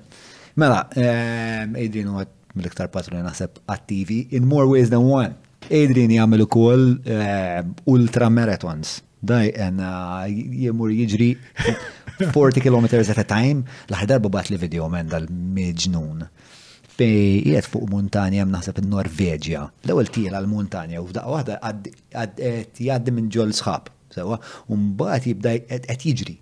[0.56, 5.34] Mela, um, Adrian għad mill-iktar patruni naħseb attivi in more ways than one.
[5.66, 11.32] Adrian jagħmel ukoll um, ultra marathons dajqen uh, jemur jiġri
[12.22, 16.26] 40 km at a time, l-ħar darba li video men dal-mġnun.
[16.96, 19.66] Fej jiet fuq montanja jem naħseb il-Norveġja.
[19.88, 24.38] L-ewel tila l-montanja u fdaq waħda għad jgħaddi minn ġol sħab sewa,
[24.72, 26.38] un-bat jibda qed jiġri.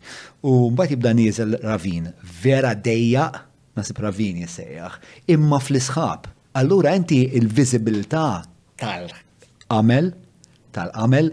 [0.45, 2.11] U mbagħad jibda nieżel ravin,
[2.43, 3.31] vera dejja,
[3.73, 4.99] nasib ravin jissejjaħ,
[5.33, 6.29] imma fl-isħab.
[6.59, 8.27] Allura inti il-viżibilità
[8.77, 10.11] tal-amel,
[10.75, 11.31] tal-amel,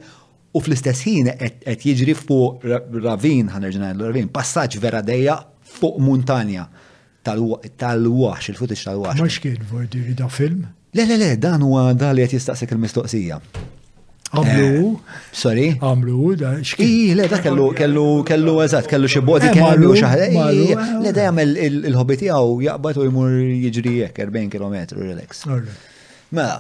[0.52, 2.66] u fl-istess ħin qed jiġri fuq
[3.04, 5.36] ravin, ħanerġina l-ravin, passaġġ vera dejja
[5.78, 6.64] fuq muntanja
[7.24, 9.20] tal-wax, il-futiċ tal-wax.
[9.20, 10.64] Ma x'kien vordi da film?
[10.96, 13.38] Le, le, le, dan huwa da li qed jistaqsek il-mistoqsija.
[14.30, 14.74] Għamlu.
[14.78, 15.68] Eh, sorry.
[15.82, 16.86] Għamlu, da xkien.
[16.88, 20.48] Ih, le, da kellu, kellu, kellu, eżat, kellu xiboti eh, kellu xaħda.
[20.54, 25.44] Le, da jgħamil il-hobiti għaw jaqbat u jmur jiġri jek 40 km, relax.
[26.34, 26.58] Mela,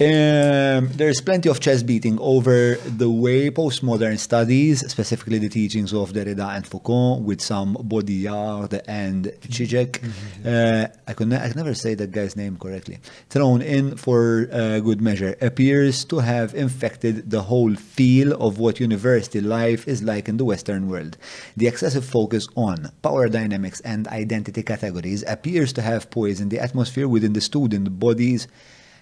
[0.00, 6.12] Um, there's plenty of chest beating over the way postmodern studies, specifically the teachings of
[6.12, 9.98] Derrida and Foucault, with some Baudrillard and Zizek.
[9.98, 10.48] Mm-hmm.
[10.48, 12.98] Uh, I could ne- I never say that guy's name correctly.
[13.30, 18.78] Thrown in for uh, good measure, appears to have infected the whole feel of what
[18.78, 21.16] university life is like in the Western world.
[21.56, 27.08] The excessive focus on power dynamics and identity categories appears to have poisoned the atmosphere
[27.08, 28.46] within the student bodies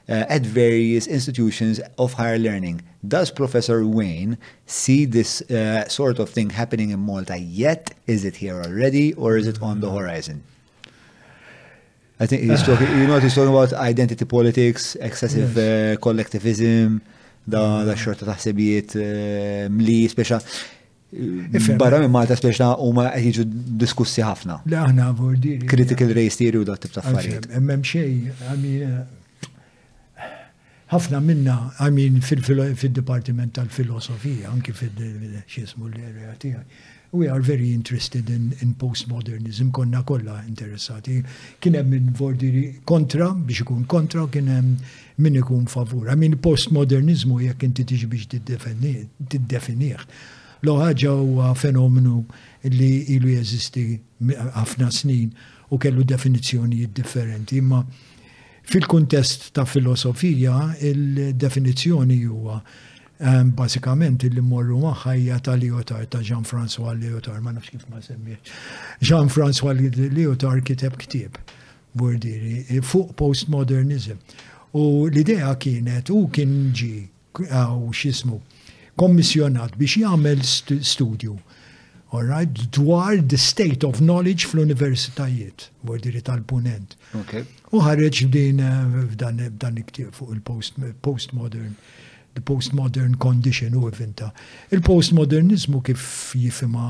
[0.08, 2.80] uh, at various institutions of higher learning.
[3.08, 7.82] Does Professor Wayne see this uh, sort of thing happening in Malta yet?
[8.06, 10.44] Is it here already or is it on the horizon?
[12.20, 12.86] I think he's talking.
[12.98, 13.72] You know what he's talking about?
[13.72, 15.66] Identity politics, excessive yes.
[15.66, 17.02] uh, collectivism,
[17.42, 18.30] da da xorta mm.
[18.30, 20.38] taħsebiet uh, mli speċa.
[21.82, 23.48] Barra minn Malta speċa huma qed jiġu
[23.82, 24.60] diskussi ħafna.
[24.70, 25.66] Le aħna vordir.
[25.66, 27.50] Critical race theory u dat tip affarijiet.
[27.58, 29.06] Hemm xejn, għamina uh,
[30.92, 36.84] ħafna minna, I mean, fil-Departiment tal-Filosofija, anki fil-xismu l-erja tijaj.
[37.16, 41.20] We are very interested in, in postmodernism, konna kolla interessati.
[41.62, 44.72] Kienem minn vordiri kontra, biex ikun kontra, kienem
[45.22, 46.10] minn ikun favur.
[46.12, 48.30] I mean, postmodernizmu jek inti tiġi biex
[49.34, 50.06] tiddefinieħ.
[50.66, 52.20] Lo ħagġa huwa fenomenu
[52.74, 53.86] li ilu jeżisti
[54.58, 55.30] ħafna snin
[55.72, 57.82] u kellu definizjoni differenti, imma
[58.66, 60.56] Fil-kuntest ta' filosofija,
[60.88, 62.56] il-definizjoni huwa
[63.22, 68.56] um, basikament il-li morru maħħajja ta' Liotar, ta' Jean-François Liotar, ma' nafx kif ma' semmiex.
[69.06, 71.38] Jean-François Liotar kiteb ktib,
[71.94, 74.18] burdiri, eh, fuq postmodernism.
[74.74, 76.90] U l-idea kienet, u kien ġi,
[77.46, 78.40] għaw eh, xismu,
[78.98, 81.38] kommissjonat biex jagħmel studju
[82.12, 85.66] Alright, dwar the state of knowledge fl-universitajiet,
[86.04, 86.94] diri tal-punent.
[87.74, 91.72] U ħareġ din eh, f'dan iktib fuq il-postmodern,
[92.38, 94.30] the postmodern condition u eventa.
[94.70, 96.06] Il-postmodernizmu kif
[96.38, 96.86] jifima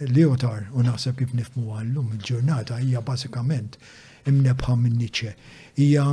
[0.00, 3.78] Leotar, u naħseb kif nifmu għallum il-ġurnata, hija basikament
[4.26, 5.36] imnebħa minn Nietzsche.
[5.78, 6.08] Hija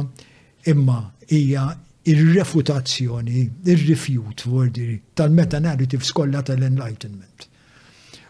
[0.70, 1.66] imma hija
[2.06, 7.49] ir-refutazzjoni, ir-refute, tal-meta narrative skolla tal-enlightenment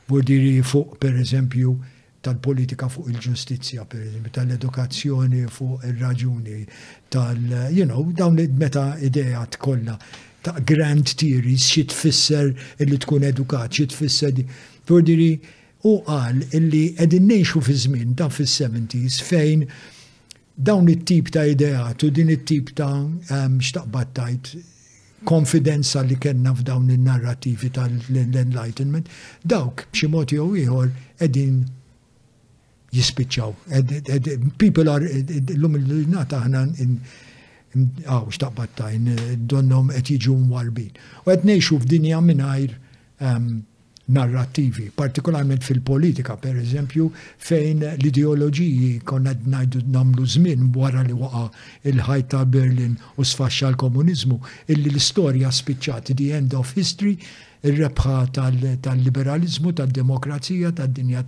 [0.09, 1.75] bordiri fuq per eżempju
[2.25, 6.63] tal-politika fuq il-ġustizja, per eżempju, tal-edukazzjoni fuq il-raġuni,
[7.13, 9.95] tal- you know, dawn meta ideja tkolla
[10.43, 14.45] ta' grand theories, xi tfisser illi tkun edukat, xi tfisser di.
[14.87, 15.31] Bordiri
[15.83, 19.65] u qal illi qegħdin ngħixu fi żmien dan fis-70s fejn
[20.57, 23.07] dawn it-tip ta' ideat u din it-tip ta'
[23.63, 24.55] xtaqbad tajt
[25.25, 29.09] konfidenza li kellna f'dawn il-narrativi tal-enlightenment,
[29.43, 30.89] dawk ximoti u iħor
[31.25, 31.75] edin qegħdin
[34.57, 36.63] People are l-lum il-nata ħna,
[37.75, 40.95] għaw xtaqbatta eh, donnom qed jiġu mwarbin.
[41.21, 42.73] U qed ngħixu f'dinja minnajr
[43.21, 43.59] ehm,
[44.09, 47.09] narrativi, partikolarment fil-politika, per eżempju,
[47.49, 51.45] fejn l-ideoloġiji konna najdu namlu żmien wara li waqa
[51.91, 54.39] il-ħajta Berlin u sfaxxa l-komunizmu,
[54.73, 57.17] illi l-istorja spiċċat, the end of history,
[57.67, 61.23] ir-rebħa tal-liberalizmu, tal-demokrazija, tad-dinja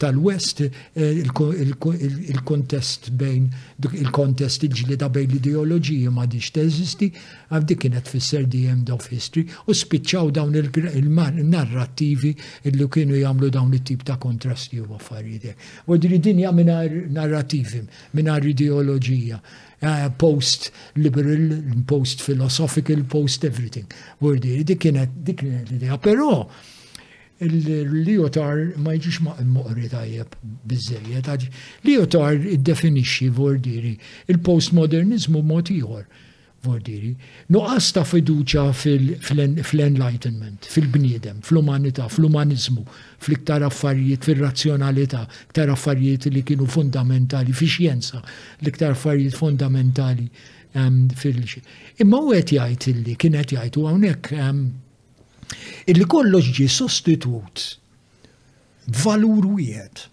[0.00, 3.48] tal-West, eh, il-kontest bejn
[3.88, 7.10] il-kontest il ta' bejn l-ideoloġija ma diċ teżisti,
[7.52, 12.34] għavdi kienet fisser di end of history u spiċċaw dawn il-narrativi
[12.70, 15.56] illi kienu jagħmlu dawn it-tip ta' kontrasti u affarijiet.
[15.86, 16.80] U dinja minna
[17.12, 19.40] narrativim, minna ideoloġija.
[19.80, 23.84] Uh, eh, post-liberal, post-philosophical, post-everything.
[24.20, 25.98] Wordi, dik kienet dik l-idea.
[26.02, 26.48] Però
[27.46, 29.20] l liotar ma jġiġ
[29.52, 30.32] moqri tajjeb
[30.66, 31.28] bizzejiet.
[31.84, 33.94] id iddefinixxi vordiri
[34.26, 36.02] il-postmodernizmu mod ieħor
[36.66, 37.12] vordiri,
[37.54, 42.82] nuqas ta' fiduċa fil-enlightenment, fil-bniedem, fil-umanità, fil-umanizmu,
[43.22, 45.20] fil-iktar affarijiet, fil-razzjonalità,
[45.52, 48.20] iktar affarijiet li kienu fundamentali, fi xjenza
[48.60, 50.28] l-iktar affarijiet fundamentali
[51.18, 51.62] fil -xie.
[52.04, 54.32] Imma u għet jgħajt illi, kien għet jajt u għawnek,
[55.90, 57.64] illi kollox ġi sostitut
[59.04, 60.04] valur wieħed.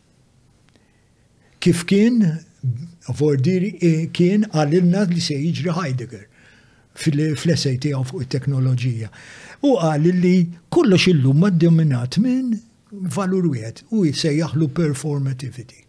[1.60, 2.40] Kif kien,
[3.20, 6.26] vordiri, e, kien għallinna li se jiġri Heidegger
[6.98, 9.10] fil-essej tiegħu fuq it-teknoloġija.
[9.68, 10.36] U qal li
[10.74, 12.56] kollox illum maddominat minn
[13.16, 15.82] valur wieħed u jsejjaħlu performativity.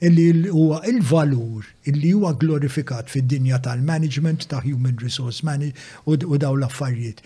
[0.00, 7.20] Illi huwa il-valur illi huwa glorifikat fid-dinja tal-management ta' human resource management u daw l-affarijiet.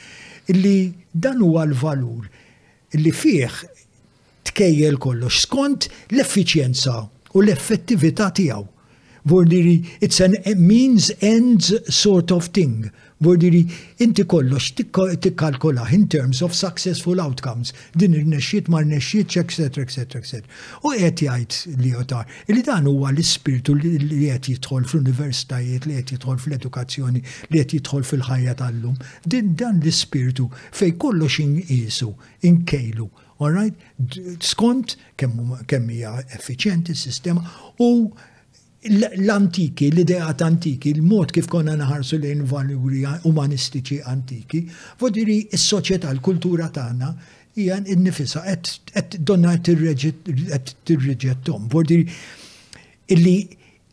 [0.51, 2.27] Illi dan huwa l-valur
[2.97, 3.61] illi fih
[4.51, 6.97] tkejjel kollox skont l-effiċjenza
[7.35, 8.67] u l-effettività tiegħu.
[9.27, 12.91] Vordiri, it's an means ends sort of thing.
[13.23, 13.65] Vordiri,
[13.99, 17.73] inti kollox tikkalkola in terms of successful outcomes.
[17.97, 20.43] Din ir-nexxiet mar nexxiet, etc., etc., etc.
[20.85, 22.27] U qed jgħid li jotar.
[22.53, 23.95] Li dan huwa l-ispirtu li
[24.27, 29.01] qed jidħol fl-universitajiet, li qed jidħol fl-edukazzjoni, li qed jidħol fil-ħajja tal-lum.
[29.25, 32.11] Din dan l-ispirtu fej kollox inqisu,
[32.51, 33.09] inkejlu.
[33.41, 33.89] All right?
[34.45, 37.41] Skont kemm hija effiċjenti s-sistema
[37.89, 37.93] u
[38.89, 44.65] l-antiki, l-ideat antiki, l-mod kif konna naħarsu lejn valuri umanistiċi antiki,
[45.01, 47.13] vodiri s-soċjetà, l-kultura tagħna
[47.57, 48.43] hija n-nifisa,
[48.93, 50.13] qed donna qed
[50.89, 51.69] tirreġettom.
[51.73, 52.05] Vodiri
[53.15, 53.37] illi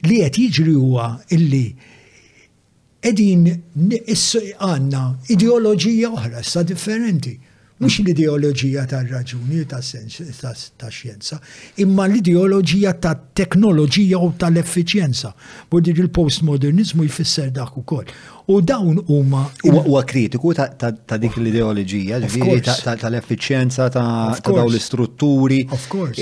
[0.08, 1.66] li qed jiġri huwa illi
[3.02, 3.48] qegħdin
[3.82, 5.00] għandna
[5.34, 7.34] ideoloġija oħra issa differenti
[7.82, 10.19] mhux l-ideoloġija tar-raġuni tas-sens
[10.93, 11.40] xjenza
[11.82, 15.34] imma l-ideoloġija tat-teknoloġija u tal-effiċjenza.
[15.74, 18.06] Bodi il-postmodernizmu jfisser dak ukoll.
[18.48, 19.45] U dawn huma.
[19.64, 22.18] Huwa kritiku ta' dik l-ideoloġija,
[23.02, 25.61] tal-effiċjenza ta' daw l-istrutturi.
[25.72, 26.22] Of course.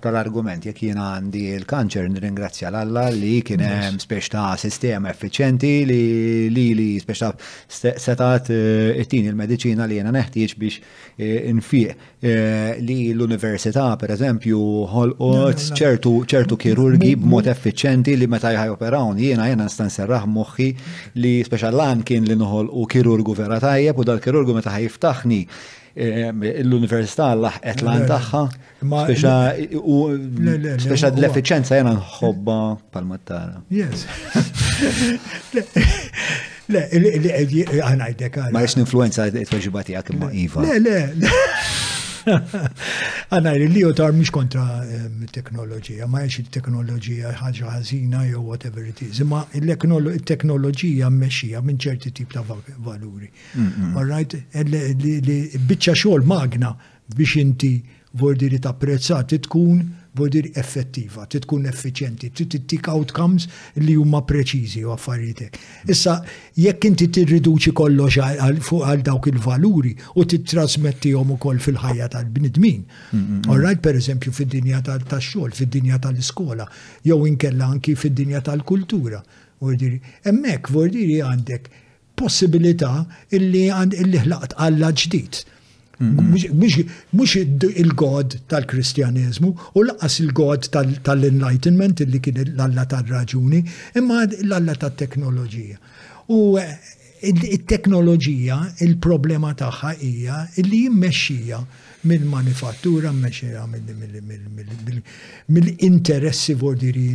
[0.04, 6.00] tal-argument jekk jiena għandi il-kanċer nirringrazzja l-Alla li kien hemm spex ta' sistema effiċenti li
[6.54, 7.36] li li spex ta'
[8.00, 10.80] setat eh, it-tin il-mediċina li jiena neħtieġ biex eh,
[11.52, 11.92] nfiq eh,
[12.82, 14.58] li l-università, per eżempju,
[14.92, 19.90] ħolqot ċertu ċertu kirurgi b'mod effiċenti li meta jħajoperawni, jiena jiena nistan
[20.34, 20.68] moħħi
[21.22, 25.40] li speċalan kien li noħolqu kirurgu vera tajjeb u dal-kirurgu meta ħajftaħni
[26.62, 28.44] l-università laħqet lan tagħha.
[30.84, 32.58] Speċa l efficienza jena nħobba
[32.92, 33.56] pal-mattara.
[33.70, 33.96] Yes.
[36.68, 38.52] Le, għana id-dekara.
[38.52, 40.60] Ma jisni influenza it-weġibati għak imma Iva.
[40.68, 41.26] Le, le, le.
[43.32, 44.64] Għana li jotar mux kontra
[45.34, 49.20] teknoloġija, ma jiex il-teknoloġija ħagġa ħazina jew whatever it is.
[49.24, 53.30] Imma il-teknoloġija mmexxija minn ċerti tip ta' valuri.
[53.96, 55.38] Alright, e li
[55.70, 56.74] bicċa xogħol magna
[57.16, 57.74] biex inti
[58.18, 63.46] vordiri ta' tapprezzati tkun bodir effettiva, titkun tkun effiċjenti, tittik outcomes
[63.76, 65.58] li huma preċiżi u affarijiet.
[65.90, 66.14] Issa
[66.56, 72.84] jekk inti tirriduċi kollox għal dawk il-valuri u titrasmettihom ukoll fil-ħajja tal-bnidmin.
[73.48, 73.82] Orrajt, mm, mm, mm.
[73.82, 76.66] per eżempju fid-dinja tax-xogħol, fid-dinja tal-iskola,
[77.04, 79.20] jew inkella anki fid-dinja tal-kultura.
[79.60, 81.66] Vordiri, emmek, vordiri għandek
[82.18, 83.04] possibilità
[83.34, 85.44] illi għand illi ħlaqt għalla ġdid
[86.00, 87.70] Mux mm-hmm.
[87.82, 90.68] il-god tal-kristjanizmu u laqas il-god
[91.02, 93.64] tal-enlightenment li kien l-alla tal-raġuni,
[93.98, 95.80] imma l-alla tal-teknoloġija.
[96.30, 96.78] U eh,
[97.32, 101.60] il-teknoloġija, il-problema tagħha hija li jimmexxija
[102.06, 103.66] mill-manifattura, mmexxija
[105.58, 107.08] mill-interessi vordiri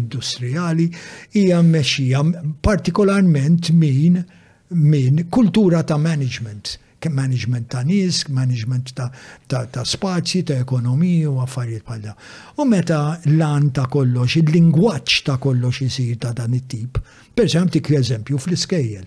[0.00, 0.88] industrijali,
[1.36, 2.24] hija mmexxija
[2.64, 4.22] partikolarment min
[4.70, 6.76] min kultura ta' management
[7.08, 9.10] management ta' nies, management ta',
[9.46, 12.12] ta, ta spazji, ta' ekonomiju, u affarijiet bħal
[12.58, 16.98] U meta l-an ta' kollox, il-lingwaġġ ta' kollox isir ta' dan it-tip.
[17.34, 19.06] Per eżempju, tik eżempju fl-iskejjel.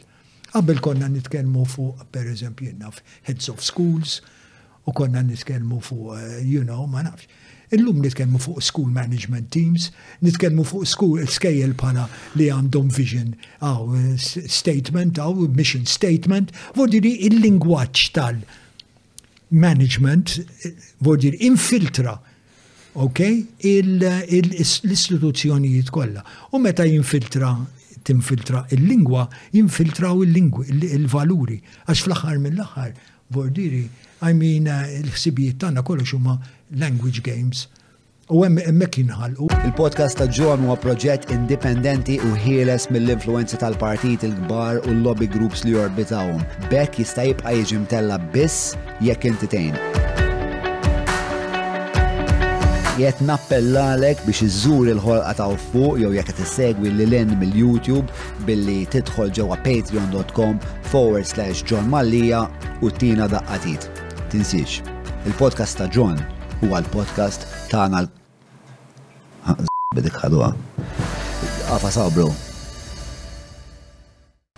[0.54, 2.72] Qabel konna nitkellmu fuq, per eżempju,
[3.28, 4.22] heads of schools,
[4.86, 7.28] u konna nitkellmu fuq, eh, you know, ma nafx.
[7.74, 9.90] Illum nitkellmu fuq school management teams,
[10.22, 12.04] nitkellmu fuq school scale bħala
[12.40, 13.30] li għandhom vision
[13.70, 13.82] aw
[14.60, 20.28] statement, aw mission statement, vodiri il-lingwaċ tal-management,
[21.08, 22.14] vodiri infiltra
[22.94, 23.20] ok,
[23.66, 26.22] l-istituzzjonijiet kollha.
[26.54, 27.50] U meta jinfiltra
[28.06, 29.24] tinfiltra il-lingwa,
[29.56, 31.58] jinfiltraw il-valuri.
[31.88, 32.92] Għax fl-aħħar mill-aħħar,
[33.34, 33.86] vordiri,
[34.24, 36.38] I mean, eh, il-ħsibijiet tagħna kollox huma
[36.82, 37.66] language games.
[38.32, 39.50] U hemmhekk jinħalqu.
[39.68, 45.66] Il-podcast ta' John huwa proġett indipendenti u ħieles mill influenza tal-partit il-kbar u l-lobby groups
[45.68, 46.40] li jorbitawhom.
[46.72, 49.76] Bekk jista' jibqa' jiġi mtella biss jekk intitejn.
[53.02, 58.08] Jett nappellalek biex iżżur il-ħolqa ta' fuq jew jekk tissegwi l lin mill-YouTube
[58.48, 62.46] billi tidħol ġewwa patreon.com forward slash John Mallija
[62.80, 63.90] u tina daqqatit.
[64.34, 64.82] tinsiex,
[65.30, 66.16] il-podcast ta' John
[66.64, 68.08] huwa l-podcast ta' għana
[69.94, 70.48] bidik ħadwa.
[71.70, 72.32] Għafa sabru.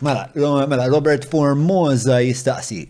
[0.06, 0.30] Mela,
[0.72, 2.86] mela, Robert Formosa jistaqsi.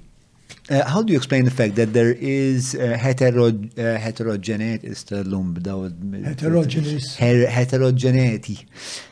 [0.69, 4.85] Uh, how do you explain the fact that there is uh, hetero, uh, eh, heterogeneity
[4.87, 8.57] is the lump heterogeneous her, heterogeneity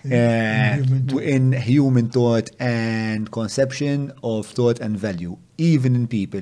[0.06, 6.42] uh, in human thought and conception of thought and value even in people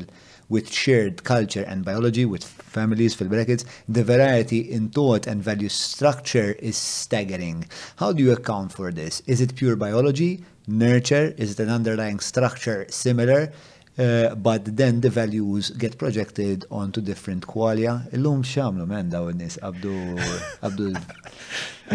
[0.51, 5.69] with shared culture and biology, with families, fill brackets, the variety in thought and value
[5.69, 7.65] structure is staggering.
[7.95, 9.21] How do you account for this?
[9.25, 11.33] Is it pure biology, nurture?
[11.37, 13.53] Is it an underlying structure similar?
[13.97, 17.93] Uh, but then the values get projected onto different qualia.
[18.13, 19.95] Illum xamlu men daw nis għabdu
[20.67, 20.87] għabdu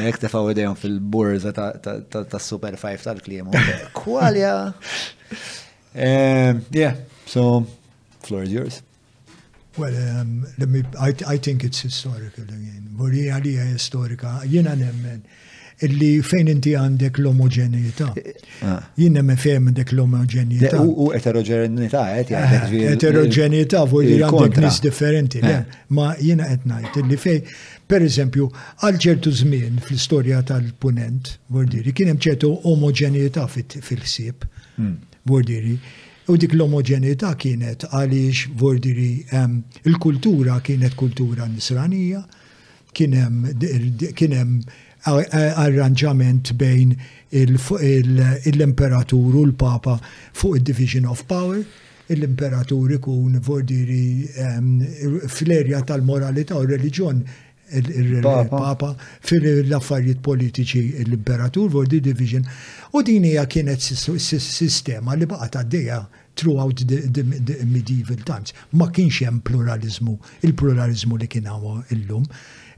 [0.08, 3.60] jek tefaw idejhom fil-burza ta' Super 5 tal-kliemu.
[4.02, 4.56] Qualia.
[5.96, 6.92] Um, yeah,
[7.24, 7.64] so
[8.26, 8.82] Floor is yours.
[9.78, 12.84] Well, um, let me, I, I think it's historical again.
[12.98, 14.30] Buri għalija historika.
[14.50, 15.20] Jina nemmen
[15.84, 18.06] illi fejn inti għandek l-omogenita.
[18.64, 18.78] Ah.
[18.98, 20.80] Jina nemmen fejn għandek l-omogenita.
[20.80, 22.86] U eterogenita, għet eh, għandek.
[22.96, 25.44] Eterogenita, vuol dire għandek nis differenti.
[25.44, 25.60] Eh.
[25.98, 27.52] Ma jina etnajt illi fejn,
[27.92, 28.48] per eżempju,
[28.80, 34.48] għalġertu zmin fil fl tal-punent, vuol dire, kienem ċertu omogenita fil sib
[34.80, 34.96] hmm.
[35.28, 35.76] vuol dire,
[36.26, 39.22] U dik l-omogenità kienet għaliex vordiri
[39.86, 42.18] il-kultura kienet kultura nisranija,
[42.90, 44.58] kienem
[45.06, 46.96] arranġament bejn
[47.38, 50.00] l-imperatur u l-papa
[50.34, 51.62] fuq il-division of power,
[52.10, 54.26] l-imperatur ikun vordiri
[55.30, 57.22] fl-erja tal-moralità u religjon
[57.72, 58.92] il-Papa
[59.26, 62.44] fil-affarijiet politiċi l-Imperatur for the Division
[62.92, 65.98] u din hija kienet sistema li baqgħet għaddejja
[66.36, 68.52] throughout the, the, the medieval times.
[68.76, 70.14] Ma kienx hemm pluralizmu,
[70.46, 72.22] il-pluralizmu li kien hawn illum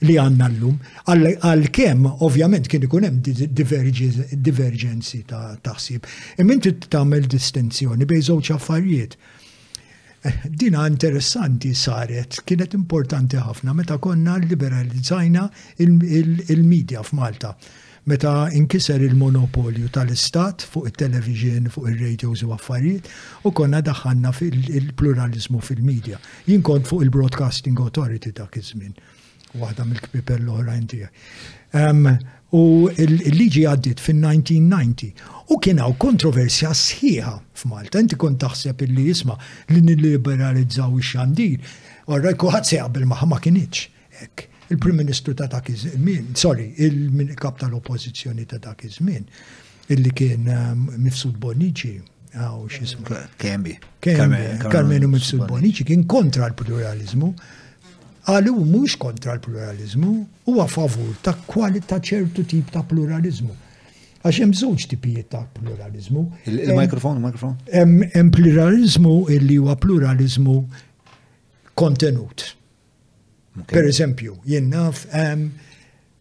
[0.06, 0.76] li għanna l-lum,
[1.10, 3.18] għal-kem, ovvjament, kien ikun hemm
[3.50, 6.06] divergenzi ta' taħsib.
[6.38, 9.18] E t tagħmel distinzjoni bejn żewġ affarijiet
[10.50, 15.44] Dina interessanti saret, kienet importanti ħafna meta konna liberalizzajna
[15.84, 17.52] il-medja f'Malta.
[18.10, 23.06] Meta inkiser il-monopolju tal-istat fuq il-television, fuq il radio u affarijiet,
[23.46, 26.18] u konna daħanna fil-pluralizmu fil-medja.
[26.50, 28.96] Jien kont fuq il-Broadcasting Authority dak iż-żmien,
[29.62, 31.22] waħda mill-kpiper l-oħrajn tiegħek.
[32.56, 35.10] U l-liġi għaddit fin-1990
[35.52, 38.00] u hawn kontroversja sħiħa f'Malta.
[38.00, 39.36] Inti kont taħseb illi jisma
[39.72, 41.58] li nilliberalizzaw ix-xandir.
[42.08, 43.82] Orra kuħazzi qabel maħma ma kienieċ.
[44.22, 44.44] hekk.
[44.72, 49.22] Il-Prim Ministru ta' dak iż-żmien, sorry, il-kap tal-Oppożizzjoni ta' dak iż-żmien,
[49.94, 51.94] illi kien ehm, Mifsud Bonici,
[52.36, 53.22] għaw xisma.
[53.40, 53.78] Kembi.
[54.04, 57.30] Kembi, Karmenu Mifsud Bonici kien kontra l-pluralizmu
[58.28, 60.10] għalu mhux kontra l-pluralizmu,
[60.50, 63.54] huwa favur ta' kwalità ċertu tip ta' pluralizmu.
[64.26, 66.24] Għax hemm żewġ tipijiet ta' pluralizmu.
[66.50, 67.54] Il-mikrofon, il-mikrofon.
[67.72, 70.58] Hemm pluralizmu illi huwa pluralizmu
[71.78, 72.50] kontenut.
[73.68, 75.48] Per eżempju, jennaf hemm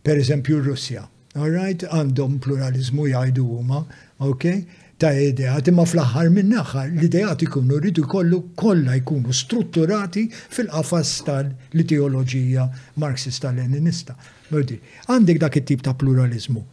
[0.05, 1.03] per eżempju Russja.
[1.37, 3.83] All right, għandhom pluralizmu jgħidu huma,
[4.25, 4.63] okay?
[4.97, 12.65] ta' ideat, imma fl-aħħar minn aħħar l-ideat ikunu rridu kollu kollha jkunu strutturati fil-qafas tal-ideoloġija
[13.03, 14.15] marxista-leninista.
[14.57, 16.65] Għandek dak it-tip ta' pluralizmu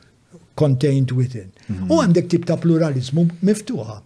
[0.57, 1.53] contained within.
[1.69, 1.94] U mhm.
[2.01, 4.01] għandek tip ta' pluralizmu miftuħa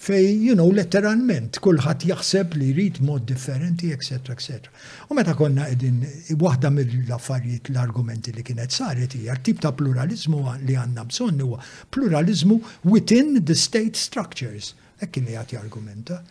[0.00, 4.32] fej, you know, letteralment, kullħat jaħseb li jrid mod differenti, etc.
[4.32, 4.72] etc.
[5.12, 5.98] U meta konna edin,
[6.40, 11.60] waħda mill-affarijiet l-argumenti li kienet saret hija tip ta' pluralizmu li għandna bżonn huwa
[11.94, 12.56] pluralizmu
[12.88, 14.72] within the state structures.
[15.02, 16.22] Hekk kien li jagħti argumenta.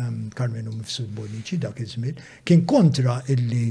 [0.00, 2.16] Um, Carmenu Mifsud Bonici dak iż-żmien
[2.48, 3.66] kien kontra illi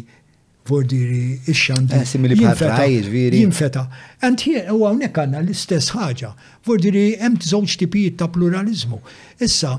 [0.69, 1.95] bordiri ix-xanti.
[1.95, 3.87] Eh, simili Jinfeta.
[4.21, 6.33] And here, u għawnek għanna l-istess ħaġa.
[6.67, 8.99] Bordiri hemm żewġ tipijiet ta' pluralizmu.
[9.41, 9.77] Issa,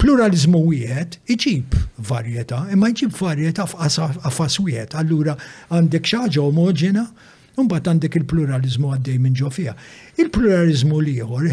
[0.00, 1.76] pluralizmu wieħed iġib
[2.10, 4.96] varjetà, imma iġib varjetà f'qafas wieħed.
[5.00, 5.36] Allura
[5.70, 7.06] għandek xi omoġena
[7.54, 9.74] u mbagħad għandek il-pluralizmu għaddej minn ġo fiha.
[10.20, 11.48] Il-pluralizmu liħor,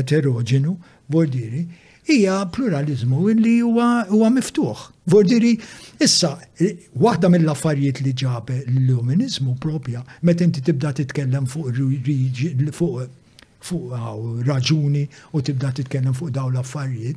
[0.00, 0.78] eterogenu
[1.10, 1.64] Vordiri
[2.10, 4.84] hija pluralizmu li huwa miftuħ.
[5.10, 5.56] Vordiri,
[6.04, 6.34] issa,
[7.02, 13.00] waħda mill-affarijiet li ġab l-luminizmu propja, meta inti tibda titkellem fuq
[13.60, 15.02] fuq raġuni
[15.36, 17.16] u tibda titkellem fuq daw l-affarijiet,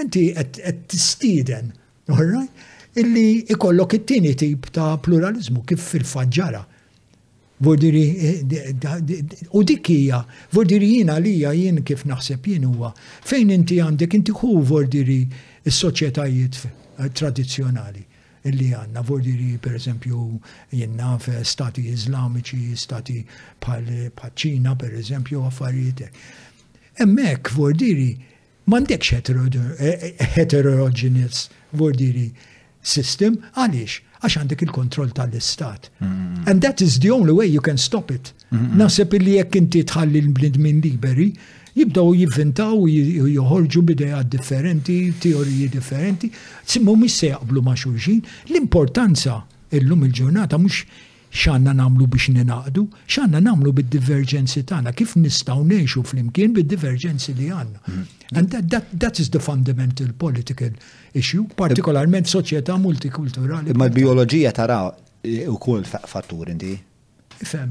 [0.00, 1.72] inti qed tistieden,
[2.08, 2.70] right?
[3.00, 6.60] illi ikollok it-tieni tip ta' pluralizmu kif fil-faġġara.
[7.62, 10.22] Vordiri, eh, u dik hija,
[10.52, 12.92] vordiri jiena li jien kif naħseb jien huwa,
[13.30, 15.20] fejn inti għandek inti hu vordiri
[15.64, 16.80] s-soċjetajiet
[17.10, 18.04] tradizjonali
[18.50, 20.20] illi għanna, vordiri per eżempju
[20.74, 23.20] jenna eh, stati islamici, stati
[23.62, 26.00] bħal-ċina per eżempju għaffariet.
[27.00, 28.16] Emmek vordiri
[28.66, 29.36] mandekx eh,
[29.78, 32.26] eh, heterogeneous vordiri
[32.82, 35.88] system għaliex għax għandek il-kontroll tal-istat.
[36.02, 36.44] Mm-hmm.
[36.48, 38.32] And that is the only way you can stop it.
[38.50, 38.78] Mm-hmm.
[38.82, 41.30] Nasib illi jekk inti tħalli l minn liberi,
[41.76, 46.28] jibdaw jivvintaw u joħorġu bidejat differenti, teoriji differenti,
[46.68, 48.20] simmu mis se jaqblu ma' xulxin.
[48.50, 49.38] L-importanza
[49.78, 50.82] illum il-ġurnata mux
[51.32, 52.82] xanna namlu biex ninaqdu,
[53.14, 57.80] xanna namlu bid diverġenzi tagħna, kif nistgħu ngħixu flimkien bid diverġenzi li għandna.
[57.86, 58.20] Mhm.
[58.36, 60.76] And that, that, that is the fundamental political
[61.14, 63.72] issue, partikolarment soċjetà multikulturali.
[63.72, 64.84] Ma l-bioloġija tara
[65.48, 66.52] u kull fattur
[67.42, 67.70] Fem,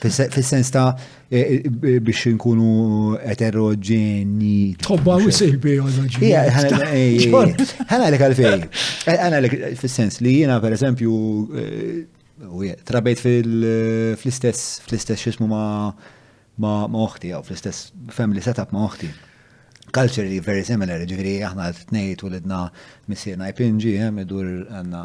[0.00, 0.96] Fis-sens ta'
[1.30, 4.74] e, e, biex nkunu eterogeni.
[4.80, 6.32] Tobba u sejl biologi.
[6.32, 8.64] l-ek għalfej.
[9.04, 11.14] Għana l-ek fis-sens li jina per eżempju
[11.60, 15.92] e, trabejt fil-istess fl-istess xismu ma'
[16.62, 19.08] ma' uħti, għaw fl-istess family setup ma' uħti
[19.94, 22.60] culturally very similar, ġifiri aħna t-nejt u l-idna
[23.10, 25.02] missirna IPNG, eh, midur għanna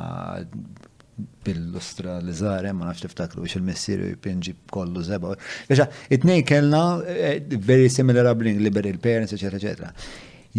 [1.45, 5.35] bil-lustra li zarem, ma nafx tiftakru biex il u jipinġi kollu zeba.
[5.69, 7.39] Beċa, it-nej kellna eh,
[7.69, 9.91] very similar upbringing, liberal parents, eccetera, eccetera.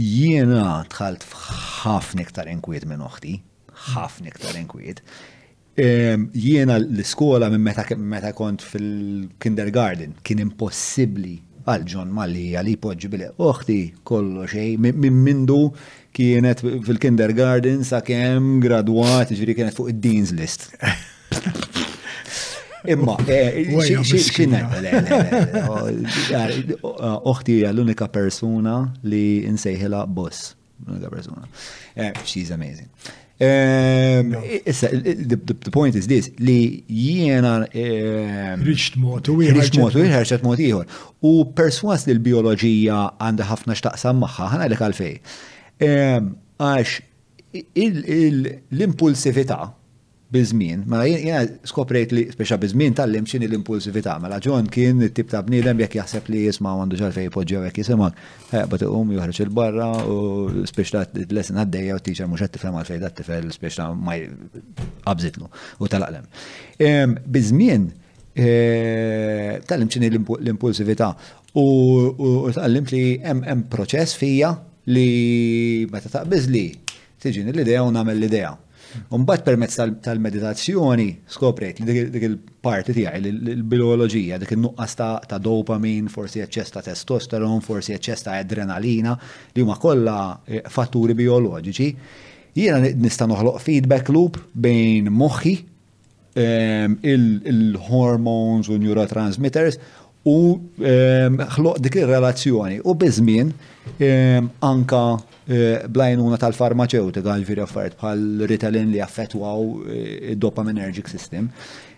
[0.00, 1.24] Jiena tħalt
[1.84, 3.36] ħafna iktar inkwiet minn ehm, uħti,
[3.94, 5.02] ħafna iktar inkwiet.
[5.80, 11.38] Jiena l-iskola minn meta kont fil-kindergarten kien impossibli
[11.70, 13.76] għal John Malli għal ipoġġi bile uħti
[14.08, 15.62] kollu xej minn mindu
[16.16, 20.68] kienet fil-kindergarten sa' kem graduat, ġviri kienet fuq id-dean's list.
[22.88, 23.14] Imma,
[27.30, 29.24] Oħti hija l-unika persuna li
[29.54, 30.54] nsejħilha boss.
[30.86, 31.44] L-unika persuna.
[31.94, 32.88] Eh, she's amazing.
[33.40, 34.34] Ehm,
[34.68, 37.54] issa, the point is this, li jiena.
[37.72, 39.60] Ehm, riċt motu ieħor.
[39.62, 40.98] Riċt motu ieħor, motu ieħor.
[41.24, 45.14] U perswas li l-bioloġija għandha ħafna xtaqsam magħha, ħana li għalfej.
[45.80, 46.90] Għax
[47.56, 49.60] l-impulsivita
[50.30, 55.26] bizmin, ma mela jena skoprejt li, speċa bizmin tal-lim xini l-impulsivita, mela ġon kien tip
[55.32, 58.14] ta' bnidem jek jaħseb li jisma għandu ġalfej poġġew jek jisimak,
[58.70, 60.14] bat um juħroċ il-barra u
[60.70, 65.46] speċa l-lesson għaddeja u tiċa mux għattifem għalfej da' tifel speċa ma għabżitlu
[65.80, 66.26] u tal-għalem.
[67.26, 67.82] Bizmin
[69.66, 71.08] tal-lim xini l-impulsivita
[71.58, 74.50] u tal-lim li jem proċess fija
[74.88, 76.64] li meta taqbiż li
[77.20, 78.50] tiġini l-idea u nagħmel l-idea.
[79.14, 84.96] Umbat permezz tal-meditazzjoni skoprejt li dik il-parti tiegħi l-bioloġija, dik in-nuqqas
[85.28, 89.14] ta' dopamin, forsi eċċesta testosteron, forsi eċċesta adrenalina,
[89.54, 91.90] li huma kollha e, fatturi bioloġiċi.
[92.58, 95.54] Jiena nista' noħloq feedback loop bejn moħħi
[96.34, 99.78] ehm, il-hormones u neurotransmitters
[100.28, 100.38] u
[100.84, 103.52] ehm, ħloq dik ir-relazzjoni u bizmin
[104.00, 105.02] ehm, anka
[105.48, 111.48] eh, blajnuna tal-farmaceutika għal-viri affarijiet bħal ritalin li affettwaw eh, id-dopaminergic system.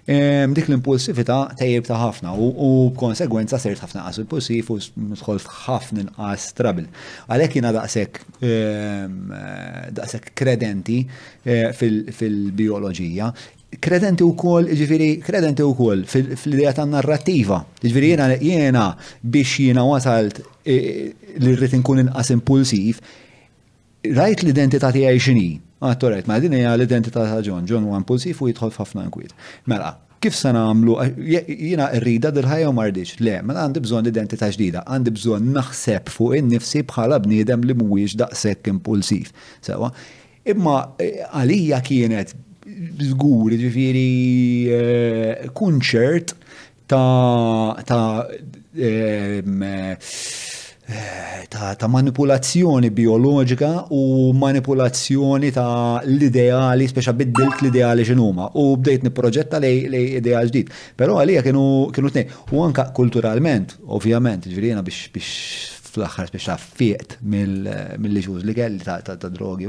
[0.06, 4.78] Ehm, dik l-impulsivita tajib ta' ħafna u b'konsegwenza sirt ħafna qas impulsiv u
[5.10, 6.86] nidħol ħafna inqas trabil.
[7.26, 8.38] Għalhekk jiena daqshekk
[9.98, 11.00] daqshekk kredenti
[11.42, 13.32] eh, fil-bioloġija,
[13.80, 17.62] kredenti u kol, ġifiri, kredenti u kol fil-idea ta' narrativa.
[17.80, 18.84] Ġifiri, jena, jena
[19.22, 20.76] biex jena wasalt e,
[21.42, 23.00] li rrit nkun inqas impulsiv,
[24.16, 25.48] rajt l-identità tiegħi x'inhi.
[25.82, 27.64] Għattu ah, rajt, ma din hija l-identità ta' John.
[27.68, 29.32] John huwa impulsiv u jidħol f'ħafna nkwiet.
[29.70, 33.16] Mela, kif se nagħmlu ah, jiena rrida dil-ħajja u mardiċ.
[33.24, 38.20] Le, mela għandi bżonn identità ġdida, għandi bżonn naħseb fuq in-nifsi bħala bniedem li mhuwiex
[38.20, 39.32] daqshekk impulsiv.
[39.64, 39.90] Sewa.
[40.50, 42.36] Imma eh, għalija kienet
[43.12, 44.08] zgur, ġifiri
[44.72, 46.34] eh, kunċert
[46.90, 48.04] ta' ta'
[48.76, 49.40] eh,
[51.52, 59.86] ta', manipulazzjoni biologika u manipulazzjoni ta' l-ideali, speċa biddilt l-ideali ġenuma U bdejt niproġetta lej,
[60.18, 60.72] ideali ġdid.
[60.98, 62.28] Pero għalija kienu, kienu tnej.
[62.52, 65.32] U anka kulturalment, ovvjament, ġvirina biex biex
[65.92, 69.68] fl-axħar biex ta' fiet mill-liġuż li kelli ta' drogi.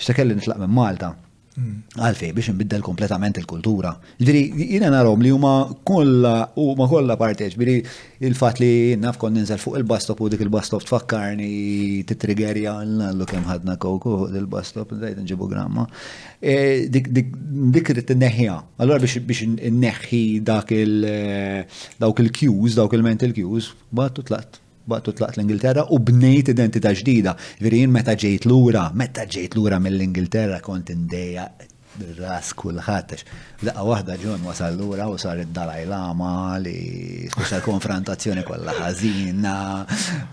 [0.00, 1.14] Xta' kelli nitlaq minn Malta.
[1.60, 1.80] Mm.
[2.00, 3.90] Għalfej, biex nbiddel kompletament il-kultura.
[4.22, 4.40] Ġviri,
[4.72, 5.50] jina narom li huma
[5.88, 7.74] kolla, u ma kolla parteċ, biri
[8.28, 11.50] il-fat li naf kon ninżel fuq il-bastop u dik il-bastop tfakkarni
[12.08, 15.84] titrigerja l nallu kem ħadna koku il-bastop, dajt nġibu gramma.
[16.40, 24.24] E, dik rrit neħja Allora biex biex neħħi dak il-dawk il-cues, dawk il-mental cues, battu
[24.28, 27.36] tlat waqtu tlaqt l-Ingilterra u bnejt identità ġdida.
[27.62, 31.48] Virin meta ġejt lura, meta ġejt lura mill-Ingilterra kont indeja
[32.16, 33.24] ras kulħatex.
[33.66, 39.56] Daqqa wahda ġon wasal lura u sar id-Dalaj Lama li kusar konfrontazzjoni kollha ħażina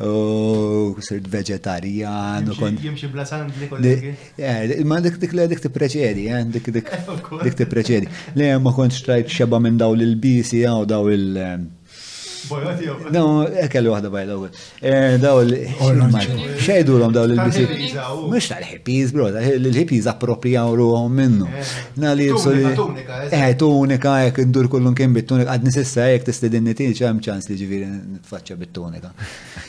[0.05, 2.47] u sirt veġetarjan.
[2.85, 4.13] Jimxi bla sandli kollegi.
[4.37, 6.93] Eh, ma dik dik dik tippreċedi, eh, dik dik
[7.43, 8.07] dik tippreċedi.
[8.37, 11.57] Le ma kontx trajt xeba minn daw l-bisi u daw il- eh,
[13.15, 13.25] No,
[13.65, 14.47] ekkel wahda bajda u.
[14.81, 15.41] Eh, daw
[16.63, 17.97] xejdu l-om daw l-bisit.
[18.31, 21.47] Mux tal-hippies, bro, l-hippies approprijaw ruħom minnu.
[21.47, 21.75] Eh.
[22.03, 22.63] Na li jibsoli.
[22.67, 27.49] Eh, eh tunika, jek ndur kullum kien bit-tunika, għadni sissa jek t-istedinni tin ċem ċans
[27.51, 29.11] li ġiviri nitfacċa bit-tunika.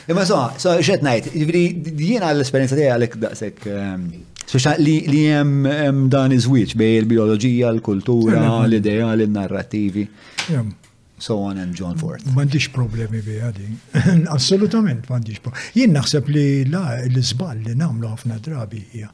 [0.09, 1.65] Imma so, so xet najt, ġiviri,
[1.99, 4.09] jiena l-esperienza tijaj għalek daqsek ehm,
[4.49, 8.63] Speċa li, li jem dan iż-wiċ bej il-biologija, l-kultura, ehm.
[8.71, 10.07] l-idea, l-narrativi.
[10.55, 10.71] Ehm
[11.19, 12.23] so on and John forth.
[12.35, 13.67] Mandiċ problemi bi għadi.
[14.37, 15.73] Assolutament mandiċ problemi.
[15.75, 19.11] Jien naħseb li la l-izbal li namlu ħafna drabi hija.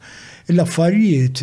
[0.52, 1.42] L-affarijiet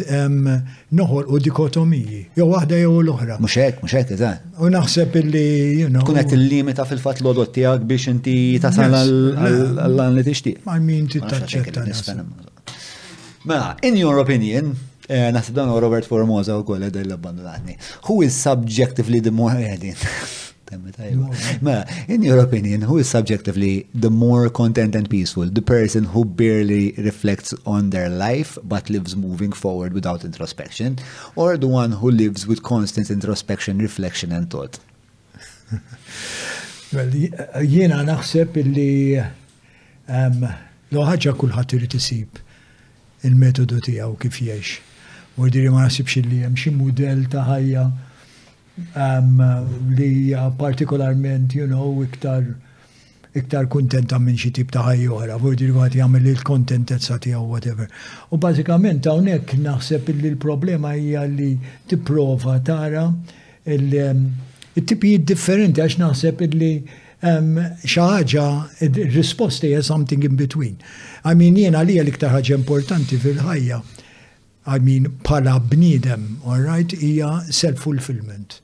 [0.97, 3.39] noħol u dikotomiji, jew waħda jew l-oħra.
[3.41, 4.33] Muxek, muxek, eza.
[4.61, 5.45] U naħseb li,
[5.81, 6.03] you know.
[6.05, 12.21] Kunet il-limita fil-fat l-odot tijak biex inti tasal għall-għan li t ixti Ma' min t-taċċetta.
[13.49, 14.69] Mela, in your opinion,
[15.09, 17.79] eh, naħseb dan Robert Formosa u koll edha l-abbandonatni.
[18.05, 19.57] Who is subjectively the more
[20.71, 21.27] temmi tajba.
[21.61, 25.45] Ma, in your opinion, who is subjectively the more content and peaceful?
[25.45, 30.97] The person who barely reflects on their life but lives moving forward without introspection,
[31.35, 34.79] or the one who lives with constant introspection, reflection and thought?
[37.71, 40.41] Jiena naħseb illi um,
[40.91, 42.39] l-ħagġa kullħat irid isib
[43.27, 44.71] il-metodu tiegħu kif jgħix.
[45.39, 47.85] U ma naħsibx illi hemm xi mudell ta' ħajja
[48.95, 52.43] Uh, li uh, partikolarment, you know, iktar
[53.35, 57.87] iktar kontenta minn xi tip ta' ħajju oħra, fuq dirwati jagħmel l kontentezza tiegħu whatever.
[58.35, 61.53] U bażikament hawnhekk naħseb li l-problema hija li
[61.87, 63.05] tipprova tara
[63.63, 66.71] il-tipijiet um, differenti għax naħseb li
[67.23, 67.53] um,
[67.87, 68.47] xaħġa,
[69.13, 70.75] risposta hija something in between.
[71.23, 73.79] I mean, jiena għalija l-iktar ħaġa importanti fil-ħajja,
[74.67, 78.59] I mean, pala bnidem, all right, hija self-fulfillment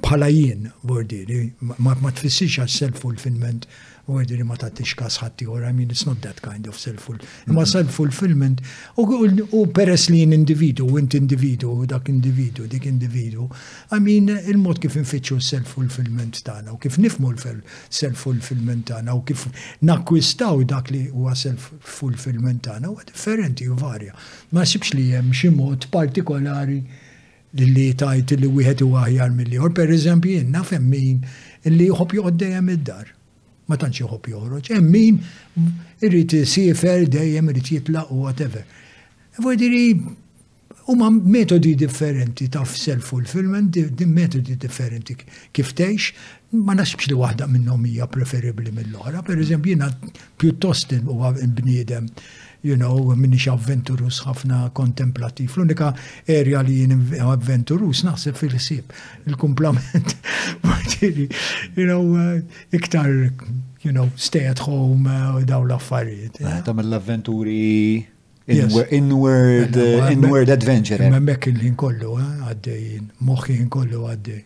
[0.03, 3.65] bħala jien, vordiri, ma, ma tfissix għal self-fulfillment,
[4.09, 7.47] vordiri ma tattix kasħatti or, I mean, it's not that kind of self-fulfillment.
[7.53, 7.69] Ma mhm.
[7.69, 8.61] self-fulfillment,
[8.97, 13.47] u, peres peress li jien individu, u int individu, u dak individu, dik individu,
[13.93, 19.45] I mean, il-mod kif nfittxu self-fulfillment tana, u kif nifmu self-fulfillment tana, u kif
[19.85, 24.17] nakkwistaw dak li huwa self-fulfillment tana, u differenti u varja.
[24.53, 26.81] Ma sibx li jem ximot partikolari
[27.57, 31.23] li tajt li wieħed huwa aħjar mill-ieħor, pereżempju jien naf hemm min
[31.65, 33.09] li jħobb joqgħod dejjem id-dar.
[33.69, 35.21] Ma tantx jħobb joħroġ, hemm min
[36.01, 38.65] irrid isifer dejjem irid jitlaq u whatever.
[39.57, 39.99] diri,
[40.89, 45.15] huma metodi differenti ta' self-fulfillment, din metodi differenti
[45.53, 46.13] kif tgħix,
[46.57, 49.23] ma nasibx li waħda minnhom hija preferibbli mill-oħra.
[49.23, 49.89] Per eżempju, jiena
[50.37, 52.09] pjuttost huwa bniedem
[52.61, 55.53] you know, minix avventurus ħafna kontemplativ.
[55.57, 55.93] L-unika
[56.27, 58.93] area li jien avventurus naħseb fil-sib,
[59.29, 60.15] il-kumplament.
[61.01, 63.09] you know, eh, iktar,
[63.85, 66.41] you know, stay at home u eh, daw l-affarijiet.
[66.43, 68.03] Eh, Tam l-avventuri
[68.51, 69.79] inward,
[70.11, 70.99] inward adventure.
[71.09, 72.17] Memmek il-ħin kollu,
[72.49, 74.45] għaddejn, moħi ħin kollu għaddej.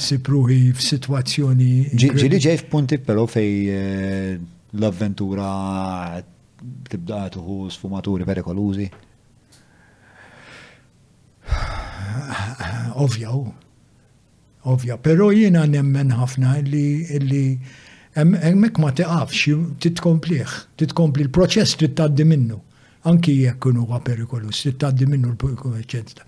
[0.00, 1.70] Sipruħi f-situazzjoni.
[2.00, 3.76] Ġili ġej f-punti pero fej
[4.76, 6.18] l-avventura
[6.90, 8.86] tibda tuħu sfumaturi perikolużi?
[13.04, 13.32] Ovvja,
[14.64, 17.42] ovvja, pero jiena nemmen ħafna li li
[18.16, 22.56] emmek ma teqafx titkompliħ, titkompli l-proċess tittaddi minnu.
[23.06, 26.24] Anki jekk huwa perikolus, tittaddi minnu l-eċċenza.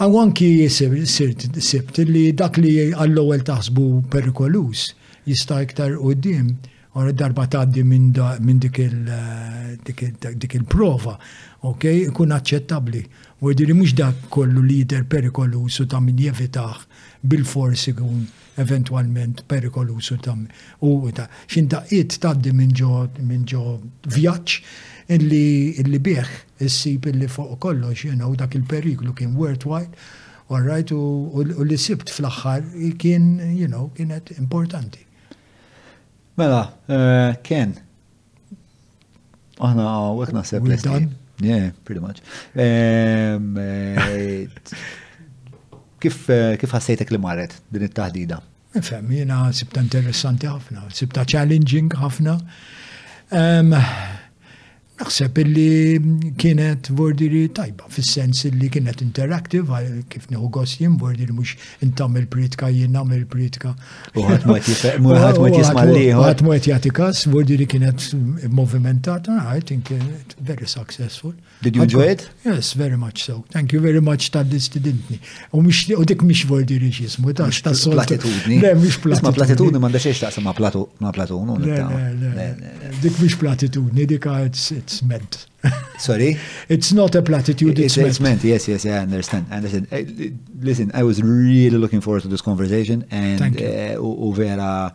[0.00, 4.88] Għaw anki sibt li dak li għall-ewwel taħsbu perikolus
[5.28, 6.56] jista' iktar qudiem
[6.94, 11.16] u darba tgħaddi minn eh, dik il-prova,
[11.66, 13.00] ok, kun aċċettabbli.
[13.42, 16.76] U jidiri mhux dak kollu lider perikolusu ta' min jevitaħ
[17.26, 18.22] bil-forsi kun
[18.62, 20.36] eventualment perikolusu ta'
[20.86, 23.78] u ta' xindaqiet tgħaddi minn ġo min ġo
[24.14, 24.58] vjaġġ
[25.16, 25.46] illi
[25.82, 26.30] illi bieħ
[26.62, 29.90] il-sip illi fuq kollox xina u dak il-periklu kien worthwhile
[30.70, 32.70] right, u, u, u li sibt fl-axħar
[33.02, 35.03] kien, you know, kienet importanti.
[36.36, 37.72] Mela, eh, Ken.
[39.62, 41.10] Aħna għek naħseb l
[41.42, 42.20] Yeah, pretty much.
[42.54, 44.04] Eh,
[45.98, 48.38] kif eh, kif ħassejtek li marret din it tahdida
[48.74, 52.36] Fem, jena sibta interessanti ħafna, sibta challenging ħafna.
[55.04, 59.68] Naħseb illi kienet vordiri tajba, fil sens illi kienet interaktiv,
[60.08, 61.52] kif neħu għosjim, vordiri mux
[61.84, 63.74] intam il-pritka, jinnam il-pritka.
[64.16, 66.06] Uħat għatmuħet jisma li.
[66.16, 68.14] U għatmuħet jatikas, vordiri kienet
[68.48, 71.34] movimentata, I think it eh, very successful.
[71.60, 72.24] Did you enjoy it?
[72.44, 73.42] Yes, very much so.
[73.52, 75.18] Thank you very much tal distidintni.
[75.52, 77.94] U dik mux bordiri xismu, ta' xta' sol.
[77.98, 78.62] Platitudni.
[78.64, 79.28] Le, mux platitudni.
[79.28, 81.58] Ma platitudni manda xiex ta' ma platu, no?
[81.60, 82.72] Le, le, le.
[83.04, 85.46] Dik mux platitudni, dik għad it's meant.
[85.98, 86.36] Sorry?
[86.68, 88.08] it's not a platitude, it's, it's, meant.
[88.08, 89.46] It's meant, yes, yes, I understand.
[89.50, 89.88] I understand.
[89.92, 93.68] I, listen, I was really looking forward to this conversation and Thank you.
[93.68, 94.94] Uh, u, u vera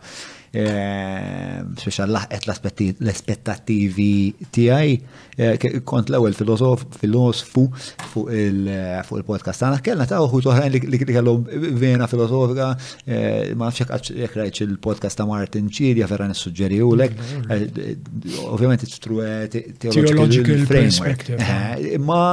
[0.52, 2.46] Ehm, speċa laħqet
[2.98, 4.06] l-aspettativi
[4.50, 4.88] tijaj,
[5.38, 7.68] eh, kont l-ewwel filosofu
[8.10, 11.34] fuq il-podcast tagħna kellna ta' uħu toħrajn li kellu
[11.78, 12.72] vena filosofika
[13.06, 17.14] eh, ma nafx għax rajt il-podcast ta' Martin Ċirja vera nissuġġeriwlek.
[17.14, 17.54] Mm-hmm.
[17.54, 19.22] Eh, ovvjament it's true
[19.86, 21.30] theological framework.
[22.02, 22.26] Ma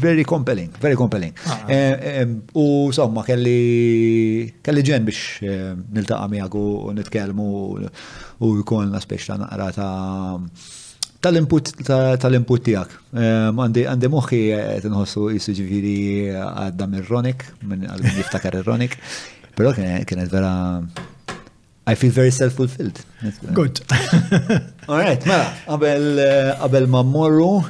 [0.00, 1.32] very compelling, very compelling.
[1.46, 1.64] Ah.
[1.68, 7.46] Eh, u somma, kelli kelli ġen biex eh, niltaqa' miegħek u nitkellmu
[8.46, 10.38] u jkun spiex ta' naqra ta'
[11.26, 11.72] tal-input
[12.22, 12.94] tal-input tiegħek.
[13.16, 15.96] Għandi moħħi qed eh, inħossu jiġifieri
[16.46, 18.96] għadda mir-Ronik, minn jiftakar ir-Ronik,
[19.58, 20.54] però kienet vera
[21.86, 22.96] I feel very self-fulfilled.
[23.54, 23.78] Good.
[24.90, 25.52] All right, mela,
[26.58, 27.60] qabel ma mmorru,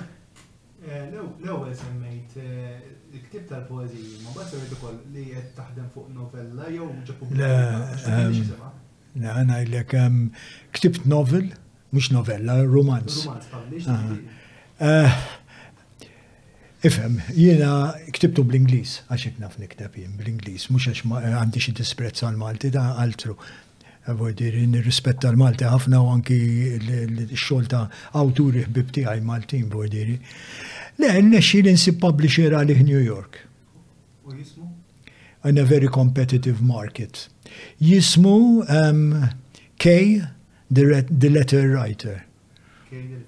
[1.46, 6.88] l-ewwel semmejt eh, il-ktib tal-poezija, ma bad semmejt ukoll li qed taħdem fuq novella jew
[7.08, 8.70] ġa pubblikata.
[9.16, 10.16] Le, għana il ehm,
[10.76, 11.46] ktibt novel,
[11.96, 13.22] mux novella, romanz.
[13.94, 14.14] Ah.
[14.90, 15.20] Eh,
[16.86, 17.68] Ifem, jiena
[18.14, 22.90] ktibtu bl-Inglis, għaxek naf nikteb jien bl-Inglis, mux għax eh, għandi xie disprezz għal-Malti, da
[23.02, 23.38] għaltru.
[24.10, 24.50] Għavodi,
[24.86, 26.36] rispet tal malti ħafna u anki
[26.76, 30.04] l-xol ta' awturi ħbibti għaj Maltin, għavodi.
[30.98, 33.42] Le, n-nexxi si publisher għalih New York.
[34.24, 34.68] U jismu?
[35.44, 37.26] In a very competitive market.
[37.80, 39.28] Jismu um,
[39.78, 40.22] K,
[40.70, 42.24] the, the letter writer.
[42.90, 43.22] K, the letter writer.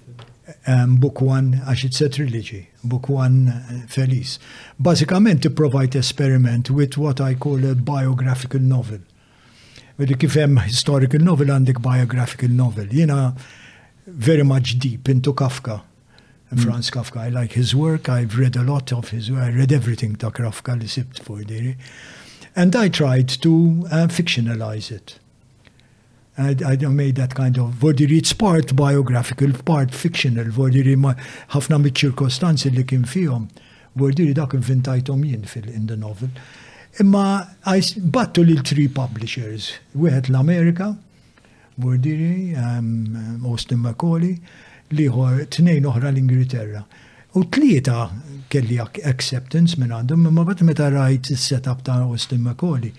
[0.65, 2.69] Um, book one, għax it set trilogy.
[2.83, 4.39] book one uh, Feliz.
[4.81, 9.03] Basikament to provide experiment with what I call a biographical novel.
[9.99, 12.89] Vedi kif hemm historical novel għandek biographical novel.
[12.89, 13.35] Jina
[14.07, 15.83] very much deep into Kafka.
[16.53, 16.63] Mm.
[16.63, 17.17] Franz Kafka.
[17.19, 18.09] I like his work.
[18.09, 19.43] I've read a lot of his work.
[19.43, 21.75] I read everything that Kafka except for Diri.
[22.55, 25.19] And I tried to uh, fictionalize it.
[26.37, 30.45] I, I made that kind of Vodiri, it's part biographical, part fictional.
[30.45, 30.95] Vodiri,
[31.51, 33.49] ħafna mit-ċirkostanzi li kien fihom,
[33.99, 35.43] Vodiri dak inventajtom jien
[35.75, 36.29] in the novel.
[36.97, 40.95] Imma I battu lil three publishers, wieħed l-Amerika,
[41.77, 44.39] Vodiri, um, Austin Macaulay,
[44.97, 46.83] liħor tnejn oħra l-Ingilterra.
[47.37, 47.97] U tlieta
[48.49, 52.89] kelli acceptance minn għandhom, ma bat meta rajt il-setup ta' Austin McCauley,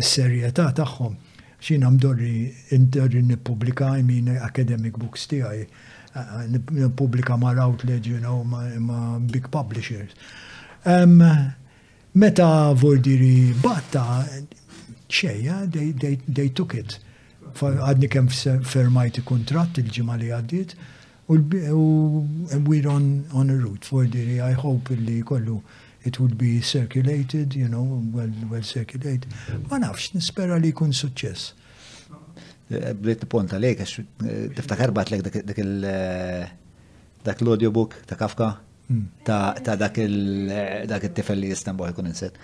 [0.00, 1.18] il-serjetà tagħhom.
[1.64, 5.66] Xina mdorri indorri nippubblika, min academic books tiegħi,
[6.78, 10.16] nippubblika ma' outlet, you know, ma' big publishers.
[12.14, 14.24] Meta vordiri batta,
[15.08, 17.00] xejja, they, they, they took it.
[17.60, 20.72] Għadni kem fermajti kontrat il-ġimma li għaddit,
[21.28, 25.62] and we're on, on a route for the, I hope li kollu
[26.02, 29.26] it would be circulated, you know, well, well circulated.
[29.70, 31.54] Ma nafx, nispera li kun suċċess.
[32.74, 34.04] Eh, Blitt pont għalek, eh,
[34.56, 36.46] tiftakar bat lek dak il- eh,
[37.24, 38.54] dak l-audiobook ta' Kafka
[38.88, 39.06] hmm.
[39.24, 42.36] ta' dak il-tifel dak li jistambuħ jkun inset.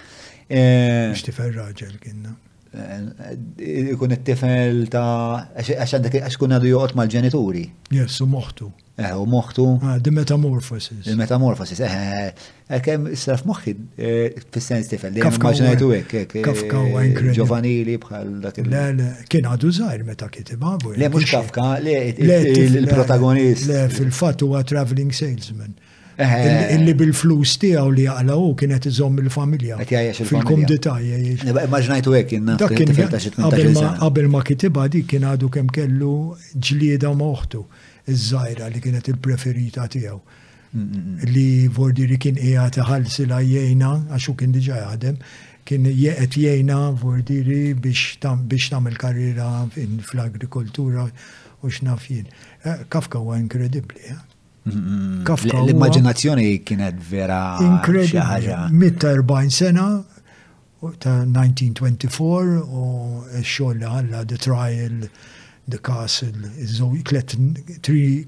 [0.48, 2.34] tifel raġel kienna
[2.70, 7.64] ikun it-tifel ta' għax kun għadu joqgħod mal-ġenituri.
[7.90, 8.68] Yes, u moħtu.
[9.00, 9.64] Eh, u moħtu.
[9.82, 11.02] Ah, the metamorphosis.
[11.06, 16.44] The metamorphosis, eh, eh, eh kem sraf moħħi eh, fis-sens tifel, li immaġinajtu hekk.
[16.46, 17.34] Kafka u inkredibli.
[17.40, 20.76] Giovanili bħal dak Le, le, kien għadu żgħir meta kitibha.
[20.94, 23.66] Le mhux Kafka, le il-protagonist.
[23.66, 25.74] Le, fil-fatt huwa traveling salesman.
[26.18, 26.76] Eh.
[26.76, 29.76] Illi bil-flus tiegħu li jaqlaw kienet iżomm il-familja.
[29.86, 31.52] Fil-kumdita jgħajiex.
[31.66, 34.00] Immaġnajtu hekk inna.
[34.00, 36.14] Qabel ma kitiba dik kien għadu kemm kellu
[36.58, 37.62] ġlieda moħtu
[38.14, 40.18] iż-żajra li kienet il-preferita tiegħu.
[40.70, 41.30] Mm, mm, mm.
[41.34, 45.16] Li vordiri kien qiegħed ħalsila jgħina għax kien diġà jaħdem
[45.66, 48.18] kien jeqet jgħina vordiri biex
[48.70, 51.06] tagħmel karriera fl-agrikoltura
[51.62, 52.26] u xnafjien.
[52.64, 54.10] Eh, Kafka huwa inkredibbli.
[54.12, 54.18] Eh?
[54.72, 57.40] L-immaġinazzjoni kienet vera.
[57.64, 58.46] Inkredibli.
[58.76, 59.88] 140 sena
[61.02, 62.86] ta' 1924 u
[63.44, 65.02] xoll għalla The Trial,
[65.70, 67.34] The Castle, zowi klet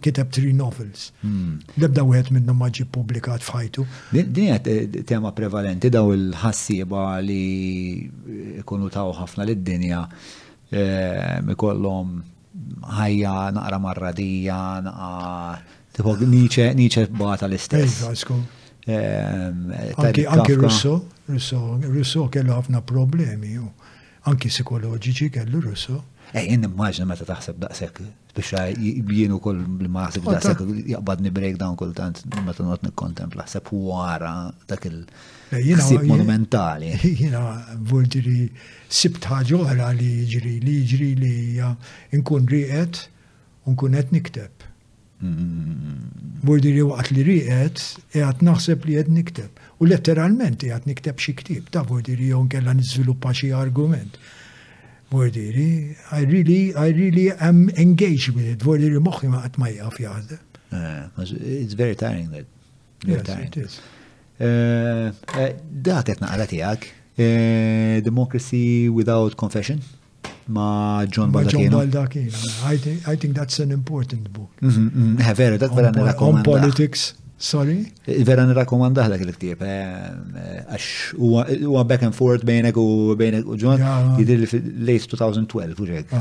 [0.05, 1.09] kiteb tri novels.
[1.25, 1.63] Hmm.
[1.81, 3.87] Lebda wieħed minna maġi publikat fħajtu.
[4.13, 7.43] Din qed eh, tema prevalenti daw il-ħassiba li
[8.61, 10.05] ikunu taw ħafna lid-dinja
[10.71, 12.19] eh, mikollhom
[13.01, 18.11] ħajja naqra marradija, naqra Tipo, Nietzsche, Nietzsche bata l-istess.
[18.85, 23.53] Ehm, anki, anki Russo, Russo, Russo kellu ħafna problemi,
[24.27, 25.99] anki psikologiċi kellu Russo.
[26.33, 28.01] Ej, eh, jenni maġna meta taħseb daqsek,
[28.33, 30.63] biex jibjienu kol bil-maħseb ah, daqsek,
[30.95, 34.33] jaqbadni breakdown kol tant, meta not kontempla, sepp wara
[34.67, 36.95] dak il-sib eh, monumentali.
[37.21, 37.45] Jina,
[37.85, 38.49] ġiri,
[38.89, 41.37] sibt ħagġu għala li ġiri, li ġiri li
[42.17, 43.05] nkun riqet,
[43.69, 44.62] nkun qed nikteb
[45.23, 47.79] li waqt li riqet,
[48.17, 49.63] jgħat naħseb li jgħat nikteb.
[49.83, 54.19] U letteralment jgħat nikteb xie ktib, ta' li jon kella nizviluppa xie argument.
[55.13, 58.63] li, I really, I really am engaged with it.
[58.65, 60.39] li moħi ma' għat ma' jgħaf jgħadda.
[60.73, 62.47] Ah, it's very tiring that.
[63.05, 63.81] Very yes, it is.
[64.43, 66.87] Eh, eh, da' tetna għala tijak,
[67.19, 69.83] eh, Democracy Without Confession
[70.49, 71.85] ma' John Baldacchino.
[72.65, 74.51] I think, I think that's an important book.
[74.61, 75.21] Mm-hmm, mm-hmm.
[75.21, 76.37] Eh, vera, dak vera nirakomanda.
[76.37, 77.93] On politics, sorry?
[78.07, 79.63] Eh, vera nirakomanda dak il-ktib.
[79.63, 82.87] Eh, għax huwa back and forth bejnek u
[83.19, 83.83] bejnek u John,
[84.21, 86.17] jidir li late 2012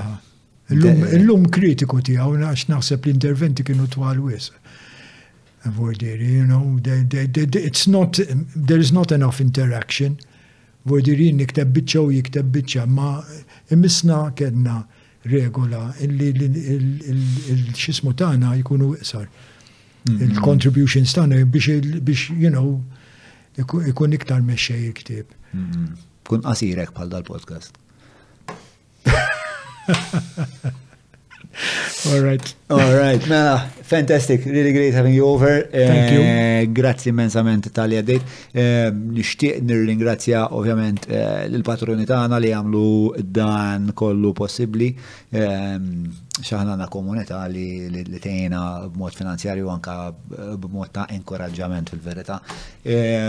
[0.71, 0.81] u
[1.17, 4.51] Illum kritiku tiegħu għax naħseb l-interventi kienu twal wis.
[5.75, 8.17] Vordiri, you know, they, they, it's not,
[8.55, 10.15] there is not enough interaction.
[10.89, 13.19] Vordiri nikteb bitċa u jikteb bitċa, ma'
[13.71, 14.81] Immisna kena
[15.31, 19.27] regola illi l-xismu tagħna jkunu iqsar.
[19.29, 20.27] Mm-hmm.
[20.27, 22.81] Il-contributions tagħna biex you know
[23.93, 25.33] ikun iktar mexxej il-ktieb.
[25.53, 26.05] Mm-hmm.
[26.27, 27.75] Kun qasirek bħal dal-podcast.
[32.09, 32.45] All right.
[32.69, 33.21] All right.
[33.29, 33.59] Mela,
[33.93, 34.45] fantastic.
[34.45, 35.53] Really great having you over.
[35.69, 36.21] Thank you.
[36.25, 38.31] Eh, grazzi immensament tal-li għaddejt.
[38.51, 42.89] Eh, Nishtiq nir-ringrazzja ovvjament eh, l-patroni tagħna li għamlu
[43.37, 44.89] dan kollu possibli.
[45.31, 52.41] Xaħna għanna komunità li li tejna b'mod finanzjarju anka b'mod ta' inkoraġġament fil-verità.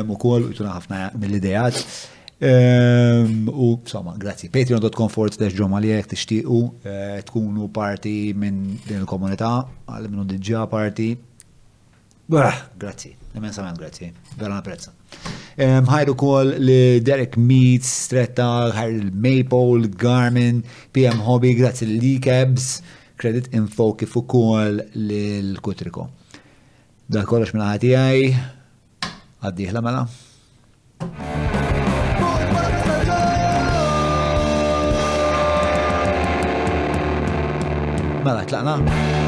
[0.08, 1.84] U kol, jtuna ħafna mill-idejat.
[2.44, 4.48] Ehm, u insomma, grazzi.
[4.50, 9.50] Patreon.com forward slash ġomaliek tixtiqu eh, tkunu parti minn din il-komunità,
[9.86, 11.12] għal minn diġa parti.
[12.34, 14.08] Grazzi, immensament grazzi,
[14.40, 14.90] vera prezza.
[15.54, 20.64] Ehm, ħajru kol li Derek Meats, Stretta, ħajru maple Garmin,
[20.96, 26.08] PM Hobby, grazzi li lecabs e Credit Info kif ukoll l-Kutriko.
[27.06, 28.32] Dak kollox minn ħati għaj,
[29.46, 30.04] għaddiħla mela.
[38.24, 39.21] Mela, tlaqna?